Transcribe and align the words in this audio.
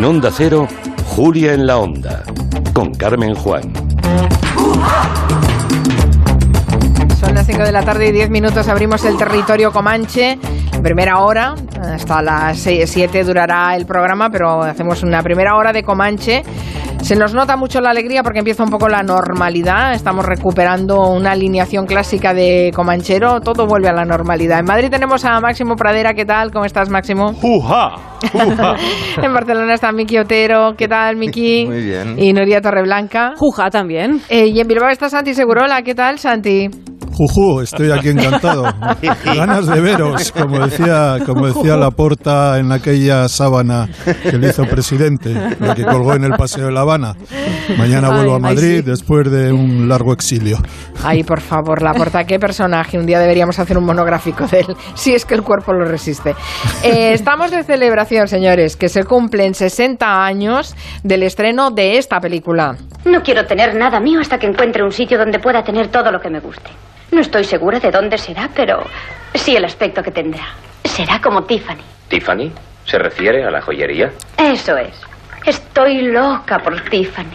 En 0.00 0.06
Onda 0.06 0.30
Cero, 0.34 0.66
Julia 1.14 1.52
en 1.52 1.66
la 1.66 1.76
Onda, 1.76 2.22
con 2.72 2.94
Carmen 2.94 3.34
Juan. 3.34 3.70
Son 7.20 7.34
las 7.34 7.46
5 7.46 7.64
de 7.64 7.70
la 7.70 7.82
tarde 7.82 8.08
y 8.08 8.12
10 8.12 8.30
minutos. 8.30 8.66
Abrimos 8.68 9.04
el 9.04 9.18
territorio 9.18 9.72
Comanche. 9.72 10.38
Primera 10.82 11.18
hora, 11.18 11.54
hasta 11.80 12.22
las 12.22 12.58
7 12.58 13.24
durará 13.24 13.74
el 13.76 13.86
programa, 13.86 14.28
pero 14.30 14.62
hacemos 14.62 15.02
una 15.02 15.22
primera 15.22 15.56
hora 15.56 15.72
de 15.72 15.82
Comanche. 15.82 16.42
Se 17.02 17.16
nos 17.16 17.32
nota 17.32 17.56
mucho 17.56 17.80
la 17.80 17.90
alegría 17.90 18.22
porque 18.22 18.40
empieza 18.40 18.62
un 18.62 18.70
poco 18.70 18.88
la 18.88 19.02
normalidad. 19.02 19.94
Estamos 19.94 20.24
recuperando 20.26 21.08
una 21.08 21.32
alineación 21.32 21.86
clásica 21.86 22.34
de 22.34 22.70
Comanchero. 22.74 23.40
Todo 23.40 23.66
vuelve 23.66 23.88
a 23.88 23.92
la 23.92 24.04
normalidad. 24.04 24.58
En 24.58 24.66
Madrid 24.66 24.90
tenemos 24.90 25.24
a 25.24 25.40
Máximo 25.40 25.76
Pradera. 25.76 26.12
¿Qué 26.12 26.26
tal? 26.26 26.50
¿Cómo 26.52 26.66
estás, 26.66 26.90
Máximo? 26.90 27.32
¡Juja! 27.32 27.96
¡Juja! 28.30 28.76
en 29.22 29.32
Barcelona 29.32 29.74
está 29.74 29.92
Miki 29.92 30.18
Otero. 30.18 30.74
¿Qué 30.76 30.88
tal, 30.88 31.16
Miki? 31.16 31.64
Muy 31.68 31.82
bien. 31.82 32.18
Y 32.18 32.32
Nuria 32.34 32.60
Torreblanca. 32.60 33.32
Juja 33.36 33.70
también. 33.70 34.20
Eh, 34.28 34.48
y 34.48 34.60
en 34.60 34.68
Bilbao 34.68 34.90
está 34.90 35.08
Santi 35.08 35.32
Segurola. 35.32 35.82
¿Qué 35.82 35.94
tal, 35.94 36.18
Santi? 36.18 36.68
Juju, 37.12 37.60
estoy 37.60 37.90
aquí 37.90 38.10
encantado. 38.10 38.64
Ganas 39.24 39.66
de 39.66 39.80
veros, 39.80 40.32
como 40.32 40.66
decía, 40.66 41.18
como 41.26 41.46
decía 41.46 41.76
Laporta 41.76 42.58
en 42.58 42.72
aquella 42.72 43.28
sábana 43.28 43.88
que 44.22 44.38
le 44.38 44.48
hizo 44.48 44.64
presidente, 44.64 45.34
la 45.60 45.74
que 45.74 45.84
colgó 45.84 46.14
en 46.14 46.24
el 46.24 46.32
Paseo 46.32 46.66
de 46.66 46.72
La 46.72 46.80
Habana. 46.80 47.14
Mañana 47.76 48.08
Ay, 48.08 48.14
vuelvo 48.14 48.32
a 48.32 48.36
ay, 48.36 48.42
Madrid 48.42 48.76
sí. 48.76 48.82
después 48.82 49.30
de 49.30 49.52
un 49.52 49.88
largo 49.88 50.12
exilio. 50.12 50.58
Ay, 51.04 51.22
por 51.24 51.40
favor, 51.40 51.82
Laporta, 51.82 52.24
qué 52.24 52.38
personaje. 52.38 52.98
Un 52.98 53.06
día 53.06 53.18
deberíamos 53.18 53.58
hacer 53.58 53.76
un 53.78 53.84
monográfico 53.84 54.46
de 54.46 54.60
él, 54.60 54.76
si 54.94 55.14
es 55.14 55.24
que 55.24 55.34
el 55.34 55.42
cuerpo 55.42 55.72
lo 55.72 55.84
resiste. 55.84 56.34
Eh, 56.82 57.12
estamos 57.12 57.50
de 57.50 57.62
celebración, 57.64 58.28
señores, 58.28 58.76
que 58.76 58.88
se 58.88 59.04
cumplen 59.04 59.54
60 59.54 60.24
años 60.24 60.74
del 61.02 61.22
estreno 61.22 61.70
de 61.70 61.98
esta 61.98 62.20
película. 62.20 62.76
No 63.04 63.22
quiero 63.22 63.46
tener 63.46 63.74
nada 63.76 64.00
mío 64.00 64.20
hasta 64.20 64.38
que 64.38 64.46
encuentre 64.46 64.82
un 64.82 64.92
sitio 64.92 65.18
donde 65.18 65.38
pueda 65.38 65.62
tener 65.62 65.88
todo 65.88 66.10
lo 66.10 66.20
que 66.20 66.30
me 66.30 66.40
guste. 66.40 66.70
No 67.12 67.20
estoy 67.20 67.44
segura 67.44 67.80
de 67.80 67.90
dónde 67.90 68.16
será, 68.18 68.48
pero 68.54 68.84
sí 69.34 69.56
el 69.56 69.64
aspecto 69.64 70.02
que 70.02 70.10
tendrá. 70.10 70.44
Será 70.84 71.20
como 71.20 71.42
Tiffany. 71.44 71.80
¿Tiffany? 72.08 72.52
¿Se 72.84 72.98
refiere 72.98 73.44
a 73.44 73.50
la 73.50 73.60
joyería? 73.60 74.10
Eso 74.36 74.76
es. 74.76 75.00
Estoy 75.46 76.02
loca 76.02 76.58
por 76.58 76.80
Tiffany. 76.88 77.26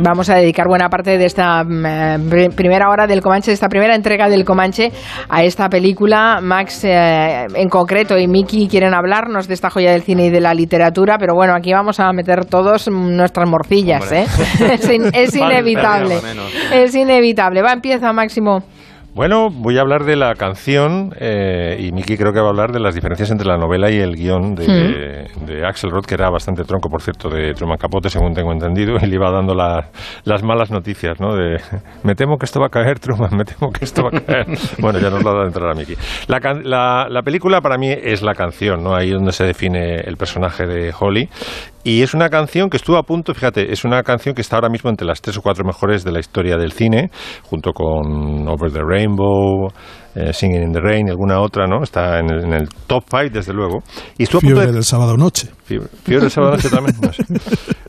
Vamos 0.00 0.30
a 0.30 0.36
dedicar 0.36 0.66
buena 0.68 0.88
parte 0.88 1.18
de 1.18 1.24
esta 1.24 1.64
mm, 1.64 1.86
eh, 1.86 2.18
pri- 2.30 2.48
primera 2.50 2.88
hora 2.88 3.08
del 3.08 3.20
Comanche, 3.20 3.50
de 3.50 3.54
esta 3.54 3.68
primera 3.68 3.96
entrega 3.96 4.28
del 4.28 4.44
Comanche 4.44 4.92
a 5.28 5.42
esta 5.42 5.68
película. 5.68 6.38
Max 6.40 6.84
eh, 6.84 7.46
en 7.52 7.68
concreto 7.68 8.16
y 8.16 8.28
Miki 8.28 8.68
quieren 8.68 8.94
hablarnos 8.94 9.48
de 9.48 9.54
esta 9.54 9.70
joya 9.70 9.90
del 9.90 10.02
cine 10.02 10.26
y 10.26 10.30
de 10.30 10.40
la 10.40 10.54
literatura, 10.54 11.16
pero 11.18 11.34
bueno, 11.34 11.52
aquí 11.56 11.72
vamos 11.72 11.98
a 11.98 12.12
meter 12.12 12.44
todos 12.44 12.88
nuestras 12.88 13.48
morcillas. 13.50 14.12
¿eh? 14.12 14.26
es, 14.72 14.88
in- 14.88 15.10
es 15.12 15.34
inevitable. 15.34 16.18
Es 16.72 16.94
inevitable. 16.94 17.62
Va, 17.62 17.72
empieza, 17.72 18.12
Máximo. 18.12 18.62
Bueno, 19.18 19.50
voy 19.50 19.76
a 19.78 19.80
hablar 19.80 20.04
de 20.04 20.14
la 20.14 20.36
canción 20.36 21.12
eh, 21.18 21.76
y 21.80 21.90
Miki 21.90 22.16
creo 22.16 22.32
que 22.32 22.38
va 22.38 22.46
a 22.46 22.50
hablar 22.50 22.70
de 22.70 22.78
las 22.78 22.94
diferencias 22.94 23.32
entre 23.32 23.48
la 23.48 23.56
novela 23.58 23.90
y 23.90 23.96
el 23.98 24.14
guion 24.14 24.54
de, 24.54 25.26
de 25.44 25.66
Axel 25.66 25.90
Roth, 25.90 26.06
que 26.06 26.14
era 26.14 26.30
bastante 26.30 26.62
tronco, 26.62 26.88
por 26.88 27.02
cierto, 27.02 27.28
de 27.28 27.52
Truman 27.52 27.78
Capote, 27.78 28.10
según 28.10 28.32
tengo 28.32 28.52
entendido, 28.52 28.94
y 29.02 29.06
le 29.06 29.16
iba 29.16 29.28
dando 29.32 29.56
la- 29.56 29.88
las 30.22 30.44
malas 30.44 30.70
noticias, 30.70 31.18
¿no? 31.18 31.34
De, 31.34 31.60
me 32.04 32.14
temo 32.14 32.38
que 32.38 32.44
esto 32.46 32.60
va 32.60 32.66
a 32.66 32.70
caer, 32.70 33.00
Truman, 33.00 33.36
me 33.36 33.44
temo 33.44 33.72
que 33.72 33.84
esto 33.84 34.04
va 34.04 34.10
a 34.16 34.20
caer. 34.20 34.46
bueno, 34.78 35.00
ya 35.00 35.10
nos 35.10 35.20
lo 35.24 35.30
ha 35.30 35.34
dado 35.34 35.46
entrar 35.46 35.68
a 35.68 35.74
Miki. 35.74 35.94
La, 36.28 36.38
la, 36.62 37.08
la 37.10 37.22
película 37.22 37.60
para 37.60 37.76
mí 37.76 37.90
es 37.90 38.22
la 38.22 38.34
canción, 38.36 38.84
¿no? 38.84 38.94
Ahí 38.94 39.10
donde 39.10 39.32
se 39.32 39.42
define 39.42 39.96
el 39.96 40.16
personaje 40.16 40.64
de 40.64 40.94
Holly. 40.96 41.28
Y 41.84 42.02
es 42.02 42.12
una 42.12 42.28
canción 42.28 42.68
que 42.68 42.76
estuvo 42.76 42.96
a 42.96 43.02
punto, 43.02 43.32
fíjate, 43.34 43.72
es 43.72 43.84
una 43.84 44.02
canción 44.02 44.34
que 44.34 44.42
está 44.42 44.56
ahora 44.56 44.68
mismo 44.68 44.90
entre 44.90 45.06
las 45.06 45.20
tres 45.20 45.38
o 45.38 45.42
cuatro 45.42 45.64
mejores 45.64 46.04
de 46.04 46.12
la 46.12 46.20
historia 46.20 46.56
del 46.56 46.72
cine, 46.72 47.10
junto 47.44 47.72
con 47.72 48.46
Over 48.48 48.72
the 48.72 48.82
Rainbow, 48.82 49.68
eh, 50.14 50.32
Singing 50.32 50.62
in 50.62 50.72
the 50.72 50.80
Rain 50.80 51.06
y 51.06 51.10
alguna 51.10 51.40
otra, 51.40 51.66
¿no? 51.66 51.82
Está 51.82 52.18
en 52.18 52.30
el, 52.30 52.44
en 52.44 52.52
el 52.54 52.68
top 52.86 53.04
five, 53.08 53.30
desde 53.30 53.52
luego. 53.52 53.78
Y 54.18 54.24
estuvo 54.24 54.38
a 54.38 54.42
punto 54.42 54.56
Fiebre 54.56 54.66
de... 54.66 54.72
del 54.72 54.84
sábado 54.84 55.16
noche. 55.16 55.48
Fiebre, 55.64 55.88
fiebre 56.02 56.22
del 56.22 56.30
sábado 56.30 56.56
noche 56.56 56.68
también. 56.68 56.96
no 57.00 57.12
sé. 57.12 57.24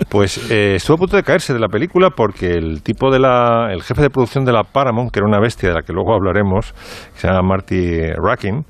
Pues 0.09 0.49
eh, 0.49 0.75
estuvo 0.75 0.95
a 0.95 0.97
punto 0.97 1.17
de 1.17 1.23
caerse 1.23 1.53
de 1.53 1.59
la 1.59 1.67
película 1.67 2.09
porque 2.09 2.51
el 2.51 2.81
tipo 2.81 3.11
de 3.11 3.19
la, 3.19 3.69
el 3.71 3.83
jefe 3.83 4.01
de 4.01 4.09
producción 4.09 4.43
de 4.43 4.51
la 4.51 4.63
Paramount, 4.63 5.11
que 5.11 5.19
era 5.19 5.27
una 5.27 5.39
bestia 5.39 5.69
de 5.69 5.75
la 5.75 5.81
que 5.81 5.93
luego 5.93 6.13
hablaremos, 6.13 6.73
que 7.13 7.19
se 7.19 7.27
llama 7.27 7.41
Marty 7.41 8.11
Rackin, 8.13 8.65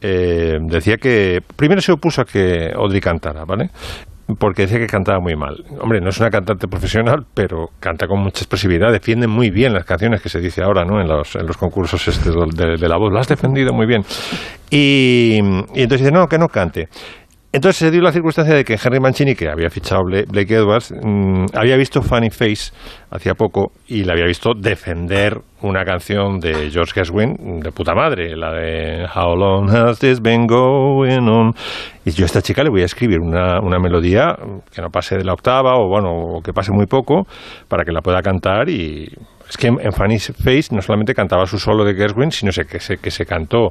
eh, 0.00 0.56
decía 0.62 0.96
que 0.96 1.40
primero 1.56 1.82
se 1.82 1.92
opuso 1.92 2.22
a 2.22 2.24
que 2.24 2.70
Audrey 2.74 3.00
cantara, 3.00 3.44
¿vale? 3.44 3.68
Porque 4.38 4.62
decía 4.62 4.78
que 4.78 4.86
cantaba 4.86 5.20
muy 5.20 5.36
mal. 5.36 5.64
Hombre, 5.80 6.00
no 6.00 6.10
es 6.10 6.18
una 6.20 6.30
cantante 6.30 6.68
profesional, 6.68 7.26
pero 7.34 7.70
canta 7.80 8.06
con 8.06 8.20
mucha 8.20 8.40
expresividad, 8.40 8.92
defiende 8.92 9.26
muy 9.26 9.50
bien 9.50 9.72
las 9.72 9.84
canciones 9.84 10.20
que 10.20 10.28
se 10.28 10.40
dice 10.40 10.62
ahora, 10.62 10.84
¿no? 10.84 11.00
En 11.00 11.08
los, 11.08 11.34
en 11.36 11.46
los 11.46 11.56
concursos 11.56 12.06
este 12.08 12.30
de, 12.30 12.76
de 12.76 12.88
la 12.88 12.96
voz, 12.96 13.12
lo 13.12 13.18
has 13.18 13.28
defendido 13.28 13.72
muy 13.72 13.86
bien. 13.86 14.02
Y, 14.70 15.38
y 15.74 15.82
entonces 15.82 16.00
dice, 16.00 16.12
no, 16.12 16.28
que 16.28 16.38
no 16.38 16.48
cante. 16.48 16.88
Entonces 17.52 17.78
se 17.78 17.90
dio 17.90 18.00
la 18.00 18.12
circunstancia 18.12 18.54
de 18.54 18.62
que 18.64 18.74
Henry 18.74 19.00
Mancini, 19.00 19.34
que 19.34 19.48
había 19.50 19.68
fichado 19.70 20.02
Bla- 20.04 20.24
Blake 20.28 20.54
Edwards, 20.54 20.92
mm, 20.92 21.46
había 21.52 21.76
visto 21.76 22.00
Funny 22.00 22.30
Face 22.30 22.70
hacía 23.10 23.34
poco 23.34 23.72
y 23.88 24.04
le 24.04 24.12
había 24.12 24.26
visto 24.26 24.52
defender 24.54 25.36
una 25.62 25.84
canción 25.84 26.38
de 26.38 26.70
George 26.70 26.92
Gershwin 26.94 27.58
de 27.60 27.72
puta 27.72 27.92
madre, 27.92 28.36
la 28.36 28.52
de 28.52 29.04
How 29.12 29.34
long 29.34 29.68
has 29.68 29.98
this 29.98 30.20
been 30.22 30.46
going 30.46 31.26
on? 31.28 31.52
Y 32.04 32.12
yo 32.12 32.24
a 32.24 32.26
esta 32.26 32.40
chica 32.40 32.62
le 32.62 32.70
voy 32.70 32.82
a 32.82 32.86
escribir 32.86 33.18
una, 33.18 33.58
una 33.60 33.80
melodía 33.80 34.36
que 34.72 34.80
no 34.80 34.90
pase 34.90 35.16
de 35.16 35.24
la 35.24 35.32
octava 35.32 35.74
o 35.76 35.88
bueno, 35.88 36.40
que 36.44 36.52
pase 36.52 36.70
muy 36.70 36.86
poco 36.86 37.26
para 37.66 37.84
que 37.84 37.90
la 37.90 38.00
pueda 38.00 38.22
cantar 38.22 38.68
y 38.68 39.08
es 39.48 39.56
que 39.56 39.66
en, 39.66 39.92
Funny 39.92 40.20
Face 40.20 40.68
no 40.72 40.80
solamente 40.80 41.12
cantaba 41.12 41.44
su 41.46 41.58
solo 41.58 41.84
de 41.84 41.94
Gershwin, 41.94 42.30
sino 42.30 42.52
que 42.52 42.78
se, 42.78 42.98
que 42.98 43.10
se 43.10 43.26
cantó 43.26 43.70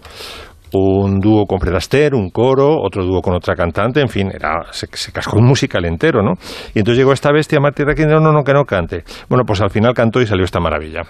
un 0.74 1.20
dúo 1.20 1.46
con 1.46 1.60
Fred 1.60 1.76
Astaire, 1.76 2.16
un 2.16 2.30
coro, 2.30 2.82
otro 2.82 3.04
dúo 3.04 3.22
con 3.22 3.36
otra 3.36 3.56
cantante, 3.56 4.02
en 4.02 4.10
fin, 4.10 4.30
era, 4.34 4.64
se, 4.72 4.88
se 4.92 5.12
cascó 5.12 5.38
un 5.38 5.46
musical 5.46 5.86
entero, 5.86 6.22
¿no? 6.22 6.34
Y 6.74 6.80
entonces 6.80 6.98
llegó 6.98 7.14
esta 7.14 7.32
bestia, 7.32 7.60
Marty 7.60 7.84
Rakin, 7.84 8.08
no, 8.08 8.20
no, 8.20 8.32
no, 8.32 8.44
que 8.44 8.54
no 8.54 8.64
cante. 8.64 9.04
Bueno, 9.30 9.44
pues 9.46 9.62
al 9.62 9.70
final 9.70 9.94
cantó 9.94 10.22
y 10.22 10.26
salió 10.26 10.44
esta 10.44 10.60
maravilla. 10.60 11.04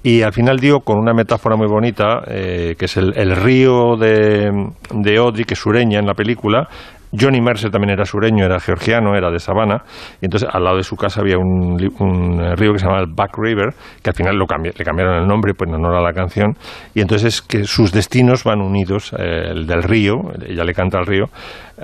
Y 0.02 0.22
al 0.22 0.32
final 0.32 0.58
dio 0.58 0.80
con 0.80 0.98
una 0.98 1.12
metáfora 1.12 1.56
muy 1.56 1.66
bonita, 1.66 2.22
eh, 2.28 2.76
que 2.78 2.84
es 2.84 2.96
el, 2.96 3.12
el 3.16 3.34
río 3.34 3.96
de, 3.98 4.48
de 4.94 5.18
Audrey, 5.18 5.44
que 5.44 5.54
es 5.54 5.60
sureña 5.60 5.98
en 5.98 6.06
la 6.06 6.14
película, 6.14 6.68
Johnny 7.12 7.40
Mercer 7.40 7.70
también 7.70 7.90
era 7.90 8.04
sureño, 8.04 8.44
era 8.44 8.60
georgiano, 8.60 9.14
era 9.16 9.30
de 9.30 9.38
Savannah, 9.38 9.82
y 10.20 10.26
entonces 10.26 10.48
al 10.52 10.64
lado 10.64 10.76
de 10.76 10.82
su 10.82 10.96
casa 10.96 11.20
había 11.20 11.38
un, 11.38 11.76
un, 11.98 12.40
eh, 12.40 12.56
río 12.56 12.72
que 12.72 12.78
se 12.78 12.84
llamaba 12.84 13.02
el 13.02 13.12
Back 13.14 13.38
River, 13.38 13.74
que 14.02 14.10
al 14.10 14.16
final 14.16 14.36
lo 14.36 14.46
le 14.46 14.84
cambiaron 14.84 15.22
el 15.22 15.26
nombre 15.26 15.54
pues 15.54 15.68
en 15.68 15.76
honor 15.76 15.96
a 15.96 16.02
la 16.02 16.12
canción, 16.12 16.54
y 16.94 17.00
entonces 17.00 17.34
es 17.34 17.42
que 17.42 17.64
sus 17.64 17.92
destinos 17.92 18.44
van 18.44 18.60
unidos, 18.60 19.12
eh, 19.18 19.50
el 19.50 19.66
del 19.66 19.82
río, 19.82 20.14
ella 20.46 20.64
le 20.64 20.74
canta 20.74 20.98
al 20.98 21.06
río, 21.06 21.26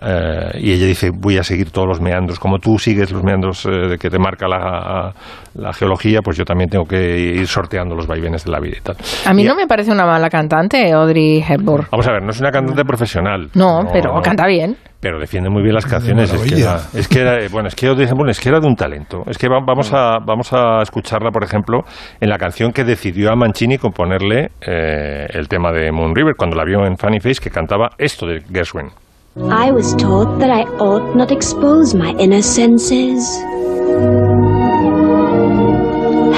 eh, 0.01 0.59
y 0.61 0.73
ella 0.73 0.87
dice, 0.87 1.11
voy 1.11 1.39
a 1.39 1.45
seguir 1.45 1.71
todos 1.71 1.87
los 1.89 2.01
meandros, 2.01 2.39
como 2.39 2.59
tú 2.59 2.79
sigues 2.79 3.11
los 3.13 3.23
meandros 3.23 3.65
eh, 3.67 3.97
que 3.99 4.11
te 4.11 4.19
marca 4.19 4.49
la, 4.49 5.13
la 5.55 5.73
geología, 5.73 6.21
pues 6.23 6.37
yo 6.37 6.45
también 6.45 6.69
tengo 6.71 6.85
que 6.85 7.19
ir 7.19 7.47
sorteando 7.47 7.95
los 7.95 8.07
vaivenes 8.07 8.45
de 8.45 8.51
la 8.51 8.61
vida 8.61 8.77
y 8.79 8.81
tal. 8.83 8.97
A 9.27 9.33
mí 9.35 9.43
Y- 9.43 9.47
no 9.47 9.55
me 9.55 9.67
parece 9.67 9.93
una 9.93 10.05
mala 10.07 10.29
cantante, 10.31 10.91
Audrey 10.93 11.45
Hepburn. 11.49 11.87
Vamos 11.91 12.07
a 12.09 12.13
ver, 12.13 12.23
no 12.23 12.31
es 12.31 12.41
una 12.41 12.51
cantante 12.51 12.85
profesional. 12.85 13.51
No, 13.55 13.89
pero 13.93 14.21
canta 14.23 14.47
bien. 14.47 14.77
Pero 15.01 15.19
defiende 15.21 15.51
muy 15.51 15.63
bien 15.63 15.75
las 15.75 15.85
canciones. 15.85 16.33
Es 16.33 16.41
que, 16.51 16.61
era, 16.63 16.81
es 16.95 17.09
que 17.09 17.21
era, 17.21 17.39
eh, 17.43 17.49
bueno, 17.51 17.69
es 17.69 17.75
que 17.75 17.87
Audrey 17.89 18.09
Hepburn 18.09 18.31
es 18.31 18.41
que 18.41 18.49
era 18.49 18.59
de 18.59 18.67
un 18.67 18.75
talento. 18.75 19.23
Es 19.27 19.37
que 19.37 19.49
va- 19.49 19.61
vamos 19.61 19.93
a, 19.93 20.19
vamos 20.25 20.51
a 20.55 20.81
escucharla, 20.81 21.31
por 21.31 21.45
ejemplo, 21.45 21.81
en 22.21 22.31
la 22.31 22.39
canción 22.39 22.73
que 22.73 22.85
decidió 22.85 23.31
a 23.31 23.37
Mancini 23.37 23.77
componerle 23.77 24.53
eh, 24.67 25.27
el 25.29 25.47
tema 25.47 25.73
de 25.73 25.93
Moon 25.93 26.15
River, 26.17 26.35
cuando 26.39 26.57
la 26.57 26.65
vio 26.65 26.87
en 26.87 26.97
Funny 26.97 27.21
Face, 27.21 27.39
que 27.43 27.51
cantaba 27.51 27.91
esto 27.99 28.27
de 28.27 28.41
Gershwin. 28.51 28.89
I 29.37 29.73
was 29.73 29.93
taught 29.97 30.39
that 30.39 30.51
I 30.51 30.63
ought 30.79 31.17
not 31.17 31.33
expose 31.33 31.93
my 31.93 32.13
inner 32.21 32.41
senses. 32.41 33.27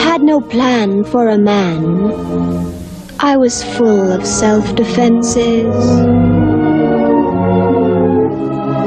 Had 0.02 0.22
no 0.22 0.40
plan 0.40 1.04
for 1.04 1.28
a 1.28 1.36
man. 1.36 2.10
I 3.20 3.36
was 3.36 3.62
full 3.62 4.10
of 4.10 4.24
self 4.24 4.74
defenses. 4.76 5.74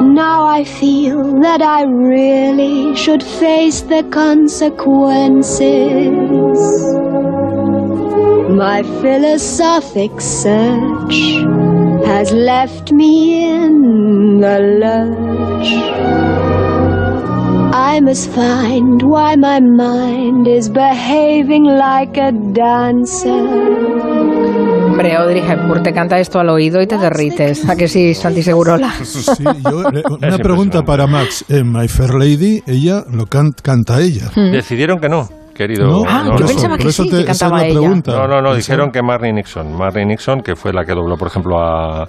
Now 0.01 0.43
I 0.43 0.63
feel 0.63 1.39
that 1.41 1.61
I 1.61 1.83
really 1.83 2.95
should 2.95 3.21
face 3.21 3.81
the 3.81 4.01
consequences. 4.09 5.59
My 8.49 8.81
philosophic 9.03 10.19
search 10.19 11.78
has 12.09 12.31
left 12.31 12.91
me 12.91 13.45
in 13.55 14.39
the 14.41 14.59
lurch. 14.81 15.69
I 17.71 18.01
must 18.01 18.29
find 18.31 19.01
why 19.03 19.35
my 19.35 19.59
mind 19.61 20.47
is 20.47 20.69
behaving 20.69 21.65
like 21.65 22.17
a 22.19 22.31
dancer. 22.31 23.29
Hombre, 24.89 25.15
Audrey 25.15 25.41
Hepburn 25.41 25.83
te 25.83 25.93
canta 25.93 26.19
esto 26.19 26.39
al 26.39 26.49
oído 26.49 26.81
y 26.81 26.87
te 26.87 26.97
derrites. 26.97 27.67
¿A 27.69 27.75
que 27.75 27.87
sí, 27.87 28.13
Santi 28.13 28.41
Segurola? 28.43 28.91
Sí, 29.03 29.43
yo, 29.63 29.83
eh, 29.89 30.03
una 30.21 30.37
pregunta 30.39 30.83
para 30.83 31.07
Max. 31.07 31.45
En 31.47 31.71
My 31.71 31.87
Fair 31.87 32.13
Lady, 32.15 32.61
ella 32.67 33.05
lo 33.11 33.27
can- 33.27 33.53
canta 33.61 34.01
ella. 34.01 34.29
Decidieron 34.35 34.99
que 34.99 35.07
no, 35.09 35.29
querido. 35.59 35.85
¿No? 35.87 36.03
Ah, 36.07 36.23
no, 36.25 36.33
yo 36.35 36.39
no. 36.39 36.47
pensaba 36.47 36.75
que 36.77 36.83
por 36.83 36.89
eso 36.89 37.03
sí, 37.03 37.09
te- 37.11 37.15
que 37.17 37.21
esa 37.23 37.31
es 37.31 37.39
cantaba 37.39 37.57
la 37.61 37.67
ella. 37.67 37.79
pregunta. 37.79 38.11
No, 38.13 38.27
no, 38.27 38.41
no, 38.41 38.55
dijeron 38.55 38.91
que 38.91 39.01
Marnie 39.03 39.33
Nixon. 39.33 39.77
Marnie 39.77 40.05
Nixon, 40.05 40.41
que 40.41 40.55
fue 40.55 40.73
la 40.73 40.83
que 40.85 40.93
dobló, 40.93 41.15
por 41.17 41.27
ejemplo, 41.27 41.59
a... 41.59 42.07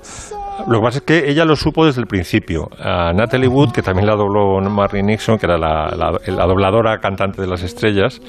Lo 0.68 0.78
que 0.78 0.84
pasa 0.84 0.98
es 0.98 1.04
que 1.04 1.30
ella 1.30 1.44
lo 1.44 1.56
supo 1.56 1.84
desde 1.86 2.00
el 2.02 2.06
principio. 2.06 2.68
A 2.78 3.12
Natalie 3.12 3.48
Wood, 3.48 3.72
que 3.72 3.82
también 3.82 4.06
la 4.06 4.14
dobló 4.14 4.60
Marnie 4.70 5.02
Nixon, 5.02 5.38
que 5.38 5.46
era 5.46 5.58
la, 5.58 5.90
la- 5.96 6.18
la 6.26 6.46
dobladora 6.46 6.98
cantante 6.98 7.40
de 7.42 7.48
las 7.48 7.62
estrellas, 7.62 8.20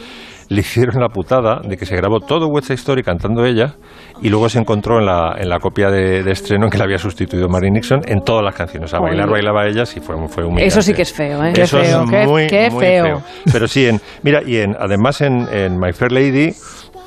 le 0.49 0.59
hicieron 0.61 0.99
la 1.01 1.07
putada 1.09 1.61
de 1.63 1.77
que 1.77 1.85
se 1.85 1.95
grabó 1.95 2.19
todo 2.19 2.47
West 2.47 2.67
Side 2.67 2.75
Story 2.79 3.03
cantando 3.03 3.45
ella 3.45 3.75
y 4.21 4.29
luego 4.29 4.47
se 4.49 4.59
encontró 4.59 4.99
en 4.99 5.05
la, 5.07 5.35
en 5.37 5.49
la 5.49 5.59
copia 5.59 5.89
de, 5.89 6.23
de 6.23 6.31
estreno 6.31 6.65
en 6.65 6.71
que 6.71 6.77
la 6.77 6.83
había 6.83 6.97
sustituido 6.99 7.49
Marnie 7.49 7.71
Nixon 7.71 8.01
en 8.05 8.23
todas 8.23 8.43
las 8.43 8.55
canciones. 8.55 8.93
A 8.93 8.99
bailar 8.99 9.29
bailaba 9.29 9.67
ella, 9.67 9.85
sí 9.85 9.99
fue, 9.99 10.15
fue 10.27 10.43
humillante. 10.43 10.67
Eso 10.67 10.81
sí 10.81 10.93
que 10.93 11.01
es 11.01 11.11
feo, 11.13 11.43
¿eh? 11.43 11.53
Qué 11.53 11.65
feo, 11.67 12.03
es 12.03 12.09
qué- 12.09 12.27
muy, 12.27 12.47
qué 12.47 12.69
muy 12.69 12.79
feo. 12.85 13.21
Pero 13.51 13.67
sí, 13.67 13.87
en, 13.87 13.99
mira, 14.23 14.41
y 14.45 14.57
en, 14.57 14.75
además 14.79 15.21
en, 15.21 15.47
en 15.51 15.79
My 15.79 15.91
Fair 15.93 16.11
Lady 16.11 16.53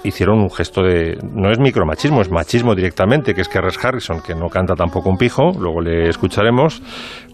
hicieron 0.05 0.39
un 0.39 0.51
gesto 0.51 0.83
de... 0.83 1.19
No 1.35 1.51
es 1.51 1.59
micromachismo, 1.59 2.21
es 2.21 2.31
machismo 2.31 2.75
directamente, 2.75 3.35
que 3.35 3.41
es 3.41 3.49
que 3.49 3.61
Res 3.61 3.83
Harrison, 3.83 4.21
que 4.21 4.35
no 4.35 4.49
canta 4.49 4.75
tampoco 4.75 5.09
un 5.11 5.17
pijo, 5.17 5.53
luego 5.59 5.81
le 5.81 6.09
escucharemos, 6.09 6.83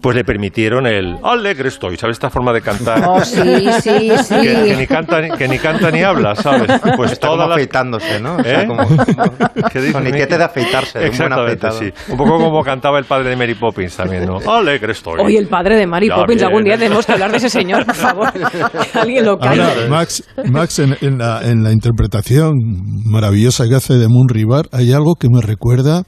pues 0.01 0.15
le 0.15 0.23
permitieron 0.23 0.87
el 0.87 1.17
alegre 1.23 1.67
estoy, 1.69 1.97
¿sabes? 1.97 2.15
Esta 2.15 2.29
forma 2.29 2.51
de 2.53 2.61
cantar. 2.61 3.03
Oh, 3.07 3.19
sí, 3.23 3.41
sí, 3.81 4.11
sí. 4.23 4.35
Que, 4.41 4.63
que 4.65 4.75
ni 4.77 4.87
canta, 4.87 5.21
ni- 5.21 5.31
que 5.37 5.47
ni 5.47 5.57
canta 5.59 5.91
ni 5.91 6.01
habla, 6.01 6.33
¿sabes? 6.35 6.71
Pues 6.95 7.11
Está 7.11 7.27
como 7.27 7.41
las... 7.43 7.51
afeitándose, 7.51 8.19
¿no? 8.19 8.37
O 8.37 8.43
sea, 8.43 8.61
¿Eh? 8.63 8.67
como, 8.67 8.83
de 8.83 10.43
afeitarse, 10.43 10.97
un 10.99 11.01
buen 11.03 11.11
Exactamente, 11.11 11.67
afeitado. 11.67 11.79
sí. 11.79 12.11
Un 12.11 12.17
poco 12.17 12.37
como 12.37 12.63
cantaba 12.63 12.99
el 12.99 13.05
padre 13.05 13.29
de 13.29 13.35
Mary 13.35 13.55
Poppins 13.55 13.95
también, 13.95 14.25
¿no? 14.25 14.37
Alegre 14.51 14.93
estoy. 14.93 15.19
Hoy 15.19 15.37
el 15.37 15.47
padre 15.47 15.75
de 15.75 15.87
Mary 15.87 16.07
Ya 16.09 16.15
Poppins, 16.15 16.43
algún 16.43 16.63
día 16.63 16.77
tenemos 16.77 17.05
que 17.05 17.11
hablar 17.11 17.31
de 17.31 17.37
ese 17.37 17.49
señor, 17.49 17.85
por 17.85 17.95
favor. 17.95 18.29
Alguien 18.93 19.25
lo. 19.25 19.31
Ahora, 19.41 19.73
Max, 19.89 20.23
Max 20.49 20.79
en, 20.79 20.97
en 21.01 21.17
la, 21.17 21.41
en 21.43 21.63
la 21.63 21.71
interpretación 21.71 22.53
maravillosa 22.61 23.67
que 23.67 23.75
hace 23.75 23.97
de 23.97 24.07
Moon 24.07 24.29
River, 24.29 24.69
hay 24.71 24.91
algo 24.91 25.15
que 25.15 25.29
me 25.29 25.41
recuerda 25.41 26.03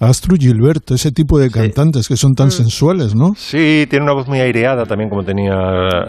a 0.00 0.06
Astrid 0.06 0.38
Gilberto, 0.40 0.94
ese 0.94 1.10
tipo 1.12 1.38
de 1.38 1.50
cantantes 1.50 2.06
que 2.08 2.16
son 2.16 2.32
Mm. 2.32 2.34
tan 2.34 2.50
sensuales, 2.50 3.14
¿no? 3.14 3.32
Sí, 3.36 3.86
tiene 3.90 4.04
una 4.04 4.14
voz 4.14 4.28
muy 4.28 4.40
aireada 4.40 4.84
también, 4.84 5.10
como 5.10 5.24
tenía 5.24 5.54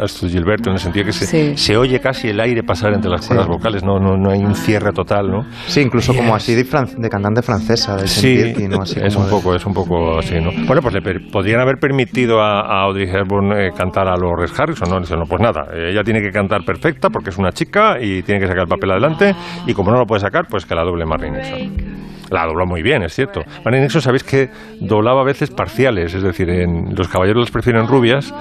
Astrid 0.01 0.29
Gilberto, 0.31 0.69
en 0.69 0.75
el 0.75 0.79
sentido 0.79 1.05
que 1.05 1.11
se, 1.11 1.25
Sí. 1.25 1.57
se 1.57 1.77
oye 1.77 1.99
casi 1.99 2.27
el 2.29 2.39
aire 2.39 2.61
pasar 2.63 2.93
entre 2.93 3.09
las 3.09 3.25
cuerdas 3.25 3.47
vocales, 3.47 3.83
no, 3.83 3.99
no, 3.99 4.15
no 4.17 4.31
hay 4.31 4.39
un 4.39 4.53
cierre 4.55 4.91
total, 4.91 5.29
¿no? 5.31 5.41
Sí, 5.67 5.81
incluso 5.81 6.13
como 6.13 6.35
así 6.35 6.53
de, 6.55 6.65
fran- 6.65 6.95
de 6.97 7.09
cantante 7.09 7.41
francesa, 7.41 7.95
de 7.95 8.07
Sí. 8.07 8.39
Así 8.79 8.99
es 9.01 9.13
como 9.15 9.25
un 9.25 9.31
de- 9.31 9.35
poco, 9.37 9.55
es 9.55 9.65
un 9.65 9.73
poco 9.73 10.19
así, 10.19 10.35
¿no? 10.35 10.51
Bueno, 10.67 10.81
pues 10.81 10.93
le 10.93 11.01
podrían 11.31 11.59
haber 11.61 11.77
permitido 11.79 12.41
a, 12.41 12.59
a 12.61 12.83
Audrey 12.83 13.07
Hepburn 13.09 13.51
eh, 13.53 13.69
cantar 13.75 14.07
a 14.07 14.15
los 14.15 14.31
Red 14.37 14.51
Harrison, 14.57 14.89
¿no? 14.89 14.99
Dicen, 14.99 15.17
no, 15.19 15.25
pues 15.25 15.41
nada, 15.41 15.65
ella 15.75 16.03
tiene 16.03 16.21
que 16.21 16.29
cantar 16.31 16.63
perfecta 16.63 17.09
porque 17.09 17.29
es 17.31 17.37
una 17.37 17.51
chica 17.51 17.97
y 18.01 18.21
tiene 18.23 18.39
que 18.41 18.47
sacar 18.47 18.63
el 18.63 18.69
papel 18.69 18.91
adelante 18.91 19.35
y 19.65 19.73
como 19.73 19.91
no 19.91 19.97
lo 19.97 20.05
puede 20.05 20.21
sacar, 20.21 20.45
pues 20.49 20.65
que 20.65 20.75
la 20.75 20.83
doble 20.83 21.05
Marilyn 21.05 21.33
Nixon. 21.33 21.98
La 22.29 22.45
dobló 22.45 22.65
muy 22.65 22.81
bien, 22.81 23.03
es 23.03 23.13
cierto. 23.13 23.41
Marilyn 23.65 23.83
Nixon, 23.83 24.01
sabéis 24.01 24.23
que 24.23 24.49
doblaba 24.79 25.21
a 25.21 25.25
veces 25.25 25.49
parciales, 25.49 26.13
es 26.13 26.23
decir, 26.23 26.49
en 26.49 26.95
Los 26.95 27.07
caballeros 27.07 27.41
las 27.41 27.51
prefieren 27.51 27.87
rubias, 27.87 28.33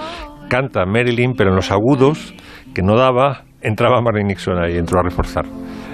canta 0.48 0.84
Marilyn, 0.84 1.34
pero 1.36 1.50
en 1.50 1.56
los 1.56 1.70
agudos 1.70 2.34
que 2.74 2.82
no 2.82 2.96
daba, 2.96 3.44
entraba 3.62 4.00
Marilyn 4.00 4.28
Nixon 4.28 4.58
ahí, 4.62 4.76
entró 4.76 5.00
a 5.00 5.02
reforzar. 5.02 5.44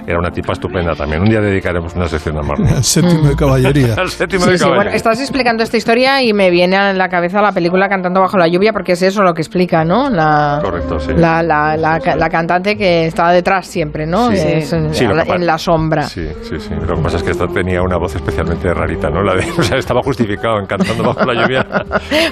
Era 0.07 0.19
una 0.19 0.31
tipa 0.31 0.53
estupenda 0.53 0.95
también. 0.95 1.23
Un 1.23 1.29
día 1.29 1.41
dedicaremos 1.41 1.95
una 1.95 2.07
sección 2.09 2.37
a 2.39 2.43
Marilyn. 2.43 2.69
El 2.77 2.85
séptimo 2.85 3.29
de 3.29 3.37
caballería. 3.37 3.95
Al 3.99 4.09
séptimo 4.11 4.45
Sí, 4.45 4.51
de 4.53 4.59
sí, 4.59 4.65
bueno, 4.65 4.75
caballería. 4.77 4.97
estás 4.97 5.21
explicando 5.21 5.63
esta 5.63 5.77
historia 5.77 6.23
y 6.23 6.33
me 6.33 6.51
viene 6.51 6.77
a 6.77 6.93
la 6.93 7.09
cabeza 7.09 7.41
la 7.41 7.53
película 7.53 7.89
Cantando 7.89 8.21
bajo 8.21 8.37
la 8.37 8.47
lluvia 8.49 8.73
porque 8.73 8.93
es 8.93 9.03
eso 9.03 9.23
lo 9.23 9.33
que 9.35 9.43
explica, 9.43 9.85
¿no? 9.85 10.11
La, 10.11 10.59
Correcto, 10.63 10.99
sí. 10.99 11.13
la, 11.17 11.43
la, 11.43 11.77
la, 11.77 11.99
la 11.99 12.29
cantante 12.29 12.77
que 12.77 13.07
está 13.07 13.31
detrás 13.31 13.67
siempre, 13.67 14.07
¿no? 14.07 14.31
Sí. 14.31 14.37
Es 14.37 14.73
en, 14.73 14.93
Sí, 14.95 15.07
la- 15.07 15.23
en 15.25 15.59
sombra. 15.59 16.03
Sí, 16.03 16.27
sí, 16.43 16.59
sí. 16.59 16.71
Lo 16.75 16.97
que 16.97 17.03
pasa 17.03 17.17
es 17.19 17.23
que 17.23 17.31
esta 17.31 17.47
tenía 17.47 17.81
una 17.83 17.97
voz 17.97 18.15
especialmente 18.15 18.73
rarita, 18.75 19.09
¿no? 19.11 19.23
La 19.23 19.35
de, 19.35 19.51
o 19.59 19.63
sea, 19.63 19.79
estaba 19.79 20.01
justificado 20.03 20.59
en 20.59 20.67
cantando 20.67 21.03
bajo 21.05 21.25
la 21.25 21.43
lluvia. 21.43 21.67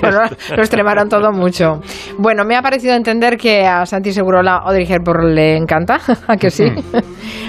bueno, 0.01 0.19
lo 0.57 0.63
extremaron 0.63 1.09
todo 1.09 1.31
mucho. 1.33 1.81
Bueno, 2.19 2.45
me 2.45 2.57
ha 2.57 2.63
parecido 2.63 2.95
entender 2.95 3.37
que 3.37 3.65
a 3.67 3.87
Santi 3.87 4.13
Segurola 4.13 4.57
Audrey 4.65 4.87
Hepburn 4.91 5.35
le 5.35 5.57
encanta, 5.57 5.99
¿a 6.27 6.37
que 6.37 6.51
sí? 6.51 6.65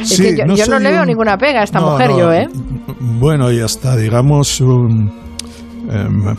es 0.01 0.12
Sí, 0.15 0.35
que 0.35 0.43
yo 0.47 0.55
yo 0.55 0.65
no, 0.67 0.79
le 0.79 0.91
veo 0.91 1.01
un- 1.01 1.07
ninguna 1.07 1.37
pega 1.37 1.61
a 1.61 1.63
esta 1.63 1.79
No, 1.79 1.91
mujer, 1.91 2.09
no, 2.11 2.19
yo, 2.19 2.33
¿eh? 2.33 2.47
Bueno, 2.99 3.51
y 3.51 3.59
hasta, 3.59 3.95
digamos, 3.95 4.59
un, 4.61 5.11
em, 5.91 6.35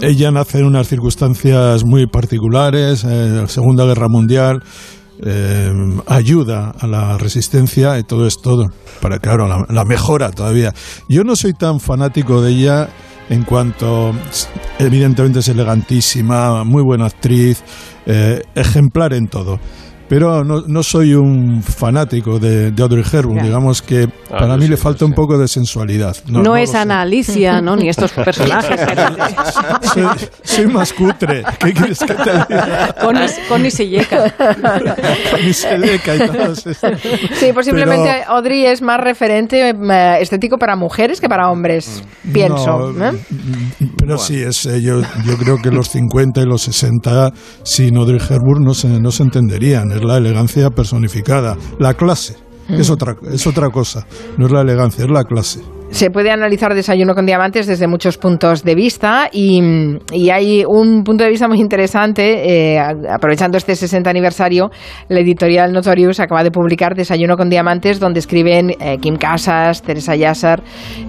ella 0.00 0.30
nace 0.30 0.58
en 0.58 0.66
unas 0.66 0.88
circunstancias 0.88 1.82
muy 1.84 2.06
particulares, 2.06 3.04
en 3.04 3.36
la 3.36 3.46
Segunda 3.48 3.84
Guerra 3.86 4.08
Mundial, 4.08 4.62
em, 5.24 6.00
ayuda 6.06 6.72
a 6.78 6.86
la 6.86 7.16
resistencia 7.18 7.98
y 7.98 8.02
todo 8.04 8.26
es 8.26 8.36
todo, 8.42 8.66
para, 9.00 9.18
claro, 9.18 9.48
la, 9.48 9.64
la 9.68 9.84
mejora 9.84 10.30
todavía. 10.30 10.72
Yo 11.08 11.24
no 11.24 11.36
soy 11.36 11.54
tan 11.54 11.80
fanático 11.80 12.42
de 12.42 12.50
ella 12.52 12.88
en 13.30 13.42
cuanto, 13.44 14.12
evidentemente 14.78 15.38
es 15.40 15.48
elegantísima, 15.48 16.62
muy 16.64 16.82
buena 16.82 17.06
actriz, 17.06 17.62
eh, 18.04 18.42
ejemplar 18.54 19.14
en 19.14 19.26
todo. 19.28 19.58
Pero 20.08 20.44
no, 20.44 20.62
no 20.66 20.82
soy 20.82 21.14
un 21.14 21.62
fanático 21.62 22.38
de, 22.38 22.70
de 22.70 22.82
Audrey 22.82 23.04
Hepburn. 23.10 23.36
Ya. 23.36 23.42
Digamos 23.44 23.82
que 23.82 24.08
Ah, 24.28 24.38
para 24.40 24.56
mí 24.56 24.64
sí, 24.64 24.68
le 24.70 24.76
falta 24.76 24.98
sí. 25.00 25.04
un 25.04 25.12
poco 25.12 25.38
de 25.38 25.46
sensualidad. 25.46 26.16
No, 26.26 26.56
es. 26.56 26.74
Ana 26.74 27.00
Alicia, 27.02 27.60
¿no? 27.60 27.76
Ni 27.76 27.88
estos 27.88 28.10
personajes. 28.24 28.80
Soy, 29.94 30.04
soy 30.42 30.66
más 30.66 30.92
cutre. 30.92 31.44
¿Qué 31.60 31.72
quieres 31.72 31.98
que 32.00 32.12
te 32.14 32.32
diga? 32.32 32.94
Connie, 33.00 33.26
Connie 33.48 33.70
Selleca. 33.70 34.34
Ni 35.44 35.52
Selleca 35.52 36.16
y 36.16 36.18
todos 36.28 36.66
estos. 36.66 37.00
Sí, 37.38 37.52
posiblemente 37.54 38.08
Pero- 38.22 38.32
Audrey 38.36 38.66
es 38.66 38.82
más 38.82 38.98
referente 39.00 39.70
eh, 39.70 40.18
estético 40.20 40.58
para 40.58 40.74
mujeres 40.76 41.20
que 41.20 41.28
para 41.28 41.48
hombres, 41.50 42.02
pienso. 42.32 42.92
No, 42.92 43.06
¿eh? 43.10 43.12
Pero 43.96 44.18
sí, 44.18 44.42
es, 44.42 44.66
eh, 44.66 44.80
yo, 44.82 45.00
yo 45.24 45.36
creo 45.38 45.56
que 45.62 45.70
los 45.70 45.88
50 45.90 46.40
y 46.42 46.46
los 46.46 46.62
60 46.62 47.30
sin 47.62 47.96
Audrey 47.96 48.18
Hepburn 48.20 48.64
no 48.64 48.74
se, 48.74 48.88
no 49.00 49.10
se 49.12 49.22
entenderían. 49.22 49.90
Es 49.96 50.04
la 50.04 50.18
elegancia 50.18 50.70
personificada. 50.70 51.56
La 51.78 51.94
clase 51.94 52.36
es, 52.68 52.90
otra, 52.90 53.16
es 53.32 53.46
otra 53.46 53.70
cosa. 53.70 54.06
No 54.36 54.46
es 54.46 54.52
la 54.52 54.60
elegancia, 54.60 55.04
es 55.04 55.10
la 55.10 55.24
clase. 55.24 55.60
Se 55.90 56.10
puede 56.10 56.32
analizar 56.32 56.74
Desayuno 56.74 57.14
con 57.14 57.26
Diamantes 57.26 57.68
desde 57.68 57.86
muchos 57.86 58.18
puntos 58.18 58.64
de 58.64 58.74
vista 58.74 59.30
y, 59.32 59.62
y 60.12 60.30
hay 60.30 60.64
un 60.66 61.04
punto 61.04 61.22
de 61.22 61.30
vista 61.30 61.46
muy 61.46 61.60
interesante. 61.60 62.74
eh, 62.74 62.78
aprovechando 63.08 63.56
este 63.56 63.76
60 63.76 64.10
aniversario, 64.10 64.70
la 65.08 65.20
editorial 65.20 65.72
Notorious 65.72 66.18
acaba 66.18 66.42
de 66.42 66.50
publicar 66.50 66.96
Desayuno 66.96 67.36
con 67.36 67.48
Diamantes, 67.48 68.00
donde 68.00 68.18
escriben 68.18 68.70
eh, 68.80 68.98
Kim 69.00 69.16
Casas, 69.16 69.80
Teresa 69.82 70.16
Yassar, 70.16 70.62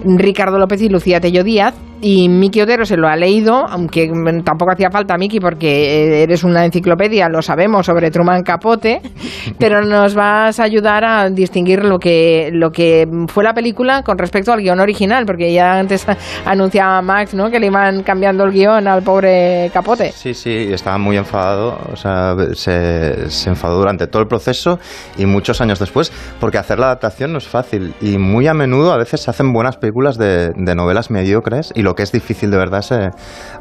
Ricardo 0.04 0.58
López 0.58 0.80
y 0.80 0.88
Lucía 0.88 1.20
Tello 1.20 1.42
Díaz. 1.42 1.74
Y 2.00 2.28
Miki 2.28 2.60
Otero 2.60 2.86
se 2.86 2.96
lo 2.96 3.08
ha 3.08 3.16
leído, 3.16 3.66
aunque 3.68 4.08
tampoco 4.44 4.72
hacía 4.72 4.90
falta, 4.90 5.16
Miki, 5.18 5.40
porque 5.40 5.68
eh, 5.68 6.22
eres 6.22 6.44
una 6.44 6.64
enciclopedia, 6.64 7.28
lo 7.28 7.42
sabemos, 7.42 7.86
sobre 7.86 8.10
Truman 8.10 8.42
Capote, 8.42 9.00
pero 9.58 9.84
nos 9.84 10.14
vas 10.14 10.60
a 10.60 10.62
ayudar 10.62 11.04
a 11.04 11.28
distinguir 11.30 11.84
lo 11.84 11.98
que, 11.98 12.50
lo 12.52 12.70
que 12.70 13.06
fue 13.26 13.42
la 13.42 13.52
película 13.52 14.02
con 14.02 14.16
respecto 14.16 14.52
al 14.52 14.60
guion 14.60 14.78
original, 14.78 15.24
porque 15.26 15.52
ya 15.52 15.78
antes 15.78 16.06
anunciaba 16.44 17.02
Max 17.02 17.34
¿no? 17.34 17.50
que 17.50 17.58
le 17.58 17.66
iban 17.66 18.02
cambiando 18.04 18.44
el 18.44 18.52
guion 18.52 18.86
al 18.86 19.02
pobre 19.02 19.70
Capote. 19.72 20.12
Sí, 20.12 20.34
sí, 20.34 20.68
estaba 20.72 20.98
muy 20.98 21.16
enfadado, 21.16 21.78
o 21.92 21.96
sea, 21.96 22.36
se, 22.52 23.28
se 23.28 23.50
enfadó 23.50 23.78
durante 23.78 24.06
todo 24.06 24.22
el 24.22 24.28
proceso 24.28 24.78
y 25.16 25.26
muchos 25.26 25.60
años 25.60 25.80
después, 25.80 26.12
porque 26.38 26.58
hacer 26.58 26.78
la 26.78 26.86
adaptación 26.86 27.32
no 27.32 27.38
es 27.38 27.48
fácil 27.48 27.94
y 28.00 28.18
muy 28.18 28.46
a 28.46 28.54
menudo 28.54 28.92
a 28.92 28.98
veces 28.98 29.20
se 29.20 29.30
hacen 29.30 29.52
buenas 29.52 29.76
películas 29.76 30.16
de, 30.16 30.50
de 30.54 30.74
novelas 30.74 31.10
mediocres 31.10 31.72
y 31.74 31.82
lo 31.88 31.94
que 31.94 32.02
es 32.02 32.12
difícil 32.12 32.50
de 32.50 32.58
verdad 32.58 32.80
es 32.80 32.90
eh, 32.92 33.08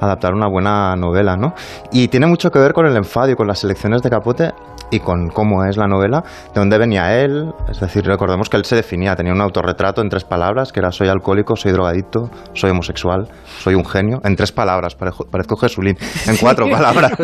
adaptar 0.01 0.34
una 0.34 0.48
buena 0.50 0.96
novela, 0.96 1.36
¿no? 1.38 1.53
Y 1.91 2.10
tiene 2.10 2.27
mucho 2.27 2.51
que 2.51 2.60
ver 2.60 2.74
con 2.74 2.86
el 2.86 2.96
enfado 2.98 3.29
y 3.31 3.36
con 3.36 3.48
las 3.48 3.63
elecciones 3.63 4.01
de 4.01 4.10
Capote 4.10 4.51
y 4.89 5.00
con 5.01 5.27
cómo 5.27 5.65
es 5.65 5.75
la 5.75 5.86
novela, 5.88 6.22
de 6.53 6.60
dónde 6.62 6.77
venía 6.77 7.19
él, 7.19 7.51
es 7.69 7.79
decir, 7.81 8.05
recordemos 8.05 8.48
que 8.50 8.55
él 8.55 8.63
se 8.63 8.74
definía, 8.77 9.15
tenía 9.17 9.34
un 9.34 9.41
autorretrato 9.41 10.01
en 10.01 10.07
tres 10.07 10.24
palabras, 10.24 10.72
que 10.72 10.79
era 10.79 10.91
soy 10.93 11.10
alcohólico, 11.10 11.57
soy 11.57 11.74
drogadicto, 11.74 12.29
soy 12.53 12.69
homosexual, 12.72 13.27
soy 13.60 13.75
un 13.75 13.84
genio, 13.86 14.19
en 14.24 14.38
tres 14.38 14.53
palabras, 14.53 14.96
parejo- 14.98 15.25
parezco 15.29 15.57
Jesulín, 15.57 15.98
en 16.27 16.38
cuatro 16.38 16.69
palabras, 16.69 17.12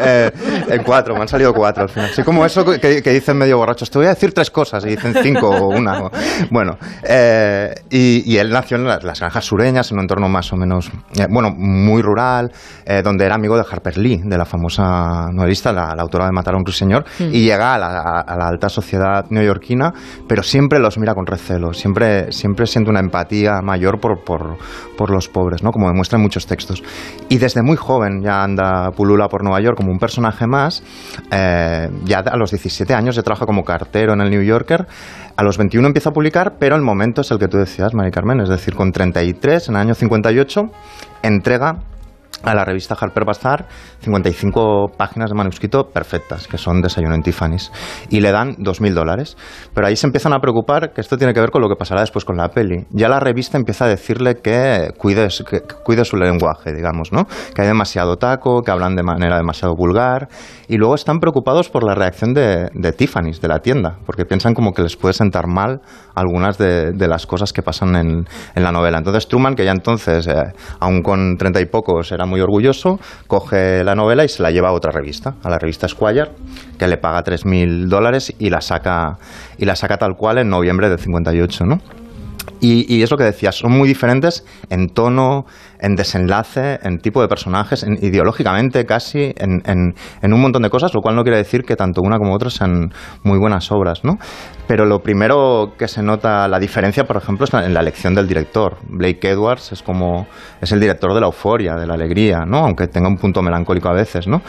Eh, 0.00 0.30
en 0.68 0.82
cuatro, 0.82 1.14
me 1.14 1.22
han 1.22 1.28
salido 1.28 1.52
cuatro 1.54 1.82
al 1.84 1.88
final. 1.88 2.10
Sí, 2.10 2.22
como 2.22 2.44
eso 2.44 2.62
que, 2.64 2.78
que 3.02 3.10
dicen 3.10 3.36
medio 3.38 3.56
borrachos, 3.56 3.90
te 3.90 3.98
voy 3.98 4.06
a 4.06 4.10
decir 4.10 4.32
tres 4.34 4.50
cosas 4.50 4.84
y 4.84 4.90
dicen 4.90 5.14
cinco 5.22 5.48
o 5.48 5.68
una. 5.68 6.10
Bueno, 6.50 6.76
eh, 7.04 7.74
y, 7.90 8.30
y 8.30 8.36
él 8.38 8.50
nació 8.50 8.76
en 8.76 8.84
las, 8.84 9.02
las 9.02 9.18
granjas 9.20 9.44
sureñas, 9.46 9.90
en 9.90 9.96
un 9.96 10.02
entorno 10.02 10.28
más 10.28 10.37
o 10.52 10.56
menos, 10.56 10.90
eh, 11.16 11.26
bueno, 11.28 11.50
muy 11.56 12.02
rural, 12.02 12.52
eh, 12.84 13.02
donde 13.02 13.24
era 13.24 13.34
amigo 13.34 13.56
de 13.56 13.64
Harper 13.70 13.98
Lee, 13.98 14.20
de 14.24 14.38
la 14.38 14.44
famosa 14.44 15.28
novelista, 15.32 15.72
la, 15.72 15.94
la 15.94 16.02
autora 16.02 16.26
de 16.26 16.32
Matar 16.32 16.54
a 16.54 16.56
un 16.58 16.64
ruiseñor, 16.64 17.04
y 17.18 17.42
llega 17.42 17.74
a 17.74 17.78
la, 17.78 17.86
a- 18.00 18.20
a 18.20 18.36
la 18.36 18.48
alta 18.48 18.68
sociedad 18.68 19.26
neoyorquina, 19.30 19.92
pero 20.28 20.42
siempre 20.42 20.78
los 20.78 20.98
mira 20.98 21.14
con 21.14 21.26
recelo, 21.26 21.72
siempre, 21.72 22.32
siempre 22.32 22.66
siente 22.66 22.90
una 22.90 23.00
empatía 23.00 23.60
mayor 23.62 24.00
por, 24.00 24.24
por, 24.24 24.56
por 24.96 25.10
los 25.10 25.28
pobres, 25.28 25.62
¿no? 25.62 25.70
como 25.72 25.88
demuestran 25.88 26.20
muchos 26.22 26.46
textos. 26.46 26.82
Y 27.28 27.38
desde 27.38 27.62
muy 27.62 27.76
joven 27.76 28.22
ya 28.22 28.42
anda 28.42 28.90
pulula 28.92 29.28
por 29.28 29.42
Nueva 29.42 29.60
York 29.60 29.76
como 29.76 29.90
un 29.92 29.98
personaje 29.98 30.46
más, 30.46 30.82
eh, 31.30 31.90
ya 32.04 32.18
a 32.20 32.36
los 32.36 32.50
17 32.50 32.94
años 32.94 33.16
ya 33.16 33.22
trabaja 33.22 33.46
como 33.46 33.64
cartero 33.64 34.12
en 34.12 34.20
el 34.20 34.30
New 34.30 34.42
Yorker, 34.42 34.86
a 35.38 35.44
los 35.44 35.56
21 35.56 35.86
empieza 35.86 36.10
a 36.10 36.12
publicar, 36.12 36.54
pero 36.58 36.74
el 36.74 36.82
momento 36.82 37.20
es 37.20 37.30
el 37.30 37.38
que 37.38 37.46
tú 37.46 37.58
decías, 37.58 37.94
Mari 37.94 38.10
Carmen, 38.10 38.40
es 38.40 38.48
decir, 38.48 38.74
con 38.74 38.90
33, 38.90 39.68
en 39.68 39.76
el 39.76 39.80
año 39.80 39.94
58, 39.94 40.68
entrega 41.22 41.76
a 42.42 42.54
la 42.54 42.64
revista 42.64 42.96
Harper 42.98 43.24
Bazaar 43.24 43.66
55 44.00 44.92
páginas 44.96 45.30
de 45.30 45.36
manuscrito 45.36 45.88
perfectas, 45.88 46.46
que 46.46 46.58
son 46.58 46.80
Desayuno 46.80 47.14
en 47.14 47.22
Tiffany's, 47.22 47.72
y 48.10 48.20
le 48.20 48.30
dan 48.30 48.56
2.000 48.56 48.94
dólares. 48.94 49.36
Pero 49.74 49.86
ahí 49.86 49.96
se 49.96 50.06
empiezan 50.06 50.32
a 50.32 50.38
preocupar 50.38 50.92
que 50.92 51.00
esto 51.00 51.16
tiene 51.16 51.34
que 51.34 51.40
ver 51.40 51.50
con 51.50 51.62
lo 51.62 51.68
que 51.68 51.76
pasará 51.76 52.00
después 52.00 52.24
con 52.24 52.36
la 52.36 52.48
peli. 52.48 52.86
Ya 52.90 53.08
la 53.08 53.20
revista 53.20 53.58
empieza 53.58 53.86
a 53.86 53.88
decirle 53.88 54.36
que 54.36 54.90
cuide, 54.96 55.28
que 55.48 55.62
cuide 55.84 56.04
su 56.04 56.16
lenguaje, 56.16 56.72
digamos, 56.72 57.12
¿no? 57.12 57.26
Que 57.54 57.62
hay 57.62 57.68
demasiado 57.68 58.16
taco, 58.16 58.62
que 58.62 58.70
hablan 58.70 58.94
de 58.94 59.02
manera 59.02 59.36
demasiado 59.36 59.74
vulgar, 59.74 60.28
y 60.68 60.76
luego 60.76 60.94
están 60.94 61.18
preocupados 61.18 61.68
por 61.68 61.84
la 61.84 61.94
reacción 61.94 62.34
de, 62.34 62.68
de 62.72 62.92
Tiffany's, 62.92 63.40
de 63.40 63.48
la 63.48 63.58
tienda, 63.60 63.98
porque 64.06 64.24
piensan 64.24 64.54
como 64.54 64.72
que 64.72 64.82
les 64.82 64.96
puede 64.96 65.14
sentar 65.14 65.46
mal 65.48 65.80
algunas 66.14 66.58
de, 66.58 66.92
de 66.92 67.08
las 67.08 67.26
cosas 67.26 67.52
que 67.52 67.62
pasan 67.62 67.96
en, 67.96 68.26
en 68.54 68.62
la 68.62 68.72
novela. 68.72 68.98
Entonces 68.98 69.26
Truman, 69.28 69.54
que 69.54 69.64
ya 69.64 69.72
entonces, 69.72 70.26
eh, 70.26 70.52
aún 70.80 71.02
con 71.02 71.36
treinta 71.36 71.60
y 71.60 71.66
pocos, 71.66 72.12
era 72.12 72.26
muy 72.28 72.40
orgulloso, 72.40 73.00
coge 73.26 73.82
la 73.82 73.94
novela 73.94 74.24
y 74.24 74.28
se 74.28 74.42
la 74.42 74.50
lleva 74.50 74.68
a 74.68 74.72
otra 74.72 74.92
revista, 74.92 75.34
a 75.42 75.50
la 75.50 75.58
revista 75.58 75.88
Squire, 75.88 76.30
que 76.78 76.86
le 76.86 76.96
paga 76.98 77.24
3.000 77.24 77.88
dólares 77.88 78.32
y 78.38 78.50
la 78.50 78.60
saca 78.60 79.18
y 79.58 79.64
la 79.64 79.74
saca 79.74 79.96
tal 79.96 80.14
cual 80.16 80.38
en 80.38 80.48
noviembre 80.48 80.88
del 80.88 80.98
58, 80.98 81.64
¿no? 81.64 81.78
Y, 82.60 82.92
y 82.92 83.02
es 83.02 83.10
lo 83.10 83.16
que 83.16 83.24
decías, 83.24 83.56
son 83.56 83.72
muy 83.72 83.88
diferentes 83.88 84.44
en 84.68 84.88
tono, 84.88 85.46
en 85.80 85.94
desenlace, 85.96 86.78
en 86.82 86.98
tipo 86.98 87.20
de 87.22 87.28
personajes, 87.28 87.82
en- 87.82 87.98
ideológicamente 88.02 88.84
casi, 88.84 89.32
en, 89.36 89.62
en- 89.64 89.94
en 90.22 90.32
un 90.32 90.40
montón 90.40 90.62
de 90.62 90.70
cosas, 90.70 90.92
lo 90.94 91.00
cual 91.00 91.16
no 91.16 91.22
quiere 91.22 91.38
decir 91.38 91.62
que 91.62 91.76
tanto 91.76 92.00
una 92.02 92.18
como 92.18 92.34
otra 92.34 92.50
sean 92.50 92.90
muy 93.22 93.38
buenas 93.38 93.70
obras, 93.72 94.04
¿no? 94.04 94.18
Pero 94.66 94.84
lo 94.84 95.00
primero 95.00 95.72
que 95.78 95.88
se 95.88 96.02
nota 96.02 96.46
la 96.48 96.58
diferencia, 96.58 97.04
por 97.04 97.16
ejemplo, 97.16 97.44
es 97.44 97.54
en 97.54 97.72
la 97.74 97.80
elección 97.80 98.14
del 98.14 98.28
director. 98.28 98.76
Blake 98.88 99.30
Edwards 99.30 99.72
es 99.72 99.82
como 99.82 100.26
es 100.60 100.72
el 100.72 100.80
director 100.80 101.14
de 101.14 101.20
la 101.20 101.26
euforia, 101.26 101.74
de 101.74 101.86
la 101.86 101.94
alegría, 101.94 102.40
¿no? 102.46 102.58
Aunque 102.58 102.86
tenga 102.86 103.08
un 103.08 103.16
punto 103.16 103.42
melancólico 103.42 103.88
a 103.88 103.94
veces, 103.94 104.26
¿no? 104.28 104.42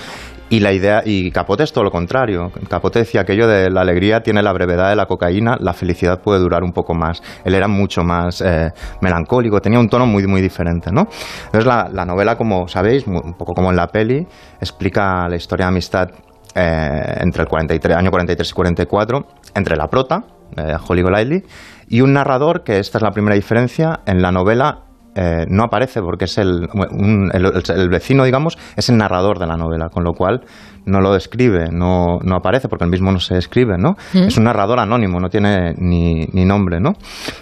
Y 0.51 0.61
la 0.61 0.73
idea 0.73 1.03
y 1.05 1.29
Capote 1.29 1.61
es 1.61 1.71
todo 1.71 1.83
lo 1.83 1.91
contrario. 1.91 2.51
Capote 2.67 2.97
decía 2.97 3.21
aquello 3.21 3.47
de 3.47 3.69
la 3.69 3.81
alegría 3.81 4.21
tiene 4.21 4.41
la 4.41 4.51
brevedad 4.51 4.89
de 4.89 4.95
la 4.95 5.05
cocaína, 5.05 5.55
la 5.59 5.73
felicidad 5.73 6.21
puede 6.23 6.39
durar 6.39 6.63
un 6.63 6.71
poco 6.71 6.95
más. 6.95 7.21
Él 7.45 7.53
era 7.53 7.67
mucho 7.67 8.01
más 8.03 8.41
eh, 8.41 8.71
melancólico, 8.99 9.59
tenía 9.61 9.79
un 9.79 9.87
tono 9.89 10.07
muy 10.07 10.25
muy 10.25 10.41
diferente, 10.41 10.91
¿no? 10.91 11.07
Entonces 11.45 11.65
la, 11.65 11.89
la 11.91 12.05
novela, 12.05 12.35
como 12.37 12.67
sabéis, 12.67 13.05
un 13.07 13.33
poco 13.37 13.53
como 13.53 13.69
en 13.69 13.75
la 13.77 13.87
peli, 13.87 14.25
explica 14.59 15.27
la 15.27 15.35
historia 15.35 15.65
de 15.65 15.69
amistad 15.69 16.09
eh, 16.55 17.17
entre 17.21 17.43
el 17.43 17.47
43, 17.47 17.97
año 17.97 18.09
43 18.11 18.49
y 18.49 18.53
44 18.53 19.25
entre 19.55 19.75
la 19.77 19.87
prota, 19.87 20.23
eh, 20.57 20.75
Holly 20.87 21.01
Golightly, 21.01 21.43
y 21.87 22.01
un 22.01 22.13
narrador 22.13 22.63
que 22.63 22.79
esta 22.79 22.97
es 22.97 23.01
la 23.03 23.11
primera 23.11 23.35
diferencia 23.35 23.99
en 24.05 24.21
la 24.21 24.31
novela 24.31 24.83
eh, 25.15 25.45
no 25.49 25.63
aparece 25.63 26.01
porque 26.01 26.25
es 26.25 26.37
el, 26.37 26.67
un- 26.91 27.31
el 27.33 27.89
vecino, 27.89 28.23
digamos, 28.23 28.57
es 28.75 28.89
el 28.89 28.97
narrador 28.97 29.39
de 29.39 29.47
la 29.47 29.57
novela, 29.57 29.89
con 29.89 30.03
lo 30.03 30.13
cual 30.13 30.41
no 30.85 31.01
lo 31.01 31.13
describe, 31.13 31.69
no, 31.71 32.19
no 32.23 32.35
aparece 32.35 32.67
porque 32.67 32.85
el 32.85 32.91
mismo 32.91 33.11
no 33.11 33.19
se 33.19 33.37
escribe, 33.37 33.77
¿no? 33.77 33.95
Es 34.13 34.37
un 34.37 34.45
narrador 34.45 34.79
anónimo, 34.79 35.19
no 35.19 35.29
tiene 35.29 35.73
ni, 35.77 36.25
ni 36.33 36.45
nombre, 36.45 36.79
¿no? 36.79 36.93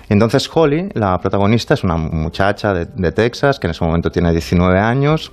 Entonces 0.10 0.50
Holly, 0.54 0.90
la 0.94 1.18
protagonista, 1.20 1.74
es 1.74 1.84
una 1.84 1.98
muchacha 1.98 2.74
de, 2.74 2.86
de 2.86 3.12
Texas 3.12 3.60
que 3.60 3.68
en 3.68 3.72
ese 3.72 3.84
momento 3.84 4.10
tiene 4.10 4.32
19 4.32 4.80
años. 4.80 5.32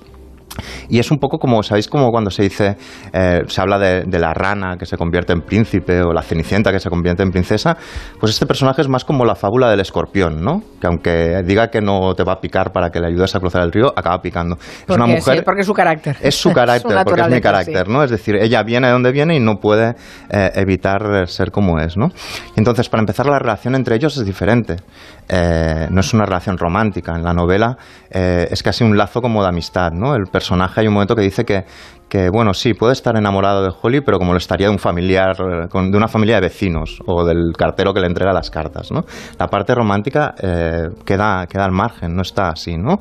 Y 0.89 0.99
es 0.99 1.11
un 1.11 1.17
poco 1.17 1.37
como, 1.37 1.61
¿sabéis? 1.63 1.87
Como 1.87 2.11
cuando 2.11 2.29
se 2.29 2.43
dice, 2.43 2.77
eh, 3.11 3.41
se 3.47 3.61
habla 3.61 3.77
de, 3.77 4.03
de 4.03 4.19
la 4.19 4.33
rana 4.33 4.77
que 4.77 4.85
se 4.85 4.97
convierte 4.97 5.33
en 5.33 5.41
príncipe 5.41 6.01
o 6.01 6.13
la 6.13 6.21
cenicienta 6.21 6.71
que 6.71 6.79
se 6.79 6.89
convierte 6.89 7.23
en 7.23 7.31
princesa. 7.31 7.77
Pues 8.19 8.31
este 8.31 8.45
personaje 8.45 8.81
es 8.81 8.87
más 8.87 9.03
como 9.03 9.25
la 9.25 9.35
fábula 9.35 9.69
del 9.69 9.79
escorpión, 9.79 10.41
¿no? 10.41 10.61
Que 10.79 10.87
aunque 10.87 11.43
diga 11.43 11.69
que 11.69 11.81
no 11.81 12.13
te 12.15 12.23
va 12.23 12.33
a 12.33 12.39
picar 12.39 12.71
para 12.71 12.89
que 12.89 12.99
le 12.99 13.07
ayudes 13.07 13.35
a 13.35 13.39
cruzar 13.39 13.63
el 13.63 13.71
río, 13.71 13.91
acaba 13.95 14.21
picando. 14.21 14.57
Es 14.57 14.95
una 14.95 15.05
mujer. 15.05 15.37
sí, 15.37 15.43
porque 15.43 15.61
es 15.61 15.67
su 15.67 15.73
carácter. 15.73 16.17
Es 16.21 16.35
su 16.35 16.51
carácter, 16.53 16.97
porque 17.03 17.21
es 17.21 17.29
mi 17.29 17.41
carácter, 17.41 17.85
sí. 17.85 17.91
¿no? 17.91 18.03
Es 18.03 18.11
decir, 18.11 18.35
ella 18.35 18.63
viene 18.63 18.87
de 18.87 18.93
donde 18.93 19.11
viene 19.11 19.35
y 19.35 19.39
no 19.39 19.55
puede 19.55 19.95
eh, 20.29 20.51
evitar 20.55 21.27
ser 21.27 21.51
como 21.51 21.79
es, 21.79 21.97
¿no? 21.97 22.07
Y 22.55 22.59
entonces, 22.59 22.89
para 22.89 23.01
empezar, 23.01 23.25
la 23.25 23.39
relación 23.39 23.75
entre 23.75 23.95
ellos 23.95 24.15
es 24.17 24.25
diferente. 24.25 24.77
Eh, 25.27 25.87
no 25.89 26.01
es 26.01 26.13
una 26.13 26.25
relación 26.25 26.57
romántica. 26.57 27.15
En 27.15 27.23
la 27.23 27.33
novela 27.33 27.77
eh, 28.09 28.47
es 28.51 28.61
casi 28.61 28.83
un 28.83 28.97
lazo 28.97 29.21
como 29.21 29.41
de 29.41 29.49
amistad, 29.49 29.91
¿no? 29.91 30.15
El 30.15 30.27
personaje 30.27 30.81
hay 30.81 30.87
un 30.87 30.93
momento 30.93 31.15
que 31.15 31.23
dice 31.23 31.45
que, 31.45 31.65
que, 32.09 32.29
bueno, 32.29 32.53
sí, 32.53 32.73
puede 32.73 32.93
estar 32.93 33.17
enamorado 33.17 33.63
de 33.63 33.71
Holly, 33.81 34.01
pero 34.01 34.17
como 34.17 34.31
lo 34.31 34.37
estaría 34.37 34.67
de 34.67 34.73
un 34.73 34.79
familiar, 34.79 35.35
eh, 35.39 35.67
de 35.71 35.97
una 35.97 36.07
familia 36.07 36.35
de 36.35 36.41
vecinos 36.41 36.99
o 37.05 37.25
del 37.25 37.53
cartero 37.57 37.93
que 37.93 37.99
le 37.99 38.07
entrega 38.07 38.31
las 38.33 38.49
cartas, 38.49 38.91
¿no? 38.91 39.05
La 39.39 39.47
parte 39.47 39.73
romántica 39.73 40.35
eh, 40.41 40.87
queda, 41.05 41.45
queda 41.47 41.65
al 41.65 41.71
margen, 41.71 42.15
no 42.15 42.21
está 42.21 42.49
así, 42.49 42.77
¿no? 42.77 42.99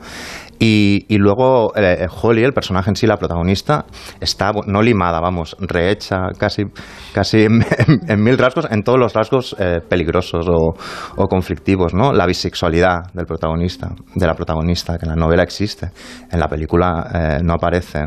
Y, 0.59 1.05
y 1.09 1.19
luego 1.19 1.73
eh, 1.77 2.07
Holly, 2.23 2.45
el 2.45 2.53
personaje 2.53 2.91
en 2.91 2.97
sí, 2.97 3.07
la 3.07 3.17
protagonista, 3.17 3.85
está 4.21 4.53
no 4.67 4.83
limada, 4.83 5.21
vamos, 5.21 5.57
rehecha 5.59 6.29
casi, 6.39 6.63
casi 7.13 7.45
en 8.09 8.23
mil 8.23 8.39
rasgos, 8.39 8.67
en 8.71 8.83
todos 8.83 8.99
los 8.99 9.13
rasgos 9.13 9.55
eh, 9.59 9.81
peligrosos 9.87 10.47
o, 10.49 10.75
o 11.17 11.27
conflictivos, 11.27 11.93
¿no? 11.93 12.13
La 12.13 12.27
bisexualidad 12.27 13.13
del 13.13 13.27
protagonista, 13.27 13.91
de 14.15 14.27
la 14.27 14.35
protagonista, 14.35 14.97
que 14.97 15.07
en 15.07 15.11
la 15.11 15.17
novela 15.17 15.43
existe, 15.43 15.91
en 16.31 16.41
la 16.41 16.49
película 16.49 17.11
eh, 17.13 17.39
no 17.43 17.55
aparece. 17.55 18.01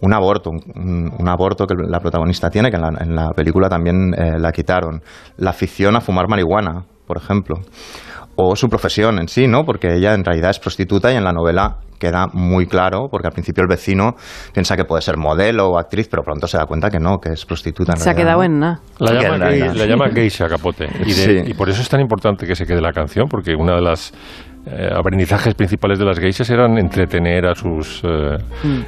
Un 0.00 0.14
aborto, 0.14 0.50
un, 0.50 1.10
un 1.18 1.28
aborto 1.28 1.66
que 1.66 1.74
la 1.76 1.98
protagonista 2.00 2.50
tiene, 2.50 2.70
que 2.70 2.76
en 2.76 2.82
la, 2.82 2.88
en 3.00 3.16
la 3.16 3.30
película 3.34 3.68
también 3.68 4.14
eh, 4.16 4.38
la 4.38 4.52
quitaron. 4.52 5.02
La 5.38 5.50
afición 5.50 5.96
a 5.96 6.00
fumar 6.00 6.28
marihuana, 6.28 6.84
por 7.06 7.16
ejemplo 7.16 7.56
o 8.40 8.54
su 8.54 8.68
profesión 8.68 9.18
en 9.18 9.26
sí, 9.26 9.48
¿no? 9.48 9.64
Porque 9.64 9.96
ella 9.96 10.14
en 10.14 10.22
realidad 10.24 10.50
es 10.50 10.60
prostituta 10.60 11.12
y 11.12 11.16
en 11.16 11.24
la 11.24 11.32
novela 11.32 11.78
queda 11.98 12.28
muy 12.32 12.66
claro, 12.68 13.08
porque 13.10 13.26
al 13.26 13.32
principio 13.32 13.62
el 13.62 13.68
vecino 13.68 14.14
piensa 14.52 14.76
que 14.76 14.84
puede 14.84 15.02
ser 15.02 15.16
modelo 15.16 15.70
o 15.70 15.76
actriz, 15.76 16.06
pero 16.08 16.22
pronto 16.22 16.46
se 16.46 16.56
da 16.56 16.64
cuenta 16.66 16.88
que 16.88 17.00
no, 17.00 17.18
que 17.18 17.30
es 17.32 17.44
prostituta. 17.44 17.94
en 17.94 17.98
Se 17.98 18.10
ha 18.10 18.12
realidad, 18.12 18.36
quedado 18.36 18.38
¿no? 18.38 18.44
en 18.44 18.58
nada. 18.60 18.80
La 19.00 19.12
llama, 19.20 19.38
la 19.74 19.86
llama 19.86 20.10
geisha 20.14 20.46
Capote. 20.48 20.86
Y, 21.00 21.06
de- 21.06 21.12
Sí. 21.14 21.50
y 21.50 21.54
por 21.54 21.68
eso 21.68 21.82
es 21.82 21.88
tan 21.88 22.00
importante 22.00 22.46
que 22.46 22.54
se 22.54 22.64
quede 22.64 22.80
la 22.80 22.92
canción, 22.92 23.26
porque 23.28 23.56
una 23.56 23.74
de 23.74 23.82
las 23.82 24.12
eh, 24.66 24.88
aprendizajes 24.94 25.54
principales 25.54 25.98
de 25.98 26.04
las 26.04 26.18
geishas 26.18 26.48
eran 26.50 26.76
entretener 26.78 27.46
a 27.46 27.54
sus 27.54 28.02
eh, 28.04 28.36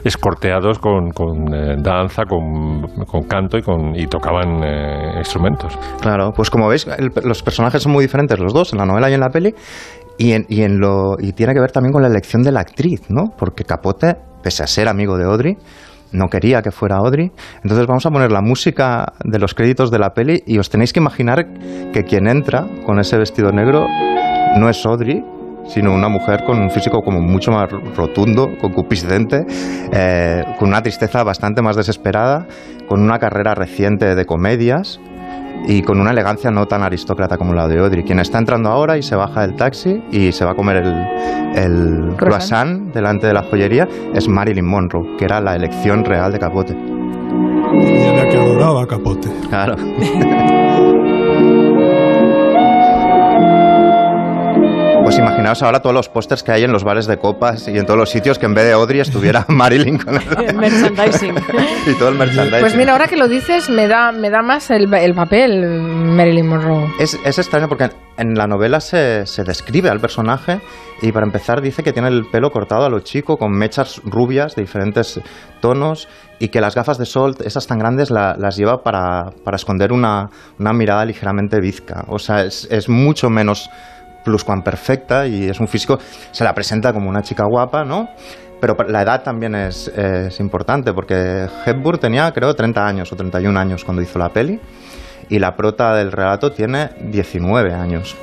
escorteados 0.04 0.78
con, 0.78 1.10
con, 1.10 1.54
eh, 1.54 1.76
danza, 1.78 2.24
con, 2.24 2.82
con 3.06 3.22
canto 3.22 3.56
y, 3.58 3.62
con, 3.62 3.94
y 3.96 4.06
tocaban 4.06 4.62
eh, 4.62 5.14
instrumentos. 5.18 5.78
Claro, 6.00 6.32
pues 6.34 6.50
como 6.50 6.68
veis, 6.68 6.86
el- 6.86 7.10
los 7.24 7.42
personajes 7.42 7.82
son 7.82 7.92
muy 7.92 8.04
diferentes 8.04 8.38
los 8.38 8.52
dos, 8.52 8.72
en 8.72 8.78
la 8.78 8.86
novela 8.86 9.10
y 9.10 9.14
en 9.14 9.20
la 9.20 9.28
peli, 9.30 9.54
y, 10.18 10.32
en, 10.32 10.44
y, 10.48 10.62
en 10.62 10.78
lo, 10.78 11.14
y 11.18 11.32
tiene 11.32 11.54
que 11.54 11.60
ver 11.60 11.72
también 11.72 11.92
con 11.92 12.02
la 12.02 12.08
elección 12.08 12.42
de 12.42 12.52
la 12.52 12.60
actriz, 12.60 13.02
¿no? 13.08 13.30
Porque 13.38 13.64
Capote, 13.64 14.16
pese 14.42 14.62
a 14.62 14.66
ser 14.66 14.88
amigo 14.88 15.16
de 15.16 15.24
Audrey, 15.24 15.56
no 16.12 16.26
quería 16.26 16.60
que 16.60 16.72
fuera 16.72 16.96
Audrey. 16.96 17.30
Entonces 17.62 17.86
vamos 17.86 18.04
a 18.04 18.10
poner 18.10 18.32
la 18.32 18.42
música 18.42 19.12
de 19.24 19.38
los 19.38 19.54
créditos 19.54 19.90
de 19.90 19.98
la 20.00 20.10
peli 20.10 20.42
y 20.44 20.58
os 20.58 20.68
tenéis 20.68 20.92
que 20.92 21.00
imaginar 21.00 21.46
que 21.92 22.02
quien 22.02 22.26
entra 22.26 22.66
con 22.84 22.98
ese 22.98 23.16
vestido 23.16 23.50
negro 23.52 23.86
no 24.58 24.68
es 24.68 24.84
Audrey, 24.84 25.22
sino 25.66 25.94
una 25.94 26.08
mujer 26.08 26.44
con 26.44 26.58
un 26.58 26.70
físico 26.70 27.00
como 27.02 27.20
mucho 27.20 27.50
más 27.52 27.70
rotundo, 27.96 28.48
concupiscente, 28.60 29.44
eh, 29.92 30.42
con 30.58 30.68
una 30.68 30.82
tristeza 30.82 31.22
bastante 31.22 31.62
más 31.62 31.76
desesperada, 31.76 32.46
con 32.88 33.00
una 33.00 33.18
carrera 33.18 33.54
reciente 33.54 34.14
de 34.14 34.24
comedias 34.24 35.00
y 35.66 35.82
con 35.82 36.00
una 36.00 36.10
elegancia 36.10 36.50
no 36.50 36.66
tan 36.66 36.82
aristócrata 36.82 37.36
como 37.36 37.54
la 37.54 37.68
de 37.68 37.78
Audrey. 37.78 38.02
Quien 38.02 38.18
está 38.18 38.38
entrando 38.38 38.70
ahora 38.70 38.96
y 38.96 39.02
se 39.02 39.14
baja 39.14 39.42
del 39.42 39.54
taxi 39.54 40.02
y 40.10 40.32
se 40.32 40.44
va 40.44 40.52
a 40.52 40.54
comer 40.54 40.76
el, 40.76 40.94
el 41.54 42.16
croissant 42.16 42.92
delante 42.92 43.26
de 43.26 43.34
la 43.34 43.42
joyería 43.42 43.86
es 44.14 44.28
Marilyn 44.28 44.66
Monroe, 44.66 45.16
que 45.18 45.24
era 45.24 45.40
la 45.40 45.54
elección 45.54 46.04
real 46.04 46.32
de 46.32 46.38
Capote. 46.38 46.76
Y 47.72 48.02
era 48.02 48.28
que 48.28 48.36
adoraba 48.36 48.82
a 48.82 48.86
Capote. 48.86 49.28
Claro. 49.48 49.76
Pues 55.10 55.18
imaginaos 55.18 55.60
ahora 55.64 55.80
todos 55.82 55.92
los 55.92 56.08
pósters 56.08 56.44
que 56.44 56.52
hay 56.52 56.62
en 56.62 56.70
los 56.70 56.84
bares 56.84 57.06
de 57.08 57.16
copas 57.16 57.66
y 57.66 57.76
en 57.76 57.84
todos 57.84 57.98
los 57.98 58.10
sitios 58.10 58.38
que 58.38 58.46
en 58.46 58.54
vez 58.54 58.64
de 58.66 58.74
Audrey 58.74 59.00
estuviera 59.00 59.44
Marilyn 59.48 59.98
con 59.98 60.14
el- 60.14 60.54
Merchandising. 60.54 61.34
y 61.88 61.94
todo 61.94 62.10
el 62.10 62.14
merchandising. 62.14 62.60
Pues 62.60 62.76
mira, 62.76 62.92
ahora 62.92 63.08
que 63.08 63.16
lo 63.16 63.26
dices, 63.26 63.68
me 63.70 63.88
da, 63.88 64.12
me 64.12 64.30
da 64.30 64.40
más 64.42 64.70
el, 64.70 64.94
el 64.94 65.12
papel 65.16 65.66
Marilyn 65.66 66.46
Monroe. 66.46 66.92
Es, 67.00 67.18
es 67.24 67.38
extraño 67.40 67.66
porque 67.68 67.90
en 68.18 68.34
la 68.36 68.46
novela 68.46 68.78
se, 68.78 69.26
se 69.26 69.42
describe 69.42 69.88
al 69.90 69.98
personaje 69.98 70.60
y 71.02 71.10
para 71.10 71.26
empezar 71.26 71.60
dice 71.60 71.82
que 71.82 71.92
tiene 71.92 72.06
el 72.06 72.26
pelo 72.30 72.52
cortado 72.52 72.84
a 72.84 72.88
lo 72.88 73.00
chico 73.00 73.36
con 73.36 73.50
mechas 73.50 74.00
rubias 74.04 74.54
de 74.54 74.62
diferentes 74.62 75.20
tonos 75.60 76.06
y 76.38 76.50
que 76.50 76.60
las 76.60 76.76
gafas 76.76 76.98
de 76.98 77.06
sol, 77.06 77.34
esas 77.44 77.66
tan 77.66 77.80
grandes, 77.80 78.12
la- 78.12 78.36
las 78.38 78.56
lleva 78.56 78.84
para, 78.84 79.30
para 79.44 79.56
esconder 79.56 79.90
una, 79.90 80.30
una 80.60 80.72
mirada 80.72 81.04
ligeramente 81.04 81.58
bizca. 81.60 82.04
O 82.06 82.20
sea, 82.20 82.44
es, 82.44 82.68
es 82.70 82.88
mucho 82.88 83.28
menos 83.28 83.68
pluscuamperfecta 84.24 85.26
y 85.26 85.44
es 85.48 85.60
un 85.60 85.68
físico, 85.68 85.98
se 86.30 86.44
la 86.44 86.52
presenta 86.54 86.92
como 86.92 87.08
una 87.08 87.22
chica 87.22 87.44
guapa, 87.48 87.84
¿no? 87.84 88.08
Pero 88.60 88.76
la 88.88 89.02
edad 89.02 89.22
también 89.22 89.54
es, 89.54 89.88
es 89.88 90.38
importante 90.40 90.92
porque 90.92 91.46
Hepburn 91.64 91.98
tenía 91.98 92.30
creo 92.32 92.54
30 92.54 92.86
años 92.86 93.12
o 93.12 93.16
31 93.16 93.58
años 93.58 93.84
cuando 93.84 94.02
hizo 94.02 94.18
la 94.18 94.28
peli 94.28 94.60
y 95.30 95.38
la 95.38 95.54
prota 95.56 95.94
del 95.94 96.12
relato 96.12 96.50
tiene 96.50 96.90
19 97.10 97.72
años. 97.72 98.14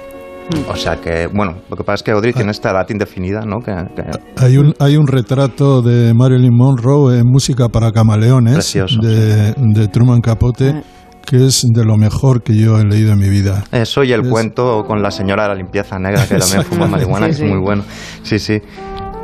O 0.70 0.76
sea 0.78 0.96
que, 0.96 1.28
bueno, 1.28 1.58
lo 1.70 1.76
que 1.76 1.84
pasa 1.84 1.96
es 1.96 2.04
que 2.04 2.12
Audrey 2.12 2.32
tiene 2.32 2.52
esta 2.52 2.70
edad 2.72 2.86
indefinida, 2.90 3.42
¿no? 3.42 3.58
Que, 3.60 3.74
que- 3.96 4.04
Hay 4.38 4.58
un, 4.58 4.74
hay 4.80 4.96
un 4.96 5.06
retrato 5.08 5.82
de 5.82 6.14
Marilyn 6.14 6.56
Monroe 6.56 7.18
en 7.20 7.24
Música 7.26 7.68
para 7.68 7.92
Camaleones 7.92 8.54
Precioso, 8.54 9.02
de, 9.02 9.54
de 9.58 9.88
Truman 9.90 10.22
Capote 10.22 10.84
que 11.30 11.46
es 11.46 11.64
de 11.74 11.84
lo 11.84 11.98
mejor 11.98 12.42
que 12.42 12.56
yo 12.56 12.80
he 12.80 12.86
leído 12.86 13.12
en 13.12 13.20
mi 13.20 13.28
vida. 13.30 13.64
Eso 13.72 14.04
y 14.04 14.14
el 14.14 14.22
Es- 14.22 14.30
cuento 14.30 14.86
con 14.88 15.02
la 15.04 15.12
señora 15.12 15.44
de 15.44 15.50
la 15.50 15.56
limpieza 15.56 16.00
negra 16.00 16.26
que 16.26 16.36
también 16.38 16.64
fuma 16.64 16.88
marihuana, 16.88 17.26
Sí, 17.28 17.32
que 17.32 17.38
sí. 17.40 17.44
es 17.44 17.50
muy 17.52 17.60
bueno. 17.60 17.84
Sí, 18.24 18.40
sí. 18.40 18.62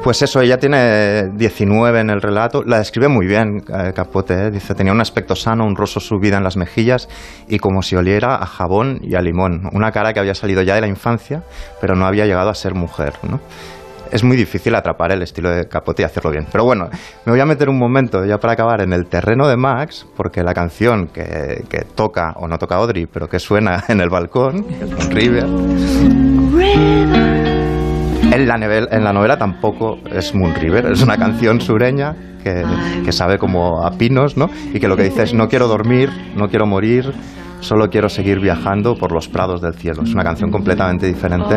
Pues 0.04 0.22
eso, 0.22 0.42
ella 0.42 0.58
tiene 0.58 1.30
19 1.38 2.02
en 2.02 2.10
el 2.10 2.22
relato. 2.22 2.62
La 2.66 2.80
describe 2.80 3.08
muy 3.08 3.26
bien 3.26 3.64
eh, 3.74 3.94
Capote. 3.96 4.34
¿eh? 4.34 4.52
Dice, 4.52 4.76
tenía 4.76 4.92
un 4.92 5.00
aspecto 5.00 5.34
sano, 5.34 5.66
un 5.66 5.78
rostro 5.78 6.02
subida 6.02 6.36
en 6.36 6.44
las 6.44 6.58
mejillas 6.58 7.08
y 7.48 7.58
como 7.60 7.82
si 7.82 7.96
oliera 7.96 8.36
a 8.36 8.46
jabón 8.46 9.00
y 9.02 9.16
a 9.16 9.22
limón. 9.22 9.62
Una 9.72 9.94
cara 9.94 10.12
que 10.12 10.20
había 10.20 10.36
salido 10.36 10.62
ya 10.62 10.76
de 10.76 10.82
la 10.82 10.88
infancia, 10.88 11.44
pero 11.80 11.96
no 11.96 12.06
había 12.06 12.26
llegado 12.26 12.50
a 12.50 12.54
ser 12.54 12.74
mujer. 12.74 13.14
¿no? 13.24 13.40
Es 14.14 14.24
muy 14.24 14.38
difícil 14.38 14.76
atrapar 14.76 15.12
el 15.12 15.24
estilo 15.24 15.50
de 15.50 15.68
Capote 15.68 16.04
y 16.04 16.06
hacerlo 16.06 16.30
bien. 16.30 16.46
Pero 16.52 16.64
bueno, 16.66 16.88
me 17.26 17.32
voy 17.32 17.40
a 17.42 17.46
meter 17.48 17.68
un 17.68 17.80
momento 17.80 18.24
ya 18.26 18.38
para 18.38 18.54
acabar 18.54 18.82
en 18.82 18.94
el 18.94 19.08
terreno 19.08 19.48
de 19.48 19.58
Max, 19.58 20.06
porque 20.16 20.44
la 20.44 20.54
canción 20.54 21.08
que, 21.08 21.64
que 21.68 21.80
toca, 21.96 22.34
o 22.38 22.48
no 22.48 22.60
toca 22.60 22.76
Audrey, 22.76 23.08
pero 23.12 23.28
que 23.28 23.40
suena 23.40 23.84
en 23.90 24.02
el 24.02 24.10
balcón, 24.10 24.66
es 24.70 25.10
River, 25.10 25.46
en 28.32 28.48
la, 28.48 28.56
nevel- 28.58 28.88
en 28.92 29.04
la 29.04 29.14
novela 29.14 29.38
tampoco 29.38 29.98
es 30.12 30.34
Moon 30.34 30.54
River, 30.56 30.92
es 30.92 31.02
una 31.02 31.18
canción 31.18 31.60
sureña 31.62 32.16
que, 32.44 32.64
que 33.06 33.12
sabe 33.12 33.38
como 33.38 33.86
a 33.86 33.92
pinos, 33.98 34.38
¿no? 34.38 34.50
Y 34.74 34.80
que 34.80 34.88
lo 34.88 34.96
que 34.98 35.04
dice 35.04 35.24
es 35.24 35.34
no 35.34 35.48
quiero 35.48 35.68
dormir, 35.68 36.10
no 36.36 36.50
quiero 36.50 36.66
morir, 36.66 37.12
solo 37.64 37.90
quiero 37.90 38.10
seguir 38.10 38.40
viajando 38.40 38.96
por 38.96 39.12
los 39.12 39.28
prados 39.28 39.62
del 39.62 39.74
cielo. 39.74 40.04
Es 40.04 40.14
una 40.14 40.24
canción 40.24 40.52
completamente 40.52 41.08
diferente 41.08 41.56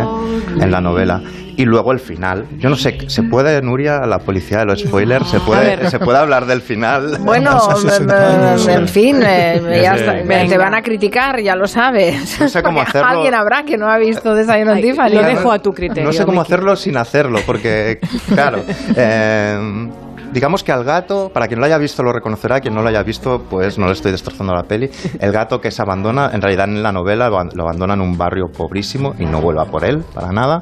en 0.60 0.70
la 0.70 0.80
novela. 0.80 1.20
Y 1.56 1.64
luego 1.64 1.92
el 1.92 2.00
final. 2.00 2.46
Yo 2.58 2.68
no 2.68 2.76
sé, 2.76 2.98
¿se 3.08 3.22
puede, 3.22 3.62
Nuria, 3.62 4.00
la 4.06 4.18
policía 4.18 4.58
de 4.58 4.66
los 4.66 4.80
spoilers, 4.80 5.26
¿se 5.26 5.40
puede. 5.40 5.88
¿se 5.88 5.98
puede 5.98 6.18
hablar 6.18 6.46
del 6.46 6.60
final? 6.60 7.18
Bueno, 7.26 7.50
Hace 7.50 7.88
60 7.88 8.50
años, 8.50 8.68
eh, 8.68 8.72
en 8.74 8.88
fin, 8.88 9.22
eh, 9.22 9.80
ya 9.82 9.94
está, 9.94 10.22
te 10.22 10.58
van 10.58 10.74
a 10.74 10.82
criticar, 10.82 11.40
ya 11.40 11.56
lo 11.56 11.66
sabes. 11.66 12.38
No 12.40 12.48
sé 12.48 12.62
cómo 12.62 12.80
hacerlo. 12.82 13.08
Alguien 13.08 13.34
habrá 13.34 13.64
que 13.64 13.76
no 13.76 13.88
ha 13.90 13.98
visto 13.98 14.34
Desayuno 14.34 14.74
en 14.74 14.82
Tiffany. 14.82 15.14
lo 15.14 15.22
¿no? 15.22 15.28
dejo 15.28 15.50
a 15.50 15.58
tu 15.58 15.72
criterio. 15.72 16.04
No 16.04 16.12
sé 16.12 16.24
cómo 16.24 16.42
hacerlo 16.42 16.76
sin 16.76 16.96
hacerlo, 16.98 17.40
porque, 17.46 17.98
claro, 18.32 18.62
eh, 18.96 19.88
digamos 20.36 20.62
que 20.62 20.70
al 20.70 20.84
gato, 20.84 21.30
para 21.32 21.48
quien 21.48 21.60
lo 21.60 21.64
haya 21.64 21.78
visto 21.78 22.02
lo 22.02 22.12
reconocerá, 22.12 22.60
quien 22.60 22.74
no 22.74 22.82
lo 22.82 22.90
haya 22.90 23.02
visto, 23.02 23.44
pues 23.48 23.78
no 23.78 23.86
le 23.86 23.92
estoy 23.92 24.12
destrozando 24.12 24.52
la 24.52 24.64
peli. 24.64 24.90
El 25.18 25.32
gato 25.32 25.62
que 25.62 25.70
se 25.70 25.80
abandona, 25.80 26.30
en 26.30 26.42
realidad 26.42 26.68
en 26.68 26.82
la 26.82 26.92
novela 26.92 27.30
lo 27.30 27.62
abandona 27.62 27.94
en 27.94 28.02
un 28.02 28.18
barrio 28.18 28.48
pobrísimo 28.54 29.14
y 29.18 29.24
no 29.24 29.40
vuelva 29.40 29.64
por 29.64 29.82
él, 29.86 30.04
para 30.12 30.32
nada. 30.32 30.60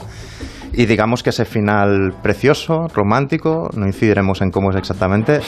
Y 0.72 0.86
digamos 0.86 1.24
que 1.24 1.30
ese 1.30 1.44
final 1.44 2.14
precioso, 2.22 2.86
romántico, 2.94 3.68
no 3.74 3.84
incidiremos 3.86 4.42
en 4.42 4.52
cómo 4.52 4.70
es 4.70 4.76
exactamente, 4.76 5.40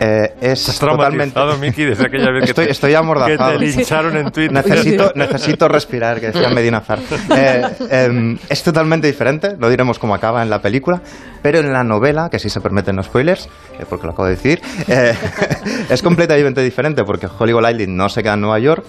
eh, 0.00 0.34
es 0.40 0.60
Estás 0.60 0.78
totalmente... 0.80 1.32
traumatizado, 1.34 1.58
Miki, 1.58 1.84
desde 1.84 2.06
aquella 2.06 2.30
vez 2.30 2.44
que 2.44 2.50
Estoy, 2.50 2.64
te, 2.66 2.72
estoy 2.72 2.90
que 2.90 2.96
amordazado. 2.96 3.52
te 3.52 3.58
lincharon 3.58 4.16
en 4.16 4.30
Twitter. 4.32 4.52
Necesito, 4.52 5.12
necesito 5.14 5.68
respirar, 5.68 6.20
que 6.20 6.26
decía 6.32 6.48
Medina 6.50 6.80
Zar. 6.80 6.98
Eh, 7.36 7.62
em, 7.90 8.38
es 8.48 8.62
totalmente 8.62 9.06
diferente, 9.06 9.56
no 9.58 9.68
diremos 9.68 9.98
cómo 9.98 10.14
acaba 10.14 10.42
en 10.42 10.50
la 10.50 10.60
película, 10.60 11.00
pero 11.42 11.58
en 11.58 11.72
la 11.72 11.82
novela, 11.84 12.28
que 12.30 12.38
sí 12.38 12.48
se 12.48 12.60
permiten 12.60 12.96
los 12.96 13.06
spoilers, 13.06 13.48
eh, 13.78 13.84
porque 13.88 14.06
lo 14.06 14.12
acabo 14.12 14.26
de 14.26 14.34
decir, 14.36 14.60
eh, 14.88 15.14
es 15.88 16.02
completamente 16.02 16.60
diferente, 16.62 17.02
porque 17.04 17.26
Holly 17.38 17.52
Golightly 17.52 17.86
no 17.86 18.08
se 18.08 18.22
queda 18.22 18.34
en 18.34 18.40
Nueva 18.42 18.58
York, 18.58 18.84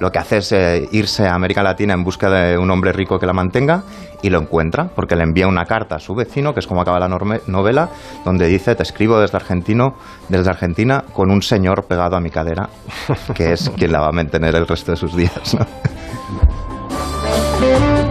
lo 0.00 0.10
que 0.10 0.18
hace 0.18 0.38
es 0.38 0.50
eh, 0.52 0.88
irse 0.92 1.26
a 1.26 1.34
América 1.34 1.62
Latina 1.62 1.94
en 1.94 2.02
busca 2.02 2.30
de 2.30 2.58
un 2.58 2.70
hombre 2.70 2.92
rico 2.92 3.18
que 3.18 3.26
la 3.26 3.34
mantenga 3.34 3.82
y 4.22 4.30
lo 4.30 4.40
encuentra 4.40 4.88
porque 4.88 5.14
le 5.14 5.22
envía 5.22 5.46
una 5.46 5.66
carta 5.66 5.96
a 5.96 5.98
su 6.00 6.14
vecino, 6.14 6.54
que 6.54 6.60
es 6.60 6.66
como 6.66 6.80
acaba 6.80 6.98
la 6.98 7.08
novela, 7.08 7.90
donde 8.24 8.46
dice, 8.46 8.74
te 8.74 8.82
escribo 8.82 9.20
desde, 9.20 9.36
Argentino, 9.36 9.94
desde 10.28 10.50
Argentina 10.50 11.04
con 11.12 11.30
un 11.30 11.42
señor 11.42 11.84
pegado 11.84 12.16
a 12.16 12.20
mi 12.20 12.30
cadera, 12.30 12.70
que 13.34 13.52
es 13.52 13.70
quien 13.76 13.92
la 13.92 14.00
va 14.00 14.08
a 14.08 14.12
mantener 14.12 14.54
el 14.56 14.66
resto 14.66 14.90
de 14.92 14.96
sus 14.96 15.14
días. 15.14 15.56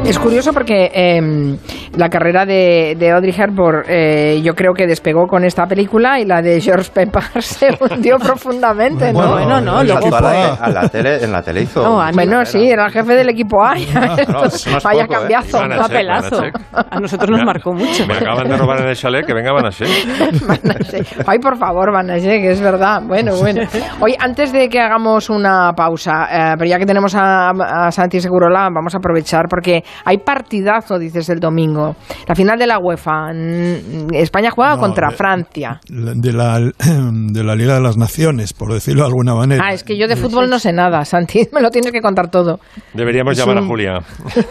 Es 0.10 0.18
curioso 0.20 0.52
porque 0.54 0.92
eh, 0.94 1.56
la 1.96 2.10
carrera 2.10 2.46
de, 2.46 2.96
de 2.98 3.12
Audrey 3.12 3.34
Hepburn 3.38 3.84
eh, 3.88 4.42
yo 4.44 4.56
creo 4.56 4.74
que 4.74 4.88
despegó 4.88 5.28
con 5.28 5.44
esta 5.46 5.68
película 5.68 6.20
y 6.20 6.26
la 6.26 6.42
de 6.42 6.60
George 6.60 6.90
Pepper 6.94 7.24
se 7.42 7.68
hundió 7.80 8.18
profundamente, 8.18 9.14
¿no? 9.14 9.34
Bueno, 9.34 9.62
no, 9.62 9.84
lo 9.84 10.00
que 10.00 10.08
A, 10.10 10.54
a 10.56 10.70
la 10.70 10.90
tele, 10.90 11.24
en 11.24 11.32
la 11.32 11.42
tele 11.44 11.62
hizo. 11.62 11.84
No, 11.84 12.02
a 12.02 12.08
mí- 12.08 12.14
Bueno, 12.16 12.44
sí, 12.46 12.70
era 12.70 12.88
el 12.88 12.92
jefe 12.92 13.14
del 13.16 13.30
equipo 13.30 13.64
A. 13.64 13.76
Vaya 13.76 14.26
poco, 14.26 14.90
¿eh? 15.04 15.08
cambiazo. 15.08 15.58
Van 15.60 15.72
a 15.72 15.76
un 15.76 15.82
papelazo. 15.82 16.42
van 16.72 16.86
a 16.92 17.00
nosotros 17.00 17.30
nos 17.30 17.44
marcó 17.44 17.74
mucho. 17.74 18.06
Me 18.08 18.16
acaban 18.16 18.48
de 18.50 18.58
robar 18.58 18.82
en 18.82 18.88
el 18.90 18.96
chalet, 18.96 19.26
que 19.26 19.34
venga, 19.34 19.52
van. 19.52 19.66
Ay, 21.28 21.40
por 21.40 21.58
favor, 21.58 21.92
Banasé, 21.92 22.40
que 22.42 22.52
es 22.52 22.62
verdad. 22.62 23.02
Bueno, 23.04 23.36
bueno. 23.36 23.62
Oye, 24.00 24.16
antes 24.20 24.52
de 24.52 24.68
que 24.70 24.80
hagamos 24.80 25.30
una 25.30 25.74
pausa, 25.74 26.28
eh, 26.32 26.56
pero 26.58 26.70
ya 26.70 26.80
que 26.80 26.86
tenemos 26.86 27.14
a, 27.16 27.50
a 27.52 27.92
Santi 27.92 28.20
Segurola, 28.20 28.70
vamos 28.74 28.94
a 28.96 28.98
aprovechar 28.98 29.46
porque 29.50 29.84
hay 30.06 30.18
partidazo, 30.20 30.98
dices, 31.00 31.30
el 31.30 31.40
domingo. 31.40 31.96
La 32.28 32.36
final 32.36 32.58
de 32.60 32.68
la 32.68 32.80
UEFA. 32.80 33.34
Mm, 33.34 34.14
España 34.14 34.52
juega 34.52 34.76
No, 34.76 34.82
contra 34.82 35.10
de- 35.10 35.16
Francia. 35.16 35.80
de 35.88 36.34
la, 36.34 36.60
de 36.80 37.44
la 37.44 37.56
Liga 37.56 37.76
de 37.76 37.82
las 37.82 37.98
Naciones, 37.98 38.54
por 38.54 38.74
decirlo 38.74 39.02
de 39.04 39.08
alguna 39.08 39.36
manera. 39.36 39.64
Ah, 39.66 39.74
es 39.74 39.84
que 39.84 39.98
yo 39.98 40.08
de 40.08 40.16
fútbol 40.16 40.50
no 40.50 40.60
sé 40.60 40.72
nada, 40.74 41.04
Santi. 41.06 41.48
Me 41.54 41.62
lo 41.62 41.70
tienes 41.70 41.92
que 41.92 42.02
contar 42.02 42.30
todo. 42.30 42.60
Deberíamos 42.94 43.34
Es 43.34 43.40
llamar 43.40 43.64
a 43.64 43.68
Julia. 43.68 44.00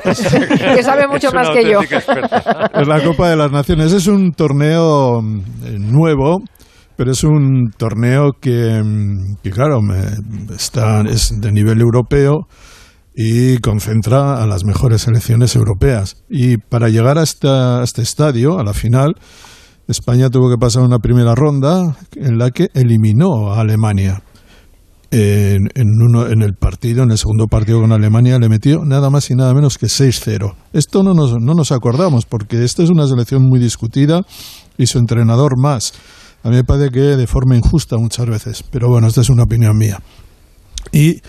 Que 0.75 0.83
sabe 0.83 1.07
mucho 1.11 1.29
Es 1.29 1.35
más 1.35 1.51
que 1.51 1.65
yo. 1.71 1.81
experta. 1.83 2.71
Es 2.75 2.87
la 2.89 3.03
Copa 3.03 3.29
de 3.31 3.37
las 3.37 3.51
Naciones. 3.51 3.93
Es 3.93 4.07
un 4.07 4.33
torneo 4.33 5.21
eh, 5.21 5.77
nuevo, 5.79 6.39
pero 6.97 7.13
es 7.13 7.25
un 7.25 7.71
torneo 7.77 8.33
que, 8.41 8.81
mm, 8.83 9.37
que 9.43 9.51
claro, 9.51 9.81
me- 9.81 10.55
está, 10.55 11.01
es 11.03 11.31
de 11.41 11.53
nivel 11.53 11.81
europeo 11.81 12.47
y 13.21 13.59
concentra 13.59 14.41
a 14.41 14.47
las 14.47 14.65
mejores 14.65 15.03
selecciones 15.03 15.57
europeas. 15.57 16.23
Y 16.31 16.59
para 16.59 16.89
llegar 16.89 17.19
a, 17.19 17.25
esta- 17.25 17.83
este 17.83 18.01
estadio, 18.01 18.61
a 18.61 18.63
la 18.63 18.73
final, 18.73 19.17
España 19.89 20.31
tuvo 20.31 20.49
que 20.49 20.57
pasar 20.57 20.85
una 20.85 21.01
primera 21.01 21.35
ronda 21.35 21.97
en 22.15 22.39
la 22.39 22.53
que 22.53 22.69
eliminó 22.75 23.53
a 23.53 23.61
Alemania. 23.61 24.23
En 25.11 26.43
el 26.43 26.55
partido, 26.55 27.03
en 27.03 27.11
el 27.11 27.19
segundo 27.19 27.47
partido 27.49 27.81
con 27.81 27.91
Alemania, 27.91 28.39
le 28.39 28.49
metió 28.49 28.85
nada 28.85 29.11
más 29.11 29.31
y 29.31 29.35
nada 29.35 29.53
menos 29.53 29.79
que 29.79 29.87
6-0. 29.87 30.55
Esto 30.73 31.03
no 31.03 31.13
nos, 31.15 31.33
no 31.41 31.55
nos 31.55 31.73
acordamos, 31.73 32.25
porque 32.25 32.63
esta 32.63 32.85
es 32.85 32.91
una 32.91 33.07
selección 33.09 33.43
muy 33.43 33.59
discutida 33.59 34.21
y 34.77 34.87
su 34.87 34.99
entrenador 34.99 35.59
más. 35.61 35.93
A 36.45 36.51
mí 36.51 36.57
me 36.57 36.63
parece 36.65 36.91
que 36.91 37.01
de 37.01 37.27
forma 37.27 37.57
injusta 37.57 37.97
muchas 37.97 38.27
veces, 38.27 38.63
pero 38.71 38.89
bueno, 38.89 39.09
esta 39.09 39.23
es 39.23 39.29
una 39.31 39.43
opinión 39.43 39.77
mía. 39.77 40.01
Y 40.93 41.21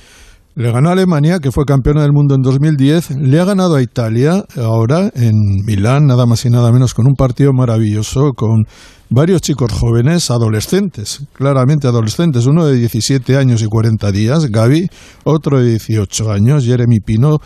le 0.60 0.74
ganó 0.74 0.90
a 0.90 0.92
Alemania, 0.92 1.40
que 1.40 1.54
fue 1.54 1.64
campeona 1.64 2.02
del 2.02 2.12
mundo 2.12 2.36
en 2.36 2.42
2010. 2.42 3.12
Le 3.12 3.40
ha 3.40 3.46
ganado 3.46 3.78
a 3.78 3.82
Italia 3.82 4.44
ahora 4.58 5.10
en 5.16 5.32
Milán, 5.66 6.06
nada 6.06 6.26
más 6.26 6.44
y 6.44 6.50
nada 6.50 6.70
menos, 6.74 6.94
con 6.94 7.08
un 7.08 7.14
partido 7.14 7.54
maravilloso, 7.54 8.34
con 8.36 8.66
varios 9.10 9.42
chicos 9.42 9.72
jóvenes, 9.72 10.30
adolescentes, 10.30 11.22
claramente 11.32 11.88
adolescentes. 11.88 12.46
Uno 12.46 12.66
de 12.66 12.76
17 12.76 13.38
años 13.38 13.62
y 13.62 13.68
40 13.68 14.12
días, 14.12 14.48
Gaby, 14.52 14.90
otro 15.24 15.62
de 15.62 15.70
18 15.70 16.30
años, 16.30 16.66
Jeremy 16.66 17.00
Pino, 17.06 17.38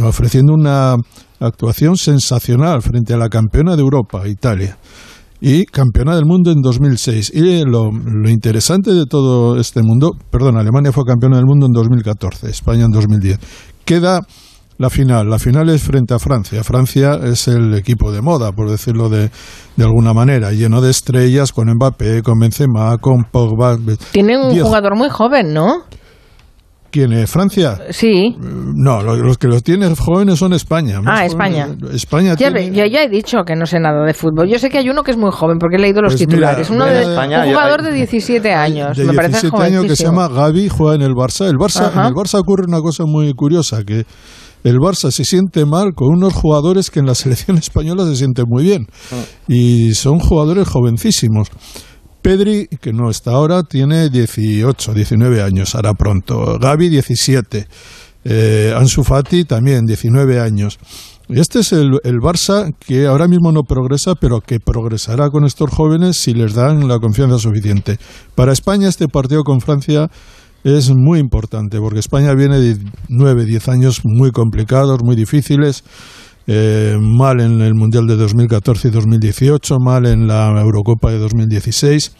ofreciendo 0.00 0.52
una 0.52 0.94
actuación 1.40 1.96
sensacional 1.96 2.80
frente 2.80 3.12
a 3.12 3.16
la 3.16 3.28
campeona 3.28 3.74
de 3.74 3.82
Europa, 3.82 4.28
Italia 4.28 4.78
y 5.40 5.64
campeona 5.64 6.14
del 6.14 6.26
mundo 6.26 6.50
en 6.50 6.60
2006. 6.62 7.32
Y 7.34 7.64
lo, 7.64 7.90
lo 7.92 8.28
interesante 8.28 8.92
de 8.92 9.06
todo 9.06 9.58
este 9.58 9.82
mundo, 9.82 10.12
perdón, 10.30 10.56
Alemania 10.58 10.92
fue 10.92 11.04
campeona 11.04 11.36
del 11.36 11.46
mundo 11.46 11.66
en 11.66 11.72
2014, 11.72 12.50
España 12.50 12.84
en 12.84 12.90
2010. 12.90 13.38
Queda 13.84 14.20
la 14.78 14.88
final. 14.90 15.28
La 15.28 15.38
final 15.38 15.68
es 15.68 15.82
frente 15.82 16.14
a 16.14 16.18
Francia. 16.18 16.64
Francia 16.64 17.18
es 17.22 17.48
el 17.48 17.74
equipo 17.74 18.12
de 18.12 18.22
moda, 18.22 18.52
por 18.52 18.70
decirlo 18.70 19.08
de, 19.10 19.30
de 19.76 19.84
alguna 19.84 20.14
manera, 20.14 20.52
lleno 20.52 20.80
de 20.80 20.90
estrellas, 20.90 21.52
con 21.52 21.68
Mbappé, 21.74 22.22
con 22.22 22.38
Benzema, 22.38 22.96
con 22.98 23.24
Pogba. 23.30 23.76
Tiene 24.12 24.38
un 24.38 24.54
Diez- 24.54 24.62
jugador 24.62 24.96
muy 24.96 25.10
joven, 25.10 25.52
¿no? 25.52 25.84
¿Quién 26.90 27.12
es? 27.12 27.30
¿Francia? 27.30 27.78
Sí. 27.90 28.34
No, 28.40 29.00
lo- 29.02 29.14
los 29.16 29.38
que 29.38 29.46
los 29.46 29.62
tienen 29.62 29.94
jóvenes 29.94 30.38
son 30.40 30.52
España. 30.52 31.00
Más 31.00 31.06
Ah, 31.20 31.28
jóvenes- 31.28 31.32
España. 31.68 31.94
España 31.94 32.30
Ya, 32.30 32.50
tiene- 32.52 32.70
ve- 32.70 32.90
ya, 32.90 33.02
he 33.04 33.08
dicho 33.08 33.38
que 33.46 33.54
no 33.54 33.64
sé 33.66 33.78
nada 33.78 34.04
de 34.04 34.12
fútbol. 34.12 34.48
Yo 34.48 34.58
sé 34.58 34.70
que 34.70 34.78
hay 34.78 34.88
uno 34.90 35.02
que 35.04 35.12
es 35.12 35.16
muy 35.16 35.30
joven 35.30 35.58
porque 35.58 35.76
he 35.76 35.78
leído 35.78 36.02
los 36.02 36.14
Pues 36.14 36.26
mira, 36.26 36.30
titulares. 36.56 36.70
uno 36.70 36.84
de, 36.86 37.02
España 37.02 37.44
un 37.44 37.50
jugador 37.50 37.80
hay- 37.80 37.86
de 37.86 37.92
17 37.92 38.52
años. 38.52 38.96
de 38.96 39.04
me 39.04 39.12
parece 39.14 39.40
17 39.42 39.62
años 39.62 39.84
que 39.86 39.94
se 39.96 40.04
llama 40.04 40.26
Gaby, 40.28 40.68
juega 40.68 40.96
en 40.96 41.02
el 41.02 41.12
Barça. 41.12 41.46
El 41.48 41.56
Barça 41.56 41.86
Ajá. 41.86 42.00
en 42.02 42.06
el 42.08 42.12
Barça 42.14 42.40
ocurre 42.40 42.64
una 42.66 42.80
cosa 42.80 43.04
muy 43.06 43.32
curiosa, 43.34 43.84
que 43.84 44.04
el 44.64 44.76
Barça 44.78 45.10
se 45.12 45.24
siente 45.24 45.64
mal 45.64 45.94
con 45.94 46.08
unos 46.08 46.32
jugadores 46.34 46.90
que 46.90 46.98
en 47.00 47.06
la 47.06 47.14
selección 47.14 47.56
española 47.58 48.04
se 48.04 48.16
sienten 48.16 48.46
muy 48.48 48.64
bien. 48.64 48.86
Y 49.46 49.94
son 49.94 50.18
jugadores 50.18 50.66
jovencísimos. 50.68 51.48
Pedri, 52.22 52.68
que 52.80 52.92
no 52.92 53.10
está 53.10 53.32
ahora, 53.32 53.62
tiene 53.62 54.08
18, 54.08 54.94
19 54.94 55.42
años, 55.42 55.74
hará 55.74 55.94
pronto. 55.94 56.58
Gaby, 56.58 56.88
17. 56.88 57.66
Eh, 58.24 58.74
Ansu 58.76 59.02
Fati 59.02 59.44
también, 59.44 59.86
19 59.86 60.40
años. 60.40 60.78
Este 61.28 61.60
es 61.60 61.72
el, 61.72 62.00
el 62.02 62.16
Barça 62.16 62.74
que 62.78 63.06
ahora 63.06 63.28
mismo 63.28 63.52
no 63.52 63.62
progresa, 63.62 64.14
pero 64.14 64.40
que 64.40 64.58
progresará 64.58 65.30
con 65.30 65.44
estos 65.44 65.70
jóvenes 65.70 66.16
si 66.16 66.34
les 66.34 66.54
dan 66.54 66.88
la 66.88 66.98
confianza 66.98 67.38
suficiente. 67.38 67.98
Para 68.34 68.52
España 68.52 68.88
este 68.88 69.06
partido 69.06 69.42
con 69.44 69.60
Francia 69.60 70.10
es 70.64 70.90
muy 70.90 71.20
importante, 71.20 71.78
porque 71.78 72.00
España 72.00 72.34
viene 72.34 72.58
de 72.58 72.76
9, 73.08 73.44
10 73.46 73.68
años 73.68 74.00
muy 74.04 74.32
complicados, 74.32 75.02
muy 75.02 75.16
difíciles. 75.16 75.84
Eh, 76.52 76.96
mal 77.00 77.38
en 77.40 77.60
el 77.60 77.74
Mundial 77.74 78.06
de 78.08 78.16
2014 78.16 78.88
y 78.88 78.90
2018, 78.90 79.78
mal 79.78 80.04
en 80.06 80.26
la 80.26 80.48
Eurocopa 80.60 81.12
de 81.12 81.18
2016, 81.18 82.12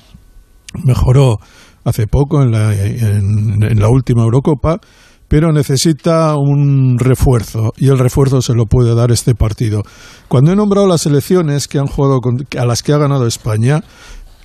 mejoró 0.84 1.38
hace 1.84 2.06
poco 2.06 2.40
en 2.42 2.52
la, 2.52 2.72
en- 2.74 3.62
en 3.62 3.80
la 3.80 3.88
última 3.88 4.22
Eurocopa, 4.22 4.78
pero 5.26 5.52
necesita 5.52 6.36
un 6.36 6.96
refuerzo 6.98 7.72
y 7.76 7.88
el 7.88 7.98
refuerzo 7.98 8.40
se 8.40 8.54
lo 8.54 8.66
puede 8.66 8.94
dar 8.94 9.10
este 9.10 9.34
partido. 9.34 9.82
Cuando 10.28 10.52
he 10.52 10.56
nombrado 10.56 10.86
las 10.86 11.00
selecciones 11.02 11.66
que 11.66 11.78
han 11.78 11.86
jugado 11.86 12.20
con- 12.20 12.46
a 12.56 12.64
las 12.66 12.82
que 12.84 12.92
ha 12.92 12.98
ganado 12.98 13.26
España, 13.26 13.80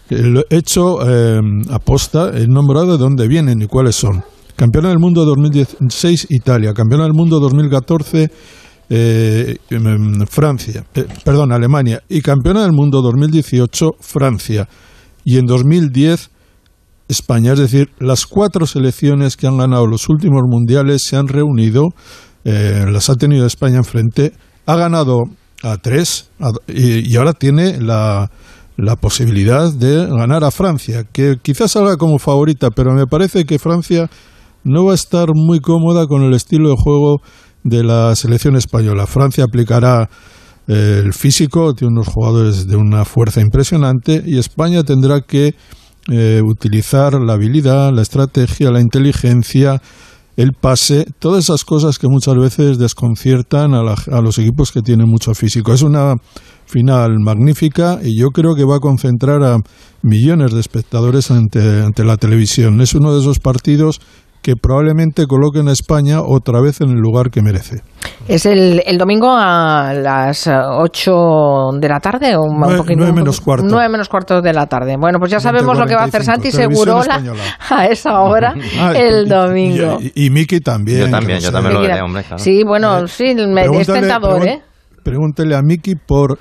eh, 0.10 0.44
he 0.50 0.56
hecho 0.58 0.98
eh, 1.08 1.40
aposta, 1.72 2.32
he 2.36 2.48
nombrado 2.48 2.94
de 2.94 2.98
dónde 2.98 3.28
vienen 3.28 3.62
y 3.62 3.68
cuáles 3.68 3.96
son. 3.96 4.24
Campeona 4.56 4.90
del 4.90 5.00
mundo 5.00 5.26
2016 5.26 6.28
Italia, 6.30 6.74
campeona 6.74 7.04
del 7.04 7.14
mundo 7.14 7.40
2014 7.40 8.32
eh, 8.90 9.58
em, 9.70 10.26
Francia, 10.28 10.86
eh, 10.94 11.06
perdón, 11.24 11.52
Alemania. 11.52 12.02
Y 12.10 12.22
campeona 12.22 12.64
del 12.64 12.74
mundo 12.74 13.02
2018 13.02 13.92
Francia. 14.00 14.68
Y 15.24 15.38
en 15.38 15.46
2010 15.46 16.30
España. 17.08 17.54
Es 17.54 17.60
decir, 17.60 17.90
las 18.00 18.26
cuatro 18.26 18.66
selecciones 18.66 19.38
que 19.38 19.48
han 19.48 19.58
ganado 19.58 19.88
los 19.88 20.10
últimos 20.10 20.42
mundiales 20.48 21.04
se 21.04 21.16
han 21.16 21.28
reunido, 21.28 21.90
eh, 22.44 22.86
las 22.92 23.10
ha 23.10 23.16
tenido 23.16 23.46
España 23.46 23.78
enfrente, 23.78 24.34
ha 24.66 24.76
ganado 24.76 25.24
a 25.64 25.78
tres 25.78 26.30
y, 26.68 27.12
y 27.12 27.16
ahora 27.16 27.34
tiene 27.34 27.80
la, 27.80 28.30
la 28.78 28.96
posibilidad 28.96 29.72
de 29.72 30.08
ganar 30.08 30.44
a 30.44 30.52
Francia, 30.52 31.06
que 31.12 31.38
quizás 31.42 31.72
salga 31.72 31.98
como 31.98 32.20
favorita, 32.20 32.70
pero 32.72 32.94
me 32.94 33.08
parece 33.08 33.46
que 33.46 33.60
Francia 33.60 34.10
no 34.64 34.86
va 34.86 34.92
a 34.92 34.96
estar 34.96 35.30
muy 35.34 35.60
cómoda 35.60 36.08
con 36.08 36.24
el 36.24 36.34
estilo 36.34 36.70
de 36.70 36.76
juego 36.78 37.22
de 37.66 37.84
la 37.84 38.16
selección 38.16 38.56
española. 38.56 39.08
Francia 39.08 39.44
aplicará 39.44 40.08
eh, 40.68 41.02
el 41.04 41.14
físico, 41.14 41.74
tiene 41.74 41.92
unos 41.94 42.08
jugadores 42.08 42.68
de 42.68 42.76
una 42.78 43.04
fuerza 43.04 43.42
impresionante 43.42 44.24
y 44.26 44.38
España 44.38 44.84
tendrá 44.84 45.22
que 45.22 45.56
eh, 46.12 46.42
utilizar 46.46 47.14
la 47.20 47.34
habilidad, 47.34 47.92
la 47.92 48.04
estrategia, 48.04 48.70
la 48.72 48.80
inteligencia, 48.80 49.82
el 50.38 50.52
pase, 50.54 51.06
todas 51.18 51.46
esas 51.46 51.64
cosas 51.64 51.98
que 51.98 52.08
muchas 52.08 52.36
veces 52.36 52.78
desconciertan 52.78 53.74
a, 53.74 53.82
la- 53.82 53.96
a 54.12 54.22
los 54.22 54.38
equipos 54.38 54.72
que 54.72 54.82
tienen 54.82 55.08
mucho 55.10 55.34
físico. 55.34 55.74
Es 55.74 55.82
una 55.82 56.16
final 56.68 57.20
magnífica 57.20 58.00
y 58.04 58.20
yo 58.20 58.28
creo 58.30 58.54
que 58.56 58.66
va 58.66 58.76
a 58.78 58.80
concentrar 58.80 59.44
a 59.44 59.58
millones 60.04 60.52
de 60.54 60.60
espectadores 60.60 61.32
ante, 61.32 61.82
ante 61.82 62.04
la 62.04 62.18
televisión. 62.18 62.82
Es 62.82 62.94
uno 62.96 63.14
de 63.14 63.22
esos 63.22 63.40
partidos 63.40 64.00
que 64.46 64.54
probablemente 64.56 65.26
coloquen 65.26 65.68
a 65.70 65.72
España 65.72 66.22
otra 66.22 66.62
vez 66.62 66.80
en 66.80 66.90
el 66.92 66.98
lugar 67.00 67.32
que 67.32 67.42
merece. 67.42 67.82
Es 68.28 68.46
el, 68.46 68.84
el 68.86 69.00
domingo 69.00 69.28
a 69.36 69.92
las 69.96 70.46
eh, 70.46 70.52
8 70.56 71.12
de 71.82 71.90
la 71.90 72.00
tarde 72.00 72.36
o 72.36 72.44
un 72.44 72.60
Nueve- 72.60 72.78
poquito- 72.78 72.98
nueve 73.00 73.14
menos 73.14 73.42
cuarto. 73.42 73.66
9 73.68 73.90
menos 73.90 74.08
cuarto 74.08 74.44
de 74.44 74.54
la 74.54 74.68
tarde. 74.68 74.98
Bueno, 75.00 75.18
pues 75.18 75.32
ya 75.32 75.40
sabemos 75.40 75.80
lo 75.80 75.88
que 75.88 75.96
va 75.96 76.02
a 76.02 76.06
hacer 76.06 76.22
20:45, 76.22 76.26
Santi 76.26 76.52
Segurola 76.52 77.24
a 77.72 77.86
esa 77.88 78.22
hora 78.22 78.54
Ah, 78.80 78.92
el 78.96 79.28
domingo. 79.28 79.98
Y, 80.00 80.12
y, 80.16 80.26
y 80.28 80.30
Miki 80.30 80.60
también. 80.60 81.00
Yo 81.06 81.10
también, 81.10 81.40
lo 81.40 81.44
yo 81.46 81.52
también 81.52 81.74
lo 81.74 81.82
veré, 81.82 82.02
hombre, 82.04 82.22
claro. 82.24 82.38
Sí, 82.38 82.64
bueno, 82.64 83.08
sí, 83.08 83.34
me, 83.34 83.62
es 83.64 83.68
Pregúntale- 83.68 84.00
tentador, 84.02 84.42
pregun- 84.44 84.48
¿eh? 84.48 84.62
Pregúntele 85.04 85.56
a 85.56 85.62
Miki 85.64 85.96
por 85.96 86.38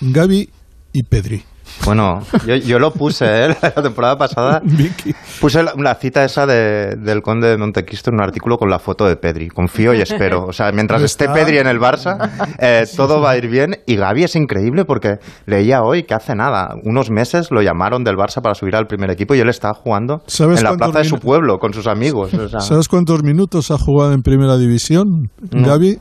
Gaby 0.00 0.48
y 0.92 1.02
Pedri. 1.02 1.42
Bueno, 1.84 2.20
yo, 2.46 2.54
yo 2.56 2.78
lo 2.78 2.92
puse, 2.92 3.24
¿eh? 3.46 3.56
La 3.62 3.82
temporada 3.82 4.16
pasada 4.16 4.62
puse 5.40 5.62
la, 5.62 5.72
la 5.76 5.94
cita 5.96 6.24
esa 6.24 6.46
de- 6.46 6.94
del 6.96 7.22
conde 7.22 7.48
de 7.48 7.58
Montequisto 7.58 8.10
en 8.10 8.16
un 8.16 8.22
artículo 8.22 8.56
con 8.56 8.70
la 8.70 8.78
foto 8.78 9.06
de 9.06 9.16
Pedri. 9.16 9.48
Confío 9.48 9.92
y 9.94 10.00
espero. 10.00 10.44
O 10.46 10.52
sea, 10.52 10.70
mientras 10.72 11.02
esté. 11.02 11.28
Pedri 11.28 11.58
en 11.58 11.66
el 11.66 11.78
Barça, 11.80 12.30
eh, 12.58 12.84
todo 12.96 13.20
va 13.20 13.30
a 13.32 13.36
ir 13.36 13.48
bien. 13.48 13.76
Y 13.86 13.96
Gaby 13.96 14.24
es 14.24 14.36
increíble 14.36 14.84
porque 14.84 15.16
leía 15.46 15.82
hoy 15.82 16.04
que 16.04 16.14
hace 16.14 16.34
nada, 16.34 16.74
unos 16.84 17.10
meses 17.10 17.50
lo 17.50 17.62
llamaron 17.62 18.04
del 18.04 18.16
Barça 18.16 18.40
para 18.42 18.54
subir 18.54 18.76
al 18.76 18.86
primer 18.86 19.10
equipo 19.10 19.34
y 19.34 19.40
él 19.40 19.48
estaba 19.48 19.74
jugando 19.74 20.22
¿Sabes 20.26 20.58
en 20.58 20.64
la 20.64 20.74
plaza 20.74 20.98
de 20.98 21.04
su 21.04 21.16
pueblo 21.18 21.58
con 21.58 21.72
sus 21.72 21.86
amigos. 21.86 22.32
o 22.34 22.48
sea. 22.48 22.60
¿Sabes 22.60 22.88
cuántos 22.88 23.22
minutos 23.24 23.70
ha 23.70 23.78
jugado 23.78 24.12
en 24.12 24.22
primera 24.22 24.56
división, 24.56 25.30
No. 25.50 25.66
Gaby? 25.68 25.98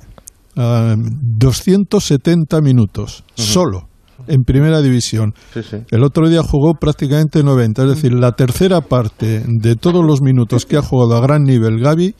Ah, 0.57 0.95
270 0.97 2.59
minutos, 2.61 3.23
solo, 3.35 3.87
en 4.27 4.43
primera 4.43 4.81
división. 4.81 5.33
Sí, 5.53 5.61
sí. 5.63 5.77
El 5.91 6.03
otro 6.03 6.29
día 6.29 6.41
jugó 6.43 6.73
prácticamente 6.73 7.43
90, 7.43 7.83
es 7.83 7.89
decir, 7.89 8.13
la 8.13 8.31
tercera 8.33 8.81
parte 8.81 9.43
de 9.47 9.75
todos 9.75 10.03
los 10.05 10.21
minutos 10.21 10.65
que 10.65 10.77
ha 10.77 10.81
jugado 10.81 11.15
a 11.17 11.21
gran 11.21 11.43
nivel 11.43 11.79
Gaby 11.79 12.15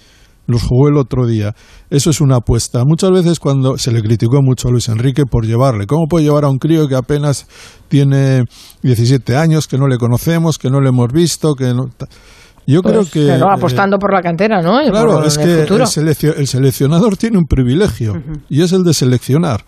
los 0.47 0.63
jugó 0.63 0.89
el 0.89 0.97
otro 0.97 1.25
día. 1.25 1.53
Eso 1.89 2.09
es 2.09 2.21
una 2.21 2.37
apuesta. 2.37 2.83
Muchas 2.85 3.11
veces 3.11 3.39
cuando 3.39 3.77
se 3.77 3.91
le 3.91 4.01
criticó 4.01 4.41
mucho 4.41 4.67
a 4.67 4.71
Luis 4.71 4.89
Enrique 4.89 5.23
por 5.25 5.45
llevarle, 5.45 5.85
¿cómo 5.87 6.07
puede 6.09 6.25
llevar 6.25 6.45
a 6.45 6.49
un 6.49 6.57
crío 6.57 6.87
que 6.87 6.95
apenas 6.95 7.47
tiene 7.87 8.43
17 8.83 9.35
años, 9.35 9.67
que 9.67 9.77
no 9.77 9.87
le 9.87 9.97
conocemos, 9.97 10.57
que 10.57 10.69
no 10.69 10.81
le 10.81 10.89
hemos 10.89 11.11
visto, 11.11 11.53
que 11.55 11.73
no... 11.73 11.85
Yo 12.67 12.83
creo 12.83 12.99
Pues, 12.99 13.11
que... 13.11 13.25
claro, 13.25 13.47
eh, 13.47 13.53
apostando 13.55 13.97
por 13.97 14.13
la 14.13 14.21
cantera, 14.21 14.61
¿no? 14.61 14.81
Y 14.83 14.89
Claro, 14.89 15.13
por 15.13 15.25
es 15.25 15.37
el 15.37 15.43
que 16.15 16.27
el, 16.27 16.33
el 16.37 16.47
seleccionador 16.47 17.17
tiene 17.17 17.37
un 17.37 17.45
privilegio 17.45 18.13
y 18.49 18.61
es 18.61 18.71
el 18.71 18.83
de 18.83 18.93
seleccionar. 18.93 19.61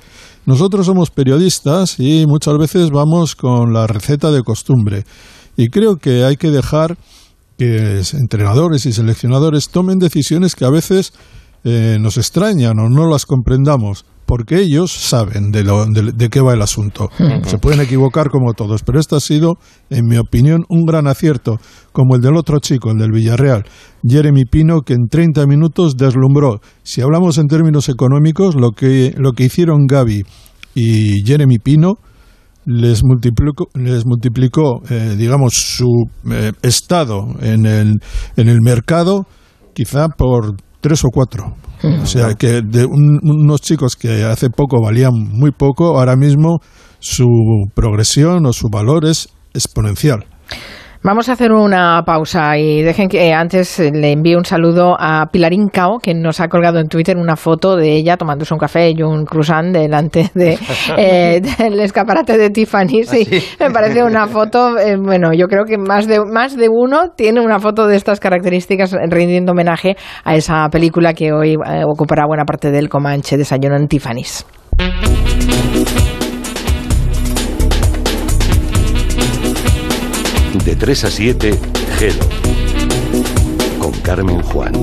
Nosotros 0.46 0.86
somos 0.86 1.10
periodistas 1.10 2.00
y 2.00 2.26
muchas 2.28 2.58
veces 2.58 2.90
vamos 2.92 3.36
con 3.36 3.74
la 3.74 3.88
receta 3.88 4.32
de 4.32 4.44
costumbre. 4.44 5.06
Y 5.56 5.70
creo 5.70 5.96
que 5.98 6.24
hay 6.26 6.36
que 6.36 6.52
dejar 6.52 6.98
que 7.58 8.00
es- 8.00 8.14
entrenadores 8.14 8.86
y 8.86 8.92
seleccionadores 8.94 9.70
tomen 9.70 10.00
decisiones 10.00 10.56
que 10.56 10.66
a 10.66 10.70
veces 10.70 11.14
eh, 11.64 11.98
nos 12.02 12.18
extrañan 12.18 12.78
o 12.80 12.90
no 12.90 13.08
las 13.10 13.26
comprendamos, 13.26 14.06
porque 14.36 14.62
ellos 14.62 14.92
saben 14.92 15.52
de, 15.52 15.64
lo, 15.64 15.86
de, 15.86 16.12
de 16.12 16.30
qué 16.30 16.42
va 16.42 16.56
el 16.56 16.64
asunto. 16.64 17.08
Se 17.46 17.60
pueden 17.60 17.82
equivocar 17.82 18.30
como 18.32 18.54
todos, 18.54 18.82
pero 18.82 19.00
este 19.00 19.16
ha 19.16 19.20
sido, 19.20 19.60
en 19.92 20.08
mi 20.08 20.18
opinión, 20.18 20.66
un 20.70 20.86
gran 20.86 21.06
acierto, 21.06 21.60
como 21.92 22.16
el 22.16 22.22
del 22.22 22.36
otro 22.36 22.58
chico, 22.58 22.90
el 22.90 22.98
del 22.98 23.12
Villarreal, 23.12 23.64
Jeremy 24.04 24.46
Pino, 24.46 24.82
que 24.82 24.94
en 24.94 25.08
30 25.08 25.46
minutos 25.46 25.98
deslumbró. 25.98 26.62
Si 26.82 27.02
hablamos 27.02 27.38
en 27.38 27.46
términos 27.46 27.90
económicos, 27.90 28.56
lo 28.56 28.72
que, 28.72 29.14
lo 29.18 29.34
que 29.34 29.44
hicieron 29.44 29.86
Gaby 29.86 30.24
y 30.74 31.24
Jeremy 31.24 31.60
Pino 31.60 32.00
les 32.66 33.04
multiplicó, 33.04 33.68
les 33.76 34.04
multiplicó 34.08 34.82
eh, 34.90 35.14
digamos, 35.16 35.54
su 35.54 36.06
eh, 36.32 36.54
estado 36.64 37.28
en 37.40 37.68
el, 37.68 38.00
en 38.36 38.50
el 38.50 38.62
mercado 38.64 39.28
quizá 39.76 40.08
por 40.08 40.56
tres 40.82 41.06
o 41.06 41.10
cuatro. 41.14 41.54
O 41.84 42.06
sea, 42.06 42.34
que 42.36 42.62
de 42.62 42.86
un- 42.86 43.20
unos 43.24 43.62
chicos 43.62 43.96
que 43.96 44.24
hace 44.24 44.50
poco 44.50 44.82
valían 44.82 45.14
muy 45.14 45.52
poco, 45.52 45.98
ahora 46.00 46.16
mismo 46.16 46.60
su 47.00 47.28
progresión 47.76 48.46
o 48.46 48.54
su 48.54 48.70
valor 48.70 49.06
es 49.06 49.28
exponencial. 49.54 50.26
Vamos 51.06 51.28
a 51.28 51.34
hacer 51.34 51.52
una 51.52 52.02
pausa 52.06 52.58
y 52.58 52.82
dejen 52.82 53.10
que 53.10 53.28
eh, 53.28 53.34
antes 53.34 53.78
eh, 53.78 53.92
le 53.94 54.14
envíe 54.14 54.36
un 54.36 54.46
saludo 54.46 54.96
a 54.98 55.26
Pilarín 55.30 55.68
Cao, 55.68 56.00
que 56.00 56.14
nos 56.14 56.40
ha 56.40 56.48
colgado 56.48 56.80
en 56.80 56.88
Twitter 56.88 57.18
una 57.18 57.36
foto 57.36 57.76
de 57.76 57.92
ella 57.92 58.16
tomándose 58.16 58.54
un 58.54 58.60
café 58.60 58.92
y 58.92 59.04
un 59.04 59.26
croissant 59.26 59.74
delante 59.74 60.32
de, 60.34 60.58
eh, 60.98 61.42
del 61.58 61.82
escaparate 61.82 62.38
de 62.38 62.50
Tiffany. 62.52 63.04
Sí, 63.04 63.28
me 63.60 63.70
parece 63.72 64.02
una 64.02 64.28
foto, 64.28 64.80
eh, 64.80 64.96
bueno, 64.96 65.34
yo 65.34 65.48
creo 65.48 65.66
que 65.66 65.78
más 65.78 66.08
de, 66.08 66.24
más 66.24 66.56
de 66.56 66.70
uno 66.70 67.12
tiene 67.14 67.42
una 67.42 67.60
foto 67.60 67.86
de 67.86 67.98
estas 67.98 68.22
características 68.22 68.96
rindiendo 69.10 69.52
homenaje 69.52 69.98
a 70.24 70.36
esa 70.36 70.70
película 70.70 71.14
que 71.14 71.34
hoy 71.34 71.56
eh, 71.56 71.84
ocupará 71.86 72.26
buena 72.26 72.46
parte 72.46 72.72
del 72.72 72.88
Comanche, 72.88 73.36
Desayuno 73.36 73.76
en 73.76 73.90
Tiffany's. 73.90 74.46
De 80.54 80.76
3 80.76 81.04
a 81.06 81.10
7, 81.10 81.60
Gelo. 81.98 82.26
Con 83.80 83.92
Carmen 84.02 84.42
Juan. 84.44 84.74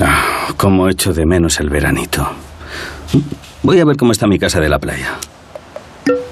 Ah, 0.00 0.48
cómo 0.56 0.88
echo 0.88 1.12
de 1.12 1.26
menos 1.26 1.60
el 1.60 1.68
veranito. 1.68 2.26
Voy 3.62 3.78
a 3.78 3.84
ver 3.84 3.96
cómo 3.96 4.12
está 4.12 4.26
mi 4.26 4.38
casa 4.38 4.58
de 4.58 4.68
la 4.68 4.78
playa. 4.78 5.18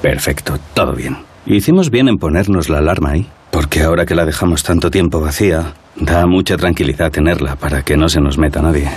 Perfecto, 0.01 0.59
todo 0.73 0.95
bien. 0.95 1.19
Hicimos 1.45 1.91
bien 1.91 2.09
en 2.09 2.17
ponernos 2.17 2.69
la 2.71 2.79
alarma 2.79 3.11
ahí, 3.11 3.27
porque 3.51 3.83
ahora 3.83 4.07
que 4.07 4.15
la 4.15 4.25
dejamos 4.25 4.63
tanto 4.63 4.91
tiempo 4.91 5.21
vacía, 5.21 5.75
da 5.99 6.27
mucha 6.27 6.57
tranquilidad 6.57 7.11
tenerla 7.11 7.57
para 7.57 7.83
que 7.83 7.97
no 7.97 8.09
se 8.09 8.21
nos 8.21 8.39
meta 8.39 8.63
nadie. 8.63 8.89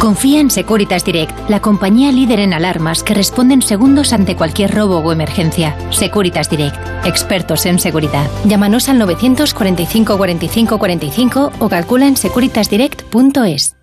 Confía 0.00 0.40
en 0.40 0.50
Securitas 0.50 1.04
Direct, 1.04 1.50
la 1.50 1.60
compañía 1.60 2.10
líder 2.10 2.40
en 2.40 2.54
alarmas 2.54 3.02
que 3.02 3.12
responde 3.12 3.52
en 3.54 3.60
segundos 3.60 4.14
ante 4.14 4.34
cualquier 4.34 4.74
robo 4.74 4.98
o 4.98 5.12
emergencia. 5.12 5.76
Securitas 5.90 6.48
Direct, 6.48 6.76
expertos 7.04 7.66
en 7.66 7.78
seguridad. 7.78 8.26
Llámanos 8.46 8.88
al 8.88 8.98
945 8.98 10.16
45 10.16 10.78
45 10.78 11.52
o 11.58 11.68
calcula 11.68 12.06
en 12.06 12.16
securitasdirect.es. 12.16 13.79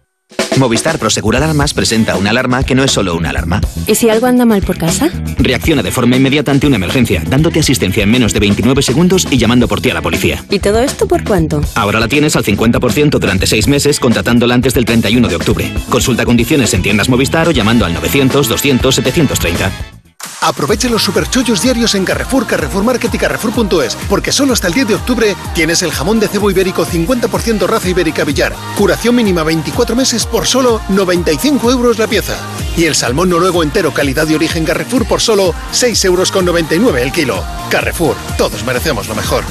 Movistar 0.58 0.98
Prosegur 0.98 1.36
Alarmas 1.36 1.74
presenta 1.74 2.16
una 2.16 2.32
alarma 2.32 2.64
que 2.64 2.76
no 2.76 2.84
es 2.84 2.92
solo 2.92 3.16
una 3.16 3.30
alarma. 3.30 3.62
¿Y 3.86 3.96
si 3.96 4.10
algo 4.10 4.26
anda 4.26 4.46
mal 4.46 4.62
por 4.62 4.78
casa? 4.78 5.10
Reacciona 5.38 5.84
de 5.84 5.92
forma 5.92 6.16
inmediata 6.16 6.52
ante 6.52 6.68
una 6.68 6.78
emergencia, 6.78 7.24
dándote 7.28 7.60
asistencia 7.60 8.04
en 8.04 8.12
menos 8.12 8.34
de 8.34 8.40
29 8.40 8.82
segundos 8.82 9.28
y 9.30 9.38
llamando 9.38 9.68
por 9.68 9.82
ti 9.82 9.90
a 9.92 9.94
la 9.94 10.02
policía. 10.02 10.44
¿Y 10.50 10.60
todo 10.60 10.80
esto 10.80 11.08
por 11.08 11.24
cuánto? 11.24 11.62
Ahora 11.76 12.00
la 12.00 12.08
tienes 12.08 12.36
al 12.36 12.44
50% 12.44 13.20
durante 13.20 13.46
6 13.46 13.68
meses 13.68 14.00
contratándola 14.00 14.56
antes 14.56 14.74
del 14.74 14.86
31 14.86 15.28
de 15.28 15.36
octubre. 15.36 15.74
Consulta 15.90 16.26
condiciones 16.26 16.74
en 16.74 16.82
tiendas 16.82 17.10
Movistar 17.10 17.48
o 17.48 17.52
llamando 17.52 17.86
al 17.86 17.94
900 17.94 18.48
200 18.48 18.96
730. 18.96 19.97
Aproveche 20.42 20.90
los 20.90 21.04
superchollos 21.04 21.62
diarios 21.62 21.96
en 21.96 22.06
Carrefour, 22.06 22.46
Carrefour 22.46 22.84
Market 22.84 23.14
y 23.14 23.18
Carrefour.es, 23.18 23.96
porque 24.08 24.32
solo 24.32 24.54
hasta 24.54 24.68
el 24.68 24.74
10 24.74 24.88
de 24.88 24.96
octubre 24.96 25.36
tienes 25.54 25.82
el 25.82 25.92
jamón 25.92 26.20
de 26.20 26.28
cebo 26.28 26.52
ibérico 26.52 26.86
50% 26.86 27.68
raza 27.68 27.90
ibérica 27.90 28.24
billar. 28.24 28.54
Curación 28.78 29.16
mínima 29.16 29.44
24 29.44 29.96
meses 29.96 30.26
por 30.26 30.46
solo 30.46 30.80
95 30.90 31.72
euros 31.72 31.98
la 31.98 32.08
pieza. 32.08 32.38
Y 32.78 32.86
el 32.86 32.96
salmón 32.96 33.30
noruego 33.30 33.64
entero 33.64 33.94
calidad 33.94 34.28
de 34.28 34.36
origen 34.36 34.64
Carrefour 34.64 35.06
por 35.08 35.22
solo 35.22 35.54
6 35.72 36.06
euros 36.06 36.32
con 36.32 36.46
99 36.46 37.02
el 37.02 37.12
kilo. 37.12 37.44
Carrefour, 37.70 38.16
todos 38.38 38.64
merecemos 38.64 39.08
lo 39.08 39.16
mejor. 39.16 39.44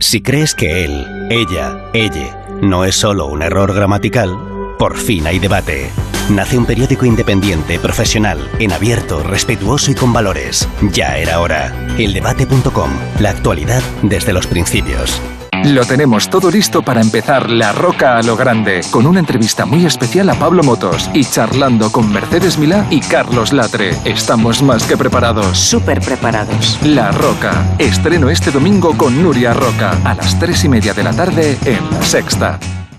Si 0.00 0.20
crees 0.20 0.54
que 0.54 0.84
él, 0.84 1.28
ella, 1.30 1.78
ella 1.92 2.44
no 2.60 2.84
es 2.84 2.96
solo 2.96 3.26
un 3.26 3.42
error 3.42 3.72
gramatical, 3.72 4.36
por 4.78 4.98
fin 4.98 5.26
hay 5.26 5.38
debate. 5.38 5.90
Nace 6.30 6.56
un 6.56 6.64
periódico 6.64 7.04
independiente, 7.04 7.80
profesional, 7.80 8.48
en 8.60 8.72
abierto, 8.72 9.20
respetuoso 9.24 9.90
y 9.90 9.96
con 9.96 10.12
valores. 10.12 10.68
Ya 10.92 11.16
era 11.16 11.40
hora. 11.40 11.74
Eldebate.com. 11.98 12.90
La 13.18 13.30
actualidad 13.30 13.82
desde 14.02 14.32
los 14.32 14.46
principios. 14.46 15.20
Lo 15.64 15.84
tenemos 15.84 16.30
todo 16.30 16.50
listo 16.50 16.82
para 16.82 17.00
empezar 17.00 17.50
La 17.50 17.72
Roca 17.72 18.16
a 18.16 18.22
lo 18.22 18.36
grande, 18.36 18.80
con 18.92 19.06
una 19.06 19.18
entrevista 19.18 19.66
muy 19.66 19.84
especial 19.84 20.30
a 20.30 20.34
Pablo 20.34 20.62
Motos 20.62 21.10
y 21.12 21.24
charlando 21.24 21.90
con 21.90 22.10
Mercedes 22.10 22.56
Milá 22.56 22.86
y 22.90 23.00
Carlos 23.00 23.52
Latre. 23.52 23.90
Estamos 24.04 24.62
más 24.62 24.84
que 24.84 24.96
preparados. 24.96 25.58
Súper 25.58 26.00
preparados. 26.00 26.78
La 26.84 27.10
Roca, 27.10 27.74
estreno 27.78 28.30
este 28.30 28.52
domingo 28.52 28.96
con 28.96 29.20
Nuria 29.20 29.52
Roca, 29.52 29.98
a 30.04 30.14
las 30.14 30.38
tres 30.38 30.64
y 30.64 30.68
media 30.68 30.94
de 30.94 31.02
la 31.02 31.12
tarde 31.12 31.58
en 31.64 31.90
La 31.90 32.02
Sexta. 32.02 32.58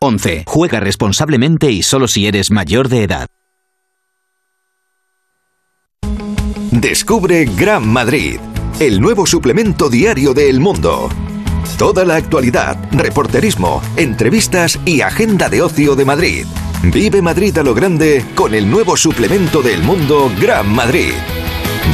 11. 0.00 0.44
Juega 0.46 0.78
responsablemente 0.78 1.70
y 1.72 1.82
solo 1.82 2.06
si 2.06 2.26
eres 2.26 2.50
mayor 2.50 2.88
de 2.88 3.02
edad. 3.02 3.26
Descubre 6.70 7.46
Gran 7.46 7.88
Madrid, 7.88 8.38
el 8.78 9.00
nuevo 9.00 9.26
suplemento 9.26 9.88
diario 9.88 10.34
de 10.34 10.50
El 10.50 10.60
Mundo. 10.60 11.08
Toda 11.78 12.04
la 12.04 12.16
actualidad, 12.16 12.78
reporterismo, 12.92 13.82
entrevistas 13.96 14.78
y 14.84 15.00
agenda 15.00 15.48
de 15.48 15.62
ocio 15.62 15.96
de 15.96 16.04
Madrid. 16.04 16.46
Vive 16.84 17.20
Madrid 17.20 17.56
a 17.58 17.64
lo 17.64 17.74
grande 17.74 18.24
con 18.36 18.54
el 18.54 18.70
nuevo 18.70 18.96
suplemento 18.96 19.62
de 19.62 19.74
El 19.74 19.82
Mundo 19.82 20.30
Gran 20.40 20.72
Madrid. 20.72 21.12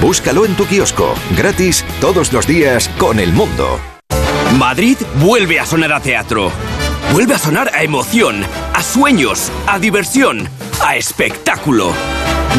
Búscalo 0.03 0.45
en 0.45 0.55
tu 0.57 0.67
kiosco, 0.67 1.15
gratis, 1.37 1.85
todos 2.01 2.33
los 2.33 2.47
días, 2.47 2.91
con 2.99 3.19
El 3.19 3.33
Mundo. 3.33 3.81
Madrid 4.59 4.99
vuelve 5.23 5.59
a 5.59 5.65
sonar 5.65 5.93
a 5.93 6.01
teatro. 6.01 6.53
Vuelve 7.15 7.35
a 7.35 7.39
sonar 7.39 7.71
a 7.73 7.85
emoción, 7.85 8.43
a 8.73 8.83
sueños, 8.83 9.53
a 9.69 9.79
diversión, 9.79 10.49
a 10.85 10.97
espectáculo. 10.97 11.93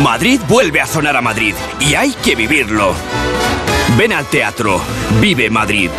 Madrid 0.01 0.39
vuelve 0.47 0.79
a 0.79 0.87
sonar 0.87 1.17
a 1.17 1.21
Madrid 1.21 1.53
y 1.81 1.95
hay 1.95 2.13
que 2.23 2.37
vivirlo. 2.37 2.93
Ven 3.97 4.13
al 4.13 4.25
teatro. 4.27 4.79
Vive 5.19 5.49
Madrid. 5.49 5.89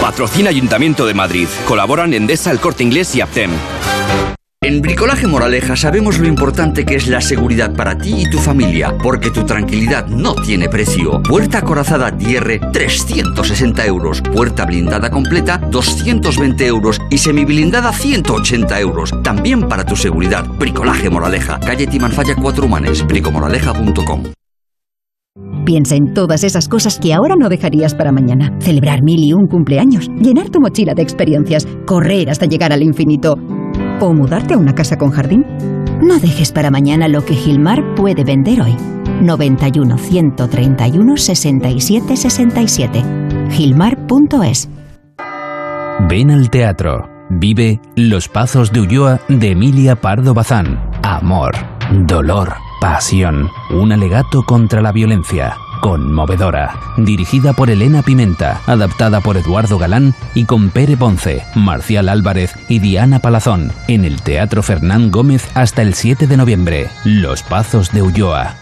Patrocina 0.00 0.50
Ayuntamiento 0.50 1.04
de 1.04 1.14
Madrid. 1.14 1.48
Colaboran 1.66 2.14
Endesa, 2.14 2.52
El 2.52 2.60
Corte 2.60 2.84
Inglés 2.84 3.12
y 3.16 3.22
Aptem. 3.22 3.50
En 4.64 4.80
Bricolaje 4.80 5.26
Moraleja 5.26 5.74
sabemos 5.74 6.20
lo 6.20 6.28
importante 6.28 6.84
que 6.84 6.94
es 6.94 7.08
la 7.08 7.20
seguridad 7.20 7.74
para 7.74 7.98
ti 7.98 8.14
y 8.16 8.30
tu 8.30 8.38
familia, 8.38 8.94
porque 9.02 9.32
tu 9.32 9.42
tranquilidad 9.42 10.06
no 10.06 10.36
tiene 10.36 10.68
precio. 10.68 11.20
Puerta 11.20 11.58
acorazada 11.58 12.16
Tierre, 12.16 12.60
360 12.72 13.84
euros. 13.86 14.22
Puerta 14.32 14.64
blindada 14.64 15.10
completa, 15.10 15.58
220 15.58 16.64
euros. 16.64 17.00
Y 17.10 17.18
semiblindada, 17.18 17.92
180 17.92 18.78
euros. 18.78 19.12
También 19.24 19.62
para 19.62 19.84
tu 19.84 19.96
seguridad. 19.96 20.46
Bricolaje 20.46 21.10
Moraleja, 21.10 21.58
calle 21.58 21.88
Timanfaya 21.88 22.36
4 22.40 22.64
Humanes, 22.64 23.04
bricomoraleja.com. 23.04 24.22
Piensa 25.64 25.96
en 25.96 26.14
todas 26.14 26.44
esas 26.44 26.68
cosas 26.68 27.00
que 27.00 27.12
ahora 27.12 27.34
no 27.36 27.48
dejarías 27.48 27.96
para 27.96 28.12
mañana. 28.12 28.56
Celebrar 28.60 29.02
mil 29.02 29.24
y 29.24 29.32
un 29.32 29.48
cumpleaños, 29.48 30.08
llenar 30.20 30.50
tu 30.50 30.60
mochila 30.60 30.94
de 30.94 31.02
experiencias, 31.02 31.66
correr 31.84 32.30
hasta 32.30 32.46
llegar 32.46 32.72
al 32.72 32.82
infinito 32.82 33.36
o 34.02 34.12
mudarte 34.12 34.54
a 34.54 34.58
una 34.58 34.74
casa 34.74 34.98
con 34.98 35.10
jardín. 35.10 35.46
No 36.02 36.18
dejes 36.18 36.52
para 36.52 36.70
mañana 36.70 37.08
lo 37.08 37.24
que 37.24 37.34
Gilmar 37.34 37.94
puede 37.94 38.24
vender 38.24 38.60
hoy. 38.60 38.76
91 39.20 39.98
131 39.98 41.16
67 41.16 42.16
67. 42.16 43.04
Gilmar.es 43.50 44.68
Ven 46.08 46.30
al 46.30 46.50
teatro. 46.50 47.08
Vive 47.30 47.80
Los 47.96 48.28
Pazos 48.28 48.72
de 48.72 48.80
Ulloa 48.80 49.20
de 49.28 49.52
Emilia 49.52 49.96
Pardo 49.96 50.34
Bazán. 50.34 50.78
Amor, 51.02 51.54
dolor, 52.06 52.52
pasión. 52.80 53.48
Un 53.70 53.92
alegato 53.92 54.42
contra 54.42 54.82
la 54.82 54.92
violencia. 54.92 55.54
Conmovedora. 55.82 56.78
Dirigida 56.96 57.54
por 57.54 57.68
Elena 57.68 58.02
Pimenta. 58.02 58.62
Adaptada 58.66 59.20
por 59.20 59.36
Eduardo 59.36 59.78
Galán 59.78 60.14
y 60.32 60.44
con 60.44 60.70
Pere 60.70 60.96
Ponce, 60.96 61.42
Marcial 61.56 62.08
Álvarez 62.08 62.54
y 62.68 62.78
Diana 62.78 63.18
Palazón. 63.18 63.72
En 63.88 64.04
el 64.04 64.22
Teatro 64.22 64.62
Fernán 64.62 65.10
Gómez 65.10 65.44
hasta 65.54 65.82
el 65.82 65.94
7 65.94 66.28
de 66.28 66.36
noviembre. 66.36 66.88
Los 67.04 67.42
Pazos 67.42 67.90
de 67.90 68.00
Ulloa. 68.00 68.61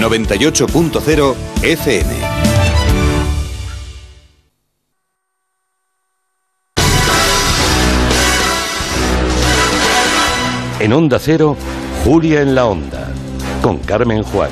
98.0 0.00 1.34
FM. 1.62 2.04
En 10.80 10.92
Onda 10.92 11.18
Cero, 11.18 11.56
Julia 12.04 12.42
en 12.42 12.54
la 12.54 12.66
Onda, 12.66 13.08
con 13.62 13.78
Carmen 13.78 14.22
Juan. 14.22 14.50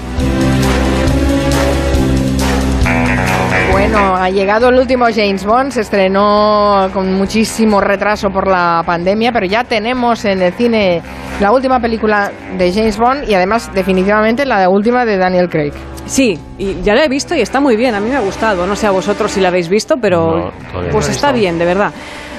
Bueno, 3.71 4.17
ha 4.17 4.31
llegado 4.31 4.69
el 4.69 4.77
último 4.77 5.07
James 5.15 5.45
Bond, 5.45 5.73
se 5.73 5.83
estrenó 5.83 6.89
con 6.95 7.13
muchísimo 7.15 7.81
retraso 7.81 8.31
por 8.31 8.47
la 8.47 8.83
pandemia, 8.87 9.33
pero 9.33 9.45
ya 9.45 9.65
tenemos 9.65 10.25
en 10.25 10.41
el 10.41 10.53
cine 10.55 11.03
la 11.43 11.53
última 11.53 11.81
película 11.81 12.31
de 12.57 12.73
James 12.73 12.97
Bond 12.97 13.29
y 13.29 13.35
además 13.35 13.71
definitivamente 13.75 14.47
la 14.47 14.69
última 14.69 15.05
de 15.05 15.17
Daniel 15.19 15.49
Craig. 15.49 15.73
Sí, 16.07 16.39
y 16.59 16.81
ya 16.83 16.95
la 16.95 17.05
he 17.05 17.09
visto 17.09 17.35
y 17.35 17.41
está 17.41 17.61
muy 17.61 17.77
bien, 17.77 17.95
a 17.95 18.01
mí 18.01 18.09
me 18.09 18.17
ha 18.17 18.21
gustado, 18.21 18.67
no 18.67 18.75
sé 18.77 18.87
a 18.87 18.91
vosotros 18.91 19.31
si 19.31 19.41
la 19.41 19.49
habéis 19.49 19.69
visto, 19.69 19.97
pero 20.01 20.37
No, 20.37 20.53
pues 20.91 21.09
está 21.09 21.33
visto. 21.33 21.41
bien, 21.41 21.59
de 21.59 21.65
verdad. 21.65 21.93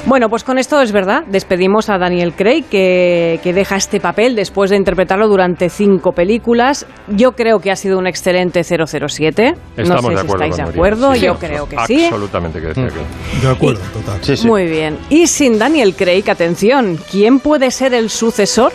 Bueno, 0.06 0.28
pues 0.30 0.44
con 0.44 0.58
esto 0.58 0.82
es 0.82 0.92
verdad, 0.92 1.24
despedimos 1.28 1.90
a 1.90 1.98
Daniel 1.98 2.34
Craig, 2.34 2.66
que, 2.70 3.40
que 3.42 3.54
deja 3.54 3.78
este 3.78 4.02
papel 4.02 4.36
después 4.36 4.70
de 4.70 4.76
interpretarlo 4.76 5.30
durante 5.30 5.70
cinco 5.70 6.12
películas. 6.12 6.86
Yo 7.08 7.32
creo 7.32 7.60
que 7.60 7.72
ha 7.72 7.76
sido 7.78 7.98
un 8.00 8.06
excelente 8.06 8.64
007. 8.66 9.56
Estamos 9.78 10.04
no 10.04 10.10
sé 10.10 10.16
de 10.16 10.22
si 10.22 10.26
acuerdo 10.26 10.44
estáis 10.44 10.58
de 10.58 10.64
acuerdo, 10.64 11.14
Sí, 11.16 11.22
yo 11.22 11.34
sí. 11.36 11.40
creo 11.40 11.70
que 11.70 11.78
sí. 11.88 12.04
Absolutamente 12.04 12.60
que 12.60 12.68
decía 12.68 12.88
que. 12.90 13.46
De 13.48 13.52
acuerdo, 13.54 13.80
total. 13.94 14.20
Muy 14.46 14.68
bien. 14.68 14.98
Y 15.10 15.28
sin 15.28 15.58
Daniel 15.58 15.96
Craig, 15.96 16.30
atención, 16.30 17.00
¿quién 17.10 17.40
puede 17.40 17.72
ser 17.72 17.94
el 17.94 18.10
sucesor? 18.10 18.74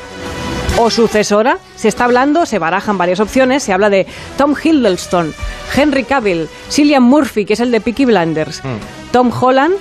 O 0.79 0.89
sucesora, 0.91 1.59
se 1.75 1.89
está 1.89 2.05
hablando, 2.05 2.47
se 2.47 2.59
barajan 2.59 2.97
varias 2.97 3.21
opciones, 3.21 3.63
se 3.65 3.73
habla 3.73 3.91
de 3.91 4.07
Tom 4.39 4.55
Hiddleston, 4.63 5.35
Henry 5.77 6.05
Cavill, 6.05 6.49
Cillian 6.71 7.03
Murphy, 7.03 7.45
que 7.45 7.53
es 7.55 7.61
el 7.61 7.71
de 7.73 7.81
Peaky 7.81 8.05
Blinders, 8.05 8.63
Tom 9.11 9.31
Holland 9.39 9.75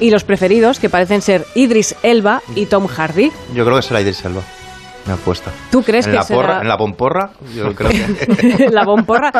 y 0.00 0.10
los 0.10 0.24
preferidos, 0.24 0.80
que 0.80 0.88
parecen 0.88 1.22
ser 1.22 1.46
Idris 1.54 1.94
Elba 2.02 2.42
y 2.56 2.66
Tom 2.66 2.86
Hardy. 2.86 3.30
Yo 3.54 3.64
creo 3.64 3.76
que 3.76 3.82
será 3.82 4.00
Idris 4.00 4.24
Elba. 4.24 4.42
Me 5.06 5.14
apuesta. 5.14 5.50
¿Tú 5.70 5.82
crees 5.82 6.06
en 6.06 6.12
que 6.12 6.16
la 6.18 6.22
será- 6.24 6.36
porra, 6.40 6.60
En 6.60 6.68
la 6.68 6.76
pomporra, 6.76 7.30
yo 7.54 7.74
creo 7.74 7.90
que... 7.90 8.68
la 8.70 8.84
bomporra. 8.84 9.32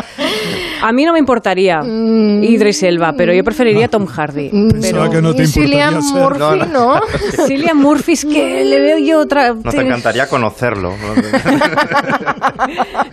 A 0.83 0.93
mí 0.93 1.05
no 1.05 1.13
me 1.13 1.19
importaría 1.19 1.81
Idris 1.85 2.83
Elba, 2.83 3.13
pero 3.17 3.33
yo 3.35 3.45
preferiría 3.45 3.89
Tom 3.89 4.07
Hardy. 4.07 4.51
Pero... 4.81 5.11
que 5.11 5.21
no 5.23 5.35
te 5.35 5.47
Cillian 5.47 5.95
importaría 5.95 6.65
ser. 6.65 6.69
Murphy, 6.69 6.73
¿no? 6.73 7.01
Cillian 7.47 7.77
Murphy 7.77 8.13
es 8.13 8.25
que 8.25 8.65
le 8.65 8.81
veo 8.81 8.99
yo 8.99 9.21
otra... 9.21 9.53
Nos 9.53 9.75
encantaría 9.75 10.27
conocerlo. 10.29 10.95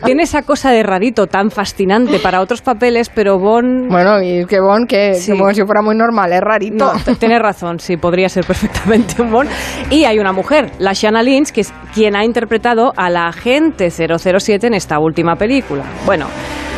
Tiene 0.06 0.24
esa 0.24 0.44
cosa 0.44 0.72
de 0.72 0.84
rarito 0.84 1.28
tan 1.28 1.52
fascinante 1.52 2.20
para 2.20 2.42
otros 2.42 2.62
papeles, 2.62 3.10
pero 3.14 3.40
Bon... 3.40 3.88
Bueno, 3.90 4.22
y 4.22 4.46
que 4.46 4.60
Bond, 4.60 4.88
que 4.88 5.16
Sí. 5.16 5.32
como 5.32 5.54
si 5.54 5.64
fuera 5.64 5.82
muy 5.82 5.96
normal, 5.96 6.32
es 6.34 6.42
rarito. 6.42 6.94
No, 6.94 7.16
tienes 7.16 7.40
razón, 7.42 7.80
sí, 7.80 7.98
podría 7.98 8.30
ser 8.30 8.46
perfectamente 8.46 9.22
un 9.22 9.32
Bond. 9.32 9.50
Y 9.90 10.06
hay 10.06 10.20
una 10.20 10.32
mujer, 10.32 10.72
la 10.80 10.94
Shanna 10.94 11.24
Lynch, 11.24 11.52
que 11.52 11.62
es 11.62 11.74
quien 11.94 12.16
ha 12.16 12.24
interpretado 12.38 12.94
a 12.96 13.10
la 13.10 13.30
agente 13.30 13.90
007 13.90 14.68
en 14.68 14.76
esta 14.76 15.00
última 15.00 15.36
película. 15.38 15.84
Bueno, 16.06 16.28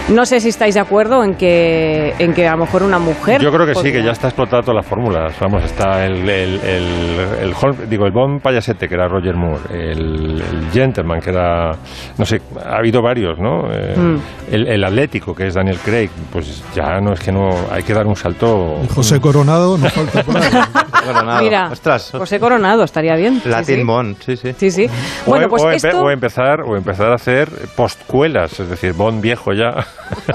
no 0.10 0.26
sé 0.26 0.40
si 0.40 0.50
estáis 0.50 0.74
de 0.76 0.82
acuerdo 0.82 1.24
en 1.24 1.36
que, 1.36 2.14
en 2.20 2.34
que 2.34 2.48
a 2.48 2.52
lo 2.52 2.66
mejor 2.66 2.84
una 2.84 3.00
mujer... 3.00 3.42
Yo 3.42 3.52
creo 3.52 3.66
que 3.66 3.76
sí, 3.76 3.92
que 3.92 4.04
ya 4.04 4.12
está 4.12 4.28
explotado 4.28 4.62
todas 4.64 4.76
las 4.78 4.86
fórmulas. 4.86 5.34
Vamos, 5.40 5.64
está 5.64 6.06
el, 6.06 6.28
el, 6.30 6.60
el, 6.62 7.20
el 7.42 7.90
digo, 7.90 8.06
el 8.06 8.12
Bond 8.12 8.42
payasete, 8.42 8.88
que 8.88 8.96
era 8.96 9.08
Roger 9.08 9.36
Moore, 9.36 9.62
el, 9.72 10.42
el 10.42 10.72
Gentleman, 10.72 11.20
que 11.22 11.30
era, 11.30 11.72
no 12.18 12.26
sé, 12.26 12.42
ha 12.66 12.78
habido 12.78 13.02
varios, 13.02 13.38
¿no? 13.40 13.72
Eh, 13.72 13.96
Mm. 14.00 14.18
el, 14.52 14.68
el 14.68 14.84
Atlético, 14.84 15.34
que 15.36 15.48
es 15.48 15.54
Daniel 15.56 15.78
Craig, 15.84 16.10
pues 16.32 16.64
ya 16.76 17.00
no 17.02 17.14
es 17.14 17.20
que 17.20 17.32
no, 17.32 17.50
hay 17.72 17.84
que 17.84 17.94
dar 17.94 18.06
un 18.08 18.16
salto. 18.16 18.78
José 18.96 19.20
Coronado, 19.20 19.78
no 19.78 19.90
falta 19.90 20.24
por 20.24 20.38
ahí. 20.38 20.50
Coronado. 21.06 21.42
Mira, 21.44 21.70
Ostras. 21.72 22.12
José 22.12 22.40
Coronado, 22.40 22.84
estaría 22.84 23.16
bien. 23.16 23.42
Latin 23.46 23.78
sí. 23.78 23.84
Bond, 23.84 24.18
sí, 24.20 24.38
sí. 24.38 24.54
Sí, 24.58 24.72
sí. 24.72 24.90
O, 25.26 25.30
Bueno, 25.32 25.48
pues 25.50 25.64
o 25.64 25.70
empe- 25.72 25.76
esto... 25.76 26.02
o 26.02 26.10
empezar, 26.12 26.62
o 26.62 26.76
empezar 26.78 27.12
a 27.12 27.16
hacer 27.16 27.50
postcuelas, 27.76 28.60
es 28.60 28.70
decir, 28.70 28.94
Bond 28.94 29.22
viejo 29.22 29.54
ya. 29.54 29.86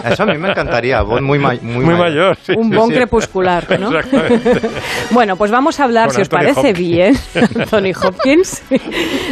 Eso 0.05 0.23
a 0.23 0.27
mí 0.27 0.39
me 0.39 0.51
encantaría. 0.51 1.03
Bond 1.03 1.23
muy, 1.27 1.39
ma- 1.39 1.55
muy, 1.63 1.85
Muy 1.85 1.95
mayor, 1.95 2.37
sí, 2.43 2.53
un 2.57 2.71
sí, 2.71 2.77
bon 2.77 2.89
sí. 2.89 2.95
crepuscular, 2.95 3.79
¿no? 3.79 3.89
Exactamente. 3.99 4.69
Bueno, 5.11 5.37
pues 5.37 5.51
vamos 5.51 5.79
a 5.81 5.85
hablar, 5.85 6.07
Con 6.07 6.15
si 6.17 6.23
os 6.23 6.29
Anthony 6.33 6.39
parece 6.39 6.71
Hopkins. 6.71 6.79
bien, 6.79 7.15
Tony 7.71 7.93
Hopkins, 7.93 8.63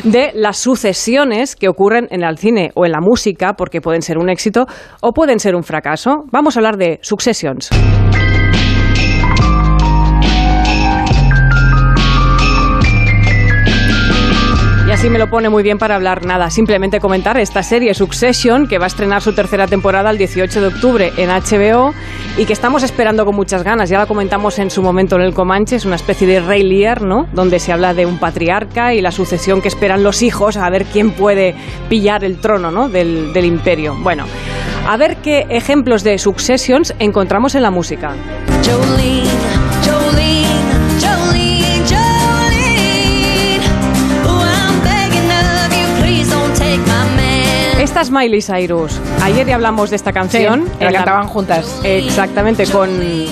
de 0.05 0.31
las 0.35 0.59
sucesiones 0.59 1.57
que 1.57 1.69
ocurren 1.69 2.07
en 2.11 2.23
el 2.23 2.39
cine 2.39 2.71
o 2.75 2.85
en 2.87 2.93
la 2.93 3.01
música, 3.01 3.55
porque 3.55 3.81
pueden 3.81 4.03
ser 4.03 4.19
un 4.19 4.29
éxito 4.31 4.67
o 5.01 5.13
pueden 5.13 5.39
ser 5.39 5.55
un 5.55 5.63
fracaso. 5.63 6.25
Vamos 6.31 6.57
a 6.57 6.61
hablar 6.61 6.77
de 6.77 6.99
Successions. 7.03 7.71
Así 15.03 15.11
me 15.11 15.19
lo 15.19 15.29
pone 15.29 15.49
muy 15.49 15.65
bien 15.65 15.79
para 15.79 15.97
hablar 15.97 16.25
nada, 16.25 16.49
simplemente 16.49 17.01
comentar 17.01 17.37
esta 17.37 17.65
serie 17.65 17.93
Succession, 17.93 18.69
que 18.69 18.79
va 18.79 18.85
a 18.85 18.87
estrenar 18.87 19.21
su 19.21 19.33
tercera 19.33 19.67
temporada 19.67 20.11
el 20.11 20.17
18 20.17 20.61
de 20.61 20.67
octubre 20.69 21.13
en 21.17 21.29
HBO 21.29 21.93
y 22.39 22.45
que 22.45 22.53
estamos 22.53 22.85
esperando 22.85 23.25
con 23.25 23.35
muchas 23.35 23.65
ganas. 23.65 23.91
Ya 23.91 23.99
la 23.99 24.07
comentamos 24.07 24.61
en 24.61 24.71
su 24.71 24.81
momento 24.81 25.17
en 25.17 25.23
el 25.23 25.35
Comanche, 25.35 25.75
es 25.75 25.85
una 25.85 25.97
especie 25.97 26.29
de 26.29 26.39
Rey 26.39 26.63
Lear, 26.63 27.03
¿no? 27.03 27.27
Donde 27.33 27.59
se 27.59 27.73
habla 27.73 27.95
de 27.95 28.07
un 28.07 28.21
patriarca 28.21 28.95
y 28.95 29.01
la 29.01 29.11
sucesión 29.11 29.61
que 29.61 29.67
esperan 29.67 30.05
los 30.05 30.23
hijos 30.23 30.57
a 30.57 30.71
ver 30.71 30.85
quién 30.85 31.11
puede 31.11 31.57
pillar 31.89 32.23
el 32.23 32.39
trono, 32.39 32.71
¿no? 32.71 32.89
Del, 32.89 33.33
del 33.33 33.47
imperio. 33.47 33.97
Bueno, 33.99 34.25
a 34.87 34.97
ver 34.97 35.17
qué 35.17 35.47
ejemplos 35.49 36.05
de 36.05 36.17
Successions 36.17 36.95
encontramos 37.01 37.57
en 37.57 37.63
la 37.63 37.73
música. 37.73 38.15
Jolene, 38.65 39.62
Esta 47.93 48.01
es 48.01 48.11
Miley 48.11 48.41
Cyrus. 48.41 48.99
Ayer 49.21 49.47
ya 49.47 49.57
hablamos 49.57 49.91
de 49.91 49.97
esta 49.97 50.15
canción. 50.15 50.65
Sí, 50.79 50.83
la 50.83 50.93
cantaban 50.95 51.29
juntas. 51.29 51.79
Exactamente, 51.85 52.67
con, 52.67 52.89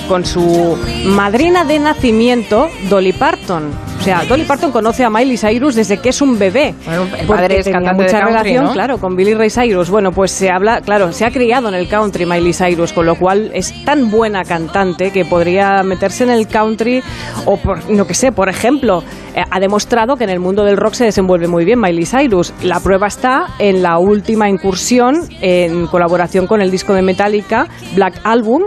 con 0.07 0.23
su 0.23 0.77
madrina 1.03 1.65
de 1.65 1.79
nacimiento, 1.79 2.69
Dolly 2.87 3.11
Parton. 3.11 3.71
O 4.01 4.03
sea, 4.03 4.25
Dolly 4.27 4.45
Parton 4.45 4.71
conoce 4.71 5.03
a 5.03 5.11
Miley 5.11 5.37
Cyrus 5.37 5.75
desde 5.75 5.99
que 5.99 6.09
es 6.09 6.23
un 6.23 6.39
bebé. 6.39 6.73
el 6.87 7.27
porque 7.27 7.43
padre 7.43 7.59
es 7.59 7.65
tenía 7.65 7.81
cantante 7.81 8.01
de 8.01 8.07
mucha 8.07 8.19
country, 8.19 8.33
relación, 8.33 8.65
¿no? 8.65 8.73
claro, 8.73 8.97
con 8.97 9.15
Billy 9.15 9.35
Ray 9.35 9.51
Cyrus. 9.51 9.91
Bueno, 9.91 10.11
pues 10.11 10.31
se 10.31 10.49
habla, 10.49 10.81
claro, 10.81 11.11
se 11.11 11.23
ha 11.23 11.29
criado 11.29 11.69
en 11.69 11.75
el 11.75 11.87
country 11.87 12.25
Miley 12.25 12.51
Cyrus, 12.51 12.93
con 12.93 13.05
lo 13.05 13.13
cual 13.13 13.51
es 13.53 13.85
tan 13.85 14.09
buena 14.09 14.43
cantante 14.43 15.11
que 15.11 15.23
podría 15.23 15.83
meterse 15.83 16.23
en 16.23 16.31
el 16.31 16.47
country 16.47 17.03
o, 17.45 17.57
por, 17.57 17.87
no 17.91 18.07
que 18.07 18.15
sé, 18.15 18.31
por 18.31 18.49
ejemplo, 18.49 19.03
eh, 19.35 19.43
ha 19.47 19.59
demostrado 19.59 20.15
que 20.15 20.23
en 20.23 20.31
el 20.31 20.39
mundo 20.39 20.63
del 20.63 20.77
rock 20.77 20.95
se 20.95 21.05
desenvuelve 21.05 21.47
muy 21.47 21.63
bien 21.63 21.79
Miley 21.79 22.07
Cyrus. 22.07 22.55
La 22.63 22.79
prueba 22.79 23.05
está 23.05 23.49
en 23.59 23.83
la 23.83 23.99
última 23.99 24.49
incursión 24.49 25.29
en 25.41 25.85
colaboración 25.85 26.47
con 26.47 26.59
el 26.59 26.71
disco 26.71 26.95
de 26.95 27.03
Metallica, 27.03 27.67
Black 27.93 28.19
Album, 28.23 28.63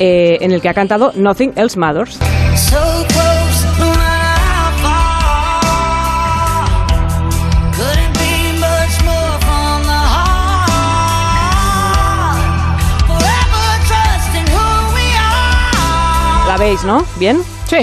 eh, 0.00 0.38
en 0.40 0.50
el 0.50 0.60
que 0.60 0.68
ha 0.68 0.74
cantado 0.74 1.12
Nothing 1.14 1.52
Else 1.54 1.78
Matters. 1.78 2.18
So 2.56 3.41
¿La 16.52 16.58
veis, 16.58 16.84
no? 16.84 17.02
¿Bien? 17.16 17.42
Sí. 17.66 17.78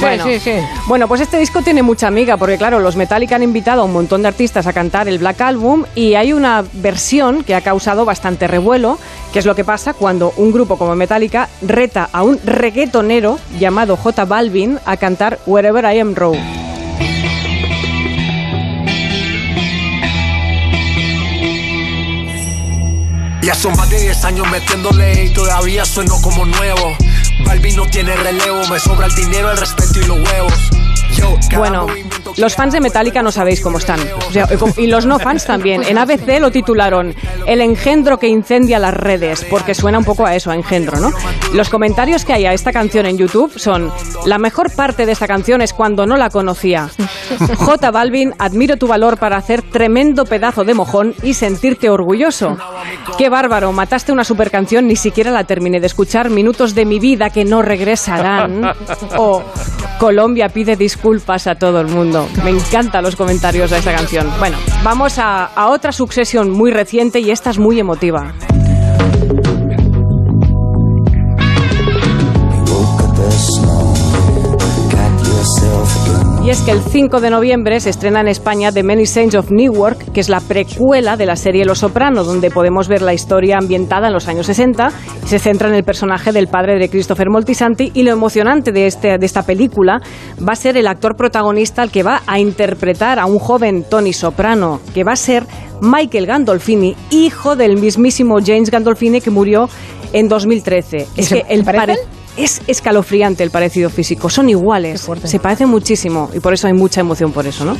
Bueno, 0.00 0.24
sí, 0.24 0.40
sí. 0.40 0.54
Bueno, 0.88 1.06
pues 1.06 1.20
este 1.20 1.38
disco 1.38 1.62
tiene 1.62 1.84
mucha 1.84 2.08
amiga, 2.08 2.36
porque 2.36 2.58
claro, 2.58 2.80
los 2.80 2.96
Metallica 2.96 3.36
han 3.36 3.44
invitado 3.44 3.82
a 3.82 3.84
un 3.84 3.92
montón 3.92 4.22
de 4.22 4.28
artistas 4.28 4.66
a 4.66 4.72
cantar 4.72 5.06
el 5.06 5.20
Black 5.20 5.40
Album 5.40 5.84
y 5.94 6.14
hay 6.14 6.32
una 6.32 6.64
versión 6.72 7.44
que 7.44 7.54
ha 7.54 7.60
causado 7.60 8.04
bastante 8.04 8.48
revuelo, 8.48 8.98
que 9.32 9.38
es 9.38 9.46
lo 9.46 9.54
que 9.54 9.62
pasa 9.62 9.94
cuando 9.94 10.32
un 10.36 10.50
grupo 10.50 10.76
como 10.76 10.96
Metallica 10.96 11.48
reta 11.62 12.08
a 12.12 12.24
un 12.24 12.40
reggaetonero 12.44 13.38
llamado 13.60 13.96
J 13.96 14.24
Balvin 14.24 14.80
a 14.84 14.96
cantar 14.96 15.38
Wherever 15.46 15.84
I 15.84 16.00
Am 16.00 16.16
Raw. 16.16 16.34
Ya 23.42 23.54
son 23.54 23.76
más 23.76 23.88
de 23.88 24.00
10 24.00 24.24
años 24.24 24.50
metiéndole 24.50 25.24
y 25.24 25.32
todavía 25.32 25.84
sueno 25.84 26.20
como 26.20 26.44
nuevo. 26.44 26.96
Balvin 27.44 27.76
no 27.76 27.86
tiene 27.86 28.14
relevo, 28.16 28.66
me 28.68 28.78
sobra 28.78 29.06
el 29.06 29.14
dinero, 29.14 29.50
el 29.50 29.56
respeto 29.56 30.00
y 30.00 30.04
los 30.04 30.18
huevos. 30.18 30.87
Bueno, 31.56 31.86
los 32.36 32.54
fans 32.54 32.72
de 32.72 32.80
Metallica 32.80 33.22
no 33.22 33.32
sabéis 33.32 33.60
cómo 33.60 33.78
están. 33.78 33.98
Y 34.76 34.86
los 34.86 35.06
no 35.06 35.18
fans 35.18 35.44
también. 35.44 35.82
En 35.82 35.98
ABC 35.98 36.38
lo 36.40 36.50
titularon 36.50 37.14
El 37.46 37.60
engendro 37.60 38.18
que 38.18 38.28
incendia 38.28 38.78
las 38.78 38.94
redes, 38.94 39.44
porque 39.50 39.74
suena 39.74 39.98
un 39.98 40.04
poco 40.04 40.24
a 40.24 40.36
eso, 40.36 40.50
a 40.50 40.54
engendro, 40.54 41.00
¿no? 41.00 41.10
Los 41.54 41.68
comentarios 41.68 42.24
que 42.24 42.32
hay 42.32 42.46
a 42.46 42.52
esta 42.52 42.72
canción 42.72 43.06
en 43.06 43.18
YouTube 43.18 43.58
son 43.58 43.90
La 44.24 44.38
mejor 44.38 44.72
parte 44.72 45.04
de 45.04 45.12
esta 45.12 45.26
canción 45.26 45.60
es 45.60 45.72
cuando 45.72 46.06
no 46.06 46.16
la 46.16 46.30
conocía. 46.30 46.90
J 47.56 47.90
Balvin, 47.90 48.34
admiro 48.38 48.76
tu 48.76 48.86
valor 48.86 49.18
para 49.18 49.36
hacer 49.36 49.62
tremendo 49.62 50.24
pedazo 50.24 50.64
de 50.64 50.74
mojón 50.74 51.14
y 51.22 51.34
sentirte 51.34 51.90
orgulloso. 51.90 52.56
Qué 53.16 53.28
bárbaro, 53.28 53.72
mataste 53.72 54.12
una 54.12 54.24
super 54.24 54.50
canción, 54.50 54.86
ni 54.86 54.96
siquiera 54.96 55.30
la 55.30 55.44
terminé 55.44 55.80
de 55.80 55.86
escuchar, 55.86 56.30
minutos 56.30 56.74
de 56.74 56.84
mi 56.84 57.00
vida 57.00 57.30
que 57.30 57.44
no 57.44 57.62
regresarán. 57.62 58.62
O 59.16 59.42
Colombia 59.98 60.48
pide 60.48 60.76
disculpas 60.76 61.07
a 61.46 61.54
todo 61.54 61.80
el 61.80 61.86
mundo. 61.86 62.28
Me 62.44 62.50
encantan 62.50 63.02
los 63.02 63.16
comentarios 63.16 63.70
de 63.70 63.78
esta 63.78 63.94
canción. 63.94 64.30
Bueno, 64.38 64.58
vamos 64.84 65.18
a, 65.18 65.46
a 65.46 65.68
otra 65.68 65.90
sucesión 65.90 66.50
muy 66.50 66.70
reciente 66.70 67.20
y 67.20 67.30
esta 67.30 67.50
es 67.50 67.58
muy 67.58 67.80
emotiva. 67.80 68.34
Y 76.48 76.50
es 76.50 76.62
que 76.62 76.70
el 76.70 76.80
5 76.80 77.20
de 77.20 77.28
noviembre 77.28 77.78
se 77.78 77.90
estrena 77.90 78.22
en 78.22 78.28
España 78.28 78.72
The 78.72 78.82
Many 78.82 79.04
Saints 79.04 79.34
of 79.34 79.50
Newark, 79.50 80.12
que 80.12 80.20
es 80.20 80.30
la 80.30 80.40
precuela 80.40 81.18
de 81.18 81.26
la 81.26 81.36
serie 81.36 81.66
Los 81.66 81.80
Soprano, 81.80 82.24
donde 82.24 82.50
podemos 82.50 82.88
ver 82.88 83.02
la 83.02 83.12
historia 83.12 83.58
ambientada 83.58 84.06
en 84.06 84.14
los 84.14 84.28
años 84.28 84.46
60. 84.46 84.90
Se 85.26 85.38
centra 85.38 85.68
en 85.68 85.74
el 85.74 85.84
personaje 85.84 86.32
del 86.32 86.46
padre 86.48 86.78
de 86.78 86.88
Christopher 86.88 87.28
Moltisanti 87.28 87.90
y 87.92 88.02
lo 88.02 88.12
emocionante 88.12 88.72
de, 88.72 88.86
este, 88.86 89.18
de 89.18 89.26
esta 89.26 89.42
película 89.42 90.00
va 90.40 90.54
a 90.54 90.56
ser 90.56 90.78
el 90.78 90.86
actor 90.86 91.16
protagonista 91.16 91.82
al 91.82 91.90
que 91.90 92.02
va 92.02 92.22
a 92.26 92.38
interpretar 92.38 93.18
a 93.18 93.26
un 93.26 93.38
joven 93.38 93.84
Tony 93.84 94.14
Soprano, 94.14 94.80
que 94.94 95.04
va 95.04 95.12
a 95.12 95.16
ser 95.16 95.44
Michael 95.82 96.24
Gandolfini, 96.24 96.96
hijo 97.10 97.56
del 97.56 97.76
mismísimo 97.76 98.38
James 98.42 98.70
Gandolfini 98.70 99.20
que 99.20 99.30
murió 99.30 99.68
en 100.14 100.30
2013. 100.30 101.08
Es 101.14 101.28
que 101.28 101.44
el 101.50 101.58
se 101.58 101.64
parecen? 101.64 101.96
pare- 101.96 102.17
es 102.38 102.62
escalofriante 102.66 103.42
el 103.44 103.50
parecido 103.50 103.90
físico, 103.90 104.30
son 104.30 104.48
iguales, 104.48 105.06
se 105.24 105.38
parecen 105.38 105.68
muchísimo 105.68 106.30
y 106.34 106.40
por 106.40 106.54
eso 106.54 106.66
hay 106.66 106.72
mucha 106.72 107.00
emoción 107.00 107.32
por 107.32 107.46
eso, 107.46 107.64
¿no? 107.64 107.76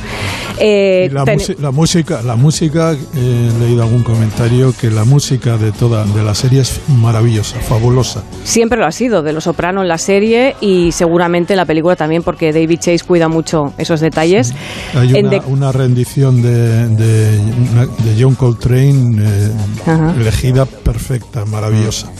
Eh, 0.59 1.09
la, 1.11 1.23
ten- 1.23 1.39
la 1.59 1.71
música, 1.71 2.21
la 2.21 2.35
música, 2.35 2.93
eh, 2.93 2.97
he 3.55 3.59
leído 3.59 3.83
algún 3.83 4.03
comentario 4.03 4.73
que 4.79 4.89
la 4.91 5.03
música 5.05 5.57
de 5.57 5.71
toda 5.71 6.03
de 6.05 6.23
la 6.23 6.35
serie 6.35 6.61
es 6.61 6.81
maravillosa, 6.87 7.59
fabulosa. 7.61 8.23
siempre 8.43 8.79
lo 8.79 8.85
ha 8.85 8.91
sido, 8.91 9.23
de 9.23 9.33
Los 9.33 9.45
Soprano 9.45 9.81
en 9.81 9.87
la 9.87 9.97
serie 9.97 10.55
y 10.61 10.91
seguramente 10.91 11.53
en 11.53 11.57
la 11.57 11.65
película 11.65 11.95
también 11.95 12.23
porque 12.23 12.51
David 12.51 12.79
Chase 12.79 12.99
cuida 13.05 13.27
mucho 13.27 13.73
esos 13.77 13.99
detalles. 14.01 14.53
Hay 14.95 15.15
En 15.15 15.27
una, 15.27 15.39
The- 15.39 15.47
una 15.47 15.71
rendición 15.71 16.41
de, 16.41 16.87
de, 16.89 17.31
de 17.37 18.15
John 18.23 18.35
Coltrane 18.35 19.23
eh, 19.23 19.51
elegida 20.17 20.65
perfecta, 20.65 21.45
maravillosa. 21.45 22.11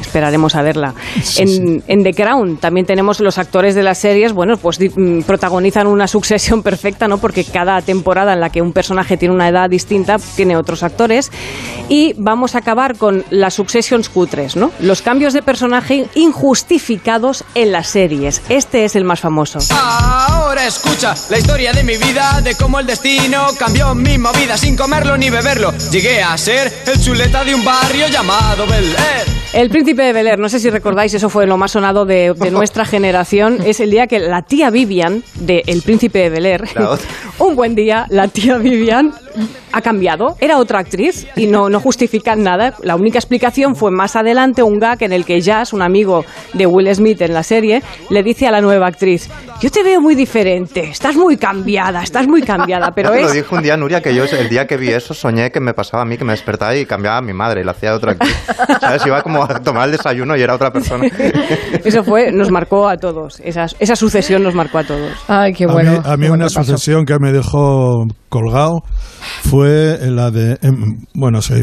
Esperaremos 0.00 0.54
a 0.54 0.62
verla. 0.62 0.94
en, 1.38 1.73
en 1.86 2.02
The 2.02 2.14
Crown 2.14 2.56
también 2.58 2.86
tenemos 2.86 3.20
los 3.20 3.38
actores 3.38 3.74
de 3.74 3.82
las 3.82 3.98
series, 3.98 4.32
bueno, 4.32 4.56
pues 4.56 4.78
mm, 4.80 5.22
protagonizan 5.22 5.86
una 5.86 6.06
sucesión 6.06 6.62
perfecta, 6.64 7.08
¿no? 7.08 7.18
Porque 7.18 7.44
cada 7.44 7.80
temporada 7.82 8.32
en 8.32 8.40
la 8.40 8.50
que 8.50 8.62
un 8.62 8.72
personaje 8.72 9.16
tiene 9.16 9.34
una 9.34 9.48
edad 9.48 9.68
distinta, 9.68 10.16
tiene 10.36 10.56
otros 10.56 10.82
actores. 10.82 11.30
Y 11.88 12.14
vamos 12.16 12.54
a 12.54 12.58
acabar 12.58 12.96
con 12.96 13.24
las 13.30 13.54
successions 13.54 14.08
cutres, 14.08 14.56
¿no? 14.56 14.70
Los 14.80 15.02
cambios 15.02 15.32
de 15.32 15.42
personaje 15.42 16.06
injustificados 16.14 17.44
en 17.54 17.72
las 17.72 17.88
series. 17.88 18.42
Este 18.48 18.84
es 18.84 18.96
el 18.96 19.04
más 19.04 19.20
famoso. 19.20 19.58
Ahora 19.70 20.66
escucha 20.66 21.14
la 21.30 21.38
historia 21.38 21.72
de 21.72 21.84
mi 21.84 21.96
vida, 21.96 22.40
de 22.42 22.54
cómo 22.54 22.80
el 22.80 22.86
destino 22.86 23.48
cambió 23.58 23.94
mi 23.94 24.18
movida 24.18 24.56
sin 24.56 24.76
comerlo 24.76 25.16
ni 25.16 25.30
beberlo. 25.30 25.72
Llegué 25.90 26.22
a 26.22 26.36
ser 26.38 26.72
el 26.86 27.00
chuleta 27.02 27.44
de 27.44 27.54
un 27.54 27.64
barrio 27.64 28.08
llamado 28.08 28.66
Bel 28.66 28.84
Air. 28.84 29.44
El 29.52 29.70
príncipe 29.70 30.02
de 30.02 30.12
Bel 30.12 30.26
Air, 30.26 30.38
no 30.38 30.48
sé 30.48 30.58
si 30.58 30.68
recordáis, 30.68 31.14
eso 31.14 31.28
fue 31.28 31.46
lo 31.54 31.58
más 31.58 31.70
sonado 31.70 32.04
de, 32.04 32.34
de 32.34 32.50
nuestra 32.50 32.84
generación, 32.84 33.58
es 33.64 33.78
el 33.78 33.90
día 33.90 34.08
que 34.08 34.18
la 34.18 34.42
tía 34.42 34.70
Vivian 34.70 35.22
de 35.36 35.62
El 35.66 35.82
príncipe 35.82 36.18
de 36.18 36.30
Bel 36.30 36.46
Air, 36.46 36.64
un 37.38 37.54
buen 37.54 37.76
día, 37.76 38.06
la 38.10 38.26
tía 38.26 38.58
Vivian 38.58 39.12
ha 39.72 39.80
cambiado, 39.80 40.36
era 40.40 40.58
otra 40.58 40.78
actriz 40.78 41.26
y 41.34 41.46
no, 41.46 41.68
no 41.68 41.80
justifican 41.80 42.42
nada. 42.42 42.74
La 42.82 42.94
única 42.94 43.18
explicación 43.18 43.74
fue 43.74 43.90
más 43.90 44.14
adelante 44.14 44.62
un 44.62 44.78
gag 44.78 45.02
en 45.02 45.12
el 45.12 45.24
que 45.24 45.40
Jazz, 45.40 45.72
un 45.72 45.82
amigo 45.82 46.24
de 46.52 46.66
Will 46.66 46.92
Smith 46.94 47.20
en 47.22 47.34
la 47.34 47.42
serie, 47.42 47.82
le 48.10 48.22
dice 48.22 48.46
a 48.46 48.52
la 48.52 48.60
nueva 48.60 48.86
actriz, 48.86 49.28
yo 49.60 49.70
te 49.70 49.82
veo 49.82 50.00
muy 50.00 50.14
diferente, 50.14 50.80
estás 50.90 51.16
muy 51.16 51.36
cambiada, 51.36 52.02
estás 52.02 52.28
muy 52.28 52.42
cambiada, 52.42 52.92
pero 52.94 53.10
Ya 53.10 53.16
te 53.16 53.22
lo 53.22 53.28
es... 53.28 53.34
dijo 53.34 53.56
un 53.56 53.62
día, 53.62 53.76
Nuria, 53.76 54.00
que 54.00 54.14
yo 54.14 54.24
el 54.24 54.48
día 54.48 54.66
que 54.66 54.76
vi 54.76 54.90
eso 54.90 55.14
soñé 55.14 55.50
que 55.50 55.60
me 55.60 55.74
pasaba 55.74 56.02
a 56.02 56.06
mí, 56.06 56.16
que 56.16 56.24
me 56.24 56.32
despertaba 56.32 56.76
y 56.76 56.86
cambiaba 56.86 57.18
a 57.18 57.22
mi 57.22 57.32
madre 57.32 57.62
y 57.62 57.64
la 57.64 57.72
hacía 57.72 57.90
de 57.90 57.96
otra 57.96 58.12
actriz. 58.12 58.36
¿Sabes? 58.80 59.04
Iba 59.06 59.22
como 59.22 59.42
a 59.42 59.60
tomar 59.60 59.86
el 59.86 59.92
desayuno 59.92 60.36
y 60.36 60.42
era 60.42 60.54
otra 60.54 60.70
persona. 60.70 61.04
Eso 61.84 62.02
fue, 62.04 62.32
nos 62.32 62.50
marcó 62.50 62.88
a 62.88 62.96
todos, 62.96 63.40
esa, 63.44 63.66
esa 63.78 63.96
sucesión 63.96 64.42
nos 64.42 64.54
marcó 64.54 64.78
a 64.78 64.84
todos. 64.84 65.12
Ay, 65.28 65.52
qué 65.52 65.64
a 65.64 65.68
mí, 65.68 65.98
a 66.04 66.16
mí 66.16 66.28
una 66.28 66.48
sucesión 66.48 67.04
que 67.04 67.16
me 67.20 67.32
dejó 67.32 68.04
colgado 68.28 68.82
fue 69.42 69.98
la 70.10 70.30
de... 70.30 70.58
em, 70.62 70.98
bueno, 71.14 71.40
soy, 71.42 71.62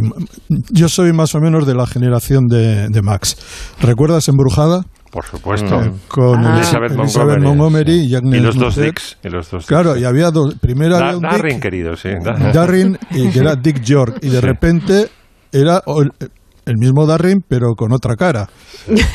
yo 0.71 0.89
soy 0.89 1.13
más 1.13 1.35
o 1.35 1.39
menos 1.39 1.65
de 1.65 1.75
la 1.75 1.85
generación 1.87 2.47
de, 2.47 2.87
de 2.89 3.01
Max. 3.01 3.37
¿Recuerdas 3.81 4.27
Embrujada? 4.27 4.83
Por 5.11 5.25
supuesto. 5.25 5.81
Eh, 5.81 5.91
con 6.07 6.45
Ah. 6.45 6.55
Elizabeth, 6.55 6.91
Elizabeth 6.93 7.39
Montgomery, 7.39 7.41
Montgomery, 7.43 7.99
y 8.05 8.07
sí. 8.09 8.15
Agnes 8.15 8.39
Y 8.39 8.43
los 8.43 8.55
dos. 8.55 8.75
Dicks, 8.77 9.17
y 9.23 9.29
los 9.29 9.51
dos 9.51 9.65
Claro, 9.65 9.97
y 9.97 10.05
había 10.05 10.31
dos. 10.31 10.55
Primero 10.55 10.95
Da- 10.97 11.05
había 11.07 11.17
un 11.17 11.21
Darrin, 11.23 11.53
Dick, 11.55 11.61
querido, 11.63 11.95
sí. 11.97 12.09
Darrin, 12.53 12.97
y 13.11 13.29
que 13.29 13.39
era 13.39 13.55
Dick 13.57 13.81
York. 13.81 14.19
Y 14.21 14.29
de 14.29 14.39
Sí. 14.39 14.45
repente 14.45 15.09
era 15.51 15.81
el, 16.65 16.77
mismo 16.77 17.05
Darrin, 17.05 17.39
pero 17.47 17.73
con 17.75 17.91
otra 17.93 18.15
cara. 18.15 18.49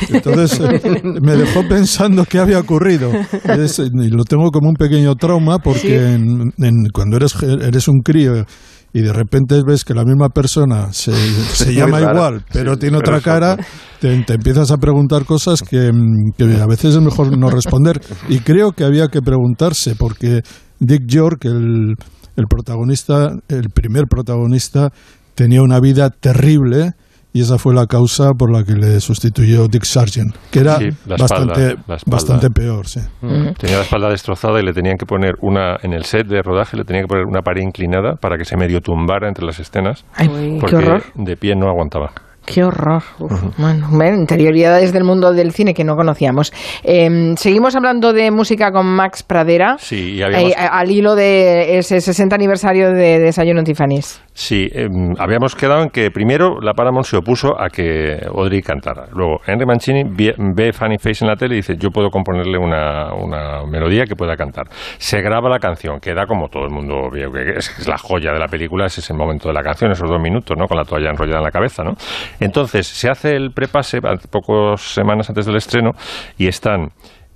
Entonces 0.09 0.59
eh, 0.83 1.01
me 1.21 1.35
dejó 1.35 1.67
pensando 1.67 2.25
qué 2.25 2.39
había 2.39 2.59
ocurrido. 2.59 3.11
Es- 3.43 3.79
y 3.79 4.09
lo 4.09 4.23
tengo 4.23 4.49
como 4.51 4.69
un 4.69 4.75
pequeño 4.75 5.15
trauma 5.15 5.59
porque 5.59 5.77
Sí. 5.87 5.93
en- 5.93 6.53
en- 6.57 6.89
cuando 6.93 7.17
eres, 7.17 7.35
eres 7.41 7.87
un 7.87 8.01
crío 8.03 8.45
y 8.93 9.01
de 9.01 9.13
repente 9.13 9.61
ves 9.65 9.83
que 9.83 9.93
la 9.93 10.03
misma 10.05 10.29
persona 10.29 10.91
se, 10.93 11.11
llama 11.73 11.99
rara. 11.99 12.13
igual, 12.13 12.45
pero 12.51 12.73
Sí, 12.73 12.79
tiene 12.79 12.97
otra 12.97 13.19
cara, 13.21 13.57
te, 13.99 14.23
te 14.23 14.33
empiezas 14.33 14.71
a 14.71 14.77
preguntar 14.77 15.25
cosas 15.25 15.61
que, 15.61 15.91
mm, 15.91 16.31
que 16.37 16.43
a 16.61 16.65
veces 16.65 16.95
es 16.95 17.01
mejor 17.01 17.37
no 17.37 17.49
responder. 17.49 18.01
Y 18.29 18.39
creo 18.39 18.71
que 18.71 18.85
había 18.85 19.07
que 19.07 19.21
preguntarse, 19.21 19.95
porque 19.95 20.41
Dick 20.79 21.03
York, 21.05 21.45
el, 21.45 21.95
el 22.37 22.45
protagonista, 22.49 23.33
el 23.49 23.69
primer 23.73 24.05
protagonista, 24.09 24.89
tenía 25.35 25.61
una 25.61 25.79
vida 25.79 26.09
terrible. 26.09 26.93
Y 27.37 27.41
esa 27.41 27.59
fue 27.59 27.75
la 27.75 27.85
causa 27.85 28.33
por 28.33 28.51
la 28.51 28.63
que 28.63 28.73
le 28.73 28.99
sustituyó 28.99 29.67
Dick 29.67 29.83
Sargent, 29.83 30.35
que 30.49 30.57
era 30.57 30.77
Sí, 30.79 30.89
la 31.05 31.17
espalda, 31.17 31.53
bastante, 31.53 31.75
bastante 32.07 32.49
peor. 32.49 32.87
Sí. 32.87 32.99
Mm. 33.21 33.53
Tenía 33.59 33.75
la 33.75 33.83
espalda 33.83 34.09
destrozada 34.09 34.59
y 34.59 34.65
le 34.65 34.73
tenían 34.73 34.97
que 34.97 35.05
poner 35.05 35.35
una, 35.41 35.77
en 35.83 35.93
el 35.93 36.03
set 36.05 36.25
de 36.25 36.41
rodaje, 36.41 36.75
le 36.77 36.83
tenían 36.83 37.03
que 37.03 37.09
poner 37.09 37.25
una 37.25 37.43
pared 37.43 37.61
inclinada 37.61 38.15
para 38.15 38.39
que 38.39 38.45
se 38.45 38.57
medio 38.57 38.81
tumbara 38.81 39.27
entre 39.27 39.45
las 39.45 39.59
escenas. 39.59 40.03
Ay, 40.15 40.29
qué 40.29 40.57
porque 40.59 40.77
horror. 40.77 41.03
de 41.13 41.37
pie 41.37 41.55
no 41.55 41.69
aguantaba. 41.69 42.11
Qué 42.47 42.63
horror. 42.63 43.03
Uf, 43.19 43.57
bueno, 43.57 43.89
bueno, 43.91 44.15
interioridades 44.15 44.93
del 44.93 45.03
mundo 45.03 45.33
del 45.33 45.51
cine 45.51 45.73
que 45.73 45.83
no 45.83 45.97
conocíamos. 45.97 46.53
Eh, 46.81 47.33
seguimos 47.35 47.75
hablando 47.75 48.13
de 48.13 48.31
música 48.31 48.71
con 48.71 48.85
Max 48.85 49.21
Pradera. 49.21 49.75
Sí, 49.79 50.13
y 50.15 50.21
habíamos, 50.21 50.51
eh, 50.51 50.55
al 50.57 50.89
hilo 50.89 51.15
de 51.15 51.77
ese 51.77 51.99
60 51.99 52.33
aniversario 52.35 52.93
de 52.93 53.19
Desayuno 53.19 53.59
en 53.59 53.65
Tiffany's. 53.65 54.23
sí, 54.31 54.69
em, 54.71 55.13
habíamos 55.19 55.55
quedado 55.55 55.83
en 55.83 55.89
que 55.89 56.09
primero 56.09 56.61
la 56.61 56.73
Paramount 56.73 57.05
se 57.05 57.17
opuso 57.17 57.59
a 57.59 57.67
que 57.69 58.17
Audrey 58.33 58.61
cantara. 58.61 59.07
Luego 59.11 59.41
Henry 59.45 59.65
Mancini 59.65 60.03
ve, 60.05 60.33
ve 60.37 60.71
Funny 60.71 60.99
Face 60.99 61.25
en 61.25 61.27
la 61.27 61.35
tele 61.35 61.55
y 61.55 61.57
dice, 61.57 61.75
yo 61.77 61.89
puedo 61.89 62.09
componerle 62.09 62.57
una, 62.57 63.13
una 63.13 63.65
melodía 63.65 64.05
que 64.05 64.15
pueda 64.15 64.37
cantar. 64.37 64.67
Se 64.99 65.19
graba 65.21 65.49
la 65.49 65.59
canción, 65.59 65.99
queda 65.99 66.25
como 66.25 66.47
todo 66.47 66.63
el 66.63 66.71
mundo 66.71 67.09
vio 67.11 67.29
que 67.29 67.57
es, 67.57 67.77
es 67.77 67.87
la 67.89 67.97
joya 67.97 68.31
de 68.31 68.39
la 68.39 68.47
película, 68.47 68.85
ese 68.85 69.01
es 69.01 69.09
el 69.09 69.17
momento 69.17 69.49
de 69.49 69.53
la 69.53 69.63
canción, 69.63 69.91
esos 69.91 70.09
dos 70.09 70.21
minutos, 70.21 70.55
¿no? 70.57 70.65
Con 70.65 70.77
la 70.77 70.85
toalla 70.85 71.09
enrollada 71.09 71.39
en 71.39 71.43
la 71.43 71.51
cabeza, 71.51 71.83
¿no? 71.83 71.95
Entonces, 72.39 72.87
se 72.87 73.09
hace 73.09 73.35
el 73.35 73.51
prepase 73.51 73.99
pocas 74.31 74.81
semanas 74.81 75.29
antes 75.29 75.45
del 75.45 75.55
estreno 75.55 75.91
y 76.37 76.47
están 76.47 76.89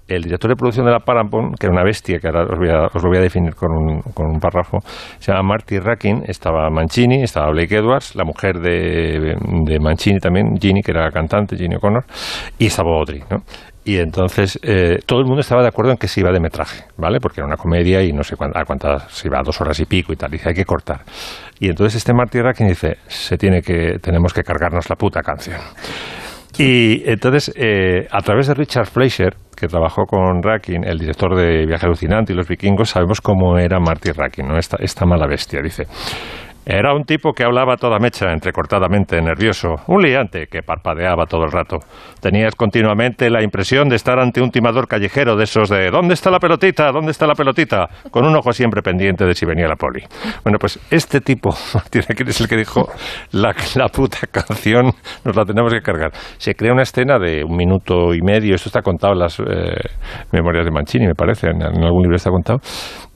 el 0.08 0.24
director 0.24 0.50
de 0.50 0.58
producción 0.58 0.86
de 0.86 0.92
la 0.92 1.00
Paramount, 1.00 1.58
que 1.58 1.68
era 1.68 1.74
una 1.74 1.86
bestia, 1.86 2.20
que 2.20 2.28
ahora 2.28 2.44
os, 2.44 2.60
voy 2.60 2.68
a- 2.70 2.88
os 2.94 3.02
lo 3.02 3.08
voy 3.10 3.18
a 3.18 3.22
definir 3.22 3.56
con 3.56 3.72
un, 3.72 4.02
con 4.14 4.26
un 4.26 4.40
párrafo, 4.42 4.80
se 5.20 5.32
llama 5.32 5.44
Marty 5.54 5.80
Rakin, 5.80 6.24
estaba 6.28 6.70
Mancini, 6.70 7.24
estaba 7.24 7.50
Blake 7.52 7.78
Edwards, 7.78 8.14
la 8.16 8.26
mujer 8.26 8.60
de, 8.60 9.36
de 9.66 9.80
Mancini 9.80 10.20
también, 10.20 10.58
Ginny, 10.60 10.82
que 10.82 10.92
era 10.92 11.10
cantante, 11.12 11.56
Ginny 11.56 11.76
O'Connor, 11.76 12.04
y 12.60 12.66
estaba 12.66 12.90
Audrey, 13.00 13.24
¿no? 13.30 13.38
Y 13.84 13.98
entonces 13.98 14.60
eh, 14.62 15.00
todo 15.06 15.20
el 15.20 15.26
mundo 15.26 15.42
estaba 15.42 15.64
de 15.64 15.70
acuerdo 15.70 15.92
en 15.92 15.98
que 15.98 16.08
se 16.08 16.20
iba 16.20 16.32
de 16.32 16.40
metraje, 16.40 16.86
¿vale? 16.98 17.20
Porque 17.20 17.42
era 17.42 17.48
una 17.48 17.58
comedia 17.58 18.04
y 18.04 18.14
no 18.14 18.24
sé 18.24 18.36
cuántas, 18.36 18.62
a 18.62 18.66
cuántas 18.66 19.12
se 19.12 19.28
iba, 19.28 19.40
a 19.40 19.44
dos 19.44 19.60
horas 19.60 19.80
y 19.80 19.86
pico 19.86 20.14
y 20.14 20.16
tal. 20.16 20.30
Dice, 20.30 20.50
hay 20.50 20.56
que 20.56 20.66
cortar. 20.66 21.02
Y 21.60 21.68
entonces 21.68 21.96
este 21.96 22.14
Marty 22.14 22.42
Rakin 22.42 22.68
dice, 22.68 22.98
se 23.08 23.38
tiene 23.38 23.62
que, 23.62 23.98
tenemos 24.00 24.34
que 24.34 24.44
cargarnos 24.44 24.88
la 24.90 24.96
puta 24.96 25.22
canción. 25.22 25.60
Y 26.58 27.10
entonces, 27.10 27.52
eh, 27.56 28.08
a 28.12 28.20
través 28.22 28.48
de 28.48 28.54
Richard 28.54 28.86
Fleischer, 28.86 29.36
que 29.56 29.68
trabajó 29.68 30.06
con 30.06 30.44
Rakin, 30.44 30.84
el 30.84 31.00
director 31.00 31.36
de 31.36 31.66
Viaje 31.66 31.86
Alucinante 31.86 32.34
y 32.34 32.36
Los 32.36 32.48
Vikingos, 32.48 32.90
sabemos 32.90 33.22
cómo 33.22 33.58
era 33.58 33.80
Marty 33.80 34.12
Rakin, 34.12 34.48
¿no? 34.48 34.58
esta, 34.58 34.78
esta 34.80 35.06
mala 35.06 35.28
bestia. 35.28 35.62
Dice, 35.64 35.86
era 36.66 36.94
un 36.94 37.04
tipo 37.04 37.34
que 37.34 37.44
hablaba 37.44 37.76
toda 37.76 37.98
mecha, 37.98 38.32
entrecortadamente, 38.32 39.20
nervioso, 39.22 39.76
un 39.88 40.04
liante 40.04 40.46
que 40.46 40.62
parpadeaba 40.62 41.26
todo 41.26 41.44
el 41.44 41.52
rato. 41.52 41.78
Tenías 42.20 42.56
continuamente 42.56 43.30
la 43.30 43.42
impresión 43.42 43.90
de 43.90 43.96
estar 43.96 44.20
ante 44.20 44.42
un 44.42 44.52
timador 44.52 44.88
callejero 44.88 45.36
de 45.36 45.46
esos 45.46 45.70
de 45.70 45.90
¿dónde 45.90 46.14
está 46.14 46.30
la 46.30 46.40
pelotita? 46.40 46.92
¿dónde 46.92 47.12
está 47.12 47.26
la 47.26 47.34
pelotita? 47.34 47.88
Con 48.12 48.26
un 48.26 48.36
ojo 48.36 48.52
siempre 48.54 48.82
pendiente 48.82 49.26
de 49.26 49.34
si 49.34 49.46
venía 49.46 49.68
la 49.68 49.76
poli. 49.76 50.04
Bueno, 50.44 50.60
pues 50.60 50.80
este 50.92 51.20
tipo, 51.22 51.50
que 51.92 52.00
es 52.00 52.42
el 52.42 52.48
que 52.48 52.58
dijo 52.58 52.88
la, 53.32 53.56
la 53.76 53.88
puta 53.88 54.20
canción, 54.32 54.92
nos 55.26 55.36
la 55.36 55.46
tenemos 55.46 55.74
que 55.74 55.82
cargar. 55.82 56.12
Se 56.38 56.54
crea 56.54 56.74
una 56.74 56.84
escena 56.84 57.18
de 57.18 57.44
un 57.44 57.56
minuto 57.56 58.14
y 58.14 58.22
medio, 58.22 58.54
esto 58.54 58.70
está 58.70 58.82
contado 58.82 59.14
en 59.14 59.20
las 59.20 59.40
eh, 59.40 59.44
memorias 60.32 60.66
de 60.66 60.72
Mancini, 60.72 61.08
me 61.08 61.16
parece, 61.16 61.48
en, 61.48 61.62
en 61.62 61.84
algún 61.84 62.04
libro 62.04 62.16
está 62.16 62.30
contado, 62.30 62.60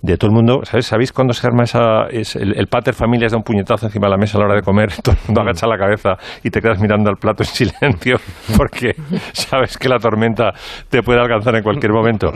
de 0.06 0.18
todo 0.18 0.30
el 0.30 0.36
mundo, 0.36 0.60
¿sabes? 0.64 0.86
¿Sabéis 0.86 1.12
cuándo 1.12 1.34
se 1.34 1.46
arma 1.48 1.64
esa, 1.64 2.06
es 2.10 2.36
el, 2.36 2.58
el 2.58 2.68
pater 2.68 2.94
familias 2.94 3.32
da 3.32 3.38
un 3.38 3.44
puñetazo 3.44 3.88
encima 3.88 4.08
de 4.08 4.12
la 4.12 4.18
mesa 4.18 4.38
a 4.38 4.42
la 4.42 4.46
hora 4.48 4.56
de 4.56 4.62
comer, 4.62 4.90
todo 5.04 5.16
el 5.16 5.22
mundo 5.28 5.42
agacha 5.42 5.68
la 5.68 5.78
cabeza 5.78 6.16
y 6.44 6.50
te 6.50 6.62
quedas 6.62 6.80
mirando 6.80 7.10
al 7.10 7.18
plato 7.18 7.44
en 7.44 7.48
silencio 7.48 8.18
porque 8.58 8.94
sabes 9.34 9.78
que 9.78 9.90
la 9.90 9.98
tormenta 9.98 10.52
te 10.90 11.02
puede 11.02 11.20
alcanzar 11.20 11.56
en 11.56 11.64
cualquier 11.64 11.92
momento? 11.92 12.32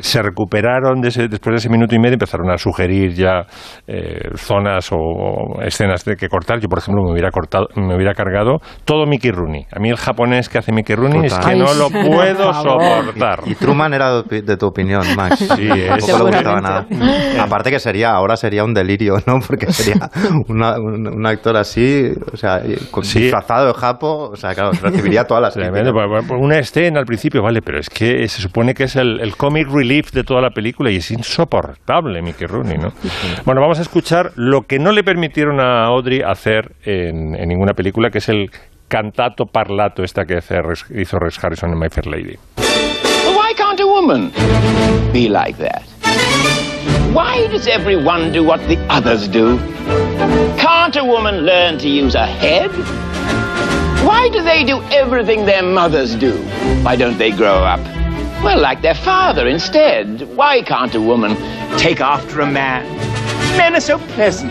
Se 0.00 0.22
recuperaron 0.22 1.00
de 1.00 1.08
ese- 1.08 1.28
después 1.28 1.52
de 1.52 1.58
ese 1.58 1.68
minuto 1.68 1.94
y 1.94 1.98
medio, 1.98 2.14
empezaron 2.14 2.50
a 2.50 2.56
sugerir 2.58 3.12
ya 3.14 3.42
eh, 3.86 4.30
zonas 4.36 4.90
o, 4.92 4.96
o 4.96 5.62
escenas 5.62 6.04
de 6.04 6.16
que 6.16 6.28
cortar. 6.28 6.60
Yo, 6.60 6.68
por 6.68 6.78
ejemplo, 6.78 7.02
me 7.04 7.12
hubiera 7.12 7.30
cortado, 7.30 7.66
me 7.76 7.94
hubiera 7.94 8.14
cargado 8.14 8.58
todo 8.84 9.06
Mickey 9.06 9.30
Rooney. 9.30 9.66
A 9.74 9.78
mí 9.80 9.90
el 9.90 9.96
japonés 9.96 10.48
que 10.48 10.58
hace 10.58 10.72
Mickey 10.72 10.96
Rooney 10.96 11.26
es 11.26 11.38
que 11.38 11.54
no 11.56 11.72
lo 11.74 11.90
puedo 11.90 12.52
soportar. 12.54 13.40
Y 13.46 13.54
Truman 13.54 13.92
era 13.94 14.22
de, 14.22 14.56
tu 14.56 14.66
opinión, 14.66 15.02
Max. 15.16 15.38
Sí, 15.56 15.68
es- 15.68 15.88
Tampoco 16.06 16.30
le 16.30 16.36
gustaba 16.36 16.60
nada. 16.60 16.86
Aparte 17.40 17.70
que 17.70 17.78
sería, 17.78 18.10
ahora 18.12 18.36
sería 18.36 18.64
un 18.64 18.74
delirio, 18.74 19.16
¿no? 19.26 19.40
Porque 19.46 19.72
sería 19.72 20.08
una- 20.48 20.76
un, 20.78 21.06
un 21.08 21.26
actor 21.26 21.56
así, 21.56 22.10
o 22.32 22.36
sea, 22.36 22.60
con- 22.90 23.02
disfrazado 23.02 23.66
de 23.68 23.74
japo, 23.74 24.30
o 24.30 24.36
sea, 24.36 24.54
claro, 24.54 24.70
recibiría 24.80 25.24
todas 25.24 25.42
las 25.42 25.54
Tremendo, 25.54 25.92
pues, 25.92 26.24
pues, 26.26 26.40
una 26.40 26.58
escena 26.58 27.00
al 27.00 27.06
principio, 27.06 27.42
vale, 27.42 27.60
pero 27.62 27.78
es 27.78 27.88
que 27.88 28.26
se 28.28 28.40
supone 28.42 28.74
que 28.74 28.84
es 28.84 28.96
el, 28.96 29.20
el 29.20 29.36
comic 29.36 29.68
relief 29.68 30.10
de 30.12 30.24
toda 30.24 30.40
la 30.40 30.50
película 30.50 30.90
y 30.90 30.96
es 30.96 31.10
insoportable 31.10 32.22
Mickey 32.22 32.46
Rooney, 32.46 32.78
¿no? 32.78 32.88
Bueno, 33.44 33.60
vamos 33.60 33.78
a 33.78 33.82
escuchar 33.82 34.32
lo 34.36 34.62
que 34.62 34.78
no 34.78 34.92
le 34.92 35.02
permitieron 35.04 35.60
a 35.60 35.84
Audrey 35.86 36.20
hacer 36.22 36.72
en, 36.84 37.34
en 37.34 37.48
ninguna 37.48 37.72
película, 37.74 38.10
que 38.10 38.18
es 38.18 38.28
el 38.28 38.50
cantato 38.88 39.46
parlato 39.46 40.02
esta 40.02 40.24
que 40.24 40.38
hizo 40.38 41.18
Rex 41.18 41.42
Harrison 41.42 41.70
en 41.72 41.78
My 41.78 41.88
Fair 41.88 42.06
Lady. 42.06 42.36
Well, 42.58 43.36
why 43.36 43.54
can't 43.56 43.80
a 43.80 43.86
woman 43.86 44.30
be 45.12 45.28
like 45.28 45.56
that? 45.58 45.82
Why 47.12 47.46
does 47.48 47.66
everyone 47.66 48.32
do 48.32 48.42
what 48.42 48.60
the 48.68 48.78
others 48.88 49.28
do? 49.28 49.58
Can't 50.56 50.96
a 50.96 51.04
woman 51.04 51.44
learn 51.44 51.76
to 51.80 51.88
use 51.88 52.14
her 52.14 52.24
head? 52.24 52.70
Why 54.02 54.30
do 54.30 54.42
they 54.42 54.64
do 54.64 54.80
everything 54.84 55.44
their 55.44 55.62
mothers 55.62 56.16
do? 56.16 56.32
Why 56.82 56.96
don't 56.96 57.18
they 57.18 57.30
grow 57.30 57.64
up? 57.64 57.80
Well, 58.42 58.58
like 58.58 58.80
their 58.80 58.94
father 58.94 59.46
instead. 59.46 60.22
Why 60.36 60.62
can't 60.62 60.94
a 60.94 61.02
woman 61.02 61.36
take 61.78 62.00
after 62.00 62.40
a 62.40 62.46
man? 62.46 62.86
Men 63.58 63.76
are 63.76 63.80
so 63.80 63.98
pleasant, 63.98 64.50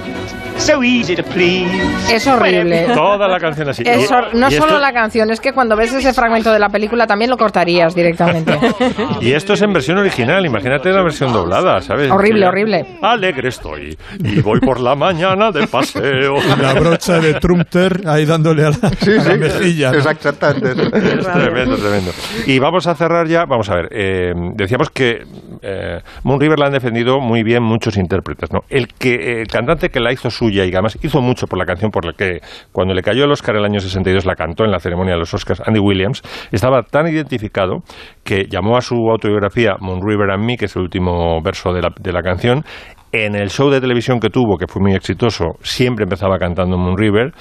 so 0.61 0.83
easy 0.83 1.15
to 1.15 1.23
please. 1.23 1.69
Es 2.13 2.27
horrible. 2.27 2.87
Toda 2.93 3.27
la 3.27 3.39
canción 3.39 3.69
así. 3.69 3.83
Es 3.85 4.09
Y- 4.09 4.37
no 4.37 4.49
y 4.49 4.51
solo 4.53 4.65
esto- 4.67 4.79
la 4.79 4.93
canción, 4.93 5.31
es 5.31 5.39
que 5.39 5.53
cuando 5.53 5.75
ves 5.75 5.93
ese 5.93 6.13
fragmento 6.13 6.51
de 6.51 6.59
la 6.59 6.69
película 6.69 7.07
también 7.07 7.29
lo 7.31 7.37
cortarías 7.37 7.95
directamente. 7.95 8.57
Y 9.21 9.33
esto 9.33 9.53
es 9.53 9.61
en 9.61 9.71
versión 9.73 9.97
original, 9.97 10.45
imagínate 10.45 10.89
la 10.91 11.03
versión 11.03 11.31
doblada, 11.31 11.79
¿sabes? 11.81 12.09
Horrible, 12.11 12.47
horrible. 12.47 12.85
Alegre 13.01 13.49
estoy 13.49 13.97
y 14.23 14.39
voy 14.41 14.59
por 14.59 14.79
la 14.79 14.95
mañana 14.95 15.51
de 15.51 15.67
paseo. 15.67 16.35
La 16.61 16.73
brocha 16.73 17.19
de 17.19 17.35
Trumter 17.35 18.01
ahí 18.07 18.25
dándole 18.25 18.65
a 18.65 18.69
la, 18.71 18.75
a 18.87 19.23
la 19.29 19.35
mejilla. 19.37 19.91
¿no? 19.91 19.97
Exactamente. 19.97 20.71
Es 21.21 21.27
tremendo, 21.31 21.75
tremendo. 21.77 22.11
Y 22.45 22.59
vamos 22.59 22.87
a 22.87 22.95
cerrar 22.95 23.27
ya, 23.27 23.45
vamos 23.45 23.69
a 23.69 23.75
ver, 23.75 23.89
eh, 23.91 24.33
decíamos 24.55 24.89
que 24.89 25.23
eh, 25.61 25.99
Moon 26.23 26.39
River 26.39 26.59
la 26.59 26.67
han 26.67 26.73
defendido 26.73 27.19
muy 27.19 27.43
bien 27.43 27.63
muchos 27.63 27.97
intérpretes, 27.97 28.51
¿no? 28.51 28.61
El, 28.69 28.87
que, 28.87 29.41
el 29.41 29.47
cantante 29.47 29.89
que 29.89 29.99
la 29.99 30.11
hizo 30.11 30.29
suya 30.29 30.50
suya 30.51 30.65
y 30.65 30.69
además 30.71 30.97
hizo 31.01 31.21
mucho 31.21 31.47
por 31.47 31.57
la 31.59 31.65
canción 31.65 31.91
por 31.91 32.05
la 32.05 32.13
que 32.13 32.39
cuando 32.71 32.93
le 32.93 33.01
cayó 33.01 33.23
el 33.25 33.31
Oscar 33.31 33.55
el 33.55 33.65
año 33.65 33.79
62 33.79 34.25
la 34.25 34.35
cantó 34.35 34.63
en 34.65 34.71
la 34.71 34.79
ceremonia 34.79 35.13
de 35.13 35.19
los 35.19 35.33
Oscars 35.33 35.61
Andy 35.65 35.79
Williams, 35.79 36.21
estaba 36.51 36.83
tan 36.83 37.07
identificado 37.07 37.79
que 38.23 38.45
llamó 38.49 38.77
a 38.77 38.81
su 38.81 38.95
autobiografía 39.09 39.75
Moon 39.79 39.99
River 40.05 40.31
and 40.31 40.43
Me, 40.45 40.57
que 40.57 40.65
es 40.65 40.75
el 40.75 40.83
último 40.83 41.41
verso 41.43 41.71
de 41.73 41.81
la, 41.81 41.89
de 41.99 42.11
la 42.11 42.21
canción, 42.21 42.63
en 43.11 43.35
el 43.35 43.49
show 43.49 43.69
de 43.69 43.81
televisión 43.81 44.19
que 44.19 44.29
tuvo, 44.29 44.57
que 44.57 44.67
fue 44.67 44.81
muy 44.81 44.93
exitoso, 44.93 45.45
siempre 45.61 46.03
empezaba 46.03 46.37
cantando 46.37 46.77
Moon 46.77 46.97
River. 46.97 47.31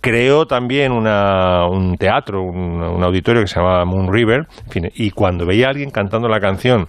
Creó 0.00 0.46
también 0.46 0.90
una- 0.90 1.66
un 1.68 1.96
teatro, 1.96 2.42
un, 2.42 2.82
un 2.82 3.04
auditorio 3.04 3.42
que 3.42 3.46
se 3.46 3.60
llamaba 3.60 3.84
Moon 3.84 4.12
River. 4.12 4.46
En 4.66 4.70
fin, 4.70 4.88
y 4.94 5.10
cuando 5.10 5.46
veía 5.46 5.66
a 5.66 5.70
alguien 5.70 5.90
cantando 5.90 6.28
la 6.28 6.40
canción 6.40 6.86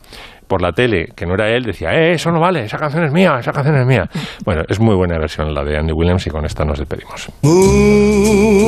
por 0.47 0.61
la 0.61 0.71
tele, 0.71 1.09
que 1.15 1.25
no 1.25 1.33
era 1.35 1.49
él, 1.49 1.63
decía, 1.63 1.93
eh, 1.93 2.13
eso 2.13 2.31
no 2.31 2.39
vale, 2.39 2.65
esa 2.65 2.77
canción 2.77 3.03
es 3.03 3.11
mía, 3.11 3.37
esa 3.39 3.51
canción 3.51 3.75
es 3.77 3.85
mía. 3.85 4.09
Bueno, 4.45 4.63
es 4.67 4.79
muy 4.79 4.95
buena 4.95 5.17
versión 5.17 5.53
la 5.53 5.63
de 5.63 5.77
Andy 5.77 5.93
Williams 5.93 6.27
y 6.27 6.29
con 6.29 6.45
esta 6.45 6.65
nos 6.65 6.79
despedimos. 6.79 7.29
Moon 7.41 8.63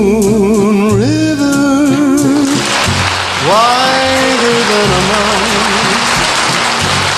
River, 0.97 1.88
wider 3.49 4.57
than 4.69 4.89
a 4.91 5.01
mouse. 5.11 5.55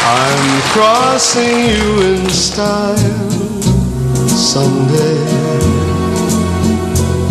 I'm 0.09 0.61
crossing 0.71 1.57
you 1.69 2.01
in 2.01 2.29
style 2.29 2.97
someday. 4.29 5.17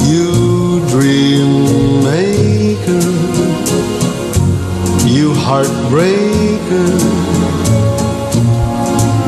You 0.06 0.80
dream 0.90 2.04
maker, 2.04 3.06
you 5.08 5.34
heartbreaker. 5.34 7.15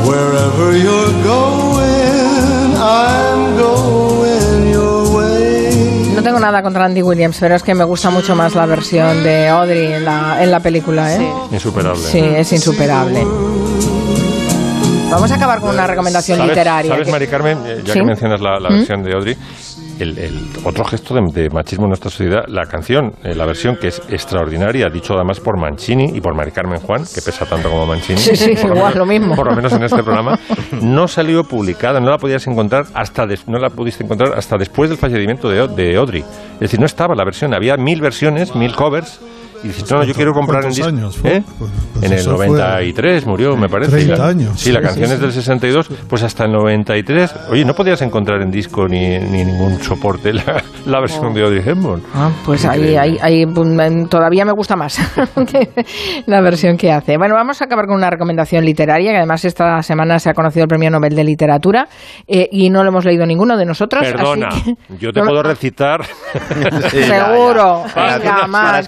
Wherever 0.09 0.75
you're 0.75 1.13
going, 1.23 2.75
I'm 2.75 3.55
going 3.57 4.71
your 4.71 5.15
way. 5.15 6.13
No 6.15 6.23
tengo 6.23 6.39
nada 6.39 6.63
contra 6.63 6.85
Andy 6.85 7.03
Williams, 7.03 7.37
pero 7.39 7.55
es 7.55 7.61
que 7.61 7.75
me 7.75 7.83
gusta 7.83 8.09
mucho 8.09 8.35
más 8.35 8.55
la 8.55 8.65
versión 8.65 9.23
de 9.23 9.47
Audrey 9.49 9.93
en 9.93 10.05
la, 10.05 10.43
en 10.43 10.49
la 10.49 10.59
película, 10.61 11.15
¿eh? 11.15 11.31
Insuperable. 11.51 12.01
Sí, 12.01 12.17
es 12.19 12.51
insuperable. 12.53 13.23
Vamos 15.11 15.31
a 15.31 15.35
acabar 15.35 15.59
con 15.59 15.69
una 15.71 15.85
recomendación 15.87 16.37
¿Sabes, 16.37 16.51
literaria. 16.51 16.91
¿Sabes, 16.91 17.05
que- 17.05 17.11
Mari 17.11 17.27
Carmen, 17.27 17.57
eh, 17.65 17.81
ya 17.83 17.93
¿Sí? 17.93 17.99
que 17.99 18.05
mencionas 18.05 18.41
la, 18.41 18.59
la 18.59 18.69
¿Mm? 18.69 18.73
versión 18.73 19.03
de 19.03 19.13
Audrey, 19.13 19.37
el, 19.99 20.17
el 20.17 20.39
otro 20.65 20.83
gesto 20.85 21.13
de, 21.13 21.21
de 21.33 21.49
machismo 21.49 21.85
en 21.85 21.89
nuestra 21.89 22.09
sociedad, 22.09 22.43
la 22.47 22.65
canción, 22.65 23.13
eh, 23.23 23.35
la 23.35 23.45
versión 23.45 23.75
que 23.77 23.87
es 23.89 24.01
extraordinaria, 24.09 24.87
dicho 24.89 25.13
además 25.13 25.39
por 25.39 25.59
Mancini 25.59 26.11
y 26.15 26.21
por 26.21 26.35
Mari 26.35 26.51
Carmen 26.51 26.79
Juan, 26.79 27.03
que 27.03 27.21
pesa 27.21 27.45
tanto 27.45 27.69
como 27.69 27.85
Mancini. 27.85 28.19
Sí, 28.19 28.35
sí, 28.35 28.55
por 28.55 28.69
lo 28.71 28.75
igual, 28.77 28.93
menos- 28.93 28.95
lo 28.95 29.05
mismo. 29.05 29.35
Por 29.35 29.47
lo 29.47 29.55
menos 29.55 29.73
en 29.73 29.83
este 29.83 30.03
programa, 30.03 30.39
no 30.81 31.07
salió 31.07 31.43
publicada, 31.43 31.99
no 31.99 32.09
la 32.09 32.17
podías 32.17 32.45
encontrar 32.47 32.85
hasta 32.93 33.25
des- 33.25 33.47
no 33.47 33.57
la 33.59 33.69
pudiste 33.69 34.03
encontrar 34.03 34.33
hasta 34.37 34.57
después 34.57 34.89
del 34.89 34.97
fallecimiento 34.99 35.49
de, 35.49 35.67
de 35.67 35.95
Audrey. 35.97 36.21
Es 36.53 36.59
decir, 36.59 36.79
no 36.79 36.85
estaba 36.85 37.15
la 37.15 37.23
versión, 37.25 37.53
había 37.53 37.75
mil 37.77 38.01
versiones, 38.01 38.55
mil 38.55 38.73
covers. 38.75 39.19
Y 39.63 39.67
dices, 39.67 39.91
no, 39.91 40.03
yo 40.03 40.13
quiero 40.13 40.33
comprar 40.33 40.63
en 40.63 40.71
¿Cuántos 40.71 40.75
disco. 40.77 40.89
años 40.89 41.17
fue? 41.17 41.35
¿Eh? 41.37 41.43
Pues- 41.57 41.71
pues 41.93 42.05
en 42.05 42.13
el 42.13 42.19
eso 42.19 42.35
fue- 42.37 42.47
93 42.47 43.25
murió, 43.25 43.57
me 43.57 43.67
parece. 43.69 43.91
30 43.91 44.13
Y 44.15 44.17
la- 44.17 44.27
años. 44.27 44.59
Sí, 44.59 44.71
la 44.71 44.79
Sí, 44.79 44.85
canción 44.85 45.07
sí, 45.07 45.13
es 45.15 45.19
del 45.21 45.31
62, 45.33 45.89
pues 46.07 46.23
hasta 46.23 46.45
el 46.45 46.51
93. 46.53 47.33
Oye, 47.49 47.65
no 47.65 47.73
podías 47.73 48.01
encontrar 48.01 48.41
en 48.41 48.51
disco 48.51 48.87
ni, 48.87 49.17
ni 49.19 49.43
ningún 49.43 49.81
soporte 49.81 50.31
la, 50.33 50.63
la 50.85 50.99
versión 51.01 51.33
de 51.33 51.43
Audrey 51.43 51.61
Hepburn. 51.65 52.01
Ah, 52.13 52.29
pues 52.45 52.63
ahí, 52.65 52.95
ahí, 52.95 53.17
ahí, 53.21 53.45
mm, 53.45 54.07
todavía 54.07 54.45
me 54.45 54.53
gusta 54.53 54.75
más 54.75 54.97
la 56.25 56.41
versión 56.41 56.77
que 56.77 56.91
hace. 56.91 57.17
Bueno, 57.17 57.35
vamos 57.35 57.61
a 57.61 57.65
acabar 57.65 57.85
con 57.85 57.95
una 57.95 58.09
recomendación 58.09 58.63
literaria, 58.65 59.11
que 59.11 59.17
además 59.17 59.43
esta 59.45 59.81
semana 59.83 60.19
se 60.19 60.29
ha 60.29 60.33
conocido 60.33 60.63
el 60.63 60.67
Premio 60.69 60.89
Nobel 60.89 61.15
de 61.15 61.23
Literatura 61.23 61.87
eh, 62.27 62.47
y 62.51 62.69
no 62.69 62.83
lo 62.83 62.89
hemos 62.89 63.05
leído 63.05 63.25
ninguno 63.25 63.57
de 63.57 63.65
nosotros. 63.65 64.03
así 64.03 64.13
Perdona, 64.13 64.49
que- 64.49 64.75
yo 64.99 65.11
te 65.11 65.19
no 65.19 65.25
puedo 65.27 65.43
recitar. 65.43 66.01
Seguro. 66.89 67.83
Para, 67.93 68.17
Venga, 68.17 68.47
para 68.51 68.83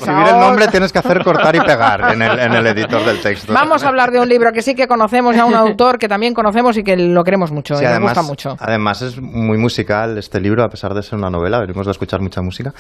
Otra. 0.64 0.72
tienes 0.72 0.92
que 0.92 1.00
hacer 1.00 1.24
cortar 1.24 1.56
y 1.56 1.60
pegar 1.62 2.14
en 2.14 2.22
el, 2.22 2.40
en 2.40 2.54
el 2.54 2.68
editor 2.68 3.04
del 3.06 3.22
texto. 3.22 3.54
Vamos 3.54 3.84
a 3.84 3.90
hablar 3.90 4.12
de 4.12 4.20
un 4.20 4.28
libro 4.30 4.52
que 4.52 4.62
sí 4.62 4.76
que 4.76 4.88
conocemos, 4.88 5.36
a 5.38 5.46
un 5.46 5.56
autor 5.56 5.98
que 5.98 6.08
también 6.08 6.34
conocemos 6.34 6.78
y 6.78 6.84
que 6.84 6.96
lo 6.98 7.24
queremos 7.24 7.52
mucho, 7.52 7.76
Sí, 7.76 7.84
y 7.84 7.88
además, 7.88 8.16
nos 8.16 8.26
gusta 8.28 8.50
mucho. 8.50 8.58
además 8.60 9.02
es 9.02 9.22
muy 9.22 9.58
musical 9.58 10.18
este 10.18 10.40
libro, 10.40 10.64
a 10.64 10.70
pesar 10.70 10.94
de 10.94 11.02
ser 11.04 11.18
una 11.20 11.30
novela, 11.30 11.60
venimos 11.60 11.86
de 11.86 11.92
escuchar 11.92 12.22
mucha 12.22 12.42
música, 12.42 12.74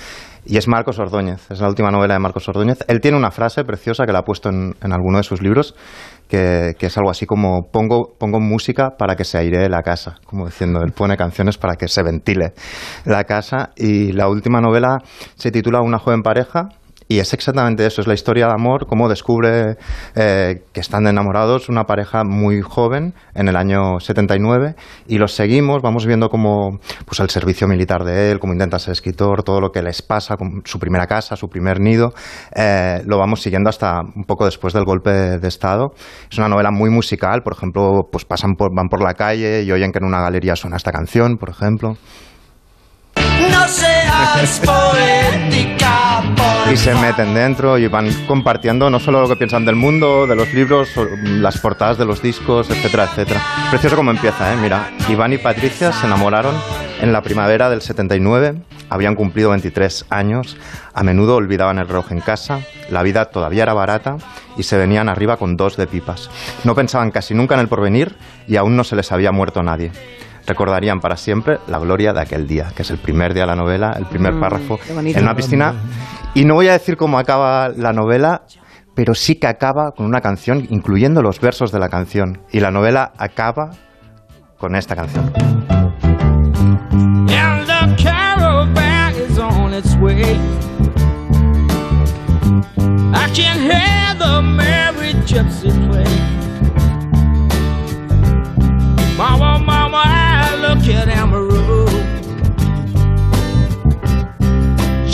y 0.46 0.58
es 0.58 0.68
Marcos 0.68 1.00
Ordóñez, 1.00 1.50
es 1.50 1.60
la 1.62 1.68
última 1.68 1.92
novela 1.92 2.14
de 2.14 2.20
Marcos 2.20 2.48
Ordóñez. 2.50 2.80
Él 2.88 3.00
tiene 3.02 3.18
una 3.18 3.32
frase 3.32 3.64
preciosa 3.64 4.06
que 4.06 4.12
la 4.12 4.20
ha 4.20 4.24
puesto 4.24 4.50
en, 4.50 4.76
en 4.82 4.92
alguno 4.94 5.18
de 5.18 5.24
sus 5.24 5.42
libros, 5.42 5.76
que, 6.28 6.74
que 6.80 6.86
es 6.86 6.98
algo 6.98 7.10
así 7.10 7.26
como 7.26 7.70
pongo, 7.72 8.14
pongo 8.18 8.40
música 8.40 8.92
para 8.98 9.16
que 9.16 9.26
se 9.26 9.38
airee 9.38 9.68
la 9.70 9.82
casa, 9.82 10.16
como 10.26 10.46
diciendo, 10.46 10.80
él 10.82 10.94
pone 10.94 11.18
canciones 11.18 11.58
para 11.58 11.76
que 11.76 11.88
se 11.90 12.04
ventile 12.04 12.54
la 13.06 13.24
casa, 13.26 13.72
y 13.76 14.12
la 14.14 14.30
última 14.30 14.62
novela 14.62 15.00
se 15.36 15.52
titula 15.52 15.82
Una 15.82 16.00
joven 16.00 16.22
pareja, 16.22 16.70
y 17.12 17.20
es 17.20 17.34
exactamente 17.34 17.86
eso, 17.86 18.00
es 18.00 18.08
la 18.08 18.14
historia 18.14 18.48
de 18.48 18.54
amor, 18.54 18.88
cómo 18.88 19.10
descubre 19.10 19.76
eh, 20.16 20.64
que 20.72 20.80
están 20.80 21.08
enamorados 21.08 21.68
una 21.68 21.84
pareja 21.84 22.24
muy 22.24 22.62
joven 22.62 23.14
en 23.36 23.50
el 23.50 23.58
año 23.58 24.00
79 24.00 24.76
y 25.08 25.18
los 25.18 25.34
seguimos, 25.34 25.82
vamos 25.82 26.06
viendo 26.06 26.30
cómo 26.30 26.80
pues 27.06 27.20
el 27.20 27.30
servicio 27.30 27.68
militar 27.68 28.06
de 28.06 28.32
él, 28.32 28.40
cómo 28.40 28.54
intenta 28.54 28.80
ser 28.80 28.94
escritor, 28.94 29.44
todo 29.44 29.60
lo 29.60 29.72
que 29.72 29.82
les 29.82 30.02
pasa, 30.02 30.38
su 30.64 30.80
primera 30.80 31.06
casa, 31.06 31.36
su 31.36 31.50
primer 31.50 31.82
nido, 31.82 32.14
eh, 32.56 33.02
lo 33.06 33.18
vamos 33.18 33.42
siguiendo 33.42 33.70
hasta 33.70 34.00
un 34.00 34.24
poco 34.24 34.46
después 34.46 34.74
del 34.74 34.86
golpe 34.86 35.12
de 35.12 35.48
Estado. 35.50 35.92
Es 36.32 36.38
una 36.38 36.48
novela 36.48 36.72
muy 36.72 36.90
musical, 36.90 37.42
por 37.44 37.54
ejemplo, 37.54 38.08
pues 38.10 38.24
pasan 38.24 38.54
por, 38.54 38.74
van 38.74 38.88
por 38.88 39.04
la 39.04 39.16
calle 39.16 39.64
y 39.64 39.72
oyen 39.74 39.92
que 39.92 40.00
en 40.00 40.06
una 40.06 40.22
galería 40.22 40.56
suena 40.56 40.78
esta 40.78 40.94
canción, 40.94 41.36
por 41.36 41.50
ejemplo. 41.50 41.98
No 43.50 43.68
seas 43.68 44.62
poética, 44.64 45.81
por 45.81 45.81
y 46.72 46.78
se 46.78 46.96
meten 46.96 47.34
dentro 47.34 47.78
y 47.78 47.88
van 47.88 48.10
compartiendo 48.28 48.90
no 48.90 49.00
solo 49.00 49.20
lo 49.20 49.28
que 49.28 49.36
piensan 49.36 49.66
del 49.66 49.76
mundo, 49.76 50.26
de 50.26 50.38
los 50.38 50.54
libros, 50.54 50.90
las 51.22 51.58
portadas 51.58 51.98
de 51.98 52.06
los 52.06 52.22
discos, 52.22 52.70
etcétera, 52.70 53.10
etcétera. 53.12 53.42
Precioso 53.70 53.98
como 53.98 54.12
empieza, 54.12 54.54
¿eh? 54.54 54.56
Mira, 54.56 54.90
Iván 55.10 55.34
y 55.34 55.38
Patricia 55.38 55.92
se 55.92 56.06
enamoraron 56.06 56.56
en 57.02 57.12
la 57.12 57.24
primavera 57.24 57.70
del 57.70 57.82
79, 57.82 58.62
habían 58.90 59.16
cumplido 59.16 59.50
23 59.50 60.06
años, 60.10 60.56
a 60.94 61.04
menudo 61.04 61.36
olvidaban 61.36 61.78
el 61.78 61.88
reloj 61.90 62.14
en 62.14 62.22
casa, 62.22 62.62
la 62.90 63.04
vida 63.04 63.26
todavía 63.26 63.64
era 63.64 63.74
barata 63.74 64.16
y 64.56 64.64
se 64.64 64.78
venían 64.78 65.10
arriba 65.10 65.36
con 65.36 65.58
dos 65.58 65.76
de 65.76 65.88
pipas. 65.88 66.30
No 66.64 66.74
pensaban 66.74 67.12
casi 67.12 67.34
nunca 67.34 67.56
en 67.56 67.62
el 67.62 67.68
porvenir 67.68 68.16
y 68.48 68.56
aún 68.56 68.78
no 68.78 68.86
se 68.86 68.96
les 68.96 69.12
había 69.12 69.34
muerto 69.34 69.62
nadie. 69.62 69.92
Recordarían 70.46 71.00
para 71.00 71.18
siempre 71.18 71.60
la 71.68 71.80
gloria 71.80 72.14
de 72.14 72.22
aquel 72.22 72.48
día, 72.48 72.72
que 72.76 72.82
es 72.82 72.92
el 72.92 72.98
primer 72.98 73.34
día 73.34 73.44
de 73.44 73.48
la 73.48 73.56
novela, 73.56 73.94
el 73.98 74.06
primer 74.06 74.34
Mm, 74.34 74.40
párrafo, 74.40 74.80
en 74.90 75.24
una 75.24 75.36
piscina. 75.36 75.74
Y 76.34 76.46
no 76.46 76.56
voy 76.56 76.68
a 76.68 76.74
decir 76.74 76.98
cómo 76.98 77.20
acaba 77.20 77.70
la 77.70 77.94
novela, 77.94 78.44
pero 78.96 79.14
sí 79.14 79.36
que 79.36 79.48
acaba 79.48 79.92
con 79.92 80.06
una 80.06 80.22
canción, 80.22 80.66
incluyendo 80.70 81.22
los 81.22 81.40
versos 81.40 81.72
de 81.72 81.80
la 81.80 81.90
canción. 81.90 82.42
Y 82.52 82.60
la 82.60 82.72
novela 82.72 83.12
acaba 83.18 83.72
con 84.58 84.76
esta 84.76 84.96
canción. 84.96 85.32
And 95.34 95.82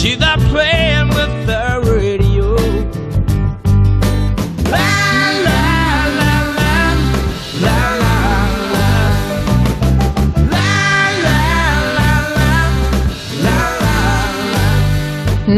She's 0.07 0.17
there 0.19 0.37
playing 0.37 1.09
with 1.09 1.45
the 1.47 1.81
radio. 1.83 2.55
La, 4.71 4.87
la, 5.43 6.07
la, 6.19 6.33
la, 6.55 6.95
la, 7.59 7.79
la, 13.43 13.59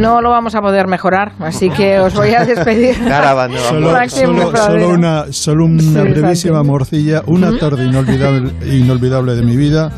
No 0.02 0.22
lo 0.24 0.32
vamos 0.32 0.56
a 0.56 0.62
poder 0.62 0.88
mejorar, 0.88 1.34
así 1.42 1.70
que 1.70 2.00
os 2.00 2.16
voy 2.16 2.34
a 2.34 2.44
despedir. 2.44 2.96
Solo, 3.70 3.94
solo- 4.10 4.90
una, 4.90 5.32
solo 5.32 5.66
una 5.66 5.80
Sí, 5.82 5.94
brevísima 5.94 6.64
morcilla. 6.64 7.22
Una 7.28 7.56
tarde 7.60 7.86
inolvidable, 7.86 8.52
inolvidable 8.66 9.36
de 9.36 9.44
mi 9.44 9.56
vida 9.56 9.92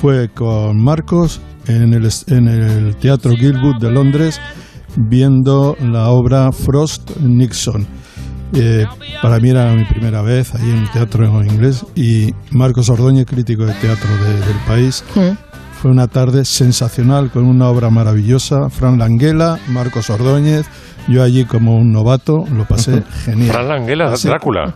fue 0.00 0.28
con 0.28 0.80
Marcos 0.84 1.40
en 1.68 1.94
el, 1.94 2.08
en 2.28 2.48
el 2.48 2.96
Teatro 2.96 3.32
Gilwood 3.36 3.78
de 3.80 3.90
Londres 3.90 4.40
viendo 4.96 5.76
la 5.80 6.08
obra 6.08 6.50
Frost 6.52 7.16
Nixon. 7.20 7.86
Eh, 8.54 8.86
para 9.20 9.38
mí 9.40 9.50
era 9.50 9.74
mi 9.74 9.84
primera 9.84 10.22
vez 10.22 10.54
ahí 10.54 10.70
en 10.70 10.78
el 10.78 10.90
teatro 10.90 11.44
inglés 11.44 11.84
y 11.94 12.32
Marcos 12.50 12.88
Ordóñez, 12.88 13.26
crítico 13.26 13.66
de 13.66 13.74
teatro 13.74 14.08
de- 14.24 14.40
del 14.40 14.56
país, 14.66 15.04
fue 15.80 15.90
una 15.90 16.08
tarde 16.08 16.44
sensacional 16.44 17.30
con 17.30 17.44
una 17.46 17.68
obra 17.68 17.90
maravillosa. 17.90 18.68
Fran 18.70 18.98
Languela, 18.98 19.58
Marcos 19.68 20.10
Ordóñez, 20.10 20.66
yo 21.06 21.22
allí 21.22 21.44
como 21.46 21.74
un 21.76 21.90
novato 21.92 22.44
lo 22.52 22.64
pasé 22.66 23.02
genial. 23.24 23.52
Fran 23.52 23.68
Languela, 23.68 24.06
Así- 24.12 24.28
Drácula. 24.28 24.74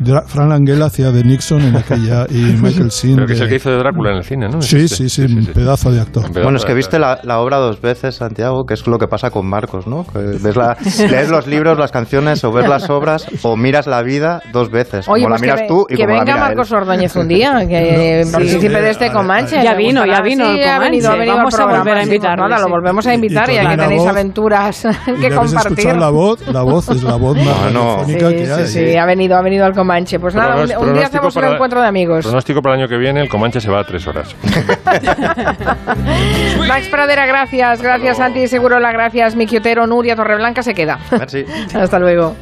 Dra- 0.00 0.24
Fran 0.26 0.48
Languela 0.50 0.86
hacía 0.86 1.10
de 1.12 1.22
Nixon 1.24 1.62
en 1.62 1.76
aquella 1.76 2.26
y 2.28 2.34
Michael 2.62 2.88
Sheen. 2.90 3.14
Creo 3.16 3.26
que 3.26 3.32
es 3.34 3.40
el 3.40 3.46
de- 3.46 3.50
que 3.50 3.56
hizo 3.56 3.70
de 3.70 3.76
Drácula 3.78 4.10
en 4.10 4.16
el 4.18 4.24
cine, 4.24 4.48
¿no? 4.48 4.60
Sí, 4.60 4.88
sí, 4.88 5.08
sí, 5.08 5.22
un 5.22 5.46
pedazo 5.46 5.90
de 5.92 6.00
actor. 6.00 6.30
Bueno, 6.32 6.56
es 6.56 6.64
que 6.64 6.74
viste 6.74 6.98
la, 6.98 7.20
la 7.22 7.38
obra 7.40 7.56
dos 7.58 7.80
veces, 7.80 8.16
Santiago, 8.16 8.64
que 8.66 8.74
es 8.74 8.86
lo 8.86 8.98
que 8.98 9.06
pasa 9.06 9.30
con 9.30 9.46
Marcos, 9.48 9.86
¿no? 9.86 10.04
Que 10.04 10.18
ves 10.18 10.56
la- 10.56 10.76
lees 11.08 11.30
los 11.30 11.46
libros, 11.46 11.78
las 11.78 11.92
canciones, 11.92 12.42
o 12.44 12.52
ves 12.52 12.68
las 12.68 12.90
obras, 12.90 13.26
o 13.42 13.56
miras 13.56 13.86
la 13.86 14.02
vida 14.02 14.42
dos 14.52 14.70
veces. 14.70 15.08
Oye, 15.08 15.22
como 15.24 15.36
pues 15.36 15.40
la 15.40 15.46
que, 15.46 15.52
miras 15.52 15.60
ve- 15.60 15.68
tú 15.68 15.86
y 15.88 15.94
que 15.96 16.02
como 16.02 16.14
la 16.16 16.20
venga 16.20 16.34
mira 16.34 16.46
Marcos. 16.48 16.72
Ordóñez 16.72 17.16
un 17.16 17.28
día, 17.28 17.66
que 17.66 18.22
Sí, 18.26 18.32
participe 18.32 18.60
sí, 18.60 18.68
de 18.68 18.90
este 18.90 19.06
a- 19.06 19.12
Comanche. 19.12 19.62
Ya 19.62 19.74
vino, 19.74 20.04
ya 20.04 20.20
vino 20.20 20.31
Sí, 20.36 20.60
el 20.60 20.68
ha 20.68 20.78
venido, 20.78 21.10
ha 21.10 21.14
venido 21.16 21.36
Vamos 21.36 21.58
a 21.58 21.66
volver 21.66 21.94
a 21.96 22.00
sí, 22.00 22.04
invitarle, 22.06 22.48
nada, 22.48 22.62
lo 22.62 22.68
volvemos 22.68 23.06
a 23.06 23.14
invitar 23.14 23.50
Y 23.50 23.54
ya 23.54 23.62
con 23.62 23.70
que 23.70 23.76
la 23.76 23.82
tenéis 23.84 24.02
voz- 24.02 24.08
aventuras 24.10 24.84
Y 25.06 25.20
que 25.20 25.30
compartir. 25.34 25.96
la 25.96 26.10
voz, 26.10 26.46
la 26.48 26.62
voz 26.62 26.88
es 26.90 27.02
la 27.02 27.16
voz 27.16 27.36
más 27.36 27.62
radiofónica 27.62 28.28
Sí, 28.28 28.34
que 28.36 28.46
sí, 28.46 28.52
hay. 28.52 28.66
sí, 28.92 28.96
ha 28.96 29.04
venido, 29.06 29.36
ha 29.36 29.42
venido 29.42 29.64
al 29.64 29.72
Comanche. 29.74 30.18
Pues 30.18 30.34
nada, 30.34 30.56
un, 30.56 30.68
Pronos- 30.68 30.82
un 30.88 30.94
día 30.94 31.06
hacemos 31.06 31.34
un 31.36 31.44
encuentro 31.44 31.80
de 31.80 31.86
amigos. 31.88 32.24
Pronóstico 32.24 32.62
para 32.62 32.74
el 32.76 32.80
año 32.82 32.88
que 32.88 32.96
viene, 32.98 33.20
el 33.20 33.28
Comanche 33.28 33.60
se 33.60 33.70
va 33.70 33.80
a 33.80 33.84
tres 33.84 34.06
horas. 34.06 34.34
Max 36.68 36.88
Pradera, 36.88 37.26
gracias. 37.26 37.82
Gracias, 37.82 38.16
Santi 38.18 38.46
Segurola, 38.48 38.92
gracias, 38.92 39.36
Miki 39.36 39.58
Otero, 39.58 39.86
Nuria 39.86 40.16
Torreblanca 40.16 40.62
se 40.62 40.74
queda. 40.74 40.98
Merci. 41.10 41.44
Hasta 41.74 41.98
luego. 41.98 42.34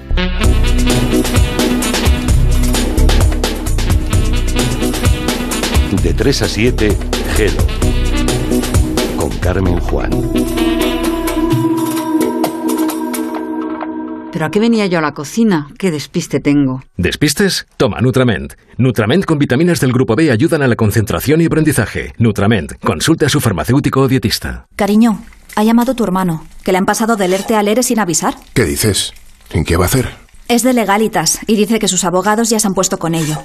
De 6.03 6.15
3 6.15 6.43
a 6.43 6.49
7, 6.49 6.97
Gelo. 7.37 7.80
Carmen 9.41 9.81
Juan. 9.81 10.11
¿Pero 14.33 14.47
a 14.47 14.51
qué 14.51 14.61
venía 14.61 14.87
yo 14.87 14.99
a 14.99 15.03
la 15.03 15.13
cocina? 15.13 15.69
¿Qué 15.79 15.91
despiste 15.91 16.41
tengo? 16.41 16.83
¿Despistes? 16.97 17.67
Toma 17.77 18.01
Nutrament. 18.01 18.55
Nutrament 18.79 19.25
con 19.25 19.39
vitaminas 19.39 19.81
del 19.81 19.93
grupo 19.93 20.15
B 20.15 20.31
ayudan 20.31 20.63
a 20.63 20.69
la 20.69 20.77
concentración 20.77 21.41
y 21.41 21.47
aprendizaje. 21.47 22.13
Nutrament. 22.19 22.75
Consulte 22.85 23.27
a 23.27 23.29
su 23.29 23.41
farmacéutico 23.41 24.01
o 24.03 24.09
dietista. 24.09 24.67
Cariño, 24.77 25.21
ha 25.57 25.65
llamado 25.65 25.95
tu 25.95 26.05
hermano, 26.05 26.45
que 26.63 26.73
le 26.73 26.79
han 26.79 26.87
pasado 26.87 27.17
del 27.17 27.33
ERTE 27.33 27.57
al 27.57 27.69
ERE 27.69 27.83
sin 27.83 27.99
avisar. 27.99 28.35
¿Qué 28.55 28.65
dices? 28.65 29.13
¿En 29.53 29.65
qué 29.65 29.77
va 29.77 29.85
a 29.85 29.89
hacer? 29.89 30.09
Es 30.49 30.63
de 30.63 30.75
legalitas 30.75 31.41
y 31.47 31.57
dice 31.57 31.79
que 31.79 31.89
sus 31.89 32.05
abogados 32.05 32.51
ya 32.51 32.61
se 32.61 32.69
han 32.69 32.75
puesto 32.75 32.99
con 32.99 33.15
ello. 33.15 33.37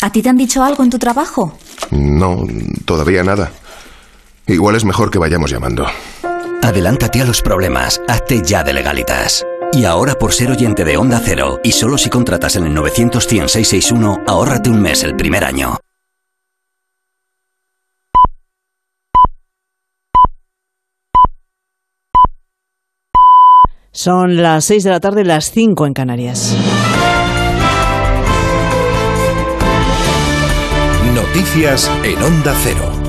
¿A 0.00 0.10
ti 0.10 0.22
te 0.22 0.28
han 0.28 0.36
dicho 0.36 0.64
algo 0.64 0.82
en 0.82 0.90
tu 0.90 0.98
trabajo? 0.98 1.56
No, 1.92 2.44
todavía 2.84 3.22
nada. 3.22 3.52
Igual 4.52 4.76
es 4.76 4.84
mejor 4.84 5.10
que 5.10 5.18
vayamos 5.18 5.50
llamando. 5.50 5.86
Adelántate 6.62 7.22
a 7.22 7.24
los 7.24 7.40
problemas, 7.40 8.02
hazte 8.06 8.42
ya 8.44 8.62
de 8.62 8.74
legalitas. 8.74 9.46
Y 9.72 9.86
ahora 9.86 10.14
por 10.14 10.34
ser 10.34 10.50
oyente 10.50 10.84
de 10.84 10.98
Onda 10.98 11.22
Cero, 11.24 11.58
y 11.64 11.72
solo 11.72 11.96
si 11.96 12.10
contratas 12.10 12.56
en 12.56 12.66
el 12.66 12.74
900 12.74 13.26
100 13.26 13.48
661, 13.48 14.24
ahórrate 14.26 14.68
un 14.68 14.82
mes 14.82 15.04
el 15.04 15.16
primer 15.16 15.44
año. 15.44 15.78
Son 23.90 24.36
las 24.36 24.66
6 24.66 24.84
de 24.84 24.90
la 24.90 25.00
tarde, 25.00 25.24
las 25.24 25.50
5 25.50 25.86
en 25.86 25.94
Canarias. 25.94 26.54
Noticias 31.14 31.90
en 32.04 32.22
Onda 32.22 32.54
Cero. 32.62 33.01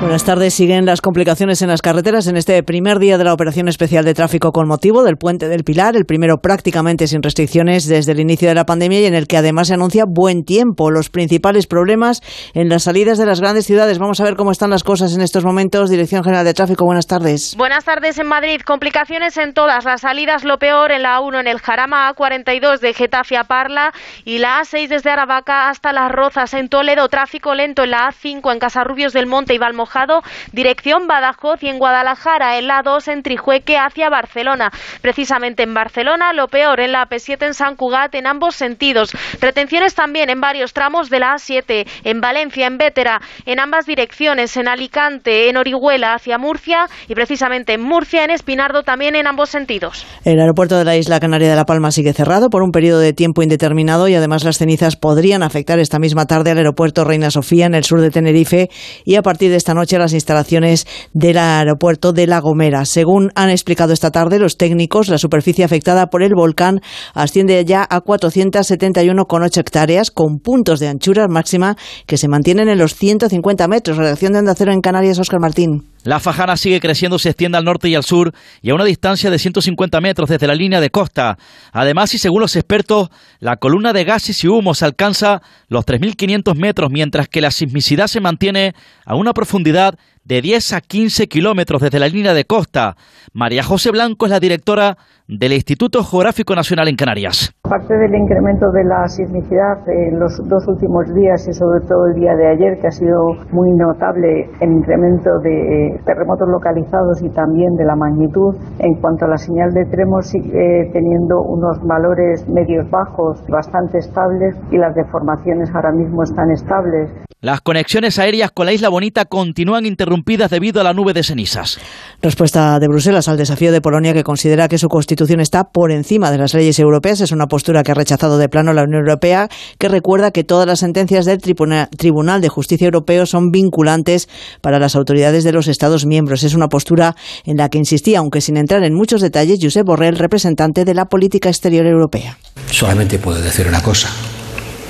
Buenas 0.00 0.24
tardes. 0.24 0.52
Siguen 0.52 0.84
las 0.84 1.00
complicaciones 1.00 1.62
en 1.62 1.68
las 1.68 1.80
carreteras 1.80 2.26
en 2.26 2.36
este 2.36 2.62
primer 2.62 2.98
día 2.98 3.16
de 3.16 3.24
la 3.24 3.32
operación 3.32 3.66
especial 3.66 4.04
de 4.04 4.12
tráfico 4.12 4.52
con 4.52 4.68
motivo 4.68 5.02
del 5.02 5.16
puente 5.16 5.48
del 5.48 5.64
Pilar, 5.64 5.96
el 5.96 6.04
primero 6.04 6.36
prácticamente 6.36 7.06
sin 7.06 7.22
restricciones 7.22 7.88
desde 7.88 8.12
el 8.12 8.20
inicio 8.20 8.46
de 8.46 8.54
la 8.54 8.66
pandemia 8.66 9.00
y 9.00 9.06
en 9.06 9.14
el 9.14 9.26
que 9.26 9.38
además 9.38 9.68
se 9.68 9.74
anuncia 9.74 10.04
buen 10.06 10.44
tiempo. 10.44 10.90
Los 10.90 11.08
principales 11.08 11.66
problemas 11.66 12.20
en 12.54 12.68
las 12.68 12.84
salidas 12.84 13.16
de 13.16 13.24
las 13.24 13.40
grandes 13.40 13.66
ciudades. 13.66 13.98
Vamos 13.98 14.20
a 14.20 14.24
ver 14.24 14.36
cómo 14.36 14.52
están 14.52 14.70
las 14.70 14.84
cosas 14.84 15.14
en 15.14 15.22
estos 15.22 15.44
momentos. 15.44 15.88
Dirección 15.88 16.22
General 16.22 16.44
de 16.44 16.54
Tráfico, 16.54 16.84
buenas 16.84 17.06
tardes. 17.06 17.54
Buenas 17.56 17.84
tardes 17.84 18.18
en 18.18 18.26
Madrid. 18.26 18.60
Complicaciones 18.64 19.38
en 19.38 19.54
todas 19.54 19.86
las 19.86 20.02
salidas. 20.02 20.44
Lo 20.44 20.58
peor 20.58 20.92
en 20.92 21.02
la 21.02 21.18
A1 21.18 21.40
en 21.40 21.48
el 21.48 21.58
Jarama, 21.58 22.12
A42 22.14 22.80
de 22.80 22.92
Getafe 22.92 23.38
a 23.38 23.44
Parla 23.44 23.92
y 24.24 24.38
la 24.38 24.60
A6 24.60 24.88
desde 24.88 25.10
Aravaca 25.10 25.70
hasta 25.70 25.92
Las 25.92 26.12
Rozas. 26.12 26.52
En 26.52 26.68
Toledo, 26.68 27.08
tráfico 27.08 27.54
lento 27.54 27.82
en 27.82 27.90
la 27.92 28.10
A5 28.10 28.52
en 28.52 28.58
Casarrubios 28.58 29.14
del 29.14 29.26
Monte 29.26 29.54
y 29.54 29.58
Valmojado, 29.86 30.22
dirección 30.52 31.06
Badajoz 31.06 31.62
y 31.62 31.68
en 31.68 31.78
Guadalajara, 31.78 32.58
en 32.58 32.66
la 32.66 32.82
A2 32.82 33.12
en 33.12 33.22
Trijueque 33.22 33.76
hacia 33.78 34.10
Barcelona. 34.10 34.70
Precisamente 35.00 35.62
en 35.62 35.74
Barcelona, 35.74 36.32
lo 36.32 36.48
peor 36.48 36.80
en 36.80 36.92
la 36.92 37.06
AP7 37.06 37.46
en 37.46 37.54
San 37.54 37.76
Cugat 37.76 38.14
en 38.14 38.26
ambos 38.26 38.56
sentidos. 38.56 39.12
Retenciones 39.40 39.94
también 39.94 40.28
en 40.30 40.40
varios 40.40 40.72
tramos 40.72 41.08
de 41.08 41.20
la 41.20 41.34
A7, 41.34 41.86
en 42.04 42.20
Valencia, 42.20 42.66
en 42.66 42.78
Vétera, 42.78 43.20
en 43.44 43.60
ambas 43.60 43.86
direcciones, 43.86 44.56
en 44.56 44.68
Alicante, 44.68 45.48
en 45.48 45.56
Orihuela 45.56 46.14
hacia 46.14 46.38
Murcia 46.38 46.86
y 47.08 47.14
precisamente 47.14 47.74
en 47.74 47.82
Murcia, 47.82 48.24
en 48.24 48.30
Espinardo 48.30 48.82
también 48.82 49.14
en 49.14 49.26
ambos 49.26 49.50
sentidos. 49.50 50.04
El 50.24 50.40
aeropuerto 50.40 50.76
de 50.76 50.84
la 50.84 50.96
isla 50.96 51.20
canaria 51.20 51.48
de 51.48 51.56
La 51.56 51.64
Palma 51.64 51.92
sigue 51.92 52.12
cerrado 52.12 52.50
por 52.50 52.62
un 52.62 52.72
periodo 52.72 52.98
de 52.98 53.12
tiempo 53.12 53.42
indeterminado 53.42 54.08
y 54.08 54.14
además 54.14 54.42
las 54.42 54.58
cenizas 54.58 54.96
podrían 54.96 55.42
afectar 55.42 55.78
esta 55.78 55.98
misma 55.98 56.26
tarde 56.26 56.50
al 56.50 56.58
aeropuerto 56.58 57.04
Reina 57.04 57.30
Sofía 57.30 57.66
en 57.66 57.74
el 57.74 57.84
sur 57.84 58.00
de 58.00 58.10
Tenerife 58.10 58.68
y 59.04 59.14
a 59.14 59.22
partir 59.22 59.50
de 59.50 59.56
esta 59.56 59.74
noche 59.76 59.98
las 59.98 60.12
instalaciones 60.12 60.86
del 61.12 61.38
aeropuerto 61.38 62.12
de 62.12 62.26
La 62.26 62.40
Gomera. 62.40 62.84
Según 62.84 63.30
han 63.34 63.50
explicado 63.50 63.92
esta 63.92 64.10
tarde 64.10 64.38
los 64.38 64.56
técnicos, 64.56 65.08
la 65.08 65.18
superficie 65.18 65.64
afectada 65.64 66.06
por 66.08 66.22
el 66.22 66.34
volcán 66.34 66.80
asciende 67.14 67.64
ya 67.64 67.86
a 67.88 68.00
471,8 68.00 69.58
hectáreas 69.58 70.10
con 70.10 70.38
puntos 70.38 70.80
de 70.80 70.88
anchura 70.88 71.26
máxima 71.28 71.76
que 72.06 72.16
se 72.16 72.28
mantienen 72.28 72.68
en 72.68 72.78
los 72.78 72.94
150 72.94 73.68
metros. 73.68 73.96
Redacción 73.96 74.32
de 74.32 74.40
Onda 74.40 74.54
Cero 74.56 74.72
en 74.72 74.80
Canarias, 74.80 75.18
Óscar 75.18 75.40
Martín. 75.40 75.95
La 76.06 76.20
fajana 76.20 76.56
sigue 76.56 76.78
creciendo, 76.78 77.18
se 77.18 77.30
extiende 77.30 77.58
al 77.58 77.64
norte 77.64 77.88
y 77.88 77.96
al 77.96 78.04
sur 78.04 78.32
y 78.62 78.70
a 78.70 78.76
una 78.76 78.84
distancia 78.84 79.28
de 79.28 79.40
150 79.40 80.00
metros 80.00 80.28
desde 80.28 80.46
la 80.46 80.54
línea 80.54 80.80
de 80.80 80.88
costa. 80.88 81.36
Además, 81.72 82.14
y 82.14 82.18
según 82.18 82.42
los 82.42 82.54
expertos, 82.54 83.10
la 83.40 83.56
columna 83.56 83.92
de 83.92 84.04
gases 84.04 84.44
y 84.44 84.46
humos 84.46 84.84
alcanza 84.84 85.42
los 85.66 85.84
3.500 85.84 86.54
metros, 86.54 86.92
mientras 86.92 87.28
que 87.28 87.40
la 87.40 87.50
sismicidad 87.50 88.06
se 88.06 88.20
mantiene 88.20 88.76
a 89.04 89.16
una 89.16 89.34
profundidad 89.34 89.98
de 90.26 90.42
10 90.42 90.72
a 90.72 90.80
15 90.80 91.28
kilómetros 91.28 91.80
desde 91.80 92.00
la 92.00 92.08
línea 92.08 92.34
de 92.34 92.44
costa. 92.44 92.96
María 93.32 93.62
José 93.62 93.92
Blanco 93.92 94.26
es 94.26 94.32
la 94.32 94.40
directora 94.40 94.96
del 95.28 95.52
Instituto 95.52 96.02
Geográfico 96.02 96.54
Nacional 96.54 96.88
en 96.88 96.96
Canarias. 96.96 97.52
Parte 97.62 97.94
del 97.94 98.14
incremento 98.14 98.70
de 98.72 98.84
la 98.84 99.08
sismicidad 99.08 99.88
en 99.88 100.18
los 100.18 100.36
dos 100.48 100.66
últimos 100.68 101.12
días 101.14 101.46
y 101.48 101.52
sobre 101.52 101.80
todo 101.86 102.06
el 102.06 102.14
día 102.14 102.34
de 102.34 102.46
ayer, 102.46 102.78
que 102.80 102.86
ha 102.88 102.90
sido 102.90 103.34
muy 103.52 103.70
notable 103.72 104.48
el 104.60 104.72
incremento 104.72 105.30
de 105.42 105.98
terremotos 106.04 106.48
localizados 106.48 107.22
y 107.22 107.28
también 107.30 107.74
de 107.74 107.84
la 107.84 107.96
magnitud. 107.96 108.54
En 108.78 108.94
cuanto 109.00 109.26
a 109.26 109.28
la 109.28 109.38
señal 109.38 109.72
de 109.74 109.84
tremos, 109.86 110.26
sigue 110.26 110.90
teniendo 110.92 111.42
unos 111.42 111.78
valores 111.82 112.48
medios 112.48 112.88
bajos 112.90 113.42
bastante 113.48 113.98
estables 113.98 114.56
y 114.70 114.78
las 114.78 114.94
deformaciones 114.94 115.70
ahora 115.74 115.92
mismo 115.92 116.22
están 116.22 116.50
estables. 116.50 117.25
Las 117.42 117.60
conexiones 117.60 118.18
aéreas 118.18 118.50
con 118.50 118.64
la 118.64 118.72
Isla 118.72 118.88
Bonita 118.88 119.26
continúan 119.26 119.84
interrumpidas 119.84 120.50
debido 120.50 120.80
a 120.80 120.84
la 120.84 120.94
nube 120.94 121.12
de 121.12 121.22
cenizas. 121.22 121.78
Respuesta 122.22 122.78
de 122.78 122.88
Bruselas 122.88 123.28
al 123.28 123.36
desafío 123.36 123.72
de 123.72 123.82
Polonia 123.82 124.14
que 124.14 124.24
considera 124.24 124.68
que 124.68 124.78
su 124.78 124.88
constitución 124.88 125.40
está 125.40 125.64
por 125.64 125.92
encima 125.92 126.30
de 126.30 126.38
las 126.38 126.54
leyes 126.54 126.78
europeas. 126.78 127.20
Es 127.20 127.32
una 127.32 127.46
postura 127.46 127.82
que 127.82 127.92
ha 127.92 127.94
rechazado 127.94 128.38
de 128.38 128.48
plano 128.48 128.72
la 128.72 128.84
Unión 128.84 129.00
Europea, 129.00 129.48
que 129.78 129.88
recuerda 129.90 130.30
que 130.30 130.44
todas 130.44 130.66
las 130.66 130.80
sentencias 130.80 131.26
del 131.26 131.38
Tribuna- 131.38 131.90
Tribunal 131.96 132.40
de 132.40 132.48
Justicia 132.48 132.86
Europeo 132.86 133.26
son 133.26 133.50
vinculantes 133.50 134.28
para 134.62 134.78
las 134.78 134.96
autoridades 134.96 135.44
de 135.44 135.52
los 135.52 135.68
Estados 135.68 136.06
miembros. 136.06 136.42
Es 136.42 136.54
una 136.54 136.68
postura 136.68 137.16
en 137.44 137.58
la 137.58 137.68
que 137.68 137.76
insistía, 137.76 138.20
aunque 138.20 138.40
sin 138.40 138.56
entrar 138.56 138.82
en 138.82 138.94
muchos 138.94 139.20
detalles, 139.20 139.58
Josep 139.60 139.84
Borrell, 139.86 140.16
representante 140.16 140.86
de 140.86 140.94
la 140.94 141.04
política 141.04 141.50
exterior 141.50 141.84
europea. 141.84 142.38
Solamente 142.70 143.18
puedo 143.18 143.42
decir 143.42 143.68
una 143.68 143.82
cosa. 143.82 144.08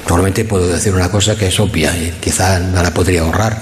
Solamente 0.07 0.45
puedo 0.45 0.69
decir 0.69 0.95
una 0.95 1.11
cosa 1.11 1.37
que 1.37 1.49
es 1.49 1.59
obvia 1.59 1.97
y 1.97 2.13
quizá 2.21 2.61
no 2.61 2.83
la 2.83 2.95
podría 2.95 3.23
ahorrar, 3.23 3.61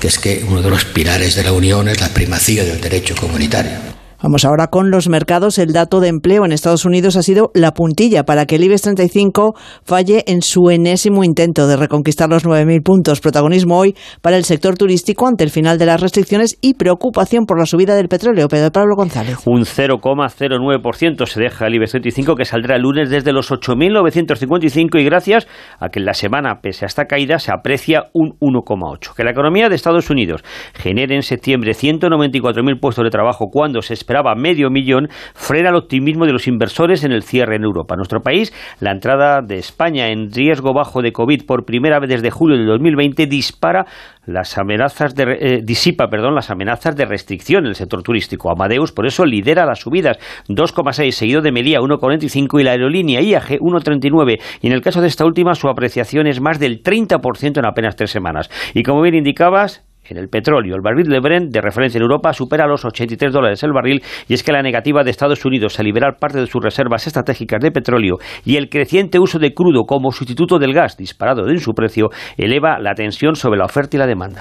que 0.00 0.06
es 0.08 0.18
que 0.18 0.44
uno 0.48 0.62
de 0.62 0.70
los 0.70 0.84
pilares 0.84 1.34
de 1.34 1.44
la 1.44 1.52
Unión 1.52 1.88
es 1.88 2.00
la 2.00 2.08
primacía 2.08 2.64
del 2.64 2.80
derecho 2.80 3.14
comunitario. 3.16 3.95
Vamos 4.22 4.46
ahora 4.46 4.68
con 4.68 4.90
los 4.90 5.08
mercados. 5.08 5.58
El 5.58 5.72
dato 5.72 6.00
de 6.00 6.08
empleo 6.08 6.46
en 6.46 6.52
Estados 6.52 6.86
Unidos 6.86 7.16
ha 7.16 7.22
sido 7.22 7.50
la 7.54 7.72
puntilla 7.72 8.24
para 8.24 8.46
que 8.46 8.56
el 8.56 8.64
IBEX 8.64 8.82
35 8.82 9.54
falle 9.84 10.24
en 10.26 10.40
su 10.40 10.70
enésimo 10.70 11.22
intento 11.22 11.66
de 11.66 11.76
reconquistar 11.76 12.30
los 12.30 12.46
9.000 12.46 12.82
puntos. 12.82 13.20
Protagonismo 13.20 13.78
hoy 13.78 13.94
para 14.22 14.38
el 14.38 14.44
sector 14.44 14.76
turístico 14.78 15.26
ante 15.26 15.44
el 15.44 15.50
final 15.50 15.76
de 15.76 15.84
las 15.84 16.00
restricciones 16.00 16.56
y 16.62 16.74
preocupación 16.74 17.44
por 17.44 17.58
la 17.58 17.66
subida 17.66 17.94
del 17.94 18.08
petróleo. 18.08 18.48
Pedro 18.48 18.70
Pablo 18.70 18.96
González. 18.96 19.38
Un 19.46 19.64
0,09% 19.64 21.26
se 21.26 21.40
deja 21.40 21.66
el 21.66 21.74
IBEX 21.74 21.90
35 21.90 22.36
que 22.36 22.44
saldrá 22.46 22.76
el 22.76 22.82
lunes 22.82 23.10
desde 23.10 23.32
los 23.32 23.50
8.955 23.50 24.98
y 24.98 25.04
gracias 25.04 25.46
a 25.78 25.90
que 25.90 25.98
en 25.98 26.06
la 26.06 26.14
semana, 26.14 26.60
pese 26.62 26.86
a 26.86 26.88
esta 26.88 27.04
caída, 27.04 27.38
se 27.38 27.52
aprecia 27.52 28.04
un 28.14 28.38
1,8%. 28.40 29.14
Que 29.14 29.24
la 29.24 29.32
economía 29.32 29.68
de 29.68 29.74
Estados 29.74 30.08
Unidos 30.08 30.42
genere 30.72 31.14
en 31.16 31.22
septiembre 31.22 31.72
194.000 31.72 32.80
puestos 32.80 33.04
de 33.04 33.10
trabajo 33.10 33.48
cuando 33.50 33.82
se 33.82 34.05
esperaba 34.06 34.36
medio 34.36 34.70
millón, 34.70 35.08
frena 35.34 35.70
el 35.70 35.74
optimismo 35.74 36.26
de 36.26 36.32
los 36.32 36.46
inversores 36.46 37.02
en 37.02 37.10
el 37.10 37.24
cierre 37.24 37.56
en 37.56 37.64
Europa. 37.64 37.96
Nuestro 37.96 38.20
país, 38.20 38.54
la 38.78 38.92
entrada 38.92 39.42
de 39.42 39.56
España 39.56 40.10
en 40.10 40.30
riesgo 40.30 40.72
bajo 40.72 41.02
de 41.02 41.10
COVID 41.10 41.44
por 41.44 41.64
primera 41.64 41.98
vez 41.98 42.10
desde 42.10 42.30
julio 42.30 42.56
de 42.56 42.66
2020 42.66 43.26
dispara 43.26 43.84
las 44.24 44.58
amenazas 44.58 45.16
de, 45.16 45.24
eh, 45.40 45.60
disipa 45.64 46.06
perdón, 46.08 46.36
las 46.36 46.50
amenazas 46.50 46.94
de 46.94 47.04
restricción 47.04 47.64
en 47.64 47.70
el 47.70 47.74
sector 47.74 48.04
turístico. 48.04 48.50
Amadeus 48.50 48.92
por 48.92 49.06
eso 49.06 49.24
lidera 49.24 49.66
las 49.66 49.80
subidas 49.80 50.18
2,6 50.48 51.10
seguido 51.10 51.42
de 51.42 51.50
Melía 51.50 51.80
1,45 51.80 52.60
y 52.60 52.62
la 52.62 52.72
aerolínea 52.72 53.20
IAG 53.20 53.58
1,39 53.58 54.40
y 54.60 54.66
en 54.68 54.72
el 54.72 54.82
caso 54.82 55.00
de 55.00 55.08
esta 55.08 55.24
última 55.24 55.56
su 55.56 55.68
apreciación 55.68 56.28
es 56.28 56.40
más 56.40 56.60
del 56.60 56.80
30% 56.80 57.58
en 57.58 57.66
apenas 57.66 57.96
tres 57.96 58.12
semanas. 58.12 58.50
Y 58.72 58.84
como 58.84 59.02
bien 59.02 59.16
indicabas, 59.16 59.84
en 60.08 60.16
el 60.16 60.28
petróleo. 60.28 60.74
El 60.74 60.82
barril 60.82 61.08
de 61.08 61.20
Brent, 61.20 61.52
de 61.52 61.60
referencia 61.60 61.98
en 61.98 62.02
Europa, 62.02 62.32
supera 62.32 62.66
los 62.66 62.84
83 62.84 63.32
dólares 63.32 63.62
el 63.62 63.72
barril 63.72 64.02
y 64.28 64.34
es 64.34 64.42
que 64.42 64.52
la 64.52 64.62
negativa 64.62 65.02
de 65.04 65.10
Estados 65.10 65.44
Unidos 65.44 65.78
a 65.78 65.82
liberar 65.82 66.16
parte 66.18 66.40
de 66.40 66.46
sus 66.46 66.62
reservas 66.62 67.06
estratégicas 67.06 67.60
de 67.60 67.70
petróleo 67.70 68.18
y 68.44 68.56
el 68.56 68.68
creciente 68.68 69.18
uso 69.18 69.38
de 69.38 69.52
crudo 69.52 69.84
como 69.84 70.12
sustituto 70.12 70.58
del 70.58 70.72
gas 70.72 70.96
disparado 70.96 71.48
en 71.48 71.60
su 71.60 71.72
precio 71.72 72.08
eleva 72.36 72.78
la 72.78 72.94
tensión 72.94 73.36
sobre 73.36 73.58
la 73.58 73.64
oferta 73.64 73.96
y 73.96 74.00
la 74.00 74.06
demanda. 74.06 74.40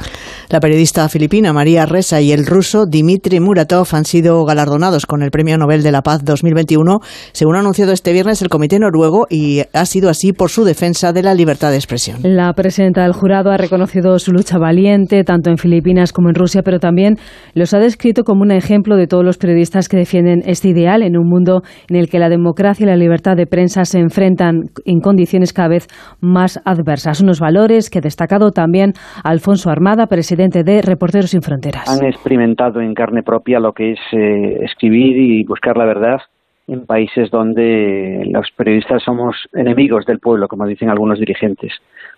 La 0.50 0.60
periodista 0.60 1.08
filipina 1.10 1.54
María 1.54 1.86
Ressa 1.86 2.22
y 2.22 2.32
el 2.32 2.46
ruso 2.46 2.86
Dmitry 2.86 3.40
Muratov 3.40 3.88
han 3.94 4.06
sido 4.06 4.44
galardonados 4.46 5.06
con 5.06 5.24
el 5.24 5.32
Premio 5.32 5.58
Nobel 5.58 5.84
de 5.84 5.92
la 5.92 6.02
Paz 6.02 6.24
2021, 6.24 7.00
según 7.32 7.56
ha 7.56 7.60
anunciado 7.60 7.92
este 7.92 8.14
viernes 8.14 8.42
el 8.42 8.50
Comité 8.50 8.80
Noruego, 8.80 9.26
y 9.30 9.62
ha 9.74 9.86
sido 9.86 10.10
así 10.10 10.34
por 10.34 10.50
su 10.50 10.64
defensa 10.64 11.14
de 11.14 11.24
la 11.24 11.34
libertad 11.34 11.72
de 11.72 11.78
expresión. 11.78 12.20
La 12.24 12.54
presidenta 12.54 13.04
del 13.04 13.14
jurado 13.14 13.52
ha 13.52 13.58
reconocido 13.58 14.18
su 14.20 14.32
lucha 14.32 14.58
valiente, 14.58 15.24
tanto 15.24 15.50
en 15.50 15.55
Filipinas 15.58 16.14
como 16.14 16.30
en 16.30 16.36
Rusia, 16.36 16.62
pero 16.64 16.80
también 16.80 17.16
los 17.54 17.74
ha 17.74 17.80
descrito 17.80 18.24
como 18.24 18.42
un 18.42 18.52
ejemplo 18.52 18.96
de 18.96 19.08
todos 19.08 19.24
los 19.24 19.38
periodistas 19.38 19.90
que 19.90 19.98
defienden 19.98 20.42
este 20.46 20.70
ideal 20.70 21.04
en 21.04 21.18
un 21.18 21.28
mundo 21.28 21.62
en 21.90 21.96
el 21.96 22.10
que 22.10 22.20
la 22.20 22.30
democracia 22.30 22.84
y 22.84 22.88
la 22.88 22.96
libertad 22.96 23.36
de 23.36 23.48
prensa 23.48 23.86
se 23.86 24.00
enfrentan 24.00 24.64
en 24.86 25.00
condiciones 25.00 25.54
cada 25.54 25.70
vez 25.70 25.88
más 26.22 26.62
adversas. 26.66 27.22
Unos 27.22 27.40
valores 27.40 27.90
que 27.90 28.00
ha 28.00 28.02
destacado 28.02 28.52
también 28.52 28.94
Alfonso 29.24 29.70
Armada, 29.70 30.08
presidente 30.08 30.64
de 30.64 30.82
Reporteros 30.82 31.32
Sin 31.32 31.42
Fronteras. 31.42 31.90
Han 31.90 32.06
experimentado 32.08 32.82
en 32.82 32.94
carne 32.94 33.24
propia 33.24 33.60
lo 33.60 33.74
que 33.74 33.94
es 33.94 34.00
eh, 34.12 34.64
escribir 34.64 35.18
y 35.18 35.44
buscar 35.46 35.78
la 35.78 35.86
verdad 35.86 36.20
en 36.68 36.86
países 36.86 37.30
donde 37.30 38.24
los 38.32 38.48
periodistas 38.56 39.04
somos 39.04 39.36
enemigos 39.54 40.06
del 40.06 40.20
pueblo, 40.20 40.48
como 40.48 40.66
dicen 40.66 40.90
algunos 40.90 41.20
dirigentes. 41.20 41.74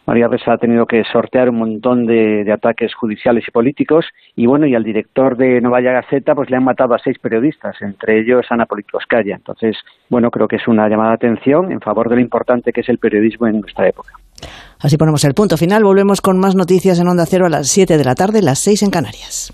María 0.07 0.29
Ressa 0.29 0.53
ha 0.53 0.57
tenido 0.57 0.85
que 0.85 1.03
sortear 1.03 1.49
un 1.49 1.57
montón 1.57 2.05
de, 2.05 2.49
ataques 2.51 2.95
judiciales 2.95 3.43
y 3.45 3.51
políticos 3.51 4.05
y 4.37 4.45
bueno, 4.47 4.65
y 4.65 4.73
al 4.73 4.85
director 4.85 5.35
de 5.35 5.59
Novaya 5.59 5.91
Gaceta 5.91 6.33
pues 6.33 6.49
le 6.49 6.55
han 6.55 6.63
matado 6.63 6.95
a 6.95 6.99
seis 6.99 7.19
periodistas, 7.19 7.75
entre 7.81 8.21
ellos 8.21 8.45
Ana 8.49 8.65
Politkovskaya. 8.65 9.35
Entonces, 9.35 9.75
bueno, 10.09 10.31
creo 10.31 10.47
que 10.47 10.55
es 10.55 10.67
una 10.67 10.87
llamada 10.87 11.09
de 11.09 11.15
atención 11.15 11.73
en 11.73 11.81
favor 11.81 12.07
de 12.09 12.15
lo 12.15 12.21
importante 12.21 12.71
que 12.71 12.81
es 12.81 12.89
el 12.89 12.99
periodismo 12.99 13.47
en 13.47 13.59
nuestra 13.59 13.87
época. 13.89 14.13
Así 14.79 14.95
ponemos 14.97 15.25
el 15.25 15.33
punto 15.33 15.57
final. 15.57 15.83
Volvemos 15.83 16.21
con 16.21 16.39
más 16.39 16.55
noticias 16.55 16.99
en 16.99 17.07
Onda 17.07 17.25
Cero 17.25 17.45
a 17.45 17.49
las 17.49 17.67
7 17.67 17.97
de 17.97 18.03
la 18.05 18.15
tarde, 18.15 18.41
las 18.41 18.59
6 18.59 18.83
en 18.83 18.91
Canarias. 18.91 19.53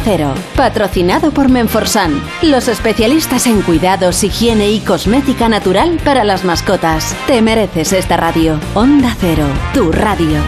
Cero. 0.03 0.33
Patrocinado 0.55 1.31
por 1.31 1.49
Menforsan, 1.49 2.21
los 2.41 2.67
especialistas 2.67 3.47
en 3.47 3.61
cuidados, 3.61 4.23
higiene 4.23 4.71
y 4.71 4.79
cosmética 4.79 5.49
natural 5.49 5.99
para 6.03 6.23
las 6.23 6.43
mascotas. 6.43 7.15
Te 7.27 7.41
mereces 7.41 7.93
esta 7.93 8.17
radio. 8.17 8.59
Onda 8.73 9.15
Cero, 9.19 9.45
tu 9.73 9.91
radio. 9.91 10.39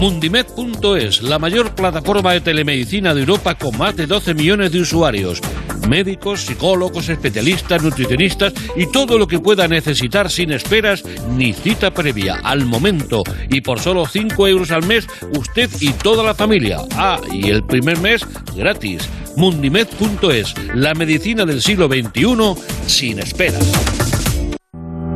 Mundimed.es, 0.00 1.22
la 1.22 1.38
mayor 1.38 1.74
plataforma 1.74 2.32
de 2.32 2.40
telemedicina 2.40 3.14
de 3.14 3.20
Europa 3.20 3.54
con 3.54 3.78
más 3.78 3.96
de 3.96 4.06
12 4.06 4.34
millones 4.34 4.72
de 4.72 4.80
usuarios. 4.80 5.40
Médicos, 5.88 6.42
psicólogos, 6.42 7.08
especialistas, 7.08 7.82
nutricionistas 7.82 8.52
y 8.76 8.86
todo 8.86 9.18
lo 9.18 9.26
que 9.26 9.38
pueda 9.38 9.68
necesitar 9.68 10.30
sin 10.30 10.52
esperas 10.52 11.04
ni 11.30 11.52
cita 11.52 11.92
previa, 11.92 12.40
al 12.42 12.64
momento. 12.64 13.22
Y 13.50 13.60
por 13.60 13.80
solo 13.80 14.06
5 14.06 14.48
euros 14.48 14.70
al 14.70 14.86
mes, 14.86 15.06
usted 15.38 15.70
y 15.80 15.92
toda 15.92 16.22
la 16.22 16.34
familia. 16.34 16.78
Ah, 16.96 17.20
y 17.32 17.50
el 17.50 17.64
primer 17.64 17.98
mes 17.98 18.26
gratis. 18.54 19.08
Mundimed.es, 19.36 20.54
la 20.74 20.94
medicina 20.94 21.44
del 21.44 21.60
siglo 21.60 21.88
XXI 21.88 22.54
sin 22.86 23.18
esperas. 23.18 24.03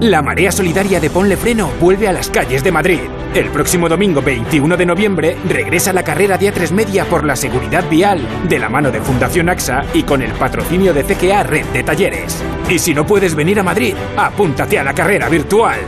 La 0.01 0.23
Marea 0.23 0.53
Solidaria 0.53 1.01
de 1.01 1.11
Ponle 1.11 1.37
Freno 1.37 1.73
vuelve 1.81 2.07
a 2.07 2.13
las 2.13 2.31
calles 2.31 2.63
de 2.63 2.71
Madrid. 2.71 3.01
El 3.35 3.51
próximo 3.51 3.89
domingo 3.89 4.23
21 4.23 4.77
de 4.77 4.87
noviembre 4.87 5.37
regresa 5.49 5.93
la 5.93 6.05
carrera 6.05 6.39
de 6.39 6.55
A3 6.55 6.71
Media 6.71 7.05
por 7.05 7.25
la 7.25 7.35
seguridad 7.35 7.83
vial 7.91 8.21
de 8.49 8.61
la 8.61 8.69
mano 8.69 8.93
de 8.93 9.01
Fundación 9.01 9.49
AXA 9.49 9.85
y 9.95 10.05
con 10.05 10.23
el 10.23 10.31
patrocinio 10.35 10.95
de 10.95 11.03
CGA 11.03 11.43
Red 11.43 11.67
de 11.73 11.83
Talleres. 11.83 12.41
Y 12.69 12.79
si 12.79 12.95
no 12.95 13.05
puedes 13.05 13.35
venir 13.35 13.59
a 13.59 13.65
Madrid, 13.65 13.95
apúntate 14.17 14.79
a 14.79 14.85
la 14.85 14.95
carrera 14.95 15.29
virtual. 15.29 15.81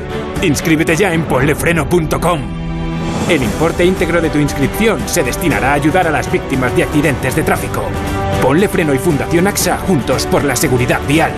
Inscríbete 0.43 0.97
ya 0.97 1.15
en 1.15 1.23
ponlefreno.com. 1.23 2.41
El 3.29 3.45
importe 3.45 3.85
íntegro 3.85 4.21
de 4.21 4.31
tu 4.31 4.39
inscripción 4.39 5.09
se 5.09 5.23
destinará 5.23 5.71
a 5.71 5.75
ayudar 5.75 6.09
a 6.09 6.11
las 6.11 6.31
víctimas 6.33 6.75
de 6.75 6.83
accidentes 6.83 7.37
de 7.37 7.45
tráfico. 7.45 7.85
Ponle 8.43 8.67
Freno 8.67 8.93
y 8.93 8.99
Fundación 8.99 9.47
AXA 9.47 9.79
juntos 9.79 10.27
por 10.27 10.43
la 10.43 10.57
seguridad 10.57 11.01
vial. 11.07 11.31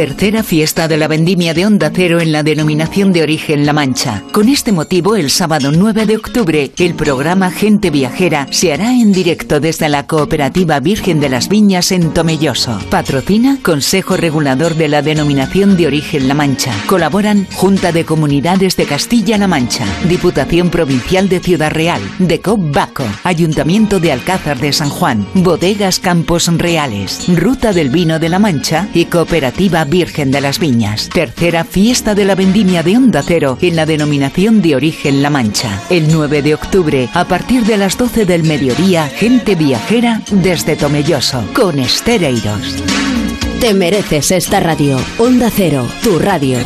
Tercera 0.00 0.42
fiesta 0.42 0.88
de 0.88 0.96
la 0.96 1.08
vendimia 1.08 1.52
de 1.52 1.66
Onda 1.66 1.92
Cero 1.94 2.22
en 2.22 2.32
la 2.32 2.42
denominación 2.42 3.12
de 3.12 3.22
origen 3.22 3.66
La 3.66 3.74
Mancha. 3.74 4.22
Con 4.32 4.48
este 4.48 4.72
motivo, 4.72 5.14
el 5.14 5.28
sábado 5.28 5.72
9 5.72 6.06
de 6.06 6.16
octubre, 6.16 6.70
el 6.78 6.94
programa 6.94 7.50
Gente 7.50 7.90
Viajera 7.90 8.46
se 8.50 8.72
hará 8.72 8.94
en 8.94 9.12
directo 9.12 9.60
desde 9.60 9.90
la 9.90 10.06
Cooperativa 10.06 10.80
Virgen 10.80 11.20
de 11.20 11.28
las 11.28 11.50
Viñas 11.50 11.92
en 11.92 12.14
Tomelloso. 12.14 12.80
Patrocina 12.88 13.58
Consejo 13.62 14.16
Regulador 14.16 14.74
de 14.74 14.88
la 14.88 15.02
denominación 15.02 15.76
de 15.76 15.88
origen 15.88 16.28
La 16.28 16.34
Mancha. 16.34 16.72
Colaboran 16.86 17.46
Junta 17.52 17.92
de 17.92 18.06
Comunidades 18.06 18.78
de 18.78 18.86
Castilla-La 18.86 19.48
Mancha, 19.48 19.84
Diputación 20.08 20.70
Provincial 20.70 21.28
de 21.28 21.40
Ciudad 21.40 21.72
Real, 21.72 22.00
Decop 22.18 22.58
Baco, 22.72 23.04
Ayuntamiento 23.22 24.00
de 24.00 24.12
Alcázar 24.12 24.60
de 24.60 24.72
San 24.72 24.88
Juan, 24.88 25.26
Bodegas 25.34 26.00
Campos 26.00 26.46
Reales, 26.56 27.26
Ruta 27.28 27.74
del 27.74 27.90
Vino 27.90 28.18
de 28.18 28.30
La 28.30 28.38
Mancha 28.38 28.88
y 28.94 29.04
Cooperativa 29.04 29.84
Virgen 29.90 30.30
de 30.30 30.40
las 30.40 30.58
Viñas. 30.58 31.08
Tercera 31.08 31.64
fiesta 31.64 32.14
de 32.14 32.24
la 32.24 32.34
vendimia 32.34 32.82
de 32.82 32.96
Onda 32.96 33.22
Cero 33.22 33.58
en 33.60 33.76
la 33.76 33.84
denominación 33.84 34.62
de 34.62 34.76
origen 34.76 35.20
La 35.20 35.30
Mancha. 35.30 35.82
El 35.90 36.10
9 36.10 36.42
de 36.42 36.54
octubre, 36.54 37.08
a 37.12 37.24
partir 37.26 37.64
de 37.64 37.76
las 37.76 37.98
12 37.98 38.24
del 38.24 38.44
mediodía, 38.44 39.08
gente 39.08 39.56
viajera 39.56 40.22
desde 40.30 40.76
Tomelloso, 40.76 41.44
con 41.52 41.78
Estereiros. 41.78 42.76
Te 43.60 43.74
mereces 43.74 44.30
esta 44.30 44.60
radio. 44.60 44.98
Onda 45.18 45.50
Cero, 45.54 45.86
tu 46.02 46.18
radio. 46.18 46.58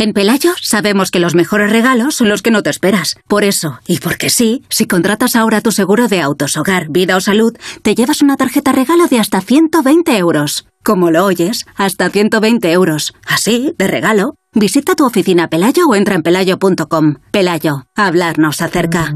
En 0.00 0.14
Pelayo 0.14 0.54
sabemos 0.62 1.10
que 1.10 1.20
los 1.20 1.34
mejores 1.34 1.70
regalos 1.70 2.14
son 2.14 2.30
los 2.30 2.40
que 2.40 2.50
no 2.50 2.62
te 2.62 2.70
esperas. 2.70 3.16
Por 3.28 3.44
eso, 3.44 3.80
y 3.86 3.98
porque 3.98 4.30
sí, 4.30 4.64
si 4.70 4.86
contratas 4.86 5.36
ahora 5.36 5.60
tu 5.60 5.72
seguro 5.72 6.08
de 6.08 6.22
autos, 6.22 6.56
hogar, 6.56 6.88
vida 6.88 7.16
o 7.16 7.20
salud, 7.20 7.54
te 7.82 7.94
llevas 7.94 8.22
una 8.22 8.38
tarjeta 8.38 8.72
regalo 8.72 9.08
de 9.08 9.18
hasta 9.18 9.42
120 9.42 10.16
euros. 10.16 10.64
Como 10.82 11.10
lo 11.10 11.24
oyes, 11.24 11.66
hasta 11.76 12.10
120 12.10 12.72
euros. 12.72 13.14
Así, 13.26 13.74
de 13.78 13.86
regalo. 13.86 14.34
Visita 14.52 14.94
tu 14.94 15.06
oficina 15.06 15.48
Pelayo 15.48 15.86
o 15.86 15.94
entra 15.94 16.14
en 16.14 16.22
pelayo.com. 16.22 17.16
Pelayo, 17.30 17.84
hablarnos 17.94 18.60
acerca. 18.62 19.14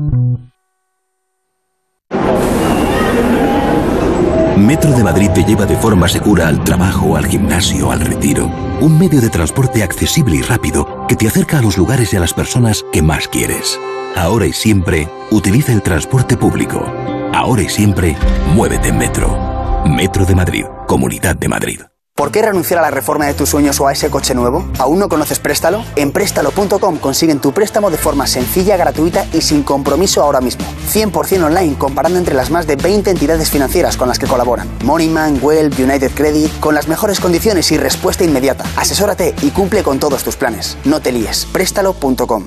Metro 4.56 4.92
de 4.92 5.02
Madrid 5.02 5.30
te 5.34 5.42
lleva 5.42 5.66
de 5.66 5.76
forma 5.76 6.08
segura 6.08 6.48
al 6.48 6.62
trabajo, 6.62 7.16
al 7.16 7.26
gimnasio, 7.26 7.90
al 7.90 8.00
retiro. 8.00 8.50
Un 8.80 8.98
medio 8.98 9.20
de 9.20 9.28
transporte 9.28 9.82
accesible 9.82 10.36
y 10.36 10.42
rápido 10.42 11.06
que 11.08 11.16
te 11.16 11.26
acerca 11.26 11.58
a 11.58 11.62
los 11.62 11.76
lugares 11.76 12.12
y 12.12 12.16
a 12.16 12.20
las 12.20 12.32
personas 12.32 12.84
que 12.92 13.02
más 13.02 13.26
quieres. 13.26 13.78
Ahora 14.16 14.46
y 14.46 14.52
siempre, 14.52 15.08
utiliza 15.30 15.72
el 15.72 15.82
transporte 15.82 16.36
público. 16.36 16.86
Ahora 17.32 17.62
y 17.62 17.68
siempre, 17.68 18.16
muévete 18.54 18.88
en 18.88 18.98
Metro. 18.98 19.53
Metro 19.84 20.24
de 20.24 20.34
Madrid, 20.34 20.64
Comunidad 20.86 21.36
de 21.36 21.48
Madrid. 21.48 21.93
¿Por 22.16 22.30
qué 22.30 22.42
renunciar 22.42 22.78
a 22.78 22.82
la 22.82 22.92
reforma 22.92 23.26
de 23.26 23.34
tus 23.34 23.48
sueños 23.48 23.80
o 23.80 23.88
a 23.88 23.92
ese 23.92 24.08
coche 24.08 24.36
nuevo? 24.36 24.64
¿Aún 24.78 25.00
no 25.00 25.08
conoces 25.08 25.40
Préstalo? 25.40 25.84
En 25.96 26.12
préstalo.com 26.12 26.98
consiguen 26.98 27.40
tu 27.40 27.50
préstamo 27.52 27.90
de 27.90 27.96
forma 27.96 28.28
sencilla, 28.28 28.76
gratuita 28.76 29.26
y 29.32 29.40
sin 29.40 29.64
compromiso 29.64 30.22
ahora 30.22 30.40
mismo. 30.40 30.64
100% 30.92 31.42
online 31.42 31.74
comparando 31.76 32.20
entre 32.20 32.36
las 32.36 32.52
más 32.52 32.68
de 32.68 32.76
20 32.76 33.10
entidades 33.10 33.50
financieras 33.50 33.96
con 33.96 34.06
las 34.06 34.20
que 34.20 34.28
colaboran. 34.28 34.68
Moneyman, 34.84 35.40
Well, 35.42 35.72
United 35.76 36.12
Credit, 36.12 36.52
con 36.60 36.76
las 36.76 36.86
mejores 36.86 37.18
condiciones 37.18 37.72
y 37.72 37.78
respuesta 37.78 38.22
inmediata. 38.22 38.64
Asesórate 38.76 39.34
y 39.42 39.50
cumple 39.50 39.82
con 39.82 39.98
todos 39.98 40.22
tus 40.22 40.36
planes. 40.36 40.78
No 40.84 41.00
te 41.00 41.10
líes. 41.10 41.48
Préstalo.com. 41.50 42.44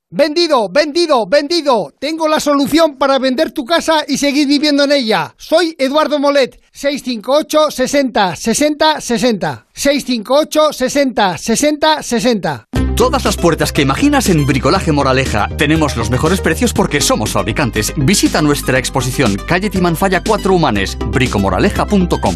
Vendido, 0.09 0.69
vendido, 0.69 1.27
vendido. 1.27 1.93
Tengo 1.99 2.29
la 2.29 2.39
solución 2.39 2.95
para 2.95 3.19
vender 3.19 3.51
tu 3.51 3.65
casa 3.65 4.05
y 4.07 4.17
seguir 4.17 4.47
viviendo 4.47 4.85
en 4.85 4.93
ella. 4.93 5.35
Soy 5.35 5.75
Eduardo 5.77 6.17
Molet, 6.17 6.61
658 6.71 7.71
60 7.71 8.35
60 8.37 9.01
60. 9.01 9.67
658 9.73 10.71
60 10.71 11.37
60 11.37 12.03
60. 12.03 12.66
Todas 12.97 13.25
las 13.25 13.37
puertas 13.37 13.71
que 13.71 13.83
imaginas 13.83 14.27
en 14.27 14.47
Bricolaje 14.47 14.91
Moraleja. 14.91 15.49
Tenemos 15.55 15.95
los 15.95 16.09
mejores 16.09 16.41
precios 16.41 16.73
porque 16.73 16.99
somos 16.99 17.31
fabricantes. 17.31 17.93
Visita 17.95 18.41
nuestra 18.41 18.79
exposición 18.79 19.37
Calle 19.47 19.69
Timanfaya 19.69 20.23
4 20.23 20.51
Humanes, 20.51 20.97
bricomoraleja.com. 21.11 22.35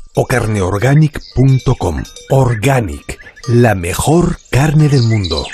o 0.15 0.25
carneorganic.com. 0.25 2.03
Organic, 2.29 3.19
la 3.47 3.75
mejor 3.75 4.37
carne 4.49 4.89
del 4.89 5.03
mundo. 5.03 5.45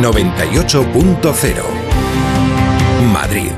98.0 0.00 1.62
Madrid. 3.12 3.52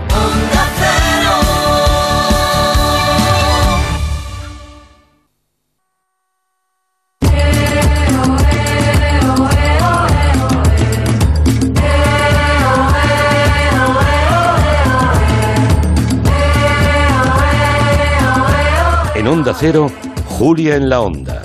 Cero, 19.52 19.90
Julia 20.38 20.76
en 20.76 20.88
la 20.88 21.02
Onda, 21.02 21.42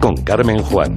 con 0.00 0.16
Carmen 0.16 0.62
Juan. 0.62 0.94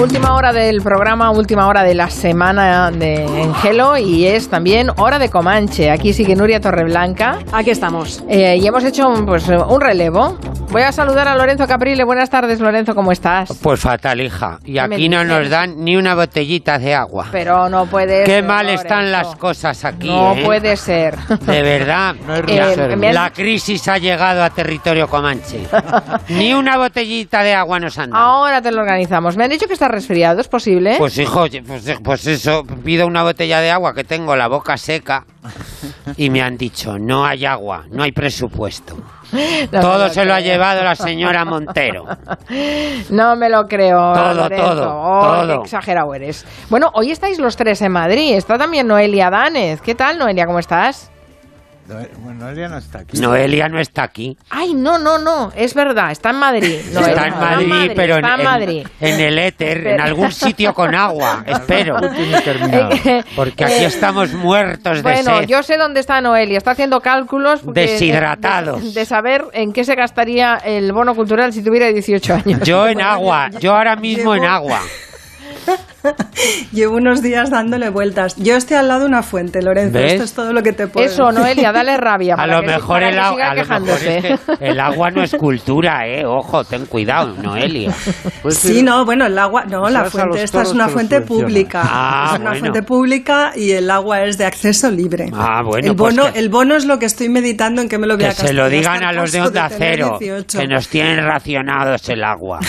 Última 0.00 0.34
hora 0.34 0.52
del 0.54 0.80
programa, 0.80 1.30
última 1.30 1.66
hora 1.66 1.82
de 1.82 1.94
la 1.94 2.08
semana 2.08 2.90
de 2.90 3.24
Engelo 3.42 3.98
y 3.98 4.26
es 4.26 4.48
también 4.48 4.90
hora 4.96 5.18
de 5.18 5.28
Comanche. 5.28 5.90
Aquí 5.90 6.14
sigue 6.14 6.34
Nuria 6.34 6.58
Torreblanca. 6.58 7.38
Aquí 7.52 7.68
estamos. 7.70 8.24
Eh, 8.28 8.56
y 8.56 8.66
hemos 8.66 8.82
hecho 8.84 9.12
pues, 9.26 9.46
un 9.48 9.80
relevo. 9.80 10.38
Voy 10.70 10.82
a 10.82 10.92
saludar 10.92 11.26
a 11.28 11.36
Lorenzo 11.36 11.66
Caprile. 11.66 12.04
Buenas 12.04 12.30
tardes, 12.30 12.60
Lorenzo, 12.60 12.94
¿cómo 12.94 13.10
estás? 13.12 13.52
Pues 13.60 13.80
fatal, 13.80 14.20
hija. 14.20 14.58
Y 14.64 14.74
¿Qué 14.74 14.80
aquí 14.80 15.08
no 15.08 15.24
nos 15.24 15.50
dan 15.50 15.84
ni 15.84 15.96
una 15.96 16.14
botellita 16.14 16.78
de 16.78 16.94
agua. 16.94 17.26
Pero 17.32 17.68
no 17.68 17.86
puede 17.86 18.22
Qué 18.24 18.36
ser, 18.36 18.44
mal 18.44 18.66
Lorenzo. 18.66 18.82
están 18.84 19.10
las 19.12 19.34
cosas 19.36 19.84
aquí. 19.84 20.08
No 20.08 20.32
¿eh? 20.34 20.42
puede 20.44 20.76
ser. 20.76 21.16
De 21.18 21.62
verdad. 21.62 22.14
Eh, 22.46 22.96
me 22.96 23.08
han- 23.08 23.14
La 23.14 23.30
crisis 23.30 23.86
ha 23.88 23.98
llegado 23.98 24.42
a 24.42 24.50
territorio 24.50 25.08
comanche. 25.08 25.66
Ni 26.28 26.54
una 26.54 26.78
botellita 26.78 27.42
de 27.42 27.54
agua 27.54 27.78
nos 27.80 27.98
han 27.98 28.10
dado. 28.10 28.22
Ahora 28.22 28.62
te 28.62 28.70
lo 28.70 28.80
organizamos. 28.80 29.36
Me 29.36 29.44
han 29.44 29.50
dicho 29.50 29.66
que 29.66 29.74
estás 29.74 29.89
resfriado, 29.90 30.40
¿es 30.40 30.48
posible? 30.48 30.94
Pues 30.98 31.18
hijo, 31.18 31.46
pues, 31.66 31.98
pues 32.02 32.26
eso, 32.26 32.64
pido 32.84 33.06
una 33.06 33.22
botella 33.22 33.60
de 33.60 33.70
agua 33.70 33.94
que 33.94 34.04
tengo 34.04 34.34
la 34.36 34.48
boca 34.48 34.76
seca 34.76 35.24
y 36.16 36.30
me 36.30 36.42
han 36.42 36.56
dicho, 36.56 36.98
no 36.98 37.24
hay 37.26 37.44
agua, 37.46 37.84
no 37.90 38.02
hay 38.02 38.12
presupuesto. 38.12 38.96
No 39.70 39.80
Todo 39.80 40.08
lo 40.08 40.12
se 40.12 40.24
lo 40.24 40.34
ha 40.34 40.40
llevado 40.40 40.82
la 40.82 40.96
señora 40.96 41.44
Montero. 41.44 42.04
No 43.10 43.36
me 43.36 43.48
lo 43.48 43.68
creo. 43.68 44.12
Todo, 44.12 44.34
Lorenzo. 44.34 44.66
todo, 44.74 45.00
Oh, 45.02 45.22
todo. 45.42 45.46
qué 45.46 45.64
exagerado 45.66 46.12
eres. 46.14 46.44
Bueno, 46.68 46.90
hoy 46.94 47.12
estáis 47.12 47.38
los 47.38 47.56
tres 47.56 47.80
en 47.82 47.92
Madrid. 47.92 48.34
Está 48.34 48.58
también 48.58 48.88
Noelia 48.88 49.30
Danez. 49.30 49.80
¿Qué 49.82 49.94
tal, 49.94 50.18
Noelia? 50.18 50.46
¿Cómo 50.46 50.58
estás? 50.58 51.10
Noelia 51.90 52.68
no 52.68 52.78
está 52.78 52.98
aquí. 53.00 53.18
Noelia 53.18 53.68
no 53.68 53.78
está 53.80 54.02
aquí. 54.04 54.36
Ay, 54.50 54.74
no, 54.74 54.98
no, 54.98 55.18
no. 55.18 55.52
Es 55.56 55.74
verdad. 55.74 56.10
Está 56.10 56.30
en 56.30 56.36
Madrid. 56.36 56.74
está 56.74 57.26
en 57.26 57.68
Madrid, 57.68 57.92
pero 57.96 58.14
en, 58.16 58.24
está 58.24 58.34
en 58.34 58.40
en- 58.40 58.44
Madrid. 58.46 58.86
en 59.00 59.20
el 59.20 59.38
éter, 59.38 59.86
en 59.86 60.00
algún 60.00 60.32
sitio 60.32 60.72
con 60.74 60.94
agua, 60.94 61.44
espero. 61.46 61.96
Porque 63.36 63.64
aquí 63.64 63.72
Eh, 63.74 63.86
estamos 63.86 64.32
muertos 64.32 64.96
de 64.98 65.02
Bueno, 65.02 65.38
sed. 65.40 65.46
yo 65.48 65.62
sé 65.62 65.76
dónde 65.76 66.00
está 66.00 66.20
Noelia. 66.20 66.58
Está 66.58 66.72
haciendo 66.72 67.00
cálculos 67.00 67.60
Deshidratados. 67.64 68.94
De, 68.94 69.00
de 69.00 69.06
saber 69.06 69.44
en 69.52 69.72
qué 69.72 69.84
se 69.84 69.94
gastaría 69.94 70.56
el 70.56 70.92
bono 70.92 71.14
cultural 71.14 71.52
si 71.52 71.62
tuviera 71.62 71.86
18 71.88 72.34
años. 72.34 72.60
Yo 72.62 72.88
en 72.88 73.00
agua, 73.00 73.50
yo 73.60 73.74
ahora 73.76 73.96
mismo 73.96 74.34
en 74.34 74.44
agua. 74.44 74.80
Llevo 76.72 76.96
unos 76.96 77.22
días 77.22 77.50
dándole 77.50 77.90
vueltas. 77.90 78.36
Yo 78.36 78.56
estoy 78.56 78.76
al 78.76 78.88
lado 78.88 79.00
de 79.00 79.06
una 79.06 79.22
fuente, 79.22 79.62
Lorenzo. 79.62 79.98
¿Ves? 79.98 80.12
Esto 80.12 80.24
es 80.24 80.32
todo 80.34 80.52
lo 80.52 80.62
que 80.62 80.72
te 80.72 80.86
puedo 80.86 81.06
Eso. 81.06 81.30
Noelia, 81.32 81.72
dale 81.72 81.96
rabia. 81.96 82.34
A 82.38 82.46
lo 82.46 82.60
que- 82.60 82.66
mejor 82.66 83.02
el 83.02 83.14
que 83.14 83.18
agua, 83.20 83.50
a 83.50 83.54
lo 83.54 83.64
mejor 83.66 83.98
que 83.98 84.38
el 84.60 84.80
agua 84.80 85.10
no 85.10 85.22
es 85.22 85.34
cultura, 85.34 86.06
eh. 86.06 86.24
Ojo, 86.24 86.64
ten 86.64 86.86
cuidado, 86.86 87.34
Noelia. 87.42 87.92
sí, 88.48 88.82
no, 88.82 89.04
bueno, 89.04 89.26
el 89.26 89.38
agua, 89.38 89.64
no, 89.64 89.82
Pues 89.82 89.92
la 89.92 90.04
fuente 90.06 90.42
esta 90.42 90.62
es 90.62 90.72
una 90.72 90.86
que 90.86 90.92
fuente 90.92 91.20
pública. 91.20 91.82
Ah, 91.84 92.30
es 92.34 92.40
una 92.40 92.50
bueno. 92.50 92.60
fuente 92.60 92.82
pública 92.82 93.52
y 93.54 93.72
el 93.72 93.90
agua 93.90 94.22
es 94.24 94.38
de 94.38 94.44
acceso 94.46 94.90
libre. 94.90 95.30
Ah, 95.34 95.62
bueno, 95.64 95.88
el 95.90 95.96
pues 95.96 96.14
bono, 96.16 96.32
que- 96.32 96.38
el 96.38 96.48
bono 96.48 96.76
es 96.76 96.84
lo 96.86 96.98
que 96.98 97.06
estoy 97.06 97.28
meditando 97.28 97.82
en 97.82 97.88
que 97.88 97.98
me 97.98 98.06
lo 98.06 98.14
voy 98.16 98.24
Que 98.24 98.30
a 98.30 98.32
se 98.34 98.52
lo 98.52 98.68
digan 98.68 99.02
a 99.04 99.12
los 99.12 99.32
de 99.32 99.40
Onda 99.42 99.68
Cero, 99.68 100.16
18. 100.18 100.58
que 100.58 100.66
nos 100.66 100.88
tienen 100.88 101.24
racionados 101.24 102.08
el 102.08 102.24
agua. 102.24 102.60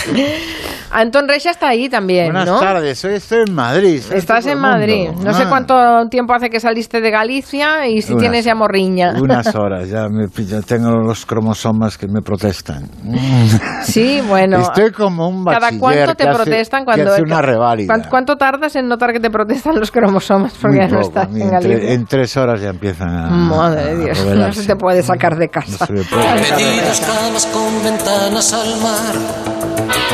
Antón 0.91 1.27
Reixa 1.27 1.51
está 1.51 1.69
ahí 1.69 1.87
también, 1.87 2.25
Buenas 2.33 2.45
¿no? 2.47 2.59
tardes, 2.59 3.03
hoy 3.05 3.13
estoy 3.21 3.43
en 3.47 3.53
Madrid. 3.55 4.01
Estás 4.13 4.45
en 4.47 4.59
Madrid. 4.59 5.09
No 5.23 5.33
sé 5.33 5.43
Ah, 5.43 5.49
cuánto 5.49 5.75
tiempo 6.09 6.33
hace 6.33 6.49
que 6.49 6.59
saliste 6.59 7.01
de 7.01 7.09
Galicia 7.11 7.87
y 7.87 8.01
si 8.01 8.13
Unas- 8.13 8.21
tienes 8.21 8.45
ya 8.45 8.55
morriña. 8.55 9.13
Unas 9.21 9.55
horas, 9.55 9.89
ya, 9.89 10.07
me, 10.09 10.27
ya 10.45 10.61
tengo 10.61 10.91
los 10.91 11.25
cromosomas 11.25 11.97
que 11.97 12.07
me 12.07 12.21
protestan. 12.21 12.89
Sí, 13.83 14.21
bueno. 14.27 14.59
Estoy 14.59 14.91
como 14.91 15.27
un 15.27 15.43
¿Cada 15.43 15.59
bachiller 15.59 15.79
cuánto 15.79 16.15
te 16.15 16.23
que 16.23 16.29
hace- 16.29 16.43
protestan 16.43 16.85
cuando 16.85 17.11
hace 17.13 17.21
una 17.23 17.41
reválida. 17.41 17.87
¿Cuán- 17.87 18.09
¿Cuánto 18.09 18.35
tardas 18.37 18.75
en 18.75 18.87
notar 18.87 19.11
que 19.11 19.19
te 19.19 19.29
protestan 19.29 19.79
los 19.79 19.91
cromosomas 19.91 20.53
porque 20.61 20.77
Muy 20.77 20.85
ya 20.85 20.91
no 20.93 21.01
poco, 21.01 21.07
estás 21.19 21.35
en 21.35 21.41
en, 21.41 21.49
Galicia? 21.51 21.77
tre- 21.77 21.91
en 21.93 22.05
tres 22.05 22.37
horas 22.37 22.61
ya 22.61 22.69
empiezan 22.69 23.09
a. 23.09 23.29
Madre 23.29 23.83
de 23.83 23.91
a 23.91 24.13
Dios, 24.13 24.25
no 24.35 24.51
se 24.53 24.65
te 24.67 24.75
puede 24.75 25.01
sacar 25.03 25.35
de 25.37 25.49
casa. 25.49 25.85
se 25.85 25.93
me 25.93 26.03
puede 26.03 26.23
sacar. 26.23 26.57
Pedidas 26.57 27.01
camas 27.01 27.45
con 27.47 27.83
ventanas 27.83 28.53
al 28.53 28.81
mar. 28.81 29.15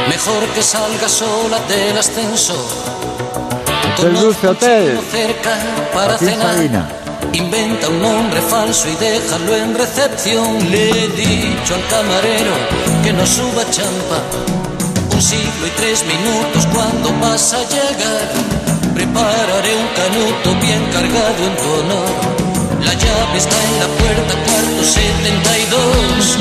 Mejor 0.09 0.43
que 0.55 0.61
salga 0.61 1.07
sola 1.09 1.57
del 1.67 1.97
ascenso. 1.97 2.96
Hotel 3.97 4.13
Dulce 4.13 4.47
Hotel. 4.47 4.99
Cerca 5.11 5.57
para 5.93 6.17
cenar. 6.17 6.55
Sabina. 6.55 6.87
Inventa 7.33 7.89
un 7.89 8.01
nombre 8.01 8.41
falso 8.41 8.87
y 8.89 8.95
déjalo 8.95 9.55
en 9.55 9.75
recepción. 9.75 10.71
Le 10.71 10.89
he 10.89 11.07
dicho 11.09 11.75
al 11.75 11.85
camarero 11.87 12.53
que 13.03 13.13
no 13.13 13.25
suba 13.25 13.63
champa. 13.69 14.21
Un 15.13 15.21
siglo 15.21 15.67
y 15.67 15.69
tres 15.71 16.05
minutos 16.05 16.67
cuando 16.73 17.11
vas 17.19 17.53
a 17.53 17.59
llegar. 17.63 18.31
Prepararé 18.93 19.75
un 19.75 19.87
canuto 19.95 20.61
bien 20.61 20.83
cargado 20.91 21.43
en 21.43 21.55
tu 21.57 21.69
honor. 21.79 22.56
La 22.85 22.93
llave 22.93 23.37
está 23.37 23.55
en 23.63 23.79
la 23.79 23.87
puerta, 23.87 24.33
cuarto 24.45 24.83
72. 24.83 26.37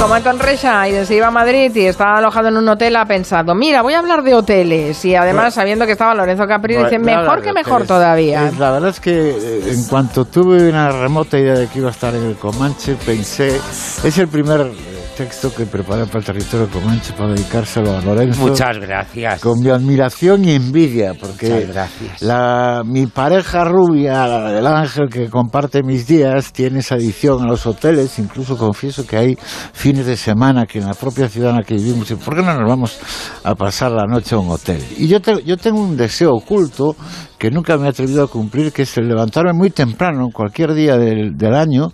Como 0.00 0.14
Antón 0.14 0.38
Reixa 0.40 0.88
y 0.88 1.06
se 1.06 1.14
iba 1.14 1.28
a 1.28 1.30
Madrid 1.30 1.70
y 1.76 1.86
estaba 1.86 2.18
alojado 2.18 2.48
en 2.48 2.56
un 2.56 2.68
hotel, 2.68 2.96
ha 2.96 3.04
pensado, 3.04 3.54
mira, 3.54 3.82
voy 3.82 3.94
a 3.94 4.00
hablar 4.00 4.22
de 4.24 4.34
hoteles. 4.34 5.04
Y 5.04 5.14
además, 5.14 5.54
sabiendo 5.54 5.86
que 5.86 5.92
estaba 5.92 6.12
Lorenzo 6.14 6.46
Capri, 6.48 6.76
dice, 6.76 6.98
mejor 6.98 7.40
que 7.42 7.52
mejor 7.52 7.86
todavía. 7.86 8.48
es- 8.48 8.58
la 8.58 8.72
verdad 8.72 8.90
es 8.90 8.98
que 9.00 9.30
eh, 9.30 9.62
en 9.72 9.84
cuanto 9.84 10.24
tuve 10.24 10.68
una 10.68 10.90
remota 10.90 11.38
idea 11.38 11.54
de 11.54 11.68
que 11.68 11.78
iba 11.78 11.88
a 11.88 11.92
estar 11.92 12.12
en 12.16 12.24
el 12.24 12.36
Comanche, 12.36 12.96
pensé, 13.06 13.56
es 14.02 14.18
el 14.18 14.26
primer 14.26 14.60
eh, 14.62 15.01
texto 15.16 15.54
que 15.54 15.66
preparé 15.66 16.06
para 16.06 16.18
el 16.20 16.24
territorio 16.24 16.68
Comanche 16.68 17.12
para 17.12 17.32
dedicárselo 17.34 17.96
a 17.96 18.00
Lorenzo. 18.00 18.40
Muchas 18.46 18.78
gracias. 18.78 19.40
Con 19.40 19.60
mi 19.60 19.70
admiración 19.70 20.44
y 20.44 20.52
envidia, 20.52 21.14
porque 21.18 21.48
Muchas 21.50 21.68
gracias. 21.68 22.22
la, 22.22 22.82
mi 22.84 23.06
pareja 23.06 23.64
rubia, 23.64 24.26
la 24.26 24.50
del 24.52 24.66
ángel 24.66 25.08
que 25.10 25.28
comparte 25.28 25.82
mis 25.82 26.06
días, 26.06 26.52
tiene 26.52 26.80
esa 26.80 26.94
adicción 26.96 27.42
a 27.42 27.46
los 27.46 27.66
hoteles. 27.66 28.18
Incluso 28.18 28.56
confieso 28.56 29.06
que 29.06 29.16
hay 29.16 29.38
fines 29.72 30.06
de 30.06 30.16
semana 30.16 30.64
que 30.66 30.78
en 30.78 30.86
la 30.86 30.94
propia 30.94 31.28
ciudad 31.28 31.50
en 31.50 31.56
la 31.56 31.62
que 31.62 31.74
vivimos, 31.74 32.10
¿y 32.10 32.14
¿por 32.16 32.34
qué 32.34 32.42
no 32.42 32.54
nos 32.54 32.68
vamos 32.68 32.98
a 33.44 33.54
pasar 33.54 33.92
la 33.92 34.06
noche 34.06 34.34
a 34.34 34.38
un 34.38 34.50
hotel? 34.50 34.82
Y 34.96 35.06
yo, 35.08 35.20
te- 35.20 35.42
yo 35.44 35.56
tengo 35.56 35.80
un 35.80 35.96
deseo 35.96 36.30
oculto 36.32 36.96
que 37.38 37.50
nunca 37.50 37.76
me 37.76 37.86
he 37.86 37.90
atrevido 37.90 38.22
a 38.24 38.28
cumplir, 38.28 38.72
que 38.72 38.82
es 38.82 38.96
el 38.98 39.08
levantarme 39.08 39.52
muy 39.52 39.70
temprano, 39.70 40.28
cualquier 40.32 40.74
día 40.74 40.96
del, 40.96 41.36
del 41.36 41.54
año, 41.54 41.88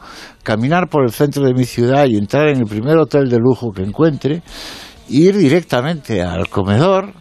caminar 0.49 0.88
por 0.88 1.05
el 1.05 1.11
centro 1.11 1.44
de 1.44 1.53
mi 1.53 1.64
ciudad 1.64 2.07
y 2.07 2.16
entrar 2.16 2.49
en 2.49 2.61
el 2.61 2.64
primer 2.64 2.96
hotel 2.96 3.28
de 3.28 3.36
lujo 3.36 3.70
que 3.70 3.82
encuentre, 3.82 4.40
ir 5.11 5.36
directamente 5.36 6.22
al 6.22 6.49
comedor, 6.49 7.12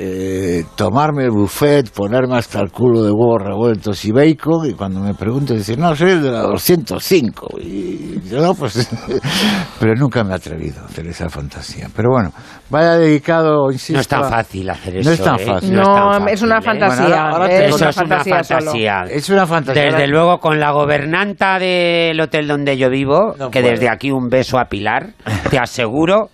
eh, 0.00 0.64
tomarme 0.76 1.24
el 1.24 1.30
buffet, 1.30 1.90
ponerme 1.90 2.36
hasta 2.36 2.60
el 2.60 2.70
culo 2.70 3.02
de 3.02 3.10
huevos 3.10 3.42
revueltos 3.42 4.04
y 4.04 4.12
bacon, 4.12 4.70
y 4.70 4.74
cuando 4.74 5.00
me 5.00 5.12
pregunten, 5.14 5.56
decir, 5.58 5.76
no, 5.76 5.94
soy 5.96 6.12
el 6.12 6.22
de 6.22 6.30
la 6.30 6.42
205. 6.42 7.48
Y 7.60 8.20
yo, 8.28 8.40
no, 8.40 8.54
pues, 8.54 8.88
pero 9.80 9.94
nunca 9.96 10.22
me 10.22 10.32
he 10.32 10.36
atrevido 10.36 10.82
a 10.82 10.84
hacer 10.86 11.06
esa 11.08 11.28
fantasía. 11.28 11.88
Pero 11.96 12.10
bueno, 12.12 12.30
vaya 12.70 12.96
dedicado, 12.96 13.72
insisto. 13.72 13.94
No 13.94 14.00
es 14.00 14.08
tan 14.08 14.24
a- 14.24 14.28
fácil 14.28 14.70
hacer 14.70 14.94
No 14.94 15.00
eso. 15.00 15.12
es 15.12 15.20
tan 15.22 15.40
¿eh? 15.40 15.44
fácil. 15.44 15.74
No, 15.74 15.80
es 15.82 15.88
tan 15.88 16.12
fácil, 16.12 16.28
es 16.28 16.42
una 16.42 16.58
¿eh? 16.58 16.62
fantasía, 16.62 17.02
Bueno, 17.04 17.16
ahora- 17.16 17.32
ahora 17.32 17.46
es 17.52 17.74
una 17.74 17.90
es 17.90 17.96
una 17.96 18.18
fantasía. 18.24 19.04
Es 19.10 19.30
una 19.30 19.46
fantasía. 19.46 19.82
Desde 19.82 20.06
luego, 20.06 20.38
con 20.38 20.60
la 20.60 20.70
gobernanta 20.70 21.58
del 21.58 22.20
hotel 22.20 22.46
donde 22.46 22.76
yo 22.76 22.88
vivo, 22.88 23.34
que 23.50 23.62
desde 23.62 23.88
aquí 23.88 24.10
un 24.12 24.28
beso 24.28 24.58
a 24.58 24.66
Pilar, 24.66 25.14
te 25.50 25.58
aseguro 25.58 26.28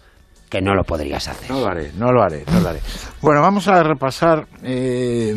que 0.55 0.63
no 0.63 0.75
lo 0.75 0.85
podrías 0.85 1.27
hacer. 1.27 1.51
No 1.51 1.61
lo 1.61 1.67
haré, 1.67 1.91
no 1.99 2.13
lo 2.13 2.23
haré, 2.23 2.45
no 2.53 2.61
lo 2.61 2.69
haré. 2.69 2.81
Bueno, 3.21 3.41
vamos 3.41 3.67
a 3.67 3.83
repasar 3.83 4.47
eh, 4.63 5.35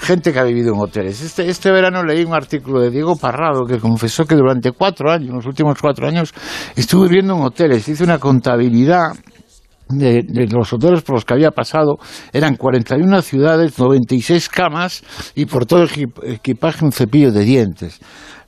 gente 0.00 0.32
que 0.32 0.38
ha 0.40 0.42
vivido 0.42 0.74
en 0.74 0.80
hoteles. 0.80 1.20
Este, 1.22 1.48
este 1.48 1.70
verano 1.70 2.02
leí 2.02 2.24
un 2.24 2.34
artículo 2.34 2.80
de 2.80 2.90
Diego 2.90 3.14
Parrado 3.16 3.64
que 3.64 3.78
confesó 3.78 4.24
que 4.24 4.34
durante 4.34 4.72
cuatro 4.72 5.12
años, 5.12 5.32
los 5.34 5.46
últimos 5.46 5.78
cuatro 5.80 6.08
años, 6.08 6.34
estuvo 6.74 7.04
viviendo 7.04 7.34
en 7.36 7.42
hoteles. 7.42 7.86
Hizo 7.88 8.02
una 8.02 8.18
contabilidad 8.18 9.12
de, 9.88 10.22
de 10.26 10.48
los 10.48 10.72
hoteles 10.72 11.02
por 11.02 11.14
los 11.14 11.24
que 11.24 11.34
había 11.34 11.52
pasado. 11.52 11.98
Eran 12.32 12.56
41 12.56 13.22
ciudades, 13.22 13.78
96 13.78 14.48
camas 14.48 15.04
y 15.36 15.46
por 15.46 15.64
todo 15.64 15.84
el 15.84 15.88
equi- 15.90 16.12
equipaje 16.34 16.84
un 16.84 16.90
cepillo 16.90 17.30
de 17.30 17.44
dientes. 17.44 18.00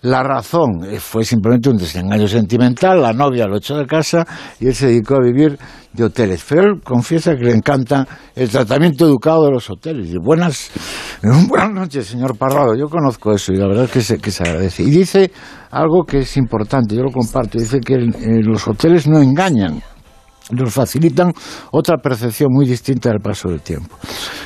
La 0.02 0.22
razón 0.22 0.84
eh, 0.84 1.00
fue 1.00 1.24
simplemente 1.24 1.70
un 1.70 1.76
desengaño 1.76 2.28
sentimental, 2.28 3.02
la 3.02 3.12
novia 3.12 3.46
lo 3.46 3.56
echó 3.56 3.76
de 3.76 3.86
casa 3.86 4.24
y 4.60 4.68
él 4.68 4.74
se 4.74 4.86
dedicó 4.86 5.16
a 5.16 5.20
vivir 5.20 5.58
de 5.92 6.04
hoteles. 6.04 6.44
Pero 6.48 6.62
él 6.62 6.80
confiesa 6.82 7.34
que 7.34 7.44
le 7.44 7.52
encanta 7.52 8.06
el 8.36 8.48
tratamiento 8.48 9.06
educado 9.06 9.46
de 9.46 9.50
los 9.50 9.68
hoteles. 9.68 10.10
Y 10.10 10.18
buenas, 10.18 10.70
buenas 11.48 11.72
noches, 11.72 12.06
señor 12.06 12.36
Parrado. 12.38 12.76
Yo 12.76 12.88
conozco 12.88 13.32
eso 13.32 13.52
y 13.52 13.56
la 13.56 13.66
verdad 13.66 13.84
es 13.84 13.90
que 13.90 14.00
se, 14.00 14.18
que 14.18 14.30
se 14.30 14.44
agradece. 14.44 14.84
Y 14.84 14.90
dice 14.90 15.32
algo 15.70 16.04
que 16.04 16.18
es 16.18 16.36
importante, 16.36 16.94
yo 16.94 17.02
lo 17.02 17.10
comparto. 17.10 17.58
Dice 17.58 17.80
que 17.80 17.96
los 17.96 18.68
hoteles 18.68 19.08
no 19.08 19.20
engañan 19.20 19.82
nos 20.50 20.72
facilitan 20.72 21.32
otra 21.72 21.96
percepción 21.98 22.50
muy 22.52 22.66
distinta 22.66 23.10
del 23.10 23.20
paso 23.20 23.48
del 23.48 23.60
tiempo. 23.60 23.96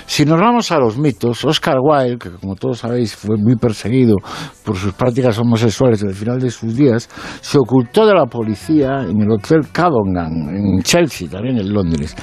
Si 0.06 0.24
nos 0.24 0.38
vamos 0.40 0.70
a 0.72 0.78
los 0.78 0.98
mitos, 0.98 1.44
Oscar 1.44 1.76
Wilde, 1.80 2.18
que 2.18 2.30
como 2.30 2.54
todos 2.54 2.78
sabéis 2.80 3.14
fue 3.16 3.36
muy 3.36 3.56
perseguido 3.56 4.16
por 4.64 4.76
sus 4.76 4.92
prácticas 4.94 5.38
homosexuales 5.38 6.02
al 6.02 6.14
final 6.14 6.38
de 6.40 6.50
sus 6.50 6.74
días, 6.76 7.08
se 7.40 7.58
ocultó 7.58 8.06
de 8.06 8.14
la 8.14 8.26
policía 8.26 9.02
en 9.08 9.20
el 9.22 9.30
Hotel 9.30 9.68
Cadogan, 9.72 10.48
en 10.54 10.82
Chelsea, 10.82 11.28
también 11.30 11.58
en 11.58 11.72
Londres. 11.72 12.14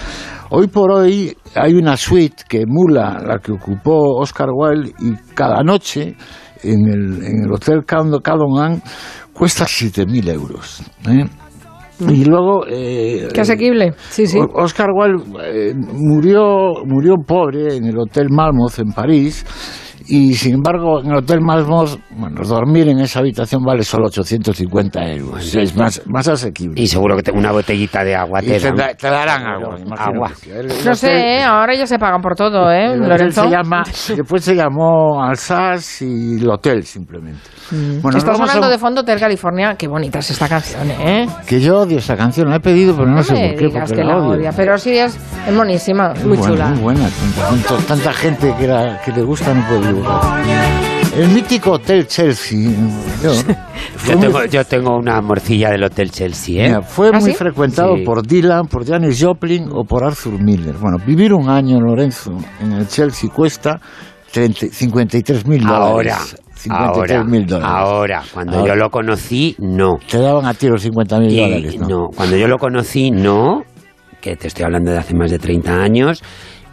Hoy 0.51 0.67
por 0.67 0.91
hoy 0.91 1.35
hay 1.55 1.73
una 1.75 1.95
suite 1.95 2.43
que 2.47 2.61
emula 2.61 3.19
la 3.25 3.39
que 3.39 3.51
ocupó 3.51 4.19
Oscar 4.19 4.49
Wilde 4.53 4.93
y 4.99 5.13
cada 5.33 5.61
noche 5.63 6.15
en 6.63 6.87
el, 6.87 7.23
en 7.23 7.43
el 7.45 7.51
Hotel 7.53 7.85
Cado- 7.85 8.19
Cadogan 8.21 8.81
cuesta 9.31 9.65
7.000 9.65 10.29
euros. 10.33 10.81
¿eh? 11.07 11.25
Y 12.07 12.23
luego... 12.25 12.65
eh, 12.67 13.27
Qué 13.33 13.41
asequible. 13.41 13.93
Sí, 14.09 14.25
Oscar 14.53 14.89
Wilde 14.93 15.23
eh, 15.43 15.73
murió, 15.75 16.73
murió 16.85 17.15
pobre 17.25 17.75
en 17.75 17.85
el 17.85 17.97
Hotel 17.97 18.27
Malmoth 18.29 18.79
en 18.79 18.91
París 18.93 19.45
y 20.09 20.33
sin 20.33 20.55
embargo 20.55 20.99
en 21.01 21.11
el 21.11 21.17
Hotel 21.17 21.39
Malmoth, 21.41 21.99
bueno, 22.11 22.41
dormir 22.43 22.89
en 22.89 22.99
esa 22.99 23.19
habitación 23.19 23.63
vale 23.63 23.83
solo 23.83 24.07
850 24.07 24.99
euros. 25.13 25.55
Es 25.55 25.75
más, 25.75 26.01
más 26.07 26.27
asequible. 26.27 26.81
Y 26.81 26.87
seguro 26.87 27.15
que 27.15 27.23
te- 27.23 27.31
una 27.31 27.51
botellita 27.51 28.03
de 28.03 28.15
agua 28.15 28.39
Y 28.43 28.47
te, 28.47 28.59
te, 28.59 28.67
dan. 28.67 28.75
da- 28.75 28.93
te 28.95 29.07
darán 29.09 29.45
agua. 29.45 29.75
Agua. 29.97 30.31
El- 30.47 30.51
el 30.51 30.67
No 30.67 30.73
hotel- 30.73 30.95
sé, 30.95 31.11
¿eh? 31.37 31.43
ahora 31.43 31.75
ya 31.75 31.85
se 31.85 31.97
pagan 31.99 32.21
por 32.21 32.35
todo, 32.35 32.71
¿eh, 32.71 32.93
el 32.93 32.99
Lorenzo? 33.01 33.43
se 33.43 33.49
llama, 33.49 33.83
después 34.15 34.43
se 34.43 34.55
llamó 34.55 35.23
Alsace 35.23 36.05
y 36.05 36.39
el 36.41 36.49
hotel 36.49 36.83
simplemente. 36.83 37.41
Bueno, 37.71 38.01
nos 38.03 38.15
Estás 38.15 38.39
vamos 38.39 38.55
a- 38.55 38.69
de 38.69 38.77
fondo 38.79 39.01
Hotel 39.01 39.19
California. 39.19 39.75
Qué 39.77 39.87
bonita 39.87 40.19
es 40.19 40.31
esta 40.31 40.47
canción, 40.49 40.89
¿eh? 40.89 41.27
Que 41.47 41.59
yo 41.61 41.81
odio 41.81 41.99
esa 41.99 42.15
canción, 42.17 42.49
la 42.49 42.55
he 42.55 42.59
pedido, 42.59 42.95
pero 42.95 43.07
no, 43.07 43.17
No 43.17 43.23
sé 43.23 43.33
por 43.33 43.41
qué, 43.59 43.69
porque 43.69 43.93
que 43.95 44.03
la 44.03 44.17
odio. 44.17 44.29
odia, 44.39 44.51
pero 44.55 44.77
sí 44.77 44.97
es, 44.97 45.15
es 45.47 45.53
monísima, 45.53 46.13
muy 46.25 46.37
buena, 46.37 46.43
chula. 46.47 46.65
Muy 46.69 46.79
buena, 46.81 47.09
tanta, 47.37 47.77
tanta- 47.87 48.13
gente 48.13 48.53
que, 48.59 48.67
la- 48.67 48.99
que 49.05 49.11
le 49.11 49.21
gusta 49.21 49.53
no 49.53 49.63
puede 49.67 49.87
dibujar. 49.87 49.98
El 51.15 51.27
mítico 51.29 51.71
Hotel 51.73 52.07
Chelsea, 52.07 52.57
Yo 53.23 53.31
muy- 54.15 54.21
tengo, 54.21 54.45
yo 54.45 54.63
tengo 54.63 54.95
una 54.97 55.19
morcilla 55.21 55.69
del 55.71 55.83
Hotel 55.83 56.11
Chelsea, 56.11 56.63
¿eh? 56.63 56.67
Mira, 56.69 56.81
fue 56.81 57.09
¿Ah, 57.13 57.19
muy 57.19 57.31
sí? 57.31 57.37
frecuentado 57.37 57.97
Sí. 57.97 58.03
por 58.03 58.25
Dylan, 58.25 58.67
por 58.67 58.85
Janis 58.87 59.21
Joplin 59.21 59.67
o 59.73 59.83
por 59.83 60.03
Arthur 60.05 60.41
Miller. 60.41 60.75
Bueno, 60.79 60.97
vivir 61.05 61.33
un 61.33 61.49
año, 61.49 61.79
Lorenzo, 61.81 62.31
en 62.61 62.71
el 62.73 62.87
Chelsea 62.87 63.29
cuesta 63.29 63.79
53 64.31 65.45
mil 65.47 65.63
dólares. 65.63 66.37
53 66.55 67.17
ahora, 67.17 67.23
mil 67.23 67.45
dólares. 67.45 67.73
ahora. 67.75 68.23
Cuando 68.33 68.57
Ahora. 68.59 68.73
yo 68.73 68.75
lo 68.79 68.89
conocí, 68.89 69.55
no. 69.59 69.97
Te 70.09 70.19
daban 70.19 70.45
a 70.45 70.53
ti 70.53 70.67
los 70.67 70.81
50 70.81 71.19
mil 71.19 71.35
dólares, 71.35 71.77
¿no? 71.79 71.87
no, 71.87 72.07
cuando 72.15 72.35
yo 72.37 72.47
lo 72.47 72.57
conocí, 72.57 73.11
no, 73.11 73.63
que 74.21 74.35
te 74.35 74.47
estoy 74.47 74.65
hablando 74.65 74.91
de 74.91 74.97
hace 74.97 75.15
más 75.15 75.31
de 75.31 75.39
30 75.39 75.73
años, 75.81 76.21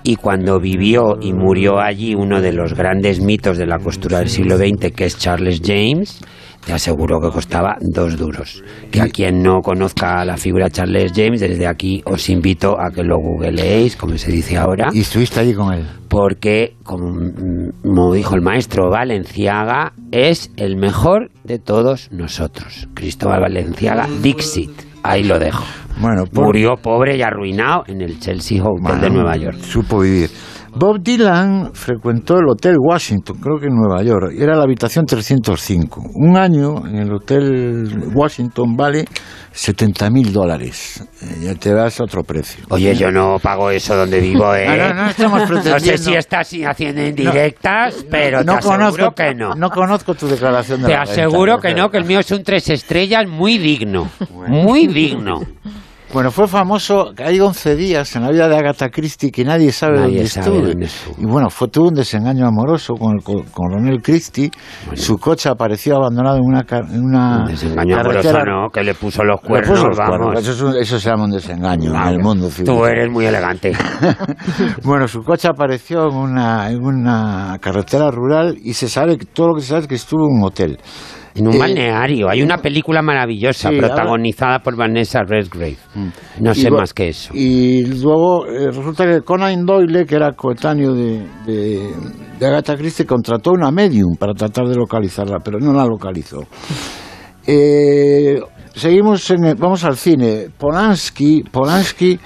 Y 0.08 0.14
cuando 0.14 0.60
vivió 0.60 1.18
y 1.20 1.32
murió 1.32 1.80
allí 1.80 2.14
uno 2.14 2.40
de 2.40 2.52
los 2.52 2.74
grandes 2.74 3.20
mitos 3.20 3.58
de 3.58 3.66
la 3.66 3.80
costura 3.80 4.20
del 4.20 4.28
siglo 4.28 4.56
XX, 4.56 4.92
que 4.94 5.04
es 5.04 5.18
Charles 5.18 5.60
James, 5.64 6.20
te 6.64 6.72
aseguro 6.72 7.20
que 7.20 7.28
costaba 7.30 7.76
dos 7.80 8.16
duros. 8.16 8.62
Que 8.92 9.00
a 9.00 9.08
quien 9.08 9.42
no 9.42 9.62
conozca 9.62 10.24
la 10.24 10.36
figura 10.36 10.70
Charles 10.70 11.10
James, 11.12 11.40
desde 11.40 11.66
aquí 11.66 12.02
os 12.04 12.30
invito 12.30 12.76
a 12.80 12.92
que 12.92 13.02
lo 13.02 13.18
googleéis, 13.18 13.96
como 13.96 14.16
se 14.16 14.30
dice 14.30 14.56
ahora. 14.56 14.90
¿Y 14.92 15.00
estuviste 15.00 15.40
allí 15.40 15.54
con 15.54 15.74
él? 15.74 15.84
Porque, 16.08 16.76
como, 16.84 17.32
como 17.82 18.14
dijo 18.14 18.36
el 18.36 18.42
maestro 18.42 18.88
Valenciaga, 18.88 19.92
es 20.12 20.52
el 20.56 20.76
mejor 20.76 21.32
de 21.42 21.58
todos 21.58 22.12
nosotros. 22.12 22.86
Cristóbal 22.94 23.40
Valenciaga, 23.40 24.06
Dixit. 24.22 24.85
Ahí 25.08 25.24
lo 25.24 25.38
dejo. 25.38 25.64
Bueno, 25.98 26.24
por- 26.26 26.44
Murió 26.44 26.76
pobre 26.76 27.16
y 27.16 27.22
arruinado 27.22 27.84
en 27.86 28.02
el 28.02 28.18
Chelsea 28.20 28.62
Hotel 28.62 29.00
de 29.00 29.10
Nueva 29.10 29.36
York. 29.36 29.58
Supo 29.60 30.00
vivir. 30.00 30.30
Bob 30.78 31.00
Dylan 31.00 31.70
frecuentó 31.72 32.34
el 32.34 32.50
Hotel 32.50 32.76
Washington, 32.78 33.38
creo 33.40 33.58
que 33.58 33.66
en 33.68 33.74
Nueva 33.74 34.02
York, 34.02 34.34
y 34.36 34.42
era 34.42 34.54
la 34.56 34.64
habitación 34.64 35.06
305. 35.06 36.02
Un 36.14 36.36
año 36.36 36.86
en 36.86 36.96
el 36.96 37.14
Hotel 37.14 38.10
Washington 38.14 38.76
vale 38.76 39.06
70 39.52 40.10
mil 40.10 40.34
dólares. 40.34 41.02
Eh, 41.22 41.44
ya 41.44 41.54
te 41.54 41.72
das 41.72 41.98
otro 42.02 42.22
precio. 42.24 42.62
Oye, 42.68 42.94
yo 42.94 43.10
no 43.10 43.38
pago 43.42 43.70
eso 43.70 43.96
donde 43.96 44.20
vivo, 44.20 44.54
¿eh? 44.54 44.66
Ah, 44.68 44.92
no, 44.92 45.02
no 45.04 45.08
estamos 45.08 45.50
No 45.50 45.80
sé 45.80 45.96
si 45.96 46.12
estás 46.12 46.52
haciendo 46.66 47.06
indirectas, 47.06 48.04
pero 48.10 48.44
no 48.44 48.52
te 48.52 48.58
aseguro 48.58 48.78
conozco, 48.78 49.14
que 49.14 49.34
no. 49.34 49.54
No 49.54 49.70
conozco 49.70 50.14
tu 50.14 50.28
declaración 50.28 50.82
de 50.82 50.88
Te 50.88 50.92
la 50.92 51.02
aseguro 51.02 51.58
que 51.58 51.74
no, 51.74 51.88
que 51.88 51.96
el 51.96 52.04
mío 52.04 52.20
es 52.20 52.30
un 52.32 52.42
tres 52.42 52.68
estrellas 52.68 53.26
muy 53.26 53.56
digno. 53.56 54.10
Muy 54.46 54.88
digno. 54.88 55.40
Bueno, 56.12 56.30
fue 56.30 56.46
famoso, 56.46 57.12
que 57.16 57.24
hay 57.24 57.40
11 57.40 57.74
días 57.76 58.14
en 58.16 58.22
la 58.22 58.30
vida 58.30 58.48
de 58.48 58.56
Agatha 58.56 58.88
Christie 58.90 59.30
que 59.30 59.44
nadie 59.44 59.72
sabe 59.72 59.98
Nadie 59.98 60.14
dónde 60.14 60.28
sabe 60.28 60.46
estuvo. 60.46 60.66
dónde 60.68 60.86
estuvo. 60.86 61.14
Y 61.18 61.26
bueno, 61.26 61.50
fue 61.50 61.68
tuvo 61.68 61.88
un 61.88 61.94
desengaño 61.94 62.46
amoroso 62.46 62.94
con 62.94 63.16
el 63.18 63.22
co- 63.24 63.44
coronel 63.52 64.00
Christie. 64.00 64.50
Su 64.94 65.18
coche 65.18 65.48
apareció 65.48 65.96
abandonado 65.96 66.36
en 66.36 66.44
una, 66.44 66.64
en 66.70 67.04
una 67.04 67.38
Un 67.40 67.46
desengaño 67.46 67.96
amoroso, 67.96 68.22
carretera. 68.28 68.44
no, 68.44 68.70
que 68.70 68.82
le 68.84 68.94
puso 68.94 69.24
los 69.24 69.40
cuernos, 69.40 69.70
puso 69.78 69.88
los 69.88 69.96
cuernos. 69.98 70.18
vamos. 70.28 70.40
Eso, 70.40 70.52
es 70.52 70.60
un- 70.62 70.76
eso 70.80 71.00
se 71.00 71.10
llama 71.10 71.24
un 71.24 71.32
desengaño 71.32 71.86
en 71.88 71.92
Vamos. 71.92 72.12
el 72.12 72.18
mundo 72.20 72.46
Tú 72.46 72.52
civilizado. 72.52 72.86
eres 72.88 73.10
muy 73.10 73.26
elegante. 73.26 73.72
Bueno, 74.84 75.08
su 75.08 75.22
coche 75.22 75.48
apareció 75.48 76.08
en 76.08 76.14
una, 76.16 76.70
en 76.70 76.82
una 76.84 77.58
carretera 77.60 78.10
rural 78.10 78.56
y 78.62 78.74
se 78.74 78.88
sabe, 78.88 79.18
que- 79.18 79.26
todo 79.26 79.48
lo 79.48 79.54
que 79.56 79.60
se 79.62 79.68
sabe 79.68 79.80
es 79.82 79.86
que 79.88 79.94
estuvo 79.96 80.24
en 80.28 80.38
un 80.38 80.44
hotel. 80.44 80.78
En 81.36 81.46
un 81.48 81.54
Eh, 81.54 81.58
balneario. 81.58 82.28
Hay 82.30 82.42
una 82.42 82.58
película 82.58 83.02
maravillosa 83.02 83.70
Sí, 83.70 83.76
protagonizada 83.76 84.58
por 84.60 84.76
Vanessa 84.76 85.20
Redgrave. 85.22 85.76
No 86.40 86.52
Y 86.52 86.54
sé 86.54 86.70
más 86.70 86.92
que 86.94 87.08
eso. 87.08 87.30
Y 87.34 87.84
luego 87.86 88.46
eh, 88.46 88.66
resulta 88.68 89.04
que 89.06 89.20
Conan 89.20 89.64
Doyle, 89.66 90.06
que 90.06 90.14
era 90.16 90.32
coetáneo 90.32 90.94
de, 90.94 91.26
de, 91.46 91.90
de 92.40 92.46
Agatha 92.46 92.74
Christie, 92.76 93.04
contrató 93.06 93.52
una 93.52 93.70
medium 93.70 94.16
para 94.18 94.32
tratar 94.32 94.66
de 94.66 94.74
localizarla, 94.76 95.38
pero 95.44 95.58
no 95.58 95.72
la 95.72 95.84
localizó. 95.84 96.40
Eh, 97.46 98.40
seguimos, 98.74 99.30
en 99.30 99.44
el- 99.44 99.54
vamos 99.56 99.84
al 99.84 99.96
cine. 99.96 100.48
Polanski, 100.58 101.42
Polanski 101.50 102.18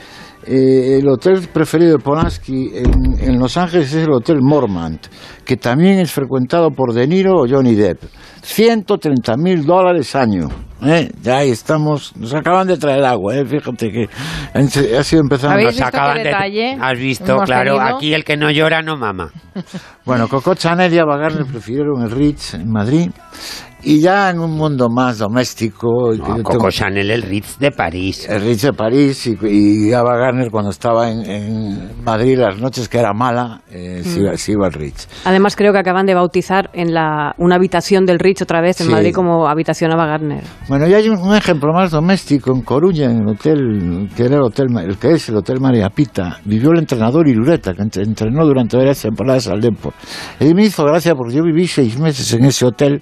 eh, 0.46 0.98
el 1.00 1.08
hotel 1.08 1.48
preferido 1.52 1.92
de 1.92 1.98
Polanski 2.02 2.70
en, 2.74 3.20
en 3.20 3.38
Los 3.38 3.56
Ángeles 3.56 3.92
es 3.94 4.04
el 4.06 4.12
Hotel 4.12 4.38
Mormont, 4.40 5.06
que 5.44 5.56
también 5.56 5.98
es 5.98 6.12
frecuentado 6.12 6.70
por 6.70 6.92
De 6.92 7.06
Niro 7.06 7.34
o 7.42 7.46
Johnny 7.48 7.74
Depp. 7.74 8.02
130 8.42 9.36
mil 9.36 9.64
dólares 9.66 10.16
año. 10.16 10.48
¿eh? 10.82 11.10
Ya 11.22 11.38
ahí 11.38 11.50
estamos. 11.50 12.16
Nos 12.16 12.32
acaban 12.34 12.66
de 12.66 12.78
traer 12.78 13.04
agua, 13.04 13.36
¿eh? 13.36 13.44
fíjate 13.44 13.90
que 13.90 14.08
ha 14.96 15.02
sido 15.04 15.20
empezando. 15.22 15.54
¿Habéis 15.54 15.76
visto 15.76 15.90
qué 15.90 16.18
de- 16.18 16.24
detalle 16.24 16.78
Has 16.80 16.98
visto, 16.98 17.36
claro, 17.44 17.76
tenido? 17.76 17.96
aquí 17.96 18.14
el 18.14 18.24
que 18.24 18.36
no 18.36 18.50
llora 18.50 18.82
no 18.82 18.96
mama. 18.96 19.30
Bueno, 20.06 20.26
Coco 20.28 20.54
Chanel 20.54 20.92
y 20.92 20.98
Ava 20.98 21.18
prefirieron 21.52 22.02
el 22.02 22.10
Ritz 22.10 22.54
en 22.54 22.68
Madrid. 22.70 23.10
Y 23.82 24.00
ya 24.00 24.30
en 24.30 24.38
un 24.40 24.52
mundo 24.52 24.88
más 24.88 25.18
doméstico. 25.18 26.10
que 26.12 26.18
yo 26.18 26.24
Coco 26.42 26.52
tengo- 26.52 26.70
Chanel, 26.70 27.10
el 27.10 27.22
Ritz 27.22 27.58
de 27.58 27.70
París. 27.70 28.28
el 28.28 28.42
Ritz 28.42 28.62
de 28.62 28.72
París 28.72 29.26
y, 29.26 29.36
y 29.88 29.92
Ava 29.92 30.16
Gardner 30.16 30.50
cuando 30.50 30.70
estaba 30.70 31.10
en, 31.10 31.24
en 31.30 32.04
Madrid 32.04 32.38
las 32.38 32.58
noches 32.58 32.88
que 32.88 32.98
era 32.98 33.12
mala, 33.12 33.62
eh, 33.70 34.02
se, 34.04 34.20
iba, 34.20 34.36
se 34.36 34.52
iba 34.52 34.66
al 34.66 34.72
Ritz. 34.72 35.08
Además, 35.24 35.56
creo 35.56 35.72
que 35.72 35.78
acaban 35.78 36.06
de 36.06 36.14
bautizar 36.14 36.70
en 36.72 36.92
la, 36.94 37.34
una 37.38 37.56
habitación 37.56 38.04
del 38.06 38.18
Rich 38.18 38.42
otra 38.42 38.60
vez 38.60 38.80
en 38.80 38.86
Sí. 38.86 38.92
Madrid 38.92 39.14
como 39.14 39.48
habitación 39.48 39.92
Ava 39.92 40.06
Gardner. 40.06 40.42
Bueno, 40.68 40.86
y 40.88 40.94
hay 40.94 41.08
un, 41.08 41.18
un 41.18 41.34
ejemplo 41.34 41.72
más 41.72 41.90
doméstico 41.90 42.52
en 42.52 42.62
Coruña, 42.62 43.06
en 43.10 43.22
el 43.22 43.28
hotel, 43.28 44.08
que 44.16 44.24
era 44.24 44.36
el 44.36 44.42
hotel, 44.42 44.66
el 44.78 44.98
que 44.98 45.12
es 45.12 45.28
el 45.28 45.36
hotel 45.36 45.60
María 45.60 45.88
Pita. 45.90 46.38
Vivió 46.44 46.70
el 46.72 46.78
entrenador 46.80 47.26
Irureta, 47.28 47.74
que 47.74 47.82
entre- 47.82 48.02
entrenó 48.02 48.44
durante 48.44 48.76
varias 48.76 49.00
temporadas 49.02 49.48
al 49.48 49.60
Depor. 49.60 49.92
Y 50.40 50.52
me 50.54 50.64
hizo 50.64 50.84
gracia 50.84 51.14
porque 51.14 51.34
yo 51.34 51.42
viví 51.42 51.66
seis 51.66 51.98
meses 51.98 52.32
en 52.34 52.44
ese 52.44 52.66
hotel 52.66 53.00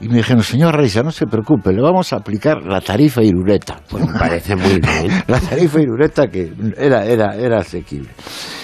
y 0.00 0.08
me 0.08 0.19
dijeron, 0.20 0.42
señor 0.42 0.76
Reisa, 0.76 1.02
no 1.02 1.10
se 1.10 1.26
preocupe, 1.26 1.72
le 1.72 1.82
vamos 1.82 2.12
a 2.12 2.16
aplicar 2.16 2.62
la 2.62 2.80
tarifa 2.80 3.22
Irureta. 3.22 3.80
Pues 3.88 4.06
me 4.06 4.18
parece 4.18 4.56
muy 4.56 4.80
bien. 4.80 5.22
la 5.26 5.40
tarifa 5.40 5.80
Irureta 5.80 6.28
que 6.28 6.52
era, 6.76 7.04
era, 7.04 7.34
era 7.36 7.58
asequible. 7.58 8.10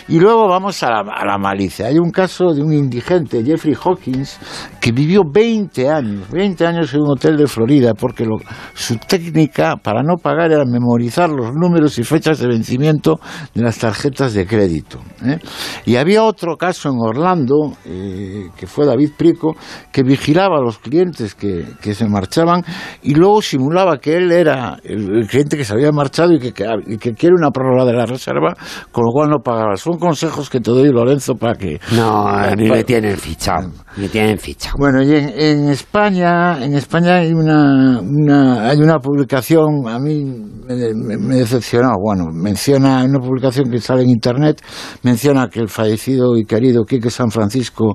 Y 0.08 0.20
luego 0.20 0.48
vamos 0.48 0.80
a 0.84 0.90
la, 0.90 1.00
a 1.00 1.24
la 1.26 1.36
malicia. 1.36 1.86
Hay 1.86 1.98
un 1.98 2.10
caso 2.10 2.52
de 2.52 2.62
un 2.62 2.72
indigente, 2.72 3.42
Jeffrey 3.44 3.74
Hawkins, 3.74 4.38
que 4.80 4.92
vivió 4.92 5.22
20 5.28 5.88
años, 5.90 6.30
20 6.30 6.64
años 6.64 6.94
en 6.94 7.00
un 7.00 7.10
hotel 7.10 7.36
de 7.36 7.46
Florida, 7.48 7.92
porque 7.92 8.24
lo- 8.24 8.38
su 8.74 8.96
técnica 8.98 9.74
para 9.82 10.02
no 10.04 10.14
pagar 10.16 10.52
era 10.52 10.64
memorizar 10.64 11.28
los 11.30 11.52
números 11.54 11.98
y 11.98 12.04
fechas 12.04 12.38
de 12.38 12.46
vencimiento 12.46 13.18
de 13.52 13.62
las 13.62 13.78
tarjetas 13.78 14.32
de 14.34 14.46
crédito. 14.46 15.00
¿eh? 15.24 15.38
Y 15.86 15.96
había 15.96 16.22
otro 16.22 16.56
caso 16.56 16.88
en 16.88 16.98
Orlando, 17.00 17.72
eh, 17.84 18.44
que 18.56 18.66
fue 18.68 18.86
David 18.86 19.10
Prico, 19.16 19.56
que 19.90 20.04
vigilaba 20.04 20.58
a 20.58 20.62
los 20.62 20.78
clientes 20.78 21.34
que, 21.34 21.64
que 21.80 21.94
se 21.94 22.06
marchaban 22.06 22.62
y 23.02 23.14
luego 23.14 23.42
simulaba 23.42 23.98
que 23.98 24.16
él 24.16 24.30
era 24.30 24.76
el, 24.84 25.26
cliente 25.26 25.56
que 25.56 25.64
se 25.64 25.72
había 25.72 25.90
marchado 25.90 26.32
y 26.32 26.38
que, 26.38 26.52
que- 26.52 26.66
que 27.00 27.12
quiere 27.14 27.34
una 27.36 27.50
prórroga 27.50 27.84
de 27.84 27.92
la 27.92 28.06
reserva, 28.06 28.54
con 28.92 29.04
lo 29.04 29.10
cual 29.12 29.30
no 29.30 29.38
pagaba. 29.40 29.76
Son 29.96 30.08
consejos 30.08 30.50
que 30.50 30.60
te 30.60 30.70
doy, 30.70 30.90
Lorenzo, 30.92 31.34
para 31.36 31.54
que... 31.54 31.80
No, 31.96 32.28
a 32.28 32.50
mí 32.54 32.68
para- 32.68 32.80
me 32.80 32.84
tienen 32.84 33.16
fichado. 33.16 33.70
Me 33.96 34.08
tienen 34.10 34.38
fichado. 34.38 34.76
bueno, 34.78 35.02
y 35.02 35.14
en, 35.14 35.30
en 35.38 35.68
España, 35.70 36.62
en 36.62 36.74
España 36.74 37.16
hay 37.16 37.32
una, 37.32 37.98
una- 38.00 38.68
hay 38.68 38.78
una 38.78 38.98
publicación, 38.98 39.88
a 39.88 39.98
mí 39.98 40.22
me, 40.68 40.92
me- 40.94 41.16
me 41.16 41.36
decepcionó, 41.36 41.92
bueno, 41.98 42.26
menciona 42.30 43.02
una 43.04 43.18
publicación 43.20 43.70
que 43.70 43.78
sale 43.80 44.02
en 44.02 44.10
internet, 44.10 44.60
menciona 45.02 45.48
que 45.48 45.60
el 45.60 45.68
fallecido 45.68 46.36
y 46.36 46.44
querido 46.44 46.84
Quique 46.84 47.08
San 47.10 47.30
Francisco 47.30 47.94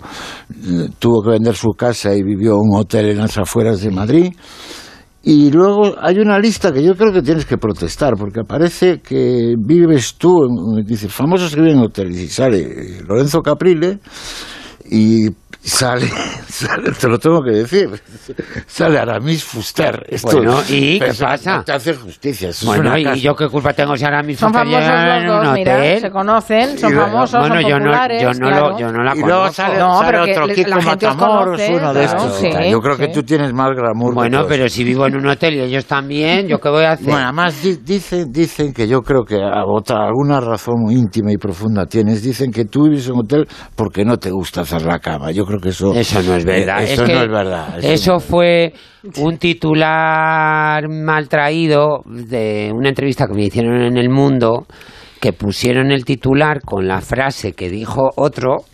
eh, 0.50 0.88
tuvo 0.98 1.22
que 1.24 1.30
vender 1.32 1.56
su 1.56 1.70
casa 1.78 2.16
y 2.16 2.24
vivió 2.24 2.54
en 2.54 2.72
un 2.72 2.80
hotel 2.80 3.10
en 3.10 3.18
las 3.20 3.38
afueras 3.38 3.82
de 3.82 3.92
Madrid. 3.92 4.34
Y 5.24 5.52
luego 5.52 5.96
hay 6.02 6.18
una 6.18 6.40
lista 6.40 6.72
que 6.72 6.84
yo 6.84 6.96
creo 6.96 7.14
que 7.14 7.22
tienes 7.22 7.46
que 7.46 7.58
protestar, 7.58 8.16
porque 8.18 8.40
aparece 8.40 9.02
que 9.02 9.54
vives 9.58 10.16
tú, 10.16 10.32
dice, 10.84 11.10
famosos 11.10 11.54
que 11.54 11.62
en 11.62 11.78
hoteles, 11.78 12.22
y 12.22 12.28
sale 12.28 13.02
Lorenzo 13.08 13.42
Caprile, 13.42 14.00
y 14.90 15.30
sale, 15.64 16.08
sale, 16.48 16.92
te 16.92 17.08
lo 17.08 17.18
tengo 17.20 17.42
que 17.44 17.52
decir, 17.52 17.90
sale 18.68 19.00
Aramis 19.00 19.44
Fuster. 19.44 20.04
Esto- 20.10 20.38
Bueno, 20.38 20.60
¿y 20.70 21.00
qué 21.00 21.08
eso 21.08 21.26
pasa? 21.26 21.58
No 21.58 21.64
te 21.64 21.72
hace 21.74 21.94
justicia. 21.94 22.50
eso 22.50 22.60
es 22.62 22.66
Bueno, 22.66 22.98
¿y 22.98 23.04
casa. 23.04 23.16
yo 23.18 23.36
qué 23.36 23.48
culpa 23.48 23.74
tengo 23.74 23.96
si 23.96 24.06
ahora 24.06 24.24
mismo 24.24 24.48
Son 24.48 24.54
famosos 24.54 24.82
los 25.26 25.44
dos, 25.46 25.54
mira, 25.54 26.00
se 26.00 26.10
conocen, 26.12 26.78
son 26.80 26.92
luego- 26.94 27.08
famosos, 27.12 27.40
bueno, 27.40 27.56
son 27.62 27.70
yo 27.70 27.78
no- 27.80 27.86
populares. 27.86 28.22
yo 28.24 28.30
no 28.34 28.50
lo- 28.50 28.58
claro. 28.58 28.80
yo 28.80 28.92
no 28.92 29.04
la 29.04 29.16
Y 29.16 29.20
luego 29.20 29.40
conozco. 29.40 29.54
sale, 29.54 29.78
No, 29.80 30.00
sale 30.00 30.12
pero 30.12 30.26
que 30.26 30.32
otro 30.32 30.48
Kiko 30.56 30.82
Matamoros, 30.82 31.46
conoce, 31.46 31.76
uno 31.76 31.94
de 31.94 32.04
claro, 32.06 32.18
estos. 32.18 32.36
sí, 32.40 32.50
yo 32.72 32.80
creo 32.80 32.98
que 32.98 33.06
sí. 33.08 33.12
tú 33.14 33.24
tienes 33.24 33.54
más 33.54 33.72
glamour. 33.76 34.10
que 34.12 34.16
Bueno, 34.16 34.46
pero 34.48 34.70
si 34.70 34.84
vivo 34.84 35.06
en 35.08 35.16
un 35.16 35.28
hotel 35.28 35.56
y 35.56 35.60
ellos 35.62 35.86
también, 35.86 36.48
¿yo 36.48 36.60
qué 36.60 36.70
voy 36.70 36.84
a 36.86 36.92
hacer? 36.94 37.06
Bueno, 37.06 37.24
además 37.24 37.62
di- 37.62 37.78
dicen, 37.84 38.32
dicen 38.32 38.74
que 38.74 38.88
yo 38.88 39.02
creo 39.02 39.24
que 39.24 39.36
a 39.42 39.64
otra, 39.66 40.06
alguna 40.08 40.40
razón 40.40 40.76
muy 40.80 40.96
íntima 40.96 41.32
y 41.32 41.38
profunda 41.38 41.86
tienes. 41.86 42.24
Dicen 42.24 42.52
que 42.52 42.66
tú 42.66 42.84
vives 42.86 43.08
en 43.08 43.14
un 43.14 43.20
hotel 43.22 43.48
porque 43.76 44.04
no 44.06 44.18
te 44.18 44.32
gusta 44.32 44.62
hacer 44.62 44.82
la 44.84 45.00
cama. 45.00 45.32
Yo 45.32 45.46
creo 45.52 45.62
que 45.62 45.70
eso... 45.70 45.94
Eso 45.94 46.22
no 46.24 46.36
es 46.36 46.46
verdad. 46.46 46.82
eh, 46.82 46.94
eso 46.94 47.04
Es 47.04 47.10
que 47.10 47.16
no 47.16 47.22
es 47.24 47.30
verdad. 47.30 47.80
Eso 47.84 48.20
fue 48.20 48.74
un 49.18 49.38
titular 49.38 50.88
mal 50.90 51.28
traído 51.30 52.02
de 52.06 52.72
una 52.74 52.90
entrevista 52.90 53.28
que 53.28 53.34
me 53.34 53.44
hicieron 53.44 53.82
en 53.82 53.98
El 53.98 54.10
Mundo 54.10 54.66
que 55.20 55.34
pusieron 55.34 55.92
el 55.92 56.04
titular 56.04 56.62
con 56.62 56.88
la 56.88 57.00
frase 57.00 57.54
que 57.54 57.70
dijo 57.70 58.10
otro, 58.16 58.66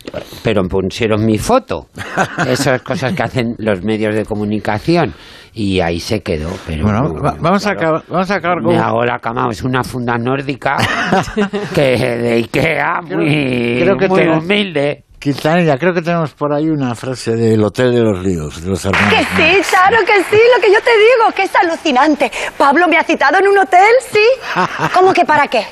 pero 0.42 0.62
pusieron 0.62 1.26
mi 1.26 1.36
foto. 1.36 1.88
Esas 2.48 2.80
cosas 2.80 3.12
que 3.12 3.22
hacen 3.22 3.54
los 3.58 3.82
medios 3.84 4.14
de 4.14 4.24
comunicación. 4.24 5.12
Y 5.52 5.80
ahí 5.80 6.00
se 6.00 6.20
quedó. 6.22 6.48
Pero 6.66 6.84
Bueno, 6.84 7.14
va- 7.22 7.36
vamos, 7.38 7.66
a 7.66 7.72
acabar, 7.72 8.02
vamos 8.08 8.30
a 8.30 8.36
acabar 8.36 8.62
con... 8.62 8.72
me 8.72 8.78
hago 8.78 9.04
la 9.04 9.18
cama, 9.18 9.48
es 9.50 9.62
una 9.62 9.84
funda 9.84 10.16
nórdica 10.16 10.76
que 11.74 11.82
de 11.98 12.32
Ikea, 12.34 13.00
muy, 13.02 13.78
creo 13.82 13.96
que 13.98 14.08
muy 14.08 14.26
humilde. 14.28 15.04
Quintanilla, 15.18 15.76
creo 15.78 15.92
que 15.92 16.00
tenemos 16.02 16.30
por 16.32 16.52
ahí 16.52 16.68
una 16.68 16.94
frase 16.94 17.32
del 17.34 17.62
Hotel 17.64 17.92
de 17.92 18.00
los 18.02 18.18
Ríos, 18.22 18.62
de 18.62 18.70
los 18.70 18.84
hermanos. 18.84 19.08
Que 19.12 19.18
sí, 19.24 19.60
claro 19.68 19.98
que 20.06 20.14
sí, 20.30 20.40
lo 20.54 20.60
que 20.62 20.72
yo 20.72 20.80
te 20.80 20.90
digo, 20.96 21.32
que 21.34 21.42
es 21.42 21.54
alucinante. 21.56 22.30
Pablo 22.56 22.86
me 22.86 22.96
ha 22.98 23.02
citado 23.02 23.38
en 23.38 23.48
un 23.48 23.58
hotel, 23.58 23.90
sí. 24.12 24.22
¿Cómo 24.94 25.12
que 25.12 25.24
para 25.24 25.48
qué? 25.48 25.66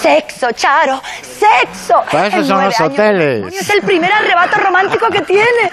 Sexo, 0.00 0.52
Charo, 0.52 1.02
sexo. 1.20 1.94
Para 2.12 2.28
eso 2.28 2.36
En 2.38 2.44
son 2.46 2.64
los 2.64 2.80
hoteles. 2.80 3.52
Es 3.54 3.70
el 3.70 3.82
primer 3.82 4.12
arrebato 4.12 4.58
romántico 4.60 5.08
que 5.10 5.22
tiene. 5.22 5.44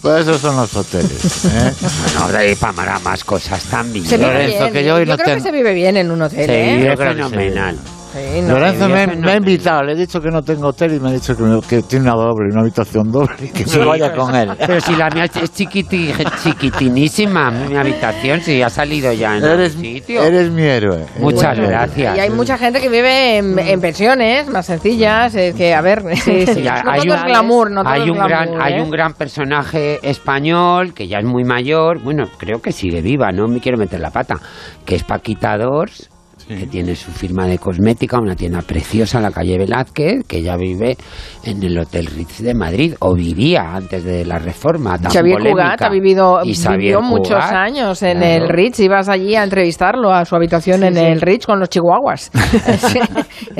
Pues 0.00 0.20
esos 0.20 0.40
son 0.40 0.54
los 0.56 0.72
hoteles. 0.76 1.44
¿eh? 1.46 1.72
Bueno, 2.14 2.28
de 2.28 2.38
ahí 2.38 2.54
para 2.54 3.00
más 3.00 3.24
cosas 3.24 3.64
también. 3.64 4.04
Se 4.06 4.16
vive 4.16 4.28
Lorenzo, 4.32 4.58
bien. 4.60 4.72
que 4.72 4.84
yo 4.84 4.94
hoy 4.94 5.06
no 5.06 5.14
creo 5.16 5.24
que 5.26 5.32
tengo- 5.32 5.42
se 5.44 5.50
vive 5.50 5.74
bien 5.74 5.96
en 5.96 6.12
un 6.12 6.22
hotel, 6.22 6.46
Se 6.46 6.70
¿eh? 6.76 6.84
Yo 6.84 6.90
que 6.96 6.96
sí. 6.96 7.02
fenomenal. 7.02 7.76
Sí, 8.16 8.40
no, 8.42 8.54
Lorenzo 8.54 8.86
se 8.86 8.92
me, 8.92 9.16
me 9.16 9.32
ha 9.32 9.36
invitado, 9.36 9.82
le 9.82 9.92
he 9.92 9.96
dicho 9.96 10.20
que 10.20 10.30
no 10.30 10.42
tengo 10.42 10.68
hotel 10.68 10.94
y 10.94 11.00
me 11.00 11.10
ha 11.10 11.12
dicho 11.12 11.36
que, 11.36 11.42
me- 11.42 11.60
que 11.60 11.82
tiene 11.82 12.04
una 12.10 12.14
doble, 12.14 12.50
una 12.52 12.62
habitación 12.62 13.12
doble 13.12 13.34
y 13.42 13.48
que 13.48 13.64
Sí, 13.64 13.78
me 13.78 13.84
vaya 13.86 14.12
con 14.14 14.34
él. 14.34 14.50
Pero 14.66 14.80
si 14.80 14.96
la 14.96 15.10
mía 15.10 15.24
es 15.24 15.52
chiquiti, 15.52 16.12
chiquitinísima, 16.42 17.50
mi 17.50 17.76
habitación, 17.76 18.40
si 18.40 18.62
ha 18.62 18.70
salido 18.70 19.12
ya 19.12 19.36
en 19.36 19.44
Eres, 19.44 19.74
el 19.76 19.80
sitio. 19.80 20.22
eres 20.22 20.50
mi 20.50 20.62
héroe. 20.62 21.04
Muchas 21.20 21.56
héroe. 21.58 21.68
gracias. 21.68 22.16
Y 22.16 22.20
hay 22.20 22.30
mucha 22.30 22.56
gente 22.58 22.80
que 22.80 22.88
vive 22.88 23.36
en, 23.38 23.58
en 23.58 23.80
pensiones 23.80 24.48
más 24.48 24.66
sencillas, 24.66 25.34
es 25.34 25.54
que, 25.54 25.74
a 25.74 25.80
ver, 25.80 26.02
Ya, 26.62 26.82
no 26.82 26.90
hay 26.92 27.00
todo 27.02 27.12
un- 27.12 27.18
es 27.18 27.24
glamour, 27.24 27.70
no 27.70 27.82
todo 27.82 27.92
hay 27.92 28.08
un 28.10 28.16
gran 28.18 28.28
glamour, 28.46 28.62
hay 28.62 28.74
¿eh? 28.74 28.82
un 28.82 28.90
gran 28.90 29.12
personaje 29.14 29.98
español 30.08 30.94
que 30.94 31.06
ya 31.08 31.18
es 31.18 31.24
muy 31.24 31.44
mayor 31.44 32.02
bueno 32.02 32.24
creo 32.38 32.60
que 32.60 32.72
sigue 32.72 33.00
viva 33.02 33.30
no 33.32 33.46
me 33.48 33.60
quiero 33.60 33.78
meter 33.78 34.00
la 34.00 34.10
pata 34.10 34.36
que 34.84 34.96
es 34.96 35.04
Paquita 35.04 35.56
Dors 35.58 36.08
que 36.48 36.66
tiene 36.66 36.94
su 36.94 37.10
firma 37.10 37.46
de 37.46 37.58
cosmética, 37.58 38.18
una 38.18 38.36
tienda 38.36 38.62
preciosa 38.62 39.18
en 39.18 39.24
la 39.24 39.30
calle 39.30 39.58
Velázquez, 39.58 40.24
que 40.26 40.42
ya 40.42 40.56
vive 40.56 40.96
en 41.44 41.62
el 41.62 41.78
Hotel 41.78 42.06
Ritz 42.06 42.40
de 42.40 42.54
Madrid, 42.54 42.94
o 43.00 43.14
vivía 43.14 43.74
antes 43.74 44.04
de 44.04 44.24
la 44.24 44.38
reforma 44.38 44.98
tan 44.98 45.10
Xavier. 45.10 45.38
Cugat 45.40 45.82
ha 45.82 45.88
vivido, 45.88 46.40
Y 46.44 46.54
vivió 46.76 47.00
muchos 47.00 47.36
Cugat, 47.36 47.52
años 47.52 48.02
en 48.02 48.18
claro. 48.18 48.44
el 48.44 48.48
Ritz. 48.48 48.80
Ibas 48.80 49.08
allí 49.08 49.34
a 49.34 49.42
entrevistarlo 49.42 50.12
a 50.12 50.24
su 50.24 50.36
habitación 50.36 50.84
en 50.84 50.94
sí. 50.94 51.00
el 51.00 51.20
Ritz 51.20 51.46
con 51.46 51.58
los 51.58 51.68
chihuahuas. 51.68 52.30
sí, 52.78 53.00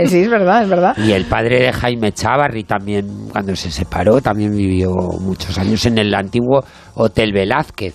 sí, 0.06 0.18
es 0.20 0.30
verdad, 0.30 0.62
es 0.62 0.68
verdad. 0.68 0.96
Y 0.96 1.12
el 1.12 1.24
padre 1.26 1.62
de 1.62 1.72
Jaime 1.72 2.12
Chávarri 2.12 2.64
también, 2.64 3.28
cuando 3.32 3.56
se 3.56 3.70
separó, 3.70 4.20
también 4.20 4.56
vivió 4.56 4.90
muchos 5.20 5.58
años 5.58 5.84
en 5.86 5.98
el 5.98 6.14
antiguo 6.14 6.64
Hotel 6.94 7.32
Velázquez, 7.32 7.94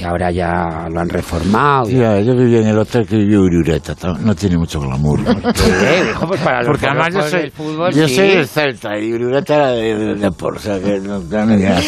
que 0.00 0.06
ahora 0.06 0.30
ya 0.30 0.86
lo 0.90 1.00
han 1.00 1.08
reformado. 1.08 1.84
Tía, 1.84 2.20
yo 2.20 2.34
viví 2.34 2.56
en 2.56 2.66
el 2.68 2.78
hotel 2.78 3.06
que 3.06 3.16
vivió 3.16 3.40
Urureta, 3.42 3.94
ta- 3.94 4.14
no 4.14 4.34
tiene 4.34 4.56
mucho 4.56 4.80
glamour. 4.80 5.20
Eh, 5.20 6.10
hijo, 6.10 6.26
pues 6.26 6.40
para 6.40 6.58
los 6.58 6.66
Porque 6.68 6.86
además 6.86 7.08
yo 7.14 7.22
soy, 7.22 7.50
fútbol, 7.50 7.92
yo 7.92 8.08
sí. 8.08 8.16
soy 8.16 8.28
del 8.28 8.46
Celta 8.48 8.98
y 8.98 9.12
Urureta 9.12 9.54
era 9.56 9.68
de, 9.72 9.94
de, 9.96 10.14
de 10.14 10.30
por, 10.32 10.56
o 10.56 10.58
sea 10.58 10.80
que 10.80 10.98
no, 11.00 11.18
no 11.20 11.46
me 11.46 11.56
digas. 11.56 11.84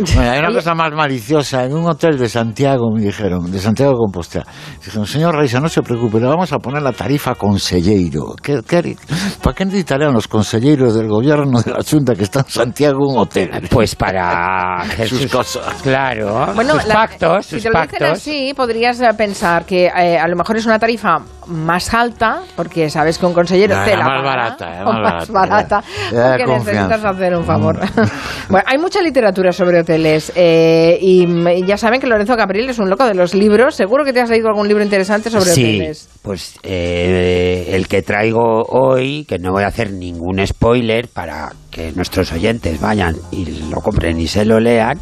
Bueno, 0.14 0.30
hay 0.30 0.38
una 0.38 0.52
cosa 0.52 0.74
más 0.74 0.92
maliciosa. 0.92 1.64
En 1.64 1.74
un 1.74 1.86
hotel 1.86 2.18
de 2.18 2.28
Santiago 2.28 2.90
me 2.94 3.02
dijeron, 3.02 3.50
de 3.50 3.58
Santiago 3.58 3.92
de 3.92 3.96
Compostela, 3.98 4.46
dijeron, 4.84 5.06
señor 5.06 5.34
Reisa, 5.36 5.60
no 5.60 5.68
se 5.68 5.82
preocupe, 5.82 6.20
le 6.20 6.26
vamos 6.26 6.52
a 6.52 6.58
poner 6.58 6.82
la 6.82 6.92
tarifa 6.92 7.34
conselleiro. 7.34 8.34
¿Qué, 8.42 8.60
qué, 8.66 8.96
¿Para 9.42 9.54
qué 9.56 9.64
necesitarían 9.64 10.12
los 10.12 10.28
conselleiros 10.28 10.94
del 10.94 11.08
gobierno 11.08 11.60
de 11.62 11.70
la 11.72 11.80
Junta 11.88 12.14
que 12.14 12.24
está 12.24 12.40
en 12.40 12.46
Santiago 12.48 13.08
un 13.08 13.18
hotel? 13.18 13.50
Pues 13.70 13.94
para 13.94 14.84
sus- 15.06 15.26
cosas. 15.30 15.82
Claro, 15.82 16.52
Bueno, 16.54 16.74
sus 16.74 16.86
la- 16.86 16.94
pactos, 16.94 17.39
si 17.42 17.56
sus 17.56 17.62
te 17.62 17.70
lo 17.70 17.80
dicen 17.80 17.98
pactos. 17.98 18.18
así, 18.18 18.52
podrías 18.54 19.00
eh, 19.00 19.08
pensar 19.16 19.64
que 19.64 19.86
eh, 19.86 20.18
a 20.18 20.26
lo 20.28 20.36
mejor 20.36 20.56
es 20.56 20.66
una 20.66 20.78
tarifa 20.78 21.18
más 21.46 21.92
alta, 21.92 22.42
porque 22.56 22.88
sabes 22.88 23.18
que 23.18 23.26
un 23.26 23.34
consejero 23.34 23.76
No, 23.76 23.84
te 23.84 23.96
la 23.96 24.04
más 24.04 24.22
paga, 24.22 24.22
barata, 24.22 24.84
o 24.84 24.92
más 24.92 25.30
barata, 25.30 25.84
de 26.10 26.38
porque 26.38 26.46
necesitas 26.46 27.04
hacer 27.04 27.34
un 27.34 27.44
favor. 27.44 27.80
bueno, 28.48 28.64
hay 28.66 28.78
mucha 28.78 29.02
literatura 29.02 29.52
sobre 29.52 29.80
hoteles 29.80 30.32
eh, 30.36 30.98
y 31.00 31.26
mm, 31.26 31.66
ya 31.66 31.76
saben 31.76 32.00
que 32.00 32.06
Lorenzo 32.06 32.36
Capril 32.36 32.68
es 32.68 32.78
un 32.78 32.88
loco 32.88 33.04
de 33.04 33.14
los 33.14 33.34
libros. 33.34 33.74
Seguro 33.74 34.04
que 34.04 34.12
te 34.12 34.20
has 34.20 34.30
leído 34.30 34.48
algún 34.48 34.68
libro 34.68 34.82
interesante 34.82 35.30
sobre 35.30 35.50
sí, 35.50 35.62
hoteles. 35.62 36.08
pues 36.22 36.58
eh, 36.62 37.70
el 37.72 37.88
que 37.88 38.02
traigo 38.02 38.62
hoy, 38.68 39.24
que 39.24 39.38
no 39.38 39.52
voy 39.52 39.64
a 39.64 39.68
hacer 39.68 39.92
ningún 39.92 40.44
spoiler 40.46 41.08
para 41.08 41.52
que 41.70 41.92
nuestros 41.92 42.32
oyentes 42.32 42.80
vayan 42.80 43.16
y 43.30 43.44
lo 43.70 43.80
compren 43.80 44.20
y 44.20 44.26
se 44.26 44.44
lo 44.44 44.60
lean, 44.60 44.98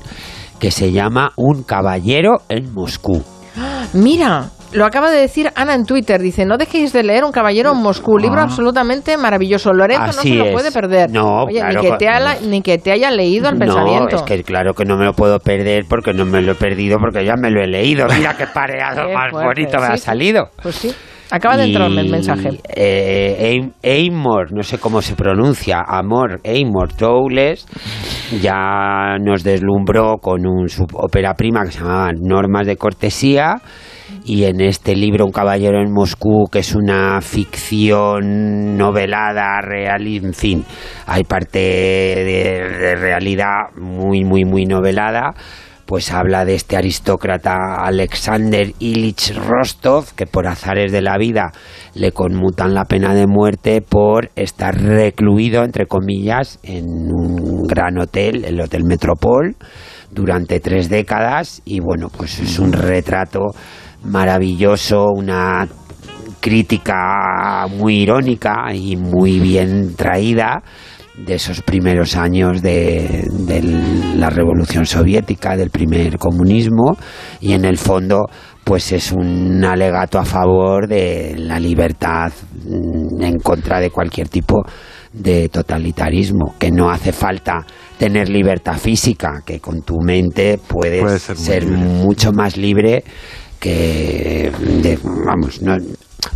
que 0.59 0.71
se 0.71 0.93
llama 0.93 1.31
Un 1.37 1.63
caballero 1.63 2.39
en 2.49 2.73
Moscú. 2.75 3.23
Mira, 3.95 4.51
lo 4.73 4.85
acaba 4.85 5.11
de 5.11 5.19
decir 5.19 5.51
Ana 5.55 5.75
en 5.75 5.85
Twitter. 5.87 6.21
Dice, 6.21 6.45
no 6.45 6.59
dejéis 6.59 6.93
de 6.93 7.03
leer 7.03 7.25
Un 7.25 7.33
caballero 7.33 7.73
en 7.73 7.79
Moscú. 7.79 8.19
Libro 8.19 8.41
Ah. 8.41 8.45
absolutamente 8.45 9.17
maravilloso. 9.17 9.73
Lorenzo 9.73 10.05
Así 10.21 10.29
no 10.31 10.35
se 10.35 10.39
lo 10.39 10.45
es. 10.47 10.53
puede 10.53 10.73
perder. 10.73 11.11
No, 11.11 11.45
Oye, 11.45 11.61
claro, 11.61 11.83
ni, 11.83 11.91
que 11.91 11.97
te 11.97 12.09
haya, 12.09 12.37
ni 12.43 12.63
que 12.63 12.79
te 12.79 12.93
haya 12.93 13.11
leído 13.11 13.49
el 13.49 13.57
pensamiento. 13.59 14.09
No, 14.11 14.17
es 14.19 14.23
que 14.23 14.43
claro 14.43 14.75
que 14.75 14.85
no 14.85 14.97
me 14.97 15.05
lo 15.07 15.13
puedo 15.15 15.39
perder 15.39 15.85
porque 15.89 16.13
no 16.13 16.25
me 16.27 16.43
lo 16.43 16.53
he 16.53 16.57
perdido 16.57 16.99
porque 16.99 17.25
ya 17.25 17.35
me 17.37 17.51
lo 17.51 17.63
he 17.63 17.67
leído. 17.67 18.07
Mira 18.15 18.37
qué 18.37 18.47
pareado 18.47 19.07
Qué 19.09 19.15
más 19.15 19.31
fuerte, 19.31 19.47
bonito 19.63 19.81
me 19.81 19.87
sí, 19.87 19.93
ha 19.93 19.97
salido. 19.97 20.49
Pues 20.63 20.75
sí. 20.75 20.95
Acaba 21.31 21.57
de 21.57 21.65
entrarme 21.65 22.01
el 22.01 22.11
mensaje. 22.11 22.59
eh, 22.75 23.61
Am- 23.61 23.73
Amor, 23.85 24.53
no 24.53 24.63
sé 24.63 24.79
cómo 24.79 25.03
se 25.03 25.15
pronuncia, 25.15 25.83
Amor, 25.87 26.41
Amor 26.45 26.97
Dowles, 26.97 27.67
ya 28.41 29.17
nos 29.21 29.43
deslumbró 29.45 30.17
con 30.19 30.47
un 30.47 30.67
ópera 30.95 31.35
prima 31.35 31.65
que 31.65 31.73
se 31.73 31.81
llamaba 31.81 32.13
Normas 32.19 32.67
de 32.67 32.77
Cortesía. 32.77 33.57
Y 34.25 34.45
en 34.45 34.63
este 34.63 34.97
libro, 34.97 35.27
Un 35.27 35.33
caballero 35.33 35.81
en 35.83 35.93
Moscú, 35.93 36.47
que 36.51 36.61
es 36.61 36.75
una 36.75 37.21
ficción 37.21 38.77
novelada, 38.79 39.61
real, 39.61 40.07
en 40.07 40.33
fin, 40.33 40.65
hay 41.07 41.25
parte 41.25 41.59
de, 41.59 42.69
de 42.79 42.97
realidad 42.97 43.69
muy, 43.77 44.25
muy, 44.25 44.45
muy 44.47 44.65
novelada 44.65 45.35
pues 45.89 46.13
habla 46.13 46.45
de 46.45 46.55
este 46.55 46.77
aristócrata 46.77 47.77
Alexander 47.83 48.75
Ilich 48.79 49.35
Rostov, 49.35 50.13
que 50.15 50.27
por 50.27 50.47
azares 50.47 50.93
de 50.93 51.01
la 51.01 51.17
vida 51.17 51.51
le 51.95 52.13
conmutan 52.13 52.75
la 52.75 52.85
pena 52.85 53.15
de 53.15 53.27
muerte 53.27 53.81
por 53.81 54.31
estar 54.37 54.79
recluido, 54.79 55.65
entre 55.65 55.87
comillas, 55.87 56.59
en 56.63 56.85
un 56.85 57.63
gran 57.63 57.97
hotel, 57.97 58.45
el 58.45 58.61
Hotel 58.61 58.85
Metropol, 58.85 59.57
durante 60.11 60.61
tres 60.61 60.91
décadas. 60.91 61.63
Y 61.65 61.81
bueno, 61.81 62.11
pues 62.15 62.39
es 62.39 62.59
un 62.59 62.75
retrato 62.75 63.47
maravilloso, 64.05 65.07
una 65.07 65.67
crítica 66.39 67.67
muy 67.67 68.03
irónica 68.03 68.75
y 68.75 68.97
muy 68.97 69.41
bien 69.41 69.97
traída 69.97 70.63
de 71.25 71.35
esos 71.35 71.63
primeros 71.63 72.17
años 72.17 72.63
de, 72.63 73.25
de 73.31 73.63
la 74.17 74.31
revolución 74.31 74.87
soviética, 74.87 75.57
del 75.57 75.71
primer 75.71 76.19
comunismo, 76.19 76.97
y 77.41 77.53
en 77.53 77.65
el 77.65 77.77
fondo 77.79 78.27
pues 78.65 78.93
es 78.93 79.13
un 79.13 79.65
alegato 79.65 80.19
a 80.19 80.25
favor 80.25 80.87
de 80.87 81.35
la 81.39 81.59
libertad 81.59 82.31
mm, 82.65 83.23
en 83.23 83.39
contra 83.39 83.81
de 83.81 83.91
cualquier 83.91 84.29
tipo 84.29 84.63
de 85.13 85.49
totalitarismo, 85.49 86.55
que 86.59 86.71
no 86.71 86.91
hace 86.91 87.13
falta 87.13 87.65
tener 87.97 88.29
libertad 88.29 88.77
física, 88.77 89.43
que 89.45 89.59
con 89.59 89.81
tu 89.83 89.97
mente 90.01 90.59
puedes 90.69 91.01
Puedes 91.03 91.23
ser 91.23 91.37
ser, 91.37 91.67
mucho 91.67 92.31
más 92.33 92.57
libre 92.59 93.03
que 93.59 94.53
de- 94.83 94.99
vamos, 95.03 95.63
no, 95.63 95.77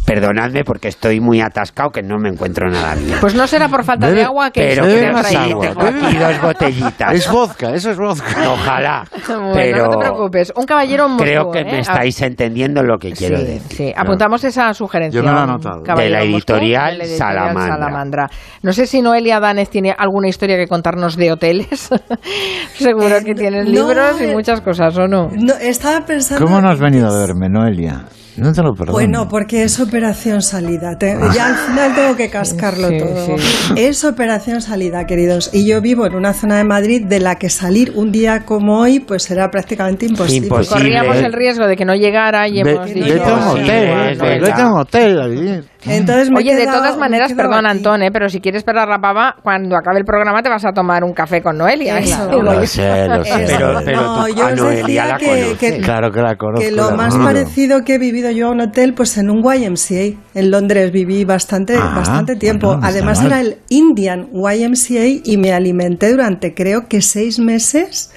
perdonadme 0.06 0.64
porque 0.64 0.88
estoy 0.88 1.20
muy 1.20 1.40
atascado 1.40 1.90
que 1.90 2.02
no 2.02 2.18
me 2.18 2.28
encuentro 2.28 2.68
nada 2.70 2.94
bien. 2.94 3.16
Pues 3.20 3.34
no 3.34 3.46
será 3.46 3.68
por 3.68 3.84
falta 3.84 4.06
de 4.08 4.14
Bebe- 4.14 4.24
agua 4.26 4.50
que 4.50 4.60
pero 4.60 4.84
que 4.84 5.00
tengo 5.00 5.18
aquí 5.18 6.16
dos 6.18 6.42
botellitas. 6.42 7.12
Es 7.14 7.30
vodka, 7.30 7.74
eso 7.74 7.90
es 7.90 7.98
vodka. 7.98 8.50
Ojalá. 8.52 9.04
Bueno, 9.32 9.52
pero 9.54 9.84
no 9.84 9.90
te 9.90 9.98
preocupes. 9.98 10.52
Un 10.56 10.66
caballero 10.66 11.08
Moscú. 11.08 11.24
creo 11.24 11.50
que 11.50 11.60
¿eh? 11.60 11.64
me 11.64 11.78
estáis 11.80 12.20
entendiendo 12.22 12.82
lo 12.82 12.98
que 12.98 13.12
quiero 13.12 13.38
sí, 13.38 13.44
decir. 13.44 13.76
sí. 13.76 13.92
apuntamos 13.96 14.44
esa 14.44 14.72
sugerencia. 14.74 15.20
Yo 15.20 15.26
me 15.26 15.32
lo 15.32 15.56
he 15.56 15.82
caballero 15.84 15.96
De 15.96 16.10
la 16.10 16.22
en 16.22 16.30
Moscú, 16.32 16.52
editorial 16.52 16.92
de 16.92 16.98
la 16.98 17.04
editorial 17.04 17.18
Salamandra. 17.18 17.74
Salamandra. 17.74 18.30
No 18.62 18.72
sé 18.72 18.86
si 18.86 19.00
Noelia 19.00 19.40
Danes 19.40 19.70
tiene 19.70 19.94
alguna 19.96 20.28
historia 20.28 20.56
que 20.56 20.66
contarnos 20.66 21.16
de 21.16 21.32
hoteles. 21.32 21.90
Seguro 22.74 23.16
que 23.24 23.34
tienes 23.34 23.66
no, 23.66 23.70
libros 23.70 24.20
y 24.20 24.24
eh, 24.24 24.32
muchas 24.32 24.60
cosas, 24.60 24.96
¿o 24.98 25.06
no? 25.06 25.28
No, 25.32 25.54
estaba 25.54 26.04
pensando. 26.04 26.44
¿Cómo 26.44 26.60
no 26.60 26.70
has 26.70 26.80
venido 26.80 27.08
a 27.08 27.18
verme, 27.18 27.48
Noelia? 27.48 28.04
No 28.36 28.52
te 28.52 28.62
lo 28.62 28.72
perdono. 28.72 28.92
Bueno, 28.92 29.28
porque 29.28 29.62
es 29.64 29.78
operación 29.80 30.40
salida. 30.42 30.96
Te- 30.98 31.16
ya 31.34 31.48
al 31.48 31.56
final 31.56 31.94
tengo 31.94 32.16
que 32.16 32.30
cascarlo 32.30 32.88
Sí, 32.88 32.98
todo. 32.98 33.38
sí. 33.38 33.74
Es 33.76 34.04
operación 34.04 34.62
salida, 34.62 35.04
queridos. 35.06 35.50
Y 35.52 35.66
yo 35.66 35.80
vivo 35.80 36.06
en 36.06 36.14
una 36.14 36.32
zona 36.32 36.56
de 36.56 36.64
Madrid 36.64 37.04
de 37.06 37.20
la 37.20 37.34
que 37.36 37.50
salir 37.50 37.92
un 37.94 38.10
día 38.10 38.44
como 38.46 38.78
hoy 38.80 39.00
pues 39.00 39.22
será 39.24 39.50
prácticamente 39.50 40.06
imposible. 40.06 40.46
Imposible. 40.46 40.76
Corríamos 40.78 41.16
el 41.18 41.32
riesgo 41.32 41.66
de 41.66 41.76
que 41.76 41.84
no 41.84 41.94
llegara 41.94 42.48
y 42.48 42.60
hemos 42.60 42.86
Ve- 42.88 42.94
dicho... 42.94 43.14
vete 43.14 43.24
a 43.30 43.34
un 43.34 43.42
hotel, 43.48 44.18
vete 44.40 44.52
a 44.62 44.66
un 44.72 44.78
hotel 44.80 45.20
a 45.20 45.26
vivir. 45.26 45.64
Entonces 45.84 46.30
me 46.30 46.36
he 46.36 46.42
Oye, 46.44 46.54
de 46.54 46.66
todas 46.66 46.96
maneras, 46.96 47.32
perdón, 47.32 47.66
aquí. 47.66 47.78
Antón, 47.78 48.02
¿eh? 48.02 48.10
pero 48.12 48.28
si 48.28 48.40
quieres 48.40 48.60
esperar 48.60 48.88
la 48.88 48.98
pava, 49.00 49.36
cuando 49.42 49.76
acabe 49.76 49.98
el 49.98 50.04
programa 50.04 50.42
te 50.42 50.48
vas 50.48 50.64
a 50.64 50.72
tomar 50.72 51.02
un 51.02 51.12
café 51.12 51.42
con 51.42 51.58
Noelia. 51.58 51.98
Eso. 51.98 52.14
Eso 52.30 52.42
Lo 52.42 52.66
sé, 52.66 53.08
lo 53.08 53.24
sé. 53.24 53.44
Pero, 53.46 53.80
pero 53.84 54.02
No, 54.02 54.26
tú 54.26 54.34
yo 54.34 54.44
a 54.44 54.46
os 54.52 54.56
Noelia 54.56 54.82
decía 54.84 55.06
la 55.06 55.16
que- 55.18 55.26
conoces. 55.26 55.58
que- 55.58 55.80
Claro 55.80 56.10
que 56.12 56.20
la 56.20 56.36
conozco. 56.36 56.64
Que 56.64 56.70
lo 56.70 56.90
la 56.90 56.96
más 56.96 57.14
conozco. 57.14 57.24
parecido 57.24 57.84
que 57.84 57.94
he 57.94 57.98
vivido 57.98 58.30
yo 58.30 58.48
a 58.48 58.50
un 58.52 58.60
hotel, 58.60 58.94
pues 58.94 59.18
en 59.18 59.30
un 59.30 59.42
YMCA. 59.42 60.16
En 60.34 60.50
Londres 60.50 60.92
viví 60.92 61.24
bastante, 61.24 61.74
Ah, 61.76 61.92
bastante 61.96 62.36
tiempo. 62.36 62.68
bueno, 62.68 62.82
Además 62.86 63.18
mal. 63.18 63.26
era 63.26 63.40
el 63.40 63.56
Indian 63.68 64.28
YMCA 64.32 65.06
y 65.24 65.36
me 65.36 65.52
alimenté 65.52 66.10
durante 66.12 66.54
creo 66.54 66.86
que 66.88 67.02
seis 67.02 67.38
meses 67.38 68.12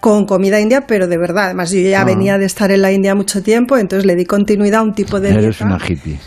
con 0.00 0.26
comida 0.26 0.60
india, 0.60 0.86
pero 0.86 1.06
de 1.08 1.18
verdad. 1.18 1.46
Además 1.46 1.70
yo 1.70 1.80
ya 1.80 2.02
Ah. 2.02 2.04
venía 2.04 2.38
de 2.38 2.46
estar 2.46 2.70
en 2.70 2.82
la 2.82 2.92
India 2.92 3.14
mucho 3.14 3.42
tiempo, 3.42 3.76
entonces 3.76 4.06
le 4.06 4.14
di 4.14 4.24
continuidad 4.24 4.80
a 4.80 4.82
un 4.82 4.94
tipo 4.94 5.18
de 5.20 5.30
Eres 5.30 5.58
dieta 5.58 5.64
una 5.64 5.78
hippie. 5.84 6.18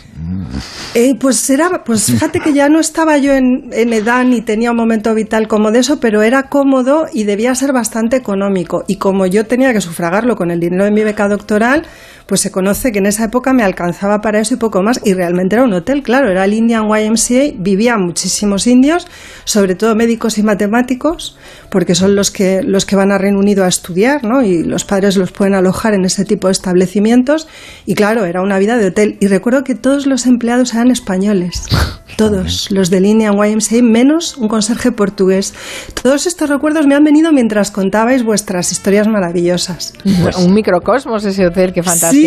Eh, 0.94 1.14
pues 1.18 1.48
era, 1.48 1.82
pues 1.84 2.04
fíjate 2.04 2.40
que 2.40 2.52
ya 2.52 2.68
no 2.68 2.78
estaba 2.80 3.16
yo 3.18 3.32
en, 3.32 3.70
en, 3.72 3.92
edad 3.92 4.24
ni 4.24 4.42
tenía 4.42 4.70
un 4.70 4.76
momento 4.76 5.14
vital 5.14 5.48
como 5.48 5.70
de 5.70 5.78
eso, 5.78 5.98
pero 6.00 6.22
era 6.22 6.44
cómodo 6.44 7.06
y 7.12 7.24
debía 7.24 7.54
ser 7.54 7.72
bastante 7.72 8.16
económico. 8.16 8.84
Y 8.86 8.96
como 8.96 9.26
yo 9.26 9.46
tenía 9.46 9.72
que 9.72 9.80
sufragarlo 9.80 10.36
con 10.36 10.50
el 10.50 10.60
dinero 10.60 10.84
de 10.84 10.90
mi 10.90 11.02
beca 11.02 11.28
doctoral, 11.28 11.84
pues 12.30 12.42
se 12.42 12.52
conoce 12.52 12.92
que 12.92 13.00
en 13.00 13.06
esa 13.06 13.24
época 13.24 13.52
me 13.52 13.64
alcanzaba 13.64 14.20
para 14.20 14.38
eso 14.38 14.54
y 14.54 14.56
poco 14.56 14.82
más. 14.82 15.00
Y 15.04 15.14
realmente 15.14 15.56
era 15.56 15.64
un 15.64 15.72
hotel, 15.72 16.04
claro, 16.04 16.30
era 16.30 16.44
el 16.44 16.54
Indian 16.54 16.86
YMCA, 16.86 17.56
vivían 17.58 18.02
muchísimos 18.02 18.68
indios, 18.68 19.08
sobre 19.42 19.74
todo 19.74 19.96
médicos 19.96 20.38
y 20.38 20.44
matemáticos, 20.44 21.36
porque 21.72 21.96
son 21.96 22.14
los 22.14 22.30
que, 22.30 22.62
los 22.62 22.86
que 22.86 22.94
van 22.94 23.10
a 23.10 23.18
Reino 23.18 23.40
Unido 23.40 23.64
a 23.64 23.68
estudiar, 23.68 24.22
¿no? 24.22 24.42
Y 24.42 24.62
los 24.62 24.84
padres 24.84 25.16
los 25.16 25.32
pueden 25.32 25.54
alojar 25.54 25.92
en 25.92 26.04
ese 26.04 26.24
tipo 26.24 26.46
de 26.46 26.52
establecimientos. 26.52 27.48
Y 27.84 27.96
claro, 27.96 28.24
era 28.24 28.42
una 28.42 28.60
vida 28.60 28.76
de 28.76 28.86
hotel. 28.86 29.16
Y 29.18 29.26
recuerdo 29.26 29.64
que 29.64 29.74
todos 29.74 30.06
los 30.06 30.26
empleados 30.26 30.72
eran 30.72 30.92
españoles. 30.92 31.64
Todos, 32.16 32.70
los 32.70 32.90
del 32.90 33.06
Indian 33.06 33.34
YMCA, 33.34 33.82
menos 33.82 34.36
un 34.36 34.48
conserje 34.48 34.92
portugués. 34.92 35.54
Todos 36.02 36.26
estos 36.26 36.50
recuerdos 36.50 36.86
me 36.86 36.94
han 36.94 37.02
venido 37.02 37.32
mientras 37.32 37.70
contabais 37.70 38.24
vuestras 38.24 38.72
historias 38.72 39.06
maravillosas. 39.08 39.94
un 40.36 40.52
microcosmos 40.52 41.24
ese 41.24 41.46
hotel, 41.46 41.72
qué 41.72 41.82
fantástico. 41.82 42.19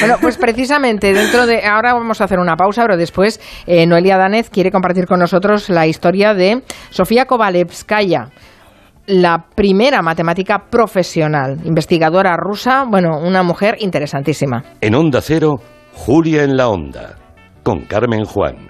Bueno, 0.00 0.16
pues 0.20 0.36
precisamente 0.36 1.12
dentro 1.12 1.46
de. 1.46 1.64
Ahora 1.64 1.94
vamos 1.94 2.20
a 2.20 2.24
hacer 2.24 2.38
una 2.38 2.56
pausa, 2.56 2.82
pero 2.82 2.96
después 2.96 3.40
eh, 3.66 3.86
Noelia 3.86 4.16
Danez 4.16 4.50
quiere 4.50 4.70
compartir 4.70 5.06
con 5.06 5.18
nosotros 5.18 5.68
la 5.68 5.86
historia 5.86 6.34
de 6.34 6.62
Sofía 6.90 7.26
Kovalevskaya 7.26 8.28
la 9.06 9.46
primera 9.54 10.02
matemática 10.02 10.66
profesional, 10.70 11.58
investigadora 11.64 12.36
rusa, 12.36 12.84
bueno, 12.88 13.18
una 13.18 13.42
mujer 13.42 13.76
interesantísima. 13.80 14.64
En 14.80 14.94
Onda 14.94 15.20
Cero, 15.20 15.56
Julia 15.92 16.42
en 16.42 16.56
la 16.56 16.68
Onda, 16.68 17.16
con 17.62 17.82
Carmen 17.82 18.24
Juan. 18.24 18.63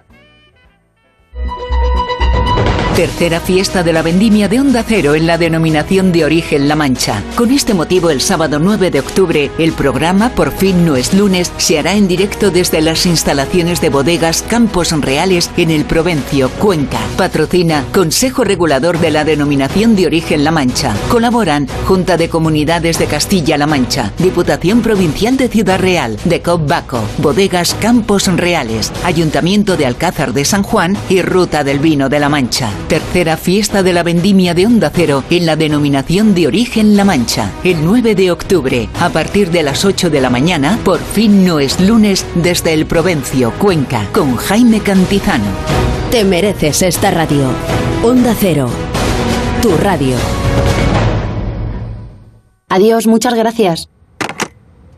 Tercera 2.97 3.41
fiesta 3.41 3.83
de 3.83 3.93
la 3.93 4.03
vendimia 4.03 4.49
de 4.49 4.61
Onda 4.61 4.85
Cero 4.87 5.17
en 5.17 5.27
la 5.27 5.37
denominación 5.37 6.13
de 6.13 6.25
origen 6.25 6.69
La 6.69 6.77
Mancha. 6.77 7.25
Con 7.35 7.51
este 7.51 7.75
motivo, 7.75 8.09
el 8.09 8.21
sábado 8.21 8.61
9 8.61 8.93
de 8.93 9.01
octubre, 9.01 9.51
el 9.59 9.73
programa 9.73 10.29
Por 10.29 10.53
fin 10.53 10.87
no 10.87 10.95
es 10.95 11.13
lunes 11.13 11.53
se 11.57 11.81
hará 11.81 11.95
en 11.95 12.07
directo 12.07 12.53
desde 12.53 12.81
las 12.81 13.05
instalaciones 13.05 13.81
de 13.81 13.89
bodegas 13.89 14.43
Campos 14.43 14.93
Reales 14.93 15.51
en 15.57 15.73
el 15.73 15.85
Provencio, 15.87 16.49
Cuenca. 16.51 17.01
Patrocina 17.17 17.85
Consejo 17.93 18.45
Regulador 18.45 19.01
de 19.01 19.11
la 19.11 19.25
denominación 19.25 19.97
de 19.97 20.07
origen 20.07 20.45
La 20.45 20.53
Mancha. 20.53 20.95
Colaboran 21.09 21.67
Junta 21.89 22.17
de 22.17 22.29
Comunidades 22.29 23.01
de 23.01 23.07
Castilla-La 23.07 23.67
Mancha, 23.67 24.13
Diputación 24.19 24.83
Provincial 24.83 25.37
de 25.37 25.49
Ciudad 25.49 25.81
Real, 25.81 26.17
de 26.25 26.41
Baco, 26.61 27.03
Bodegas 27.19 27.75
Campos 27.75 28.29
Reales, 28.29 28.93
Ayuntamiento 29.03 29.77
de 29.77 29.87
Alcázar 29.87 30.33
de 30.33 30.45
San 30.45 30.63
Juan 30.63 30.97
y 31.09 31.23
Ruta 31.23 31.65
del 31.65 31.81
Vino 31.81 32.09
de 32.09 32.21
La 32.21 32.29
Mancha. 32.29 32.71
Tercera 32.95 33.37
fiesta 33.37 33.83
de 33.83 33.93
la 33.93 34.05
vendimia 34.05 34.55
de 34.55 34.67
Onda 34.67 34.89
Cero 34.89 35.25
en 35.29 35.47
la 35.47 35.57
denominación 35.57 36.33
de 36.33 36.47
origen 36.47 36.97
La 36.97 37.05
Mancha. 37.05 37.51
El 37.65 37.85
9 37.85 38.15
de 38.15 38.31
octubre, 38.31 38.89
a 39.01 39.09
partir 39.09 39.51
de 39.51 39.65
las 39.65 39.85
8 39.85 40.11
de 40.11 40.21
la 40.21 40.31
mañana, 40.31 40.79
por 40.85 41.01
fin 41.01 41.45
no 41.45 41.59
es 41.59 41.81
lunes 41.81 42.25
desde 42.37 42.73
el 42.73 42.87
Provencio, 42.87 43.53
Cuenca, 43.59 44.07
con 44.13 44.37
Jaime 44.37 44.79
Cantizano. 44.79 45.51
Te 46.13 46.23
mereces 46.23 46.83
esta 46.83 47.11
radio. 47.11 47.49
Onda 48.05 48.33
Cero. 48.39 48.69
Tu 49.61 49.77
radio. 49.77 50.15
Adiós, 52.69 53.09
muchas 53.09 53.35
gracias. 53.35 53.89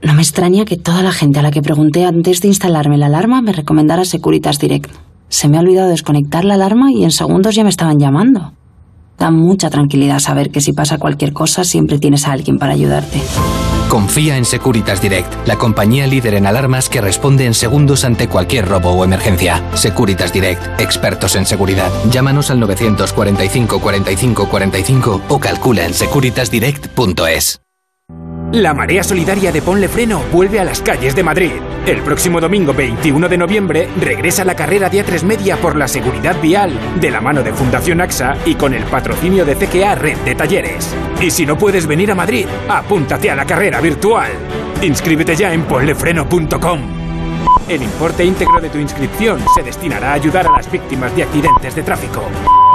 No 0.03 0.13
me 0.13 0.21
extraña 0.21 0.67
que 0.67 0.77
toda 0.77 1.03
la 1.03 1.13
gente 1.13 1.39
a 1.39 1.43
la 1.43 1.51
que 1.51 1.63
pregunté 1.63 2.05
antes 2.05 2.43
de 2.43 2.49
instalarme 2.49 2.99
la 2.99 3.07
alarma 3.07 3.41
me 3.41 3.55
recomendara 3.55 4.05
Securitas 4.05 4.59
Direct. 4.59 5.06
Se 5.29 5.49
me 5.49 5.57
ha 5.57 5.61
olvidado 5.61 5.89
desconectar 5.89 6.45
la 6.45 6.55
alarma 6.55 6.93
y 6.93 7.05
en 7.05 7.11
segundos 7.11 7.55
ya 7.55 7.65
me 7.65 7.71
estaban 7.71 7.99
llamando. 7.99 8.53
Da 9.19 9.31
mucha 9.31 9.71
tranquilidad 9.71 10.19
saber 10.19 10.51
que 10.51 10.61
si 10.61 10.73
pasa 10.73 10.99
cualquier 10.99 11.33
cosa 11.33 11.65
siempre 11.65 11.99
tienes 11.99 12.27
a 12.27 12.33
alguien 12.33 12.59
para 12.59 12.75
ayudarte. 12.75 13.21
Confía 13.89 14.37
en 14.37 14.45
Securitas 14.45 15.01
Direct, 15.01 15.33
la 15.47 15.57
compañía 15.57 16.07
líder 16.07 16.35
en 16.35 16.47
alarmas 16.47 16.89
que 16.89 17.01
responde 17.01 17.47
en 17.47 17.55
segundos 17.55 18.05
ante 18.05 18.29
cualquier 18.29 18.69
robo 18.69 18.91
o 18.91 19.05
emergencia. 19.05 19.63
Securitas 19.75 20.33
Direct, 20.33 20.81
expertos 20.81 21.37
en 21.37 21.47
seguridad. 21.47 21.91
Llámanos 22.11 22.51
al 22.51 22.61
945 22.61 23.81
45 23.81 24.49
45 24.49 25.23
o 25.29 25.39
calcula 25.39 25.87
en 25.87 25.95
securitasdirect.es. 25.95 27.66
La 28.53 28.73
marea 28.73 29.03
solidaria 29.03 29.51
de 29.51 29.61
Ponle 29.61 29.89
Freno 29.89 30.23
vuelve 30.33 30.61
a 30.61 30.65
las 30.65 30.81
calles 30.81 31.17
de 31.17 31.25
Madrid. 31.25 31.51
El 31.85 32.01
próximo 32.03 32.41
domingo 32.41 32.73
21 32.73 33.29
de 33.29 33.37
noviembre 33.37 33.89
regresa 34.01 34.45
la 34.45 34.55
carrera 34.55 34.89
Día 34.89 35.05
3 35.05 35.25
Media 35.25 35.57
por 35.57 35.75
la 35.75 35.89
seguridad 35.89 36.41
vial, 36.41 36.73
de 37.01 37.11
la 37.11 37.21
mano 37.21 37.43
de 37.43 37.53
Fundación 37.53 38.01
AXA 38.01 38.37
y 38.47 38.55
con 38.55 38.73
el 38.73 38.85
patrocinio 38.85 39.45
de 39.45 39.57
CKA 39.57 39.97
Red 39.97 40.19
de 40.19 40.37
Talleres. 40.37 40.95
Y 41.21 41.33
si 41.33 41.45
no 41.45 41.59
puedes 41.59 41.89
venir 41.89 42.13
a 42.13 42.15
Madrid, 42.15 42.47
apúntate 42.69 43.31
a 43.31 43.37
la 43.37 43.45
carrera 43.45 43.81
virtual. 43.81 44.31
Inscríbete 44.81 45.35
ya 45.35 45.53
en 45.53 45.65
ponlefreno.com. 45.65 46.81
El 47.69 47.83
importe 47.83 48.25
íntegro 48.25 48.61
de 48.61 48.69
tu 48.69 48.79
inscripción 48.79 49.41
se 49.57 49.65
destinará 49.65 50.13
a 50.13 50.15
ayudar 50.15 50.47
a 50.47 50.53
las 50.53 50.71
víctimas 50.71 51.15
de 51.17 51.25
accidentes 51.25 51.75
de 51.75 51.83
tráfico. 51.83 52.23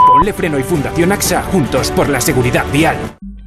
Ponle 0.06 0.34
Freno 0.34 0.60
y 0.60 0.64
Fundación 0.64 1.14
AXA 1.14 1.44
juntos 1.44 1.92
por 1.92 2.10
la 2.10 2.20
seguridad 2.20 2.66
vial. 2.74 2.98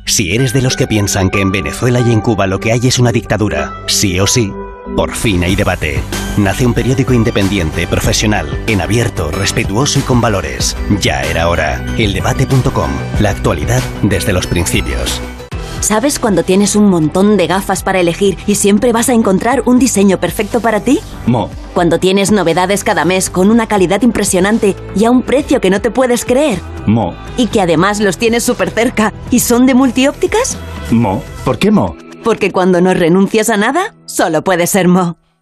Si 0.07 0.35
eres 0.35 0.53
de 0.53 0.63
los 0.63 0.77
que 0.77 0.87
piensan 0.87 1.31
que 1.31 1.41
en 1.41 1.51
Venezuela 1.51 2.01
y 2.01 2.13
en 2.13 2.21
Cuba 2.21 2.47
lo 2.47 2.61
que 2.61 2.73
hay 2.73 2.87
es 2.87 2.99
una 2.99 3.13
dictadura, 3.13 3.73
sí 3.87 4.21
o 4.21 4.27
sí, 4.27 4.53
por 4.97 5.15
fin 5.15 5.43
hay 5.45 5.57
debate. 5.57 6.01
Nace 6.37 6.67
un 6.67 6.75
periódico 6.75 7.13
independiente, 7.13 7.87
profesional, 7.87 8.47
en 8.67 8.81
abierto, 8.81 9.31
respetuoso 9.31 9.99
y 9.99 10.03
con 10.03 10.21
valores. 10.21 10.77
Ya 11.01 11.23
era 11.23 11.49
hora. 11.49 11.85
Eldebate.com. 11.97 12.91
La 13.21 13.31
actualidad 13.31 13.83
desde 14.03 14.33
los 14.33 14.47
principios. 14.47 15.21
¿Sabes 15.85 16.19
cuando 16.19 16.45
tienes 16.45 16.77
un 16.77 16.89
montón 16.89 17.37
de 17.37 17.47
gafas 17.47 17.83
para 17.83 18.01
elegir 18.01 18.39
y 18.47 18.55
siempre 18.55 18.91
vas 18.91 19.11
a 19.11 19.13
encontrar 19.13 19.65
un 19.67 19.79
diseño 19.79 20.19
perfecto 20.19 20.61
para 20.61 20.81
ti? 20.81 20.99
Mo. 21.27 21.51
Cuando 21.75 21.99
tienes 21.99 22.33
novedades 22.33 22.85
cada 22.85 23.05
mes 23.05 23.29
con 23.29 23.51
una 23.51 23.67
calidad 23.67 24.01
impresionante 24.01 24.77
y 24.97 25.05
a 25.05 25.11
un 25.11 25.21
precio 25.21 25.61
que 25.61 25.69
no 25.69 25.83
te 25.83 25.91
puedes 25.91 26.25
creer. 26.25 26.59
Mo. 26.87 27.13
Y 27.37 27.49
que 27.49 27.61
además 27.61 28.01
los 28.01 28.17
tienes 28.17 28.45
súper 28.45 28.71
cerca 28.71 29.13
y 29.31 29.41
son 29.41 29.67
de 29.67 29.75
multiópticas. 29.75 30.57
Mo. 30.91 31.23
¿Por 31.45 31.59
qué 31.59 31.71
Mo? 31.71 31.97
Porque 32.23 32.51
cuando 32.51 32.81
no 32.81 32.95
renuncias 32.95 33.51
a 33.51 33.59
nada, 33.59 33.95
solo 34.07 34.43
puede 34.43 34.67
ser 34.67 34.89
Mo. 34.89 35.19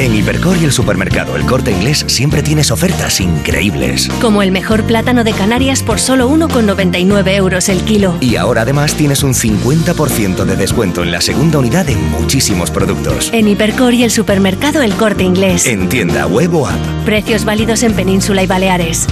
En 0.00 0.14
Hipercor 0.14 0.56
y 0.56 0.64
el 0.64 0.72
supermercado 0.72 1.36
El 1.36 1.44
Corte 1.44 1.72
Inglés 1.72 2.06
siempre 2.08 2.42
tienes 2.42 2.70
ofertas 2.70 3.20
increíbles. 3.20 4.08
Como 4.22 4.40
el 4.40 4.50
mejor 4.50 4.84
plátano 4.84 5.24
de 5.24 5.34
Canarias 5.34 5.82
por 5.82 6.00
solo 6.00 6.30
1,99 6.30 7.34
euros 7.34 7.68
el 7.68 7.82
kilo. 7.82 8.16
Y 8.18 8.36
ahora 8.36 8.62
además 8.62 8.94
tienes 8.94 9.22
un 9.22 9.34
50% 9.34 10.46
de 10.46 10.56
descuento 10.56 11.02
en 11.02 11.12
la 11.12 11.20
segunda 11.20 11.58
unidad 11.58 11.86
en 11.90 12.02
muchísimos 12.12 12.70
productos. 12.70 13.28
En 13.34 13.46
Hipercor 13.46 13.92
y 13.92 14.04
el 14.04 14.10
supermercado 14.10 14.80
El 14.80 14.94
Corte 14.94 15.22
Inglés. 15.22 15.66
En 15.66 15.90
tienda 15.90 16.26
web 16.26 16.54
o 16.54 16.66
app. 16.66 16.80
Precios 17.04 17.44
válidos 17.44 17.82
en 17.82 17.92
Península 17.92 18.42
y 18.42 18.46
Baleares. 18.46 19.06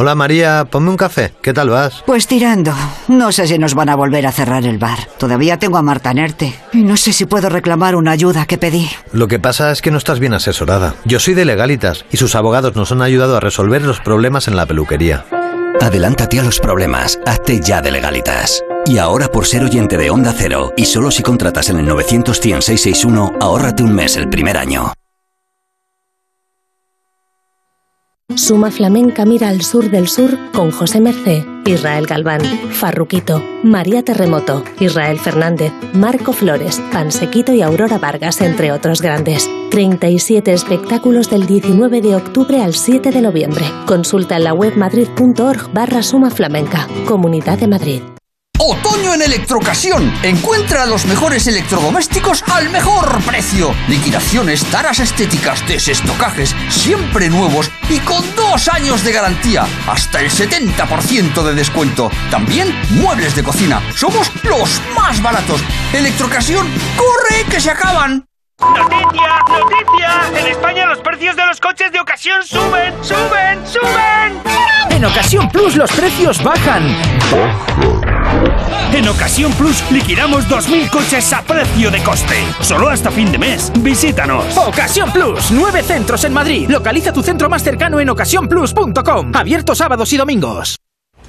Hola 0.00 0.14
María, 0.14 0.64
ponme 0.64 0.88
un 0.88 0.96
café. 0.96 1.34
¿Qué 1.42 1.52
tal 1.52 1.68
vas? 1.68 2.02
Pues 2.06 2.26
tirando. 2.26 2.72
No 3.08 3.32
sé 3.32 3.46
si 3.46 3.58
nos 3.58 3.74
van 3.74 3.90
a 3.90 3.96
volver 3.96 4.26
a 4.26 4.32
cerrar 4.32 4.64
el 4.64 4.78
bar. 4.78 4.98
Todavía 5.18 5.58
tengo 5.58 5.76
a 5.76 5.82
Marta 5.82 6.14
Nerte. 6.14 6.54
Y 6.72 6.78
no 6.78 6.96
sé 6.96 7.12
si 7.12 7.26
puedo 7.26 7.50
reclamar 7.50 7.94
una 7.94 8.12
ayuda 8.12 8.46
que 8.46 8.56
pedí. 8.56 8.88
Lo 9.12 9.28
que 9.28 9.38
pasa 9.38 9.70
es 9.70 9.82
que 9.82 9.90
no 9.90 9.98
estás 9.98 10.18
bien 10.18 10.32
asesorada. 10.32 10.94
Yo 11.04 11.20
soy 11.20 11.34
de 11.34 11.44
Legalitas 11.44 12.06
y 12.10 12.16
sus 12.16 12.34
abogados 12.34 12.76
nos 12.76 12.90
han 12.92 13.02
ayudado 13.02 13.36
a 13.36 13.40
resolver 13.40 13.82
los 13.82 14.00
problemas 14.00 14.48
en 14.48 14.56
la 14.56 14.64
peluquería. 14.64 15.26
Adelántate 15.82 16.40
a 16.40 16.44
los 16.44 16.60
problemas. 16.60 17.20
Hazte 17.26 17.60
ya 17.60 17.82
de 17.82 17.90
Legalitas. 17.90 18.64
Y 18.86 18.96
ahora 18.96 19.28
por 19.28 19.44
ser 19.44 19.64
oyente 19.64 19.98
de 19.98 20.08
Onda 20.08 20.32
Cero 20.34 20.72
y 20.78 20.86
solo 20.86 21.10
si 21.10 21.22
contratas 21.22 21.68
en 21.68 21.78
el 21.78 21.84
900 21.84 22.38
661 22.38 23.32
ahórrate 23.38 23.82
un 23.82 23.94
mes 23.94 24.16
el 24.16 24.30
primer 24.30 24.56
año. 24.56 24.94
Suma 28.36 28.70
Flamenca 28.70 29.24
mira 29.24 29.48
al 29.48 29.62
sur 29.62 29.90
del 29.90 30.08
sur 30.08 30.38
con 30.52 30.70
José 30.70 31.00
Mercé, 31.00 31.44
Israel 31.66 32.06
Galván, 32.06 32.42
Farruquito, 32.70 33.42
María 33.62 34.02
Terremoto, 34.02 34.64
Israel 34.78 35.18
Fernández, 35.18 35.72
Marco 35.94 36.32
Flores, 36.32 36.80
Pansequito 36.92 37.52
y 37.52 37.62
Aurora 37.62 37.98
Vargas, 37.98 38.40
entre 38.40 38.72
otros 38.72 39.02
grandes. 39.02 39.48
37 39.70 40.52
espectáculos 40.52 41.30
del 41.30 41.46
19 41.46 42.00
de 42.00 42.16
octubre 42.16 42.62
al 42.62 42.74
7 42.74 43.10
de 43.10 43.20
noviembre. 43.20 43.64
Consulta 43.86 44.36
en 44.36 44.44
la 44.44 44.54
web 44.54 44.76
madrid.org 44.76 45.72
barra 45.72 46.02
Suma 46.02 46.30
Flamenca, 46.30 46.88
Comunidad 47.06 47.58
de 47.58 47.68
Madrid. 47.68 48.02
Otoño 48.62 49.14
en 49.14 49.22
Electrocasión. 49.22 50.12
Encuentra 50.22 50.84
los 50.84 51.06
mejores 51.06 51.46
electrodomésticos 51.46 52.44
al 52.52 52.68
mejor 52.68 53.18
precio. 53.22 53.74
Liquidaciones, 53.88 54.66
taras 54.66 55.00
estéticas, 55.00 55.66
desestocajes, 55.66 56.54
siempre 56.68 57.30
nuevos 57.30 57.70
y 57.88 58.00
con 58.00 58.22
dos 58.36 58.68
años 58.68 59.02
de 59.02 59.12
garantía. 59.12 59.66
Hasta 59.86 60.20
el 60.20 60.30
70% 60.30 61.42
de 61.42 61.54
descuento. 61.54 62.10
También 62.30 62.78
muebles 62.90 63.34
de 63.34 63.42
cocina. 63.42 63.80
Somos 63.96 64.30
los 64.44 64.82
más 64.94 65.22
baratos. 65.22 65.62
Electrocasión, 65.94 66.68
¡corre 66.98 67.44
que 67.50 67.60
se 67.60 67.70
acaban! 67.70 68.26
¡Noticia! 68.60 69.38
¡Noticia! 69.48 70.38
En 70.38 70.46
España 70.48 70.84
los 70.84 70.98
precios 70.98 71.34
de 71.34 71.46
los 71.46 71.58
coches 71.60 71.90
de 71.92 72.00
ocasión 72.00 72.44
suben, 72.44 72.92
suben, 73.02 73.66
suben. 73.66 74.42
En 74.90 75.02
Ocasión 75.06 75.48
Plus 75.48 75.76
los 75.76 75.90
precios 75.92 76.42
bajan. 76.42 78.19
En 78.92 79.08
Ocasión 79.08 79.52
Plus 79.52 79.82
liquidamos 79.90 80.48
2.000 80.48 80.90
coches 80.90 81.32
a 81.32 81.42
precio 81.42 81.90
de 81.90 82.02
coste. 82.02 82.36
Solo 82.60 82.88
hasta 82.88 83.10
fin 83.10 83.30
de 83.30 83.38
mes. 83.38 83.72
Visítanos. 83.80 84.56
Ocasión 84.56 85.10
Plus. 85.12 85.50
Nueve 85.52 85.82
centros 85.82 86.24
en 86.24 86.32
Madrid. 86.32 86.68
Localiza 86.68 87.12
tu 87.12 87.22
centro 87.22 87.48
más 87.48 87.62
cercano 87.62 88.00
en 88.00 88.10
ocasiónplus.com. 88.10 89.32
Abierto 89.34 89.74
sábados 89.74 90.12
y 90.12 90.16
domingos. 90.16 90.79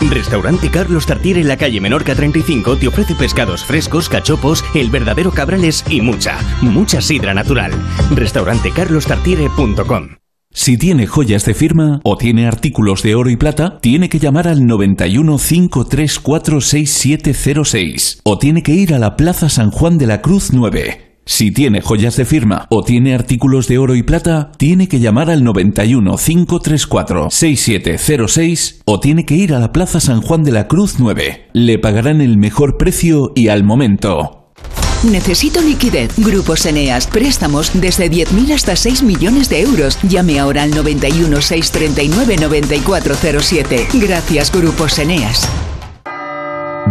Restaurante 0.00 0.70
Carlos 0.70 1.06
Tartiere 1.06 1.40
en 1.40 1.48
la 1.48 1.56
calle 1.56 1.80
Menorca 1.80 2.14
35 2.14 2.76
te 2.76 2.86
ofrece 2.88 3.14
pescados 3.14 3.64
frescos, 3.64 4.08
cachopos, 4.08 4.64
el 4.74 4.90
verdadero 4.90 5.32
cabrales 5.32 5.84
y 5.90 6.00
mucha, 6.00 6.38
mucha 6.62 7.00
sidra 7.00 7.34
natural. 7.34 7.72
Restaurantecarlostartiere.com 8.14 10.08
Si 10.50 10.78
tiene 10.78 11.06
joyas 11.06 11.44
de 11.44 11.54
firma 11.54 12.00
o 12.04 12.16
tiene 12.16 12.46
artículos 12.46 13.02
de 13.02 13.16
oro 13.16 13.28
y 13.30 13.36
plata, 13.36 13.80
tiene 13.80 14.08
que 14.08 14.20
llamar 14.20 14.46
al 14.46 14.66
91 14.66 15.36
534 15.36 16.60
6706 16.60 18.20
o 18.24 18.38
tiene 18.38 18.62
que 18.62 18.72
ir 18.72 18.94
a 18.94 18.98
la 18.98 19.16
Plaza 19.16 19.48
San 19.48 19.70
Juan 19.70 19.98
de 19.98 20.06
la 20.06 20.22
Cruz 20.22 20.52
9. 20.52 21.07
Si 21.30 21.50
tiene 21.50 21.82
joyas 21.82 22.16
de 22.16 22.24
firma 22.24 22.66
o 22.70 22.82
tiene 22.82 23.14
artículos 23.14 23.68
de 23.68 23.76
oro 23.76 23.94
y 23.94 24.02
plata, 24.02 24.50
tiene 24.56 24.88
que 24.88 24.98
llamar 24.98 25.28
al 25.28 25.44
91 25.44 26.16
534 26.16 27.28
6706 27.30 28.80
o 28.86 28.98
tiene 28.98 29.26
que 29.26 29.34
ir 29.34 29.52
a 29.52 29.58
la 29.58 29.70
Plaza 29.70 30.00
San 30.00 30.22
Juan 30.22 30.42
de 30.42 30.52
la 30.52 30.68
Cruz 30.68 30.94
9. 30.98 31.50
Le 31.52 31.78
pagarán 31.78 32.22
el 32.22 32.38
mejor 32.38 32.78
precio 32.78 33.32
y 33.34 33.48
al 33.48 33.62
momento. 33.62 34.52
Necesito 35.04 35.60
liquidez. 35.60 36.14
Grupos 36.16 36.64
Eneas. 36.64 37.06
Préstamos 37.06 37.78
desde 37.78 38.10
10.000 38.10 38.54
hasta 38.54 38.74
6 38.74 39.02
millones 39.02 39.50
de 39.50 39.60
euros. 39.60 39.98
Llame 40.04 40.40
ahora 40.40 40.62
al 40.62 40.70
91 40.70 41.42
639 41.42 42.36
9407. 42.38 43.86
Gracias, 44.00 44.50
Grupos 44.50 44.98
Eneas. 44.98 45.46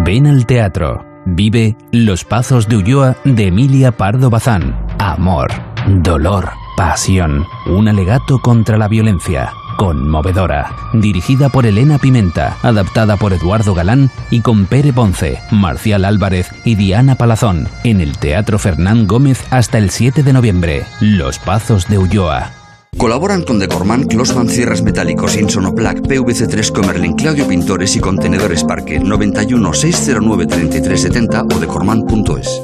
Ven 0.05 0.27
al 0.27 0.45
teatro. 0.45 1.06
Vive 1.29 1.75
Los 1.91 2.23
Pazos 2.23 2.69
de 2.69 2.77
Ulloa 2.77 3.17
de 3.25 3.47
Emilia 3.47 3.91
Pardo 3.91 4.29
Bazán. 4.29 4.79
Amor, 4.97 5.49
dolor, 5.85 6.51
pasión. 6.77 7.45
Un 7.65 7.89
alegato 7.89 8.39
contra 8.39 8.77
la 8.77 8.87
violencia. 8.87 9.51
Conmovedora. 9.75 10.73
Dirigida 10.93 11.49
por 11.49 11.65
Elena 11.65 11.97
Pimenta. 11.97 12.55
Adaptada 12.63 13.17
por 13.17 13.33
Eduardo 13.33 13.73
Galán 13.73 14.09
y 14.31 14.39
con 14.39 14.67
Pere 14.67 14.93
Ponce, 14.93 15.39
Marcial 15.51 16.05
Álvarez 16.05 16.49
y 16.63 16.75
Diana 16.75 17.15
Palazón. 17.15 17.67
En 17.83 17.99
el 17.99 18.17
Teatro 18.17 18.57
Fernán 18.57 19.05
Gómez 19.05 19.43
hasta 19.51 19.77
el 19.79 19.89
7 19.89 20.23
de 20.23 20.31
noviembre. 20.33 20.85
Los 21.01 21.39
Pazos 21.39 21.87
de 21.89 21.97
Ulloa. 21.97 22.56
Colaboran 22.97 23.43
con 23.43 23.59
Decorman, 23.59 24.05
Closman 24.05 24.49
Cierres 24.49 24.81
Metálicos, 24.81 25.37
Insonoplac, 25.37 25.99
PVC3 25.99 26.71
Comerlin, 26.71 27.13
Claudio 27.13 27.47
Pintores 27.47 27.95
y 27.95 27.99
Contenedores 27.99 28.63
Parque 28.63 28.99
91 28.99 29.73
609 29.73 30.47
3370 30.47 31.43
o 31.43 31.59
decorman.es. 31.59 32.63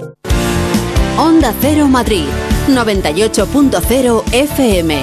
Onda 1.18 1.54
Cero 1.62 1.88
Madrid, 1.88 2.26
98.0 2.68 4.24
FM. 4.34 4.98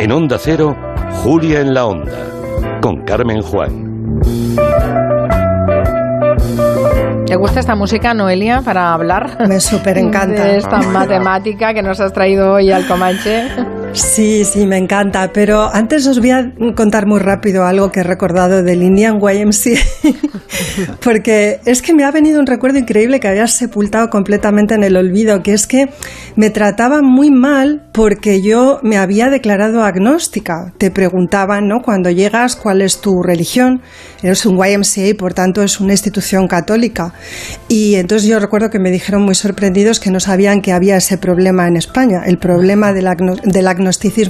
En 0.00 0.12
Onda 0.12 0.38
Cero, 0.40 0.76
Julia 1.22 1.60
en 1.60 1.74
la 1.74 1.86
Onda, 1.86 2.80
con 2.80 3.02
Carmen 3.04 3.42
Juan. 3.42 3.88
¿Te 7.28 7.36
gusta 7.36 7.60
esta 7.60 7.74
música, 7.74 8.14
Noelia, 8.14 8.62
para 8.62 8.94
hablar? 8.94 9.46
Me 9.46 9.60
súper 9.60 9.98
encanta. 9.98 10.44
De 10.44 10.56
esta 10.56 10.78
matemática 10.78 11.74
que 11.74 11.82
nos 11.82 12.00
has 12.00 12.10
traído 12.14 12.54
hoy 12.54 12.70
al 12.72 12.86
Comanche. 12.86 13.48
Sí, 13.98 14.44
sí, 14.44 14.64
me 14.66 14.76
encanta. 14.76 15.32
Pero 15.32 15.74
antes 15.74 16.06
os 16.06 16.20
voy 16.20 16.30
a 16.30 16.52
contar 16.76 17.06
muy 17.06 17.18
rápido 17.18 17.64
algo 17.64 17.90
que 17.90 18.00
he 18.00 18.04
recordado 18.04 18.62
del 18.62 18.82
Indian 18.82 19.18
YMCA. 19.20 19.80
Porque 21.02 21.60
es 21.64 21.82
que 21.82 21.94
me 21.94 22.04
ha 22.04 22.10
venido 22.10 22.38
un 22.38 22.46
recuerdo 22.46 22.78
increíble 22.78 23.18
que 23.18 23.28
había 23.28 23.46
sepultado 23.48 24.08
completamente 24.08 24.74
en 24.74 24.84
el 24.84 24.96
olvido, 24.96 25.42
que 25.42 25.52
es 25.52 25.66
que 25.66 25.90
me 26.36 26.50
trataban 26.50 27.04
muy 27.04 27.30
mal 27.30 27.88
porque 27.92 28.40
yo 28.40 28.78
me 28.82 28.96
había 28.96 29.30
declarado 29.30 29.82
agnóstica. 29.82 30.72
Te 30.78 30.90
preguntaban, 30.90 31.66
¿no? 31.66 31.82
Cuando 31.82 32.10
llegas, 32.10 32.54
¿cuál 32.54 32.82
es 32.82 33.00
tu 33.00 33.22
religión? 33.22 33.82
Eres 34.22 34.46
un 34.46 34.56
YMCA 34.56 35.16
por 35.18 35.34
tanto 35.34 35.62
es 35.62 35.80
una 35.80 35.92
institución 35.92 36.46
católica. 36.46 37.12
Y 37.68 37.96
entonces 37.96 38.28
yo 38.28 38.38
recuerdo 38.38 38.70
que 38.70 38.78
me 38.78 38.90
dijeron 38.90 39.22
muy 39.22 39.34
sorprendidos 39.34 39.98
que 39.98 40.10
no 40.10 40.20
sabían 40.20 40.62
que 40.62 40.72
había 40.72 40.96
ese 40.96 41.18
problema 41.18 41.66
en 41.66 41.76
España, 41.76 42.22
el 42.26 42.38
problema 42.38 42.92
del, 42.92 43.06
agno. 43.06 43.36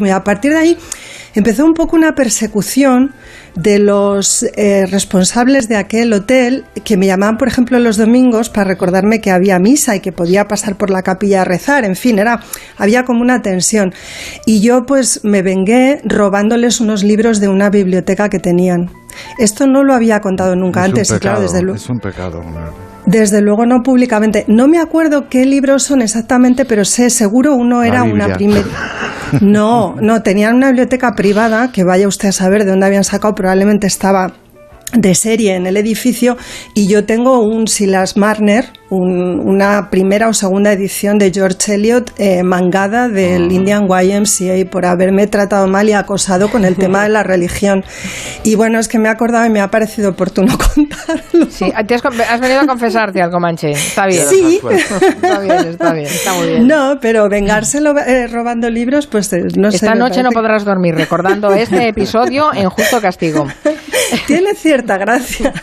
Y 0.06 0.10
a 0.10 0.24
partir 0.24 0.52
de 0.52 0.58
ahí 0.58 0.78
empezó 1.34 1.64
un 1.64 1.74
poco 1.74 1.96
una 1.96 2.14
persecución 2.14 3.12
de 3.54 3.78
los 3.78 4.44
eh, 4.56 4.86
responsables 4.86 5.68
de 5.68 5.76
aquel 5.76 6.12
hotel 6.12 6.64
que 6.84 6.96
me 6.96 7.06
llamaban, 7.06 7.36
por 7.36 7.48
ejemplo, 7.48 7.78
los 7.78 7.96
domingos 7.96 8.50
para 8.50 8.64
recordarme 8.64 9.20
que 9.20 9.30
había 9.30 9.58
misa 9.58 9.96
y 9.96 10.00
que 10.00 10.12
podía 10.12 10.46
pasar 10.46 10.76
por 10.76 10.90
la 10.90 11.02
capilla 11.02 11.42
a 11.42 11.44
rezar. 11.44 11.84
En 11.84 11.96
fin, 11.96 12.18
era, 12.18 12.40
había 12.76 13.04
como 13.04 13.20
una 13.20 13.42
tensión. 13.42 13.92
Y 14.46 14.60
yo 14.60 14.84
pues 14.86 15.20
me 15.24 15.42
vengué 15.42 16.00
robándoles 16.04 16.80
unos 16.80 17.02
libros 17.02 17.40
de 17.40 17.48
una 17.48 17.70
biblioteca 17.70 18.28
que 18.28 18.38
tenían. 18.38 18.90
Esto 19.38 19.66
no 19.66 19.82
lo 19.82 19.94
había 19.94 20.20
contado 20.20 20.54
nunca 20.54 20.80
Es 20.80 20.86
un 20.86 20.90
antes, 20.90 21.10
y 21.10 21.18
claro, 21.18 21.40
desde 21.40 21.62
luego. 21.62 21.76
Es 21.76 21.88
un 21.88 21.98
pecado. 21.98 22.42
Desde 23.08 23.40
luego 23.40 23.64
no 23.64 23.82
públicamente. 23.82 24.44
No 24.48 24.68
me 24.68 24.78
acuerdo 24.78 25.30
qué 25.30 25.46
libros 25.46 25.82
son 25.82 26.02
exactamente, 26.02 26.66
pero 26.66 26.84
sé, 26.84 27.08
seguro 27.08 27.54
uno 27.54 27.82
era 27.82 28.02
una 28.02 28.34
primera. 28.34 28.66
No, 29.42 29.94
no, 30.00 30.22
tenían 30.22 30.56
una 30.56 30.68
biblioteca 30.68 31.14
privada, 31.14 31.70
que 31.70 31.84
vaya 31.84 32.08
usted 32.08 32.28
a 32.28 32.32
saber 32.32 32.64
de 32.64 32.70
dónde 32.70 32.86
habían 32.86 33.04
sacado, 33.04 33.34
probablemente 33.34 33.86
estaba 33.86 34.32
de 34.92 35.14
serie 35.14 35.54
en 35.54 35.66
el 35.66 35.76
edificio 35.76 36.36
y 36.74 36.88
yo 36.88 37.04
tengo 37.04 37.40
un 37.40 37.66
Silas 37.68 38.16
Marner, 38.16 38.66
un- 38.90 39.40
una 39.46 39.90
primera 39.90 40.28
o 40.28 40.32
segunda 40.32 40.72
edición 40.72 41.18
de 41.18 41.30
George 41.32 41.74
Eliot 41.74 42.12
eh, 42.18 42.42
mangada 42.42 43.08
del 43.08 43.52
Indian 43.52 43.86
YMCA 43.86 44.70
por 44.70 44.86
haberme 44.86 45.26
tratado 45.26 45.66
mal 45.66 45.88
y 45.88 45.92
acosado 45.92 46.48
con 46.50 46.64
el 46.64 46.76
tema 46.76 47.02
de 47.02 47.10
la 47.10 47.22
religión. 47.24 47.84
Y 48.44 48.54
bueno, 48.54 48.78
es 48.78 48.88
que 48.88 48.98
me 48.98 49.08
he 49.08 49.10
acordado 49.12 49.44
y 49.46 49.50
me 49.50 49.60
ha 49.60 49.68
parecido 49.68 50.10
oportuno 50.10 50.56
contarlo. 50.74 51.46
Sí, 51.50 51.70
te 51.86 51.94
has, 51.94 52.40
venido 52.40 52.60
a 52.60 52.66
confesarte 52.66 53.20
al 53.20 53.30
Comanche. 53.30 53.72
Está 53.72 54.06
bien. 54.06 54.24
Sí. 54.26 54.60
Está 54.70 55.40
bien, 55.40 55.56
está 55.68 55.92
bien, 55.92 56.06
está 56.06 56.34
muy 56.34 56.46
bien. 56.48 56.66
No, 56.66 56.98
pero 57.00 57.28
vengárselo 57.28 57.94
eh, 57.98 58.26
robando 58.26 58.70
libros, 58.70 59.06
pues 59.06 59.32
eh, 59.32 59.42
no 59.56 59.70
sé. 59.70 59.76
Esta 59.76 59.94
noche 59.94 60.22
no 60.22 60.30
podrás 60.30 60.64
dormir 60.64 60.94
recordando 60.94 61.52
este 61.52 61.88
episodio 61.88 62.52
en 62.54 62.68
justo 62.70 63.00
castigo. 63.00 63.46
Tiene 64.26 64.54
cierta 64.54 64.98
gracia. 64.98 65.52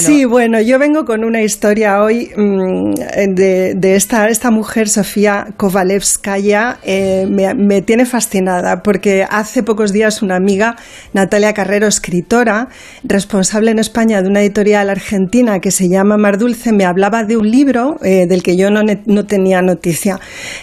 Sí, 0.00 0.24
bueno, 0.24 0.60
yo 0.60 0.78
vengo 0.78 1.04
con 1.04 1.24
una 1.24 1.42
historia 1.42 2.02
hoy 2.02 2.30
mm, 2.36 2.94
de, 3.34 3.74
de 3.74 3.96
esta, 3.96 4.28
esta 4.28 4.50
mujer, 4.50 4.88
Sofía 4.88 5.48
Kovalevskaya, 5.56 6.78
eh, 6.82 7.26
me, 7.28 7.54
me 7.54 7.82
tiene 7.82 8.04
fascinada 8.04 8.82
porque 8.82 9.26
hace 9.28 9.62
pocos 9.62 9.92
días 9.92 10.22
una 10.22 10.36
amiga, 10.36 10.76
Natalia 11.12 11.54
Carrero, 11.54 11.86
escritora, 11.86 12.68
responsable 13.04 13.70
en 13.70 13.78
España 13.78 14.22
de 14.22 14.28
una 14.28 14.40
editorial 14.40 14.90
argentina 14.90 15.60
que 15.60 15.70
se 15.70 15.88
llama 15.88 16.16
Mar 16.16 16.38
Dulce, 16.38 16.72
me 16.72 16.84
hablaba 16.84 17.24
de 17.24 17.36
un 17.36 17.50
libro 17.50 17.98
eh, 18.02 18.26
del 18.26 18.42
que 18.42 18.56
yo 18.56 18.70
no, 18.70 18.82
no 19.06 19.26
tenía 19.26 19.62
noticia, 19.62 20.20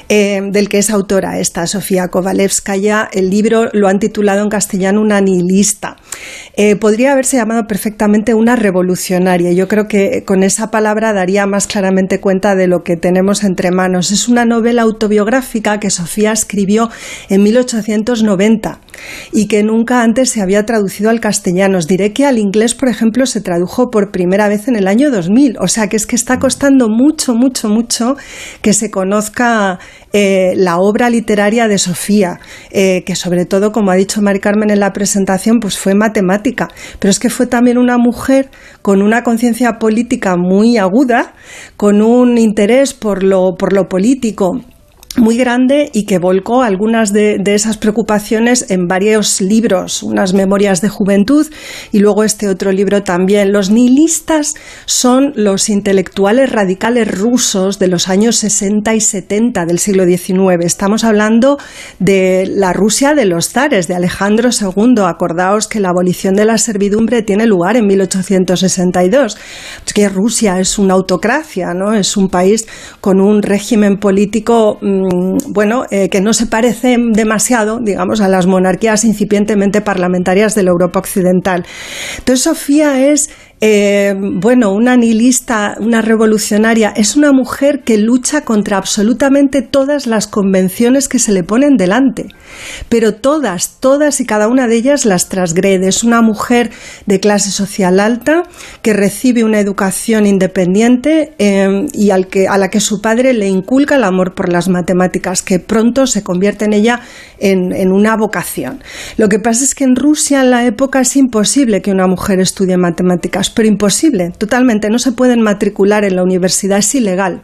eh, 0.09 0.41
del 0.51 0.69
que 0.69 0.79
es 0.79 0.89
autora 0.89 1.39
esta 1.39 1.67
Sofía 1.67 2.07
Kovalevskaya. 2.07 3.09
El 3.11 3.29
libro 3.29 3.69
lo 3.73 3.87
han 3.87 3.99
titulado 3.99 4.43
en 4.43 4.49
castellano 4.49 5.01
Una 5.01 5.21
nihilista. 5.21 5.96
Eh, 6.55 6.75
podría 6.75 7.11
haberse 7.11 7.37
llamado 7.37 7.67
perfectamente 7.67 8.33
una 8.33 8.55
revolucionaria. 8.55 9.51
Yo 9.51 9.67
creo 9.67 9.87
que 9.87 10.23
con 10.25 10.41
esa 10.41 10.71
palabra 10.71 11.13
daría 11.13 11.45
más 11.45 11.67
claramente 11.67 12.19
cuenta 12.19 12.55
de 12.55 12.67
lo 12.67 12.83
que 12.83 12.97
tenemos 12.97 13.43
entre 13.43 13.71
manos. 13.71 14.11
Es 14.11 14.27
una 14.27 14.43
novela 14.43 14.81
autobiográfica 14.81 15.79
que 15.79 15.91
Sofía 15.91 16.31
escribió 16.31 16.89
en 17.29 17.43
1890 17.43 18.79
y 19.31 19.47
que 19.47 19.61
nunca 19.61 20.01
antes 20.01 20.31
se 20.31 20.41
había 20.41 20.65
traducido 20.65 21.09
al 21.11 21.19
castellano. 21.19 21.77
Os 21.77 21.87
diré 21.87 22.11
que 22.11 22.25
al 22.25 22.39
inglés, 22.39 22.73
por 22.73 22.89
ejemplo, 22.89 23.25
se 23.27 23.41
tradujo 23.41 23.91
por 23.91 24.11
primera 24.11 24.47
vez 24.47 24.67
en 24.67 24.75
el 24.75 24.87
año 24.87 25.11
2000. 25.11 25.57
O 25.59 25.67
sea 25.67 25.87
que 25.87 25.97
es 25.97 26.07
que 26.07 26.15
está 26.15 26.39
costando 26.39 26.89
mucho, 26.89 27.35
mucho, 27.35 27.69
mucho 27.69 28.15
que 28.61 28.73
se 28.73 28.89
conozca 28.89 29.79
eh, 30.13 30.53
la 30.55 30.77
obra 30.77 31.09
literaria 31.09 31.67
de 31.67 31.77
Sofía, 31.77 32.39
eh, 32.71 33.03
que 33.05 33.15
sobre 33.15 33.45
todo, 33.45 33.71
como 33.71 33.91
ha 33.91 33.95
dicho 33.95 34.21
Mari 34.21 34.39
Carmen 34.39 34.69
en 34.69 34.79
la 34.79 34.93
presentación, 34.93 35.59
pues 35.59 35.77
fue 35.77 35.93
matemática, 35.97 36.69
pero 36.99 37.11
es 37.11 37.19
que 37.19 37.29
fue 37.29 37.47
también 37.47 37.77
una 37.77 37.97
mujer 37.97 38.49
con 38.81 39.01
una 39.01 39.23
conciencia 39.23 39.79
política 39.79 40.35
muy 40.37 40.77
aguda, 40.77 41.33
con 41.75 42.01
un 42.01 42.37
interés 42.37 42.93
por 42.93 43.23
lo, 43.23 43.55
por 43.57 43.73
lo 43.73 43.87
político 43.87 44.61
muy 45.15 45.37
grande 45.37 45.89
y 45.93 46.05
que 46.05 46.19
volcó 46.19 46.61
algunas 46.61 47.13
de, 47.13 47.41
esas 47.47 47.77
preocupaciones 47.77 48.69
en 48.69 48.87
varios 48.87 49.41
libros, 49.41 50.03
unas 50.03 50.33
memorias 50.33 50.81
de 50.81 50.89
juventud 50.89 51.47
y 51.91 51.99
luego 51.99 52.23
este 52.23 52.49
otro 52.49 52.71
libro 52.71 53.03
también. 53.03 53.51
Los 53.51 53.69
nihilistas 53.71 54.53
son 54.85 55.33
los 55.35 55.69
intelectuales 55.69 56.51
radicales 56.51 57.07
rusos 57.09 57.79
de 57.79 57.87
los 57.87 58.09
años 58.09 58.35
60 58.37 58.93
y 58.93 59.01
70 59.01 59.65
del 59.65 59.79
siglo 59.79 60.05
XIX. 60.05 60.63
Estamos 60.63 61.03
hablando 61.03 61.57
de 61.99 62.47
la 62.47 62.73
Rusia 62.73 63.15
de 63.15 63.25
los 63.25 63.49
zares, 63.49 63.87
de 63.87 63.95
Alejandro 63.95 64.49
II. 64.49 65.03
Acordaos 65.05 65.67
que 65.67 65.79
la 65.79 65.89
abolición 65.89 66.35
de 66.35 66.45
la 66.45 66.57
servidumbre 66.57 67.23
tiene 67.23 67.45
lugar 67.47 67.75
en 67.75 67.87
1862. 67.87 69.37
Es 69.85 69.93
que 69.93 70.09
Rusia 70.09 70.59
es 70.59 70.77
una 70.77 70.93
autocracia, 70.93 71.73
¿no? 71.73 71.93
Es 71.93 72.17
un 72.17 72.29
país 72.29 72.67
con 73.01 73.19
un 73.21 73.41
régimen 73.41 73.97
político 73.97 74.77
bueno, 75.49 75.83
eh, 75.91 76.09
que 76.09 76.21
no 76.21 76.33
se 76.33 76.45
parece 76.47 76.97
demasiado, 77.13 77.79
digamos, 77.79 78.21
a 78.21 78.27
las 78.27 78.47
monarquías 78.47 79.03
incipientemente 79.03 79.81
parlamentarias 79.81 80.55
de 80.55 80.63
la 80.63 80.71
Europa 80.71 80.99
occidental. 80.99 81.65
Entonces, 82.17 82.43
Sofía 82.43 83.07
es 83.11 83.29
eh, 83.59 84.13
bueno, 84.15 84.71
una 84.71 84.95
nihilista, 84.95 85.77
una 85.79 86.03
revolucionaria, 86.03 86.93
es 86.95 87.15
una 87.15 87.31
mujer 87.31 87.83
que 87.83 87.97
lucha 87.97 88.41
contra 88.41 88.77
absolutamente 88.77 89.63
todas 89.63 90.05
las 90.05 90.27
convenciones 90.27 91.07
que 91.07 91.17
se 91.17 91.31
le 91.31 91.43
ponen 91.43 91.75
delante, 91.75 92.27
pero 92.87 93.15
todas, 93.15 93.77
todas 93.79 94.21
y 94.21 94.25
cada 94.27 94.47
una 94.47 94.67
de 94.67 94.75
ellas 94.75 95.05
las 95.05 95.27
transgrede. 95.27 95.87
Es 95.87 96.03
una 96.03 96.21
mujer 96.21 96.69
de 97.07 97.19
clase 97.19 97.49
social 97.49 97.99
alta 97.99 98.43
que 98.83 98.93
recibe 98.93 99.43
una 99.43 99.59
educación 99.59 100.27
independiente 100.27 101.33
eh, 101.39 101.87
y 101.93 102.11
al 102.11 102.27
que, 102.27 102.47
a 102.47 102.59
la 102.59 102.69
que 102.69 102.79
su 102.79 103.01
padre 103.01 103.33
le 103.33 103.47
inculca 103.47 103.95
el 103.95 104.03
amor 104.03 104.35
por 104.35 104.49
las 104.49 104.69
matemáticas, 104.69 105.41
que 105.41 105.59
pronto 105.59 106.05
se 106.05 106.21
convierte 106.21 106.65
en 106.65 106.73
ella 106.73 107.01
en, 107.39 107.91
una 107.91 108.15
vocación. 108.15 108.81
Lo 109.17 109.29
que 109.29 109.39
pasa 109.39 109.63
es 109.63 109.75
que 109.75 109.83
en 109.83 109.95
Rusia 109.95 110.41
en 110.41 110.51
la 110.51 110.65
época 110.65 111.01
es 111.01 111.15
imposible 111.15 111.81
que 111.81 111.91
una 111.91 112.07
mujer 112.07 112.39
estudie 112.39 112.77
matemáticas 112.77 113.49
pero 113.49 113.67
imposible, 113.67 114.31
totalmente, 114.37 114.89
no 114.89 114.99
se 114.99 115.11
pueden 115.11 115.41
matricular 115.41 116.03
en 116.03 116.15
la 116.15 116.23
universidad, 116.23 116.79
es 116.79 116.95
ilegal. 116.95 117.41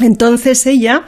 Entonces 0.00 0.66
ella 0.66 1.04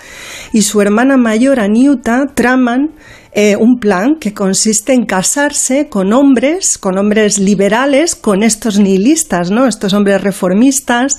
y 0.52 0.62
su 0.62 0.80
hermana 0.80 1.16
mayor, 1.16 1.58
Aniuta, 1.58 2.26
traman 2.34 2.90
eh, 3.38 3.54
un 3.54 3.80
plan 3.80 4.16
que 4.18 4.32
consiste 4.32 4.94
en 4.94 5.04
casarse 5.04 5.88
con 5.90 6.14
hombres, 6.14 6.78
con 6.78 6.96
hombres 6.96 7.38
liberales, 7.38 8.14
con 8.14 8.42
estos 8.42 8.78
nihilistas, 8.78 9.50
¿no? 9.50 9.66
Estos 9.66 9.92
hombres 9.92 10.22
reformistas, 10.22 11.18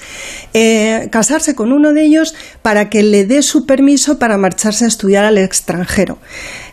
eh, 0.53 1.10
casarse 1.11 1.53
con 1.53 1.72
uno 1.72 1.94
de 1.94 2.06
ellos 2.06 2.34
para 2.64 2.90
que 2.90 3.03
le 3.03 3.26
dé 3.26 3.44
su 3.44 3.68
permiso 3.68 4.18
para 4.18 4.40
marcharse 4.40 4.86
a 4.86 4.88
estudiar 4.88 5.26
al 5.26 5.38
extranjero. 5.38 6.18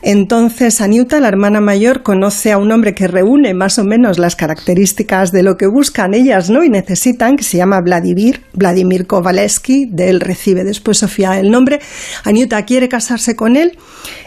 Entonces, 0.06 0.82
Aniuta, 0.82 1.18
la 1.18 1.28
hermana 1.28 1.62
mayor, 1.62 2.02
conoce 2.02 2.52
a 2.52 2.59
un 2.59 2.70
hombre 2.70 2.94
que 2.94 3.09
reúne 3.09 3.55
más 3.55 3.78
o 3.78 3.85
menos 3.85 4.18
las 4.18 4.36
características 4.36 5.32
de 5.32 5.43
lo 5.43 5.56
que 5.56 5.66
buscan 5.66 6.12
ellas, 6.12 6.51
¿no? 6.51 6.62
Y 6.62 6.68
necesitan, 6.68 7.36
que 7.36 7.43
se 7.43 7.56
llama 7.56 7.81
Vladimir, 7.81 8.43
Vladimir 8.52 9.06
Kovalevsky, 9.06 9.86
de 9.86 10.10
él 10.10 10.20
recibe 10.20 10.62
después 10.62 10.98
Sofía 10.98 11.40
el 11.40 11.51
nombre. 11.51 11.81
Aniuta 12.24 12.66
quiere 12.66 12.90
casarse 12.90 13.35
con 13.35 13.56
él, 13.56 13.78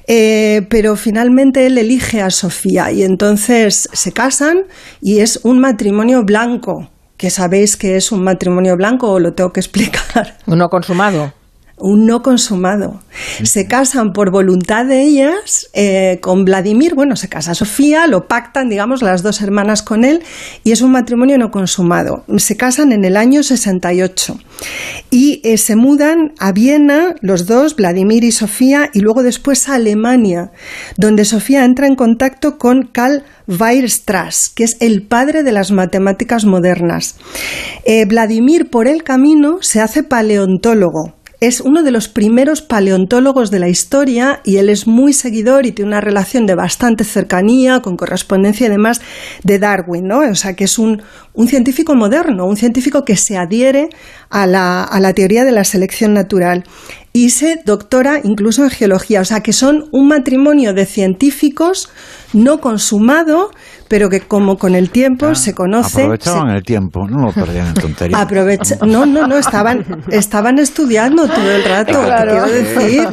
eh, 0.07 0.65
pero 0.67 0.95
finalmente 0.95 1.67
él 1.67 1.77
elige 1.77 2.23
a 2.23 2.31
Sofía 2.31 2.91
y 2.91 3.03
entonces 3.03 3.87
se 3.93 4.11
casan 4.11 4.63
y 4.99 5.19
es 5.19 5.41
un 5.43 5.59
matrimonio 5.59 6.23
blanco. 6.23 6.89
Que 7.17 7.29
sabéis 7.29 7.77
que 7.77 7.97
es 7.97 8.11
un 8.11 8.23
matrimonio 8.23 8.75
blanco 8.77 9.11
o 9.11 9.19
lo 9.19 9.33
tengo 9.33 9.53
que 9.53 9.59
explicar. 9.61 10.37
Uno 10.47 10.69
consumado 10.69 11.36
un 11.77 12.05
no 12.07 12.23
consumado. 12.23 13.01
Se 13.43 13.67
casan 13.67 14.11
por 14.11 14.31
voluntad 14.31 14.85
de 14.85 15.03
ellas 15.03 15.69
eh, 15.73 16.17
con 16.21 16.43
Vladimir, 16.43 16.95
bueno, 16.95 17.15
se 17.15 17.29
casa 17.29 17.53
Sofía, 17.53 18.07
lo 18.07 18.27
pactan, 18.27 18.69
digamos, 18.69 19.01
las 19.01 19.21
dos 19.21 19.41
hermanas 19.41 19.83
con 19.83 20.03
él, 20.03 20.23
y 20.63 20.71
es 20.71 20.81
un 20.81 20.91
matrimonio 20.91 21.37
no 21.37 21.51
consumado. 21.51 22.23
Se 22.37 22.57
casan 22.57 22.91
en 22.91 23.05
el 23.05 23.15
año 23.15 23.43
68 23.43 24.39
y 25.11 25.41
eh, 25.43 25.57
se 25.57 25.75
mudan 25.75 26.33
a 26.39 26.51
Viena, 26.51 27.15
los 27.21 27.45
dos, 27.45 27.75
Vladimir 27.75 28.23
y 28.23 28.31
Sofía, 28.31 28.89
y 28.93 29.01
luego 29.01 29.21
después 29.21 29.69
a 29.69 29.75
Alemania, 29.75 30.51
donde 30.97 31.25
Sofía 31.25 31.63
entra 31.63 31.85
en 31.85 31.95
contacto 31.95 32.57
con 32.57 32.89
Karl 32.91 33.23
Weierstrass, 33.47 34.49
que 34.49 34.63
es 34.63 34.77
el 34.79 35.03
padre 35.03 35.43
de 35.43 35.51
las 35.51 35.71
matemáticas 35.71 36.43
modernas. 36.45 37.17
Eh, 37.85 38.05
Vladimir, 38.05 38.69
por 38.69 38.87
el 38.87 39.03
camino, 39.03 39.59
se 39.61 39.79
hace 39.79 40.03
paleontólogo 40.03 41.16
es 41.39 41.61
uno 41.61 41.83
de 41.83 41.91
los 41.91 42.07
primeros 42.07 42.61
paleontólogos 42.61 43.51
de 43.51 43.59
la 43.59 43.69
historia 43.69 44.41
y 44.43 44.57
él 44.57 44.69
es 44.69 44.87
muy 44.87 45.13
seguidor 45.13 45.65
y 45.65 45.71
tiene 45.71 45.89
una 45.89 46.01
relación 46.01 46.47
de 46.47 46.55
bastante 46.55 47.03
cercanía, 47.03 47.81
con 47.81 47.95
correspondencia 47.95 48.67
y 48.67 48.69
demás, 48.69 49.01
de 49.43 49.59
Darwin, 49.59 50.07
¿no? 50.07 50.19
O 50.19 50.35
sea, 50.35 50.55
que 50.55 50.63
es 50.63 50.79
un, 50.79 51.03
un 51.33 51.47
científico 51.47 51.93
moderno, 51.95 52.47
un 52.47 52.57
científico 52.57 53.05
que 53.05 53.17
se 53.17 53.37
adhiere 53.37 53.89
a 54.29 54.47
la, 54.47 54.83
a 54.83 54.99
la 54.99 55.13
teoría 55.13 55.45
de 55.45 55.51
la 55.51 55.63
selección 55.63 56.13
natural 56.13 56.63
y 57.13 57.29
se 57.29 57.61
doctora 57.65 58.19
incluso 58.23 58.63
en 58.63 58.69
geología, 58.69 59.21
o 59.21 59.25
sea, 59.25 59.41
que 59.41 59.53
son 59.53 59.89
un 59.91 60.07
matrimonio 60.07 60.73
de 60.73 60.85
científicos 60.85 61.89
no 62.33 62.61
consumado, 62.61 63.51
pero 63.87 64.09
que 64.09 64.21
como 64.21 64.57
con 64.57 64.75
el 64.75 64.89
tiempo 64.89 65.27
ah, 65.27 65.35
se 65.35 65.53
conoce... 65.53 66.03
Aprovechaban 66.03 66.49
se, 66.49 66.57
el 66.57 66.63
tiempo, 66.63 67.07
no 67.07 67.27
lo 67.27 67.31
perdían 67.33 67.67
en 67.67 67.73
tonterías. 67.73 68.21
Aprovecha, 68.21 68.75
no, 68.85 69.05
no, 69.05 69.27
no, 69.27 69.37
estaban, 69.37 69.85
estaban 70.09 70.59
estudiando 70.59 71.27
todo 71.27 71.51
el 71.51 71.63
rato, 71.63 72.03
claro. 72.03 72.45
te 72.45 72.47
quiero 72.47 72.47
decir. 72.47 73.07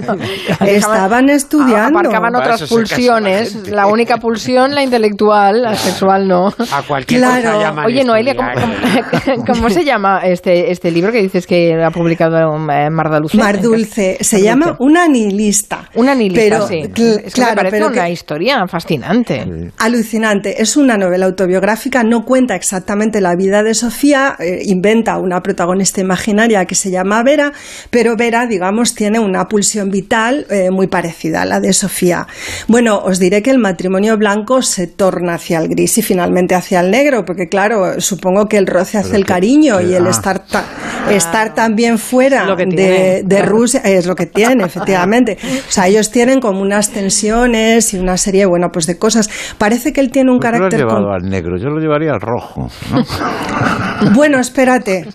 estaban 0.66 1.30
estudiando. 1.30 1.98
Aparcaban 1.98 2.34
otras 2.34 2.62
pulsiones, 2.68 3.68
la, 3.68 3.76
la, 3.76 3.86
única 3.86 4.16
pulsión, 4.18 4.74
la 4.74 4.82
intelectual, 4.82 5.62
la 5.62 5.74
sexual 5.74 6.26
no. 6.26 6.52
A 6.72 6.82
cualquier 6.82 7.20
claro. 7.20 7.42
cosa 7.42 7.60
llaman 7.60 7.86
Oye, 7.86 8.04
Noelia, 8.04 8.34
¿cómo, 8.34 8.48
cómo, 8.54 9.44
cómo, 9.46 9.70
se 9.70 9.84
llama 9.84 10.20
este, 10.24 10.70
este 10.70 10.90
libro 10.90 11.12
que 11.12 11.22
dices 11.22 11.46
que 11.46 11.82
ha 11.82 11.90
publicado 11.90 12.36
eh, 12.36 12.90
Mar 12.90 13.10
Dulce? 13.10 13.36
Mar 13.36 13.60
Dulce, 13.60 14.18
se 14.20 14.36
Mar 14.36 14.44
llama 14.44 14.76
Una 14.78 15.06
nihilista. 15.06 15.88
Una 15.94 16.14
nihilista, 16.14 16.42
pero, 16.42 16.66
sí. 16.66 16.80
Es 16.80 16.92
que 16.92 17.30
claro, 17.32 17.50
me 17.52 17.56
parece 17.56 17.76
pero 17.76 17.88
una 17.88 18.04
que, 18.04 18.10
historia 18.10 18.66
fascinante. 18.66 19.44
Sí. 19.44 19.70
Alucinante. 19.78 20.63
Es 20.64 20.78
una 20.78 20.96
novela 20.96 21.26
autobiográfica, 21.26 22.04
no 22.04 22.24
cuenta 22.24 22.54
exactamente 22.54 23.20
la 23.20 23.36
vida 23.36 23.62
de 23.62 23.74
Sofía, 23.74 24.34
eh, 24.38 24.62
inventa 24.64 25.18
una 25.18 25.42
protagonista 25.42 26.00
imaginaria 26.00 26.64
que 26.64 26.74
se 26.74 26.90
llama 26.90 27.22
Vera, 27.22 27.52
pero 27.90 28.16
Vera, 28.16 28.46
digamos, 28.46 28.94
tiene 28.94 29.18
una 29.18 29.44
pulsión 29.44 29.90
vital 29.90 30.46
eh, 30.48 30.70
muy 30.70 30.86
parecida 30.86 31.42
a 31.42 31.44
la 31.44 31.60
de 31.60 31.74
Sofía. 31.74 32.26
Bueno, 32.66 32.96
os 32.96 33.18
diré 33.18 33.42
que 33.42 33.50
el 33.50 33.58
matrimonio 33.58 34.16
blanco 34.16 34.62
se 34.62 34.86
torna 34.86 35.34
hacia 35.34 35.58
el 35.58 35.68
gris 35.68 35.98
y 35.98 36.02
finalmente 36.02 36.54
hacia 36.54 36.80
el 36.80 36.90
negro, 36.90 37.26
porque 37.26 37.46
claro, 37.46 38.00
supongo 38.00 38.46
que 38.46 38.56
el 38.56 38.66
roce 38.66 38.96
hace 38.96 39.16
el 39.16 39.26
cariño 39.26 39.82
y 39.82 39.92
el 39.92 40.06
estar, 40.06 40.46
ta 40.46 40.64
estar 41.10 41.54
también 41.54 41.98
fuera 41.98 42.56
de, 42.56 43.22
de 43.22 43.42
Rusia 43.42 43.82
es 43.84 44.06
lo 44.06 44.14
que 44.14 44.24
tiene, 44.24 44.64
efectivamente. 44.64 45.36
O 45.68 45.70
sea, 45.70 45.88
ellos 45.88 46.10
tienen 46.10 46.40
como 46.40 46.62
unas 46.62 46.88
tensiones 46.88 47.92
y 47.92 47.98
una 47.98 48.16
serie, 48.16 48.46
bueno, 48.46 48.72
pues 48.72 48.86
de 48.86 48.96
cosas. 48.96 49.28
Parece 49.58 49.92
que 49.92 50.00
él 50.00 50.10
tiene 50.10 50.30
un 50.30 50.38
Porque 50.38 50.53
carácter... 50.58 50.80
Lo 50.80 50.86
has 50.86 50.92
llevado 50.92 51.06
con- 51.08 51.24
al 51.24 51.30
negro, 51.30 51.56
yo 51.58 51.68
lo 51.68 51.80
llevaría 51.80 52.12
al 52.12 52.20
rojo. 52.20 52.68
¿no? 52.90 54.10
Bueno, 54.14 54.38
espérate. 54.38 55.06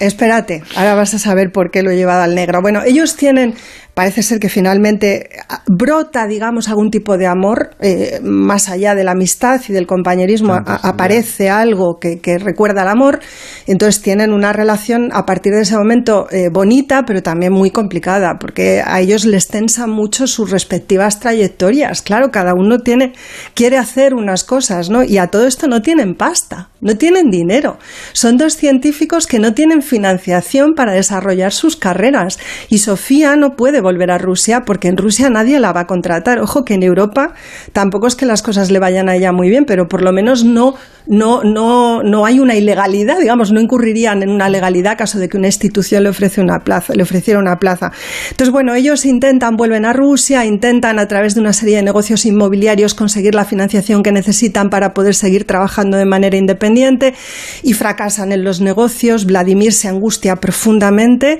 Espérate, 0.00 0.62
ahora 0.76 0.94
vas 0.94 1.14
a 1.14 1.18
saber 1.18 1.50
por 1.52 1.70
qué 1.70 1.82
lo 1.82 1.90
he 1.90 1.96
llevado 1.96 2.22
al 2.22 2.34
negro. 2.34 2.60
Bueno, 2.62 2.80
ellos 2.86 3.16
tienen, 3.16 3.54
parece 3.98 4.22
ser 4.22 4.38
que 4.38 4.48
finalmente 4.48 5.28
ah, 5.48 5.62
brota, 5.66 6.28
digamos, 6.28 6.68
algún 6.68 6.88
tipo 6.92 7.18
de 7.18 7.26
amor, 7.26 7.70
eh, 7.80 8.20
más 8.22 8.68
allá 8.68 8.94
de 8.94 9.02
la 9.02 9.10
amistad 9.10 9.60
y 9.68 9.72
del 9.72 9.88
compañerismo, 9.88 10.52
a- 10.54 10.78
aparece 10.84 11.50
algo 11.50 11.98
que, 12.00 12.20
que 12.20 12.38
recuerda 12.38 12.82
al 12.82 12.88
amor, 12.90 13.18
entonces 13.66 14.00
tienen 14.00 14.32
una 14.32 14.52
relación 14.52 15.08
a 15.12 15.26
partir 15.26 15.52
de 15.52 15.62
ese 15.62 15.76
momento 15.76 16.28
eh, 16.30 16.48
bonita, 16.48 17.02
pero 17.08 17.24
también 17.24 17.52
muy 17.52 17.72
complicada, 17.72 18.36
porque 18.38 18.80
a 18.86 19.00
ellos 19.00 19.24
les 19.24 19.48
tensa 19.48 19.88
mucho 19.88 20.28
sus 20.28 20.48
respectivas 20.52 21.18
trayectorias. 21.18 22.00
Claro, 22.00 22.30
cada 22.30 22.54
uno 22.54 22.78
tiene, 22.78 23.14
quiere 23.54 23.78
hacer 23.78 24.14
unas 24.14 24.44
cosas, 24.44 24.90
¿no? 24.90 25.02
Y 25.02 25.18
a 25.18 25.26
todo 25.26 25.44
esto 25.48 25.66
no 25.66 25.82
tienen 25.82 26.14
pasta, 26.14 26.68
no 26.80 26.94
tienen 26.96 27.30
dinero. 27.30 27.78
Son 28.12 28.36
dos 28.36 28.54
científicos 28.54 29.26
que 29.26 29.40
no 29.40 29.54
tienen 29.54 29.82
financiación 29.82 30.74
para 30.76 30.92
desarrollar 30.92 31.52
sus 31.52 31.74
carreras. 31.74 32.38
Y 32.68 32.78
Sofía 32.78 33.34
no 33.34 33.56
puede 33.56 33.80
volver 33.88 34.10
a 34.10 34.18
Rusia 34.18 34.62
porque 34.66 34.88
en 34.88 34.96
Rusia 34.96 35.30
nadie 35.30 35.58
la 35.58 35.72
va 35.72 35.80
a 35.80 35.86
contratar. 35.86 36.38
Ojo 36.40 36.64
que 36.64 36.74
en 36.74 36.82
Europa 36.82 37.32
tampoco 37.72 38.06
es 38.06 38.14
que 38.14 38.26
las 38.26 38.42
cosas 38.42 38.70
le 38.70 38.78
vayan 38.78 39.08
a 39.08 39.16
ella 39.16 39.32
muy 39.32 39.48
bien, 39.48 39.64
pero 39.64 39.88
por 39.88 40.02
lo 40.02 40.12
menos 40.12 40.44
no, 40.44 40.74
no, 41.06 41.42
no, 41.42 42.02
no 42.02 42.26
hay 42.26 42.38
una 42.38 42.54
ilegalidad, 42.54 43.18
digamos, 43.18 43.50
no 43.50 43.60
incurrirían 43.60 44.22
en 44.22 44.28
una 44.28 44.48
legalidad 44.48 44.98
caso 44.98 45.18
de 45.18 45.28
que 45.28 45.38
una 45.38 45.46
institución 45.46 46.02
le 46.02 46.10
ofrece 46.10 46.40
una 46.40 46.60
plaza, 46.60 46.92
le 46.94 47.02
ofreciera 47.02 47.40
una 47.40 47.58
plaza. 47.58 47.92
Entonces, 48.30 48.52
bueno, 48.52 48.74
ellos 48.74 49.06
intentan, 49.06 49.56
vuelven 49.56 49.86
a 49.86 49.92
Rusia, 49.92 50.44
intentan 50.44 50.98
a 50.98 51.08
través 51.08 51.34
de 51.34 51.40
una 51.40 51.52
serie 51.52 51.76
de 51.76 51.82
negocios 51.82 52.26
inmobiliarios 52.26 52.94
conseguir 52.94 53.34
la 53.34 53.44
financiación 53.44 54.02
que 54.02 54.12
necesitan 54.12 54.68
para 54.68 54.92
poder 54.92 55.14
seguir 55.14 55.46
trabajando 55.46 55.96
de 55.96 56.04
manera 56.04 56.36
independiente 56.36 57.14
y 57.62 57.72
fracasan 57.72 58.32
en 58.32 58.44
los 58.44 58.60
negocios. 58.60 59.24
Vladimir 59.24 59.72
se 59.72 59.88
angustia 59.88 60.36
profundamente 60.36 61.38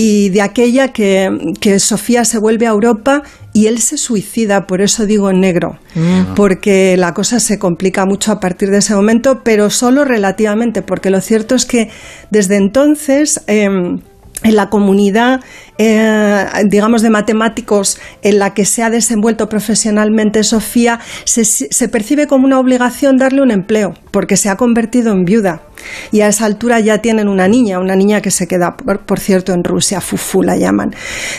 y 0.00 0.28
de 0.28 0.42
aquella 0.42 0.92
que, 0.92 1.28
que 1.60 1.80
Sofía 1.80 2.24
se 2.24 2.38
vuelve 2.38 2.68
a 2.68 2.70
Europa 2.70 3.24
y 3.52 3.66
él 3.66 3.80
se 3.80 3.98
suicida, 3.98 4.68
por 4.68 4.80
eso 4.80 5.06
digo 5.06 5.32
negro, 5.32 5.76
porque 6.36 6.96
la 6.96 7.12
cosa 7.14 7.40
se 7.40 7.58
complica 7.58 8.06
mucho 8.06 8.30
a 8.30 8.38
partir 8.38 8.70
de 8.70 8.78
ese 8.78 8.94
momento, 8.94 9.42
pero 9.42 9.70
solo 9.70 10.04
relativamente, 10.04 10.82
porque 10.82 11.10
lo 11.10 11.20
cierto 11.20 11.56
es 11.56 11.66
que 11.66 11.90
desde 12.30 12.56
entonces... 12.56 13.42
em, 13.46 14.00
en 14.44 14.54
la 14.54 14.70
comunidad, 14.70 15.40
eh, 15.78 16.46
digamos, 16.66 17.02
de 17.02 17.10
matemáticos 17.10 17.98
en 18.22 18.38
la 18.38 18.54
que 18.54 18.64
se 18.64 18.84
ha 18.84 18.88
desenvuelto 18.88 19.48
profesionalmente 19.48 20.44
Sofía, 20.44 21.00
se, 21.24 21.44
se 21.44 21.88
percibe 21.88 22.28
como 22.28 22.46
una 22.46 22.60
obligación 22.60 23.16
darle 23.16 23.42
un 23.42 23.50
empleo, 23.50 23.94
porque 24.12 24.36
se 24.36 24.48
ha 24.48 24.56
convertido 24.56 25.10
en 25.10 25.24
viuda. 25.24 25.62
Y 26.12 26.20
a 26.20 26.28
esa 26.28 26.44
altura 26.46 26.80
ya 26.80 26.98
tienen 26.98 27.28
una 27.28 27.48
niña, 27.48 27.78
una 27.78 27.96
niña 27.96 28.20
que 28.20 28.30
se 28.30 28.46
queda, 28.46 28.76
por, 28.76 29.00
por 29.00 29.20
cierto, 29.20 29.52
en 29.52 29.64
Rusia, 29.64 30.00
Fufu 30.00 30.42
la 30.42 30.56
llaman. 30.56 30.94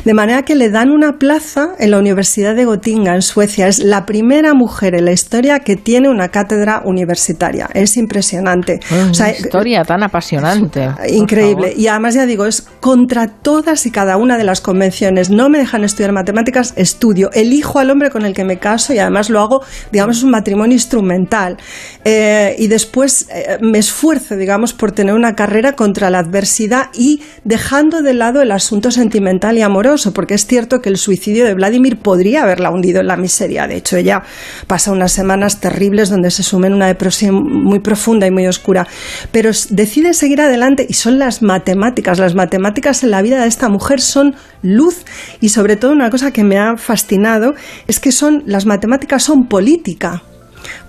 De 0.05 0.13
manera 0.13 0.43
que 0.43 0.55
le 0.55 0.69
dan 0.69 0.91
una 0.91 1.17
plaza 1.17 1.69
en 1.79 1.91
la 1.91 1.99
Universidad 1.99 2.55
de 2.55 2.65
Gotinga, 2.65 3.15
en 3.15 3.21
Suecia. 3.21 3.67
Es 3.67 3.79
la 3.79 4.05
primera 4.05 4.53
mujer 4.53 4.95
en 4.95 5.05
la 5.05 5.11
historia 5.11 5.59
que 5.59 5.75
tiene 5.75 6.09
una 6.09 6.29
cátedra 6.29 6.81
universitaria. 6.85 7.69
Es 7.73 7.97
impresionante. 7.97 8.79
Una 8.91 9.11
O 9.11 9.13
sea, 9.13 9.31
historia 9.31 9.83
tan 9.83 10.03
apasionante. 10.03 10.89
Increíble. 11.09 11.73
Y 11.75 11.87
además 11.87 12.15
ya 12.15 12.25
digo, 12.25 12.45
es 12.45 12.61
contra 12.79 13.27
todas 13.27 13.85
y 13.85 13.91
cada 13.91 14.17
una 14.17 14.37
de 14.37 14.43
las 14.43 14.61
convenciones. 14.61 15.29
No 15.29 15.49
me 15.49 15.57
dejan 15.57 15.83
estudiar 15.83 16.11
matemáticas, 16.11 16.73
estudio. 16.75 17.29
Elijo 17.33 17.79
al 17.79 17.89
hombre 17.89 18.09
con 18.09 18.25
el 18.25 18.33
que 18.33 18.43
me 18.43 18.57
caso 18.57 18.93
y 18.93 18.99
además 18.99 19.29
lo 19.29 19.39
hago, 19.39 19.61
digamos, 19.91 20.17
es 20.17 20.23
un 20.23 20.31
matrimonio 20.31 20.73
instrumental. 20.73 21.57
Eh, 22.05 22.55
y 22.57 22.67
después 22.67 23.27
eh, 23.33 23.57
me 23.61 23.79
esfuerzo, 23.79 24.28
digamos, 24.35 24.73
por 24.73 24.91
tener 24.91 25.13
una 25.13 25.35
carrera 25.35 25.73
contra 25.73 26.09
la 26.09 26.19
adversidad 26.19 26.87
y 26.93 27.21
dejando 27.43 28.01
de 28.01 28.13
lado 28.13 28.41
el 28.41 28.51
asunto 28.51 28.91
sentimental 28.91 29.57
y 29.57 29.61
amoroso, 29.61 30.13
porque 30.13 30.33
es 30.33 30.45
cierto 30.45 30.81
que 30.81 30.89
el 30.89 30.97
suicidio 30.97 31.45
de 31.45 31.53
Vladimir 31.53 31.97
podría 31.99 32.43
haberla 32.43 32.71
hundido 32.71 33.01
en 33.01 33.07
la 33.07 33.17
miseria. 33.17 33.67
De 33.67 33.75
hecho, 33.75 33.97
ella 33.97 34.23
pasa 34.67 34.91
unas 34.91 35.11
semanas 35.11 35.59
terribles 35.59 36.09
donde 36.09 36.31
se 36.31 36.43
sume 36.43 36.67
en 36.67 36.73
una 36.73 36.87
depresión 36.87 37.43
muy 37.63 37.79
profunda 37.79 38.27
y 38.27 38.31
muy 38.31 38.47
oscura. 38.47 38.87
Pero 39.31 39.51
decide 39.69 40.13
seguir 40.13 40.41
adelante 40.41 40.85
y 40.87 40.93
son 40.93 41.19
las 41.19 41.41
matemáticas. 41.41 42.19
Las 42.19 42.35
matemáticas 42.35 43.03
en 43.03 43.11
la 43.11 43.21
vida 43.21 43.41
de 43.41 43.47
esta 43.47 43.69
mujer 43.69 44.01
son 44.01 44.35
luz 44.61 45.05
y 45.41 45.49
sobre 45.49 45.75
todo 45.75 45.91
una 45.91 46.09
cosa 46.09 46.31
que 46.31 46.43
me 46.43 46.57
ha 46.57 46.77
fascinado 46.77 47.55
es 47.87 47.99
que 47.99 48.11
son 48.11 48.43
las 48.45 48.65
matemáticas 48.65 49.23
son 49.23 49.47
política. 49.47 50.23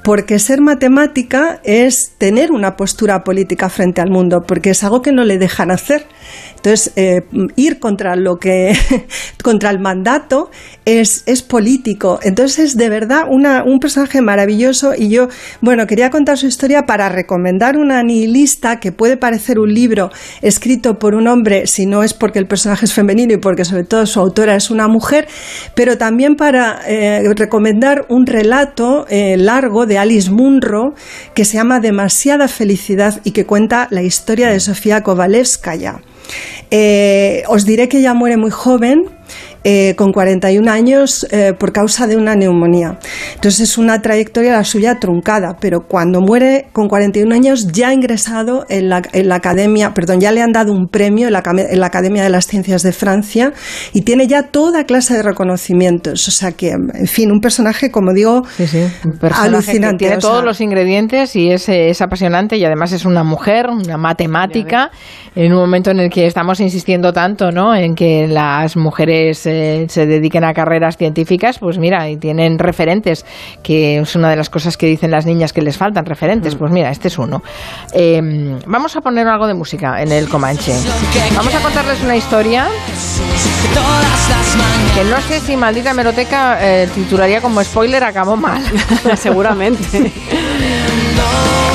Porque 0.03 0.39
ser 0.39 0.61
matemática 0.61 1.61
es 1.63 2.13
tener 2.17 2.53
una 2.53 2.77
postura 2.77 3.23
política 3.23 3.69
frente 3.69 4.01
al 4.01 4.11
mundo, 4.11 4.45
porque 4.47 4.71
es 4.71 4.83
algo 4.83 5.03
que 5.03 5.13
no 5.13 5.25
le 5.25 5.39
dejan 5.39 5.71
hacer. 5.71 6.07
Entonces, 6.57 6.93
eh, 6.97 7.23
ir 7.57 7.79
contra 7.79 8.17
lo 8.17 8.39
que, 8.39 8.77
contra 9.43 9.71
el 9.71 9.79
mandato 9.79 10.51
es, 10.85 11.23
es 11.27 11.43
político. 11.43 12.21
Entonces, 12.23 12.59
es 12.59 12.77
de 12.77 12.89
verdad 12.89 13.25
un 13.29 13.81
personaje 13.81 14.21
maravilloso. 14.21 14.93
Y 14.97 15.09
yo, 15.09 15.29
bueno, 15.61 15.87
quería 15.87 16.11
contar 16.11 16.39
su 16.39 16.47
historia 16.47 16.87
para 16.87 17.09
recomendar 17.09 17.77
una 17.77 18.03
nihilista 18.03 18.81
que 18.81 18.93
puede 18.93 19.17
parecer 19.17 19.59
un 19.59 19.73
libro 19.73 20.11
escrito 20.43 20.99
por 20.99 21.15
un 21.15 21.27
hombre, 21.29 21.67
si 21.67 21.87
no 21.87 22.03
es 22.03 22.15
porque 22.15 22.39
el 22.39 22.47
personaje 22.47 22.85
es 22.85 22.93
femenino 22.93 23.35
y 23.35 23.37
porque 23.39 23.65
sobre 23.65 23.85
todo 23.85 24.07
su 24.07 24.21
autora 24.21 24.55
es 24.57 24.71
una 24.71 24.89
mujer, 24.89 25.29
pero 25.75 25.99
también 25.99 26.37
para 26.37 26.81
eh, 26.87 27.33
recomendar 27.35 28.07
un 28.09 28.27
relato 28.27 29.07
eh, 29.09 29.37
largo 29.37 29.87
de 29.87 29.99
Alice 29.99 30.31
Munro 30.31 30.95
que 31.35 31.45
se 31.45 31.55
llama 31.55 31.81
Demasiada 31.81 32.49
felicidad 32.49 33.21
y 33.25 33.33
que 33.33 33.47
cuenta 33.47 33.89
la 33.91 34.03
historia 34.03 34.51
de 34.51 34.61
Sofía 34.61 35.03
Kovalevskaya. 35.03 36.01
Eh, 36.71 37.43
os 37.49 37.65
diré 37.65 37.89
que 37.89 37.99
ella 37.99 38.15
muere 38.15 38.37
muy 38.37 38.51
joven, 38.51 39.05
eh, 39.63 39.95
con 39.97 40.13
41 40.13 40.71
años, 40.71 41.27
eh, 41.31 41.53
por 41.59 41.73
causa 41.73 42.07
de 42.07 42.17
una 42.17 42.35
neumonía. 42.35 42.99
Entonces 43.35 43.61
es 43.61 43.79
una 43.79 44.01
trayectoria 44.01 44.53
la 44.53 44.65
suya 44.65 44.99
truncada, 44.99 45.57
pero 45.61 45.81
cuando 45.87 46.21
muere 46.21 46.69
con 46.73 46.89
41 46.89 47.35
años 47.35 47.67
ya 47.73 47.89
ha 47.89 47.95
ingresado 47.95 48.65
en 48.69 48.89
la, 48.89 49.03
en 49.13 49.29
la 49.29 49.37
academia, 49.37 49.93
perdón, 49.93 50.21
ya 50.21 50.33
le 50.33 50.41
han 50.41 50.53
dado 50.53 50.73
un 50.73 50.89
premio 50.89 51.27
en 51.27 51.35
la, 51.35 51.43
en 51.45 51.81
la 51.81 51.87
Academia 51.87 52.23
de 52.23 52.31
las 52.31 52.47
Ciencias 52.47 52.83
de 52.83 52.93
Francia 52.93 53.53
y 53.93 54.03
tiene 54.03 54.27
ya 54.27 54.45
toda 54.45 54.85
clase 54.85 55.15
de 55.15 55.23
reconocimientos. 55.23 56.27
O 56.27 56.31
sea 56.31 56.53
que, 56.53 56.71
en 56.71 57.07
fin, 57.07 57.31
un 57.31 57.41
personaje, 57.41 57.91
como 57.91 58.13
digo, 58.13 58.43
personaje 59.21 59.47
alucinante. 59.47 59.93
que 59.93 59.99
tiene 59.99 60.17
o 60.17 60.21
sea, 60.21 60.31
todos 60.31 60.45
los 60.45 60.61
ingredientes 60.61 61.37
y 61.37 61.51
es, 61.51 61.69
eh, 61.69 61.91
es 61.91 62.01
apasionante 62.01 62.57
y 62.57 62.65
además 62.65 62.93
es 62.93 63.05
una 63.05 63.25
mujer, 63.25 63.67
una 63.69 63.97
matemática, 63.97 64.91
en 65.35 65.53
un 65.53 65.59
momento 65.59 65.91
en 65.91 66.01
el 66.01 66.11
que 66.11 66.27
estamos 66.27 66.61
insistiendo 66.61 67.13
tanto 67.13 67.51
¿no? 67.51 67.75
en 67.75 67.95
que 67.95 68.27
las 68.27 68.77
mujeres 68.77 69.47
eh, 69.51 69.87
se 69.89 70.07
dediquen 70.07 70.45
a 70.45 70.55
carreras 70.55 70.97
científicas, 70.97 71.59
pues 71.59 71.79
mira, 71.79 72.09
y 72.09 72.17
tienen 72.17 72.59
referentes, 72.59 73.25
que 73.63 73.99
es 73.99 74.17
una 74.17 74.31
de 74.31 74.37
las 74.37 74.51
cosas 74.51 74.77
que 74.77 74.87
dicen 74.87 75.11
las 75.11 75.27
niñas 75.27 75.53
que 75.53 75.63
les 75.63 75.77
faltan, 75.77 76.07
referentes, 76.07 76.55
pues 76.55 76.71
mira, 76.71 76.91
este 76.91 77.09
es 77.09 77.19
uno. 77.19 77.43
Eh, 77.93 78.59
vamos 78.67 78.97
a 78.97 79.01
poner 79.01 79.27
algo 79.29 79.47
de 79.47 79.55
música 79.55 80.01
en 80.03 80.13
el 80.13 80.29
Comanche. 80.29 80.73
Vamos 81.35 81.55
a 81.55 81.61
contarles 81.61 82.03
una 82.03 82.17
historia 82.17 82.69
que 84.95 85.05
no 85.05 85.21
sé 85.23 85.41
si 85.41 85.57
maldita 85.57 85.95
meroteca 85.95 86.59
eh, 86.61 86.89
titularía 86.95 87.41
como 87.41 87.63
spoiler 87.63 88.03
acabó 88.05 88.37
mal. 88.37 88.63
Seguramente. 89.17 90.13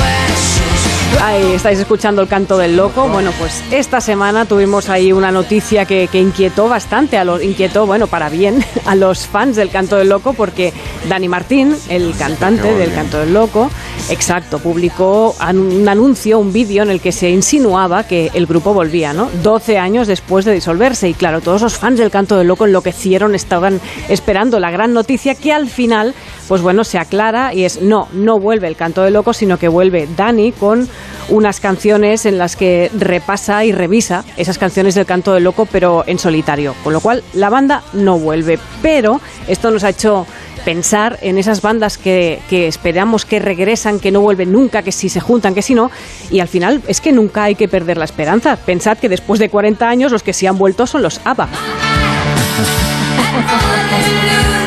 Ahí 1.22 1.52
estáis 1.54 1.78
escuchando 1.78 2.22
el 2.22 2.28
canto 2.28 2.58
del 2.58 2.76
loco. 2.76 3.08
Bueno, 3.08 3.32
pues 3.38 3.62
esta 3.72 4.00
semana 4.00 4.44
tuvimos 4.44 4.88
ahí 4.88 5.12
una 5.12 5.32
noticia 5.32 5.84
que, 5.84 6.08
que 6.10 6.20
inquietó 6.20 6.68
bastante, 6.68 7.18
a 7.18 7.24
los, 7.24 7.42
inquietó, 7.42 7.86
bueno, 7.86 8.06
para 8.06 8.28
bien, 8.28 8.64
a 8.86 8.94
los 8.94 9.26
fans 9.26 9.56
del 9.56 9.70
canto 9.70 9.96
del 9.96 10.08
loco, 10.08 10.34
porque 10.34 10.72
Dani 11.08 11.28
Martín, 11.28 11.74
el 11.88 12.14
cantante 12.16 12.74
del 12.74 12.92
canto 12.92 13.18
del 13.18 13.32
loco, 13.32 13.70
exacto, 14.10 14.58
publicó 14.58 15.34
un 15.50 15.88
anuncio, 15.88 16.38
un 16.38 16.52
vídeo 16.52 16.82
en 16.82 16.90
el 16.90 17.00
que 17.00 17.12
se 17.12 17.30
insinuaba 17.30 18.04
que 18.04 18.30
el 18.34 18.46
grupo 18.46 18.74
volvía, 18.74 19.12
¿no? 19.12 19.28
12 19.42 19.78
años 19.78 20.06
después 20.06 20.44
de 20.44 20.52
disolverse. 20.52 21.08
Y 21.08 21.14
claro, 21.14 21.40
todos 21.40 21.62
los 21.62 21.76
fans 21.76 21.98
del 21.98 22.10
canto 22.10 22.36
del 22.36 22.46
loco 22.46 22.66
enloquecieron, 22.66 23.34
estaban 23.34 23.80
esperando 24.08 24.60
la 24.60 24.70
gran 24.70 24.92
noticia 24.92 25.34
que 25.34 25.52
al 25.52 25.68
final, 25.68 26.14
pues 26.46 26.62
bueno, 26.62 26.84
se 26.84 26.98
aclara 26.98 27.54
y 27.54 27.64
es 27.64 27.80
no, 27.82 28.08
no 28.12 28.38
vuelve 28.38 28.68
el 28.68 28.76
canto 28.76 29.02
del 29.02 29.14
loco, 29.14 29.32
sino 29.32 29.58
que 29.58 29.68
vuelve 29.68 30.08
Dani 30.16 30.52
con 30.52 30.88
unas 31.28 31.60
canciones 31.60 32.26
en 32.26 32.38
las 32.38 32.56
que 32.56 32.90
repasa 32.96 33.64
y 33.64 33.72
revisa 33.72 34.24
esas 34.36 34.58
canciones 34.58 34.94
del 34.94 35.06
canto 35.06 35.32
del 35.34 35.44
loco, 35.44 35.66
pero 35.66 36.04
en 36.06 36.18
solitario. 36.18 36.74
Con 36.84 36.92
lo 36.92 37.00
cual, 37.00 37.22
la 37.32 37.50
banda 37.50 37.82
no 37.92 38.18
vuelve. 38.18 38.58
Pero 38.82 39.20
esto 39.48 39.70
nos 39.70 39.84
ha 39.84 39.90
hecho 39.90 40.26
pensar 40.64 41.18
en 41.22 41.38
esas 41.38 41.62
bandas 41.62 41.96
que, 41.96 42.40
que 42.50 42.66
esperamos 42.66 43.24
que 43.24 43.38
regresan, 43.38 44.00
que 44.00 44.10
no 44.10 44.20
vuelven 44.20 44.50
nunca, 44.52 44.82
que 44.82 44.90
si 44.92 45.08
se 45.08 45.20
juntan, 45.20 45.54
que 45.54 45.62
si 45.62 45.74
no. 45.74 45.90
Y 46.30 46.40
al 46.40 46.48
final 46.48 46.82
es 46.88 47.00
que 47.00 47.12
nunca 47.12 47.44
hay 47.44 47.54
que 47.54 47.68
perder 47.68 47.96
la 47.98 48.04
esperanza. 48.04 48.56
Pensad 48.56 48.98
que 48.98 49.08
después 49.08 49.38
de 49.38 49.48
40 49.48 49.88
años 49.88 50.12
los 50.12 50.22
que 50.22 50.32
sí 50.32 50.46
han 50.46 50.58
vuelto 50.58 50.86
son 50.86 51.02
los 51.02 51.20
ABBA. 51.24 51.48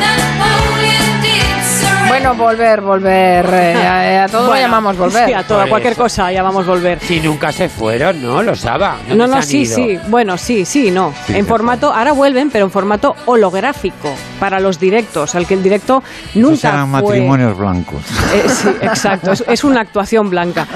Bueno, 2.10 2.34
volver, 2.34 2.80
volver. 2.80 3.46
eh, 3.52 3.86
a, 3.86 4.24
a 4.24 4.28
todo 4.28 4.48
lo 4.52 4.56
llamamos 4.60 4.96
volver. 4.96 5.26
Sí, 5.28 5.32
a 5.32 5.42
todo, 5.44 5.60
a 5.60 5.66
cualquier 5.68 5.94
cosa 5.96 6.30
llamamos 6.32 6.66
volver. 6.66 6.98
Si 7.00 7.20
nunca 7.20 7.52
se 7.52 7.68
fueron, 7.68 8.20
¿no? 8.22 8.42
Los 8.42 8.64
ABBA. 8.66 8.96
¿Dónde 9.08 9.16
No, 9.16 9.26
no, 9.26 9.42
sí, 9.42 9.62
ido? 9.62 9.74
sí. 9.76 9.98
Bueno, 10.08 10.36
sí, 10.36 10.64
sí, 10.64 10.90
no. 10.90 11.12
Sí, 11.26 11.34
en 11.36 11.46
formato, 11.46 11.92
ahora 11.92 12.12
vuelven, 12.12 12.50
pero 12.50 12.64
en 12.64 12.70
formato 12.70 13.14
holográfico 13.26 14.12
para 14.38 14.58
los 14.60 14.78
directos, 14.80 15.34
al 15.34 15.46
que 15.46 15.54
el 15.54 15.62
directo 15.62 16.02
Esos 16.30 16.36
nunca 16.36 16.68
eran 16.70 16.90
fue... 16.90 17.00
matrimonios 17.02 17.56
blancos. 17.56 18.02
Eh, 18.34 18.48
sí, 18.48 18.68
exacto. 18.80 19.32
Es, 19.32 19.44
es 19.46 19.64
una 19.64 19.80
actuación 19.80 20.30
blanca. 20.30 20.66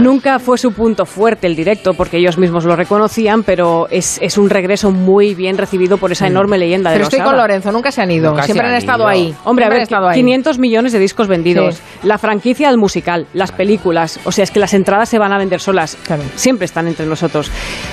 Nunca 0.00 0.38
fue 0.38 0.58
su 0.58 0.72
punto 0.72 1.06
fuerte 1.06 1.46
el 1.46 1.56
directo, 1.56 1.94
porque 1.94 2.18
ellos 2.18 2.38
mismos 2.38 2.64
lo 2.64 2.76
reconocían, 2.76 3.42
pero 3.42 3.86
es, 3.90 4.18
es 4.20 4.38
un 4.38 4.50
regreso 4.50 4.90
muy 4.90 5.34
bien 5.34 5.58
recibido 5.58 5.96
por 5.98 6.12
esa 6.12 6.26
enorme 6.26 6.58
leyenda 6.58 6.90
de 6.90 6.96
Pero 6.96 7.04
los 7.06 7.12
estoy 7.14 7.24
con. 7.26 7.36
Lorenzo, 7.36 7.70
nunca 7.72 7.90
se 7.92 8.02
han 8.02 8.10
ido. 8.10 8.30
Nunca 8.30 8.44
Siempre 8.44 8.66
han, 8.68 8.74
estado 8.74 9.06
ahí. 9.06 9.34
Hombre, 9.44 9.64
a 9.64 9.68
ver, 9.68 9.78
han 9.78 9.82
estado 9.82 10.08
ahí. 10.08 10.16
500 10.16 10.58
millones 10.58 10.75
de 10.84 10.98
discos 10.98 11.28
vendidos, 11.28 11.76
Sí. 11.76 11.82
la 12.04 12.18
franquicia 12.18 12.68
del 12.68 12.78
musical, 12.78 13.26
las 13.34 13.52
películas, 13.52 14.20
o 14.24 14.32
sea, 14.32 14.44
es 14.44 14.50
que 14.50 14.60
las 14.60 14.74
entradas 14.74 15.08
se 15.08 15.18
van 15.18 15.32
a 15.32 15.38
vender 15.38 15.60
solas, 15.60 15.96
siempre 16.34 16.64
están 16.66 16.86
entre 16.86 17.06
nosotros. 17.06 17.50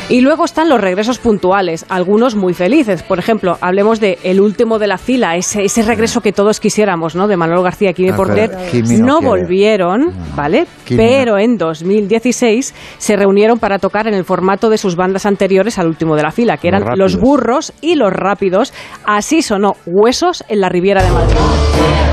Y 0.09 0.21
luego 0.21 0.45
están 0.45 0.69
los 0.69 0.79
regresos 0.79 1.17
puntuales, 1.19 1.85
algunos 1.89 2.35
muy 2.35 2.53
felices. 2.53 3.03
Por 3.03 3.19
ejemplo, 3.19 3.57
hablemos 3.61 3.99
de 3.99 4.19
El 4.23 4.41
último 4.41 4.79
de 4.79 4.87
la 4.87 4.97
fila, 4.97 5.35
ese, 5.35 5.63
ese 5.63 5.81
regreso 5.83 6.21
que 6.21 6.31
todos 6.31 6.59
quisiéramos, 6.59 7.15
¿no? 7.15 7.27
De 7.27 7.37
Manolo 7.37 7.63
García 7.63 7.91
y 7.91 7.93
Kimi 7.93 8.09
Ah, 8.11 8.15
Kimi 8.71 8.97
no 8.97 9.05
no 9.13 9.21
volvieron, 9.21 10.11
¿vale? 10.35 10.65
Kimi 10.85 10.97
Pero 10.97 11.37
en 11.37 11.57
2016 11.57 12.73
se 12.97 13.15
reunieron 13.15 13.59
para 13.59 13.79
tocar 13.79 14.07
en 14.07 14.13
el 14.13 14.25
formato 14.25 14.69
de 14.69 14.77
sus 14.77 14.95
bandas 14.95 15.25
anteriores 15.25 15.77
al 15.79 15.87
último 15.87 16.15
de 16.15 16.23
la 16.23 16.31
fila, 16.31 16.57
que 16.57 16.67
eran 16.67 16.83
Los. 16.95 17.17
Burros 17.17 17.73
y 17.81 17.95
Los 17.95 18.11
Rápidos. 18.11 18.73
Así 19.05 19.41
sonó 19.41 19.75
Huesos 19.85 20.43
en 20.49 20.61
la 20.61 20.69
Riviera 20.69 21.03
de 21.03 21.11
Madrid. 21.11 22.12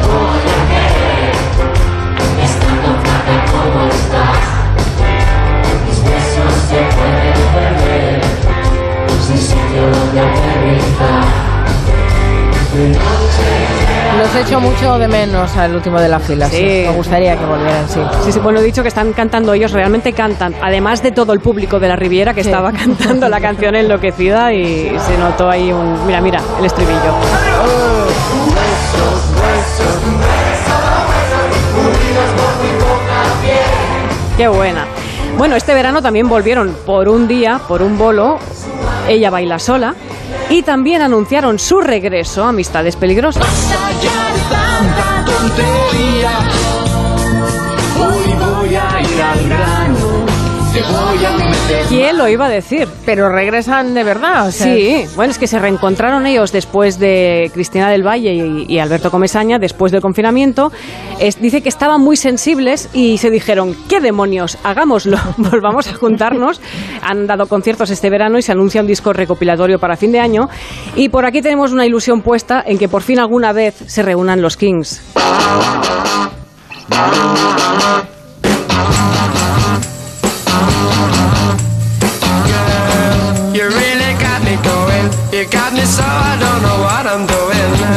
Los 14.19 14.35
echo 14.37 14.61
mucho 14.61 14.99
de 14.99 15.09
menos 15.09 15.57
al 15.57 15.75
último 15.75 15.99
de 16.01 16.09
la 16.09 16.19
fila. 16.21 16.49
Sí. 16.49 16.57
Sí. 16.57 16.85
Me 16.87 16.93
gustaría 16.95 17.37
que 17.39 17.45
volvieran, 17.45 17.89
sí. 17.89 18.01
Sí, 18.25 18.33
sí, 18.33 18.39
bueno, 18.41 18.61
he 18.61 18.63
dicho 18.63 18.83
que 18.83 18.89
están 18.89 19.13
cantando 19.13 19.53
ellos, 19.55 19.73
realmente 19.73 20.13
cantan, 20.13 20.55
además 20.61 21.03
de 21.03 21.11
todo 21.13 21.33
el 21.33 21.41
público 21.41 21.79
de 21.81 21.89
la 21.89 21.97
Riviera 21.97 22.35
que 22.35 22.43
Sí. 22.43 22.51
estaba 22.51 22.73
cantando 22.85 23.29
la 23.29 23.41
canción 23.41 23.75
enloquecida 23.75 24.53
y 24.53 24.97
se 25.07 25.17
notó 25.19 25.49
ahí 25.49 25.73
un... 25.73 26.07
Mira, 26.07 26.21
mira, 26.21 26.41
el 26.59 26.65
estribillo. 26.67 27.15
Qué 34.37 34.49
buena. 34.49 34.87
Bueno, 35.37 35.57
este 35.57 35.75
verano 35.75 36.03
también 36.03 36.29
volvieron 36.29 36.75
por 36.87 37.09
un 37.09 37.29
día, 37.29 37.61
por 37.69 37.83
un 37.83 37.99
bolo, 37.99 38.39
ella 39.09 39.31
baila 39.31 39.59
sola, 39.59 39.95
y 40.49 40.63
también 40.63 41.03
anunciaron 41.03 41.59
su 41.59 41.81
regreso 41.81 42.45
a 42.45 42.51
Amistades 42.51 42.97
Peligrosas. 42.97 43.47
Te 50.73 50.83
voy 50.83 51.25
a 51.25 51.31
meter. 51.37 51.87
¿Quién 51.89 52.17
lo 52.19 52.29
iba 52.29 52.47
a 52.47 52.49
decir? 52.49 52.89
Pero 53.05 53.29
regresan 53.29 53.95
de 53.95 54.05
verdad, 54.05 54.49
o 54.49 54.53
sea, 54.53 54.67
Sí, 54.75 55.05
bueno, 55.17 55.31
es 55.33 55.39
que 55.39 55.47
se 55.47 55.59
reencontraron 55.59 56.27
ellos 56.27 56.53
después 56.53 56.99
de 56.99 57.51
Cristina 57.53 57.91
del 57.91 58.07
Valle 58.07 58.33
y, 58.35 58.67
y 58.69 58.79
Alberto 58.79 59.11
Comesaña, 59.11 59.59
después 59.59 59.91
del 59.93 60.01
confinamiento. 60.01 60.71
Es- 61.19 61.41
dice 61.41 61.63
que 61.63 61.69
estaban 61.69 62.01
muy 62.01 62.17
sensibles 62.17 62.89
y 62.93 63.19
se 63.19 63.31
dijeron, 63.31 63.77
¿qué 63.89 64.01
demonios? 64.01 64.59
Hagámoslo, 64.63 65.19
volvamos 65.37 65.89
a 65.89 65.95
juntarnos. 65.95 66.61
Han 67.03 67.27
dado 67.27 67.47
conciertos 67.47 67.91
este 67.91 68.11
verano 68.11 68.39
y 68.39 68.43
se 68.43 68.53
anuncia 68.53 68.81
un 68.81 68.87
disco 68.87 69.13
recopilatorio 69.13 69.79
para 69.79 69.97
fin 69.97 70.13
de 70.13 70.21
año. 70.21 70.49
Y 70.97 71.09
por 71.09 71.25
aquí 71.27 71.43
tenemos 71.43 71.73
una 71.73 71.87
ilusión 71.87 72.23
puesta 72.23 72.63
en 72.67 72.79
que 72.79 72.89
por 72.89 73.03
fin 73.03 73.19
alguna 73.19 73.53
vez 73.53 73.75
se 73.87 74.03
reúnan 74.03 74.41
los 74.43 74.57
Kings. 74.57 75.01
Me 85.73 85.85
so 85.85 86.03
I 86.03 86.37
don't 86.41 86.50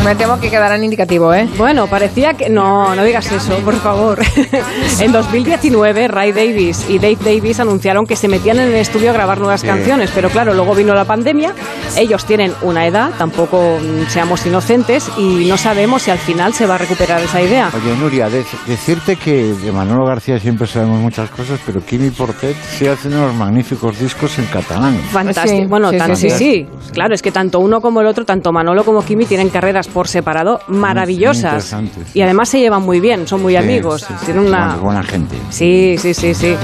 Me 0.03 0.15
temo 0.15 0.37
que 0.39 0.49
quedará 0.49 0.75
en 0.75 0.83
indicativo, 0.83 1.33
¿eh? 1.33 1.47
Bueno, 1.57 1.87
parecía 1.87 2.33
que... 2.33 2.49
No, 2.49 2.93
no 2.93 3.03
digas 3.05 3.31
eso, 3.31 3.55
por 3.59 3.75
favor. 3.75 4.19
en 4.99 5.11
2019, 5.13 6.09
Ray 6.09 6.33
Davis 6.33 6.85
y 6.89 6.99
Dave 6.99 7.17
Davis 7.23 7.61
anunciaron 7.61 8.05
que 8.05 8.17
se 8.17 8.27
metían 8.27 8.59
en 8.59 8.67
el 8.67 8.75
estudio 8.75 9.11
a 9.11 9.13
grabar 9.13 9.39
nuevas 9.39 9.61
Sí. 9.61 9.67
canciones, 9.67 10.11
pero 10.13 10.29
claro, 10.29 10.53
luego 10.53 10.75
vino 10.75 10.93
la 10.93 11.05
pandemia, 11.05 11.53
ellos 11.95 12.25
tienen 12.25 12.53
una 12.63 12.85
edad, 12.85 13.11
tampoco 13.17 13.77
seamos 14.09 14.45
inocentes, 14.45 15.09
y 15.17 15.45
no 15.47 15.55
sabemos 15.57 16.01
si 16.01 16.11
al 16.11 16.17
final 16.17 16.53
se 16.53 16.65
va 16.65 16.75
a 16.75 16.79
recuperar 16.79 17.21
esa 17.21 17.41
idea. 17.41 17.69
Oye, 17.73 17.95
Nuria, 17.95 18.29
de- 18.29 18.43
decirte 18.67 19.15
que 19.15 19.53
de 19.53 19.71
Manolo 19.71 20.05
García 20.05 20.37
siempre 20.37 20.67
sabemos 20.67 20.99
muchas 20.99 21.29
cosas, 21.29 21.61
pero 21.65 21.79
Kimi 21.85 22.09
Portet 22.09 22.57
sí 22.77 22.87
hace 22.87 23.07
unos 23.07 23.33
magníficos 23.35 23.97
discos 23.99 24.37
en 24.37 24.45
catalán. 24.47 24.97
Fantástico. 25.11 25.61
Sí, 25.61 25.65
bueno, 25.65 25.91
sí, 25.91 25.97
tan- 25.97 26.15
sí, 26.17 26.29
sí, 26.29 26.37
sí. 26.37 26.67
sí. 26.81 26.91
Claro, 26.91 27.15
es 27.15 27.21
que 27.21 27.31
tanto 27.31 27.59
uno 27.59 27.79
como 27.79 28.01
el 28.01 28.07
otro, 28.07 28.25
tanto 28.25 28.51
Manolo 28.51 28.83
como 28.83 29.01
Kimi, 29.05 29.25
tienen 29.25 29.49
carreras 29.49 29.87
por 29.93 30.07
separado 30.07 30.59
maravillosas. 30.67 31.75
y 32.13 32.21
además 32.21 32.49
se 32.49 32.59
llevan 32.59 32.81
muy 32.81 32.99
bien, 32.99 33.27
son 33.27 33.41
muy 33.41 33.53
Sí, 33.53 33.57
amigos. 33.57 34.01
sí, 34.01 34.13
sí, 34.19 34.25
tienen 34.25 34.45
una, 34.47 34.75
buena- 34.77 35.03
gente. 35.03 35.35
Sí, 35.49 35.95
sí, 35.99 36.13
sí, 36.13 36.33
sí. 36.33 36.55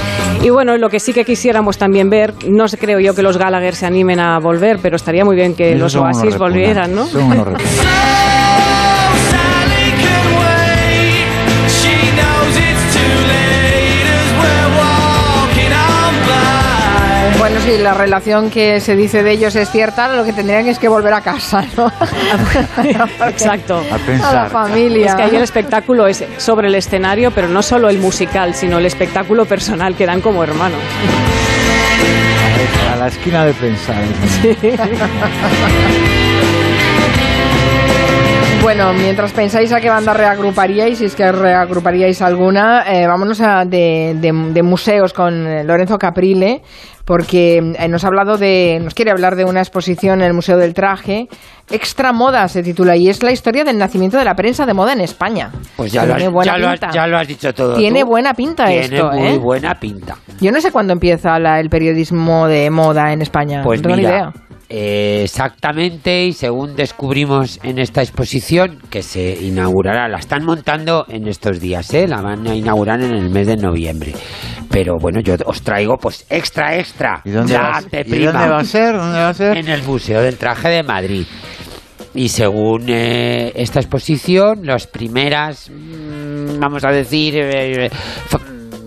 Y 0.41 0.49
bueno, 0.49 0.77
lo 0.77 0.89
que 0.89 0.99
sí 0.99 1.13
que 1.13 1.23
quisiéramos 1.25 1.77
también 1.77 2.09
ver, 2.09 2.33
no 2.47 2.67
sé, 2.67 2.77
creo 2.77 2.99
yo 2.99 3.13
que 3.13 3.21
los 3.21 3.37
Gallagher 3.37 3.75
se 3.75 3.85
animen 3.85 4.19
a 4.19 4.39
volver, 4.39 4.79
pero 4.81 4.95
estaría 4.95 5.23
muy 5.23 5.35
bien 5.35 5.53
que 5.55 5.75
los 5.75 5.95
Oasis 5.95 6.37
volvieran, 6.37 6.93
¿no? 6.95 7.05
son 7.05 7.23
unos 7.23 7.47
si 17.69 17.77
la 17.77 17.93
relación 17.93 18.49
que 18.49 18.79
se 18.79 18.95
dice 18.95 19.21
de 19.21 19.31
ellos 19.31 19.55
es 19.55 19.69
cierta, 19.69 20.07
lo 20.15 20.23
que 20.23 20.33
tendrían 20.33 20.67
es 20.67 20.79
que 20.79 20.87
volver 20.87 21.13
a 21.13 21.21
casa, 21.21 21.63
¿no? 21.77 21.91
Exacto. 23.27 23.83
A 23.91 23.95
A 23.95 23.97
pensar. 23.99 24.33
la 24.33 24.49
familia. 24.49 25.07
Es 25.07 25.15
que 25.15 25.23
ahí 25.23 25.35
el 25.35 25.43
espectáculo 25.43 26.07
es 26.07 26.23
sobre 26.37 26.67
el 26.67 26.75
escenario, 26.75 27.31
pero 27.31 27.47
no 27.47 27.61
solo 27.61 27.89
el 27.89 27.99
musical, 27.99 28.55
sino 28.55 28.79
el 28.79 28.85
espectáculo 28.85 29.45
personal 29.45 29.95
que 29.95 30.05
dan 30.05 30.21
como 30.21 30.43
hermanos. 30.43 30.79
A 32.91 32.95
la 32.95 33.07
esquina 33.07 33.45
de 33.45 33.53
pensar. 33.53 34.01
Bueno, 38.69 38.93
mientras 38.93 39.31
pensáis 39.31 39.73
a 39.73 39.81
qué 39.81 39.89
banda 39.89 40.13
reagruparíais, 40.13 40.99
si 40.99 41.05
es 41.05 41.15
que 41.15 41.31
reagruparíais 41.31 42.21
alguna, 42.21 42.83
eh, 42.87 43.07
vámonos 43.07 43.41
a 43.41 43.65
de, 43.65 44.15
de- 44.21 44.51
de 44.53 44.61
museos 44.61 45.11
con 45.11 45.47
eh, 45.47 45.63
Lorenzo 45.63 45.97
Caprile, 45.97 46.61
porque 47.03 47.57
eh, 47.57 47.87
nos 47.87 48.03
ha 48.03 48.07
hablado 48.09 48.37
de, 48.37 48.79
nos 48.83 48.93
quiere 48.93 49.09
hablar 49.09 49.35
de 49.35 49.43
una 49.43 49.61
exposición 49.61 50.21
en 50.21 50.27
el 50.27 50.33
Museo 50.35 50.55
del 50.57 50.75
Traje, 50.75 51.27
Extra 51.71 52.13
Moda 52.13 52.47
se 52.47 52.61
titula, 52.61 52.95
y 52.95 53.09
es 53.09 53.23
la 53.23 53.31
historia 53.31 53.63
del 53.63 53.79
nacimiento 53.79 54.19
de 54.19 54.25
la 54.25 54.35
prensa 54.35 54.67
de 54.67 54.75
moda 54.75 54.93
en 54.93 55.01
España. 55.01 55.49
Pues 55.75 55.91
ya 55.91 56.05
lo, 56.05 56.15
Tiene 56.15 56.37
has, 56.39 56.45
ya, 56.45 56.57
lo 56.59 56.67
has, 56.67 56.79
pinta. 56.79 56.91
ya 56.93 57.07
lo 57.07 57.17
has 57.17 57.27
dicho 57.27 57.51
todo. 57.55 57.73
Tiene 57.75 58.01
tú. 58.01 58.05
buena 58.05 58.35
pinta 58.35 58.67
Tiene 58.67 58.81
esto, 58.85 59.11
muy 59.11 59.27
¿eh? 59.29 59.37
buena 59.39 59.79
pinta. 59.79 60.15
Yo 60.39 60.51
no 60.51 60.61
sé 60.61 60.71
cuándo 60.71 60.93
empieza 60.93 61.39
la- 61.39 61.59
el 61.59 61.71
periodismo 61.71 62.47
de 62.47 62.69
moda 62.69 63.11
en 63.13 63.23
España, 63.23 63.63
Pues 63.63 63.81
no 63.81 63.87
tengo 63.89 63.95
ni 63.95 64.03
idea. 64.03 64.31
Eh, 64.69 65.21
exactamente, 65.23 66.25
y 66.25 66.33
según 66.33 66.75
descubrimos 66.75 67.59
en 67.63 67.79
esta 67.79 68.01
exposición, 68.01 68.79
que 68.89 69.01
se 69.01 69.37
inaugurará, 69.41 70.07
la 70.07 70.19
están 70.19 70.45
montando 70.45 71.05
en 71.09 71.27
estos 71.27 71.59
días, 71.59 71.91
¿eh? 71.93 72.07
la 72.07 72.21
van 72.21 72.45
a 72.47 72.55
inaugurar 72.55 73.01
en 73.01 73.11
el 73.13 73.29
mes 73.31 73.47
de 73.47 73.57
noviembre. 73.57 74.13
Pero 74.69 74.97
bueno, 75.01 75.19
yo 75.21 75.35
os 75.45 75.61
traigo 75.63 75.97
pues 75.97 76.25
extra, 76.29 76.77
extra. 76.77 77.21
¿Y 77.25 77.31
dónde, 77.31 77.55
va, 77.57 77.77
a- 77.77 77.81
de 77.81 78.01
¿y 78.01 78.03
prima. 78.03 78.31
dónde 78.31 78.49
va 78.49 78.59
a 78.59 78.63
ser? 78.63 78.95
¿Dónde 78.95 79.17
va 79.19 79.29
a 79.29 79.33
ser? 79.33 79.57
En 79.57 79.67
el 79.67 79.81
Museo 79.83 80.21
del 80.21 80.37
Traje 80.37 80.69
de 80.69 80.83
Madrid. 80.83 81.25
Y 82.13 82.29
según 82.29 82.85
eh, 82.89 83.51
esta 83.55 83.79
exposición, 83.79 84.61
las 84.65 84.87
primeras, 84.87 85.69
mm, 85.69 86.59
vamos 86.59 86.83
a 86.83 86.89
decir, 86.91 87.35
eh, 87.37 87.89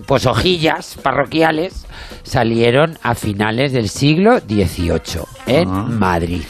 pues 0.07 0.25
hojillas 0.25 0.97
parroquiales 1.01 1.85
salieron 2.23 2.97
a 3.03 3.15
finales 3.15 3.71
del 3.73 3.89
siglo 3.89 4.39
XVIII 4.39 5.23
en 5.47 5.69
Ah. 5.69 5.85
Madrid. 5.89 6.43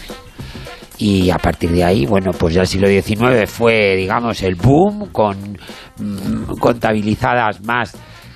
Y 0.97 1.31
a 1.31 1.37
partir 1.37 1.71
de 1.71 1.83
ahí, 1.83 2.05
bueno, 2.05 2.31
pues 2.31 2.53
ya 2.53 2.61
el 2.61 2.67
siglo 2.67 2.87
XIX 2.87 3.49
fue, 3.49 3.95
digamos, 3.95 4.41
el 4.43 4.55
boom 4.55 5.09
con 5.11 5.57
mm, 5.97 6.57
contabilizadas 6.59 7.61
más 7.63 7.93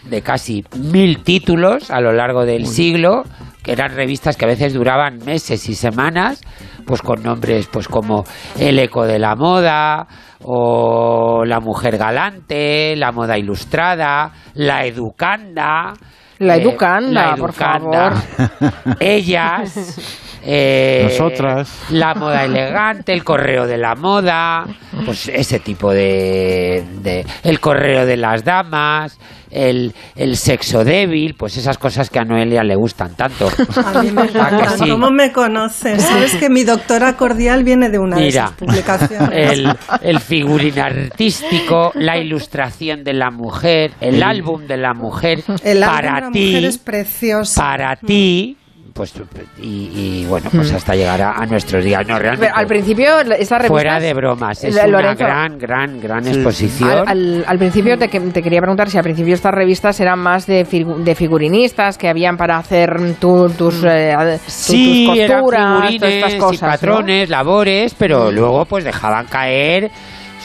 de 0.10 0.22
casi 0.22 0.64
mil 0.78 1.24
títulos 1.24 1.92
a 1.92 2.02
lo 2.02 2.12
largo 2.14 2.46
del 2.46 2.66
siglo 2.66 3.24
que 3.64 3.72
eran 3.72 3.94
revistas 3.94 4.38
que 4.38 4.46
a 4.46 4.48
veces 4.48 4.74
duraban 4.74 5.18
meses 5.26 5.68
y 5.70 5.76
semanas, 5.76 6.42
pues 6.86 7.02
con 7.02 7.24
nombres 7.24 7.68
pues 7.68 7.88
como 7.88 8.24
El 8.58 8.80
Eco 8.80 9.06
de 9.06 9.20
la 9.20 9.36
Moda 9.36 10.08
o 10.44 11.44
La 11.46 11.60
Mujer 11.60 11.98
Galante, 11.98 12.96
La 12.96 13.12
Moda 13.12 13.38
Ilustrada, 13.38 14.32
La 14.54 14.86
Educanda. 14.86 15.94
La 16.40 16.58
eh, 16.58 16.62
educanda, 16.62 17.32
La 17.32 17.36
por 17.36 17.50
Educanda, 17.50 18.14
Ellas. 19.00 20.27
Eh, 20.44 21.02
Nosotras. 21.10 21.70
La 21.90 22.14
moda 22.16 22.46
elegante, 22.46 23.14
el 23.14 23.24
correo 23.24 23.66
de 23.68 23.78
la 23.78 23.96
moda, 23.96 24.66
pues 25.06 25.28
ese 25.28 25.60
tipo 25.60 25.92
de, 25.92 26.84
de- 27.02 27.26
el 27.44 27.60
correo 27.60 28.06
de 28.06 28.18
las 28.18 28.44
damas, 28.44 29.20
el, 29.50 29.94
el 30.16 30.36
sexo 30.38 30.84
débil, 30.84 31.36
pues 31.36 31.56
esas 31.58 31.78
cosas 31.78 32.10
que 32.10 32.20
a 32.20 32.26
Noelia 32.26 32.64
le 32.64 32.76
gustan 32.76 33.16
tanto. 33.16 33.50
A 33.86 34.04
mí 34.04 34.12
me 34.12 34.22
¿A 34.24 34.26
que 34.28 34.38
encanta. 34.38 34.70
sí? 34.78 34.90
¿Cómo 34.90 35.10
me 35.10 35.32
conoces? 35.32 36.04
Sabes 36.04 36.36
que 36.36 36.50
mi 36.50 36.64
doctora 36.64 37.16
cordial 37.16 37.64
viene 37.64 37.90
de 37.90 37.98
una 38.00 38.18
de 38.18 38.24
Mira, 38.24 38.44
esas 38.46 38.52
publicaciones. 38.58 39.52
el, 39.54 39.70
el 40.02 40.20
figurín 40.20 40.78
artístico, 40.80 41.92
la 41.96 42.18
ilustración 42.18 43.04
de 43.04 43.14
la 43.14 43.32
mujer, 43.32 43.92
el 44.02 44.22
álbum 44.22 44.68
de 44.68 44.78
la 44.78 44.94
mujer, 44.94 45.44
El 45.64 45.82
álbum 45.84 45.96
de 45.98 46.02
para 46.04 46.20
la 46.22 46.32
ti, 46.32 46.46
mujer 46.48 46.66
es 46.66 46.78
precioso. 46.78 47.60
para 47.62 47.96
ti, 47.96 48.58
pues 48.98 49.14
y, 49.62 49.90
y, 49.94 50.26
bueno, 50.28 50.50
pues 50.52 50.74
hasta 50.74 50.96
llegar 50.96 51.22
a, 51.22 51.32
a 51.34 51.46
nuestros 51.46 51.84
días. 51.84 52.06
No, 52.08 52.18
realmente. 52.18 52.52
Al 52.54 52.66
principio, 52.68 53.20
esta 53.20 53.58
revista. 53.60 53.68
Fuera 53.68 54.00
de 54.00 54.14
bromas, 54.14 54.64
es 54.64 54.76
Lorenzo, 54.76 55.24
una 55.24 55.34
gran, 55.48 55.58
gran, 55.60 56.02
gran 56.02 56.28
exposición. 56.28 56.90
Al, 56.90 57.08
al- 57.08 57.46
al 57.48 57.58
principio 57.60 57.98
te, 57.98 58.08
te 58.08 58.42
quería 58.42 58.60
preguntar 58.60 58.90
si 58.90 58.98
al 58.98 59.04
principio 59.04 59.34
estas 59.36 59.54
revistas 59.54 60.00
eran 60.00 60.20
más 60.20 60.48
de, 60.48 60.66
figu- 60.66 60.98
de 61.04 61.14
figurinistas 61.16 61.98
que 61.98 62.10
habían 62.10 62.36
para 62.38 62.58
hacer 62.58 62.90
tu- 63.20 63.50
tus, 63.52 63.84
eh, 63.84 64.14
ad- 64.18 64.38
tu- 64.38 64.52
Sí, 64.52 65.06
tus 65.08 65.18
eran 65.20 65.42
costuras, 65.42 66.60
patrones, 66.60 67.30
labores, 67.30 67.94
pero 67.94 68.32
luego 68.32 68.66
pues 68.66 68.84
dejaban 68.84 69.28
caer 69.28 69.92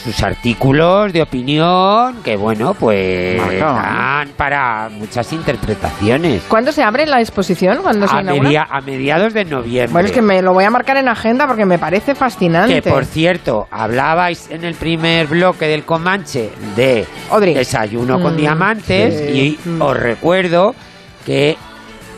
sus 0.03 0.23
artículos 0.23 1.13
de 1.13 1.23
opinión 1.23 2.23
que 2.25 2.37
bueno 2.37 2.75
pues 2.75 3.41
Marcaban. 3.41 3.83
dan 3.85 4.29
para 4.37 4.89
muchas 4.91 5.33
interpretaciones. 5.33 6.43
¿Cuándo 6.49 6.73
se 6.73 6.83
abre 6.83 7.07
la 7.07 7.21
exposición? 7.21 7.79
¿Cuándo 7.83 8.09
se 8.09 8.17
A, 8.17 8.23
inaugura? 8.23 8.49
media- 8.49 8.67
a 8.71 8.81
mediados 8.81 9.33
de 9.35 9.45
noviembre. 9.45 9.93
Bueno, 9.93 10.07
es 10.09 10.13
que 10.13 10.23
me 10.23 10.43
lo 10.43 10.53
voy 10.53 10.65
a 10.65 10.71
marcar 10.71 10.97
en 10.97 11.09
agenda 11.09 11.47
porque 11.47 11.65
me 11.65 11.79
parece 11.79 12.15
fascinante. 12.15 12.83
Que 12.83 12.91
por 12.91 13.05
cierto, 13.05 13.69
hablabais 13.71 14.51
en 14.51 14.65
el 14.65 14.75
primer 14.75 15.27
bloque 15.29 15.67
del 15.67 15.85
Comanche 15.85 16.51
de 16.77 17.07
desayuno 17.55 18.21
con 18.21 18.35
Mm, 18.35 18.37
diamantes 18.39 19.19
sí. 19.33 19.59
y 19.67 19.71
os 19.81 19.97
recuerdo 19.97 20.75
que 21.25 21.57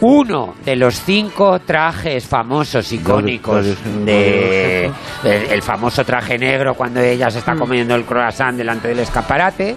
uno 0.00 0.54
de 0.64 0.76
los 0.76 1.00
cinco 1.00 1.58
trajes 1.60 2.26
famosos 2.26 2.92
icónicos 2.92 3.64
de 4.04 4.86
el, 5.24 5.42
el 5.52 5.62
famoso 5.62 6.04
traje 6.04 6.38
negro 6.38 6.74
cuando 6.74 7.00
ella 7.00 7.30
se 7.30 7.38
Mm. 7.38 7.40
está 7.40 7.54
comiendo 7.56 7.94
el 7.94 8.04
croissant 8.04 8.56
delante 8.56 8.88
del 8.88 8.98
escaparate. 9.00 9.76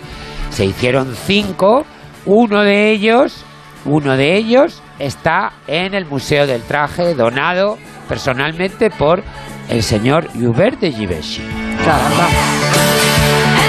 Se 0.49 0.65
hicieron 0.65 1.15
cinco. 1.15 1.85
Uno 2.25 2.63
de 2.63 2.91
ellos 2.91 3.43
uno 3.85 4.17
de 4.17 4.35
ellos 4.35 4.81
está 4.99 5.53
en 5.65 5.93
el 5.93 6.05
museo 6.05 6.45
del 6.45 6.61
traje 6.63 7.13
donado 7.13 7.77
personalmente 8.09 8.89
por 8.89 9.23
el 9.69 9.81
señor 9.81 10.27
Hubert 10.35 10.79
de 10.81 10.91
Givenchy 10.91 11.41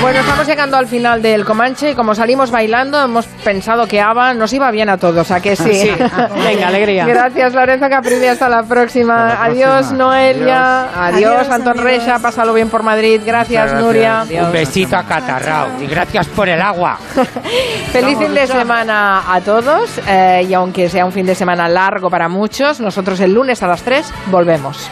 Bueno, 0.09 0.23
estamos 0.23 0.47
llegando 0.47 0.79
al 0.79 0.87
final 0.87 1.21
del 1.21 1.45
Comanche 1.45 1.91
y 1.91 1.95
como 1.95 2.15
salimos 2.15 2.51
bailando 2.51 2.99
hemos 2.99 3.27
pensado 3.27 3.87
que 3.87 4.01
Ava 4.01 4.33
nos 4.33 4.51
iba 4.55 4.71
bien 4.71 4.89
a 4.89 4.97
todos, 4.97 5.31
¿a 5.31 5.39
que 5.43 5.55
sí? 5.55 5.71
Sí. 5.71 5.91
Venga, 6.49 6.69
alegría. 6.69 7.05
Gracias 7.05 7.53
Lorenzo 7.53 7.91
Capridi, 7.91 8.25
hasta 8.25 8.49
la 8.49 8.63
próxima. 8.63 9.33
Hasta 9.33 9.39
la 9.39 9.45
Adiós 9.45 9.71
próxima. 9.71 9.99
Noelia, 9.99 10.81
adiós, 11.05 11.33
Adiós, 11.33 11.51
Antón 11.51 11.79
amigos. 11.79 11.85
Recha, 11.85 12.19
pásalo 12.21 12.55
bien 12.55 12.71
por 12.71 12.83
Madrid. 12.83 13.21
Gracias, 13.23 13.75
Nuria. 13.75 14.25
un 14.31 14.51
besito 14.51 14.97
a 14.97 15.03
Catarrao 15.03 15.79
y 15.79 15.87
gracias 15.87 16.27
por 16.29 16.49
el 16.49 16.63
agua 16.63 16.99
Feliz 17.93 18.17
fin 18.17 18.33
de 18.33 18.47
semana 18.47 19.31
a 19.31 19.43
todos 19.43 19.91
eh, 20.07 20.47
y 20.49 20.55
aunque 20.55 20.89
sea 20.89 21.05
un 21.05 21.13
fin 21.13 21.27
de 21.27 21.35
semana 21.35 21.69
largo 21.69 22.09
para 22.09 22.31
muchos, 22.31 22.81
nosotros 22.81 23.21
el 23.21 23.35
lunes 23.35 23.63
a 23.63 23.67
las 23.67 23.83
3 23.83 24.11
volvemos. 24.31 24.89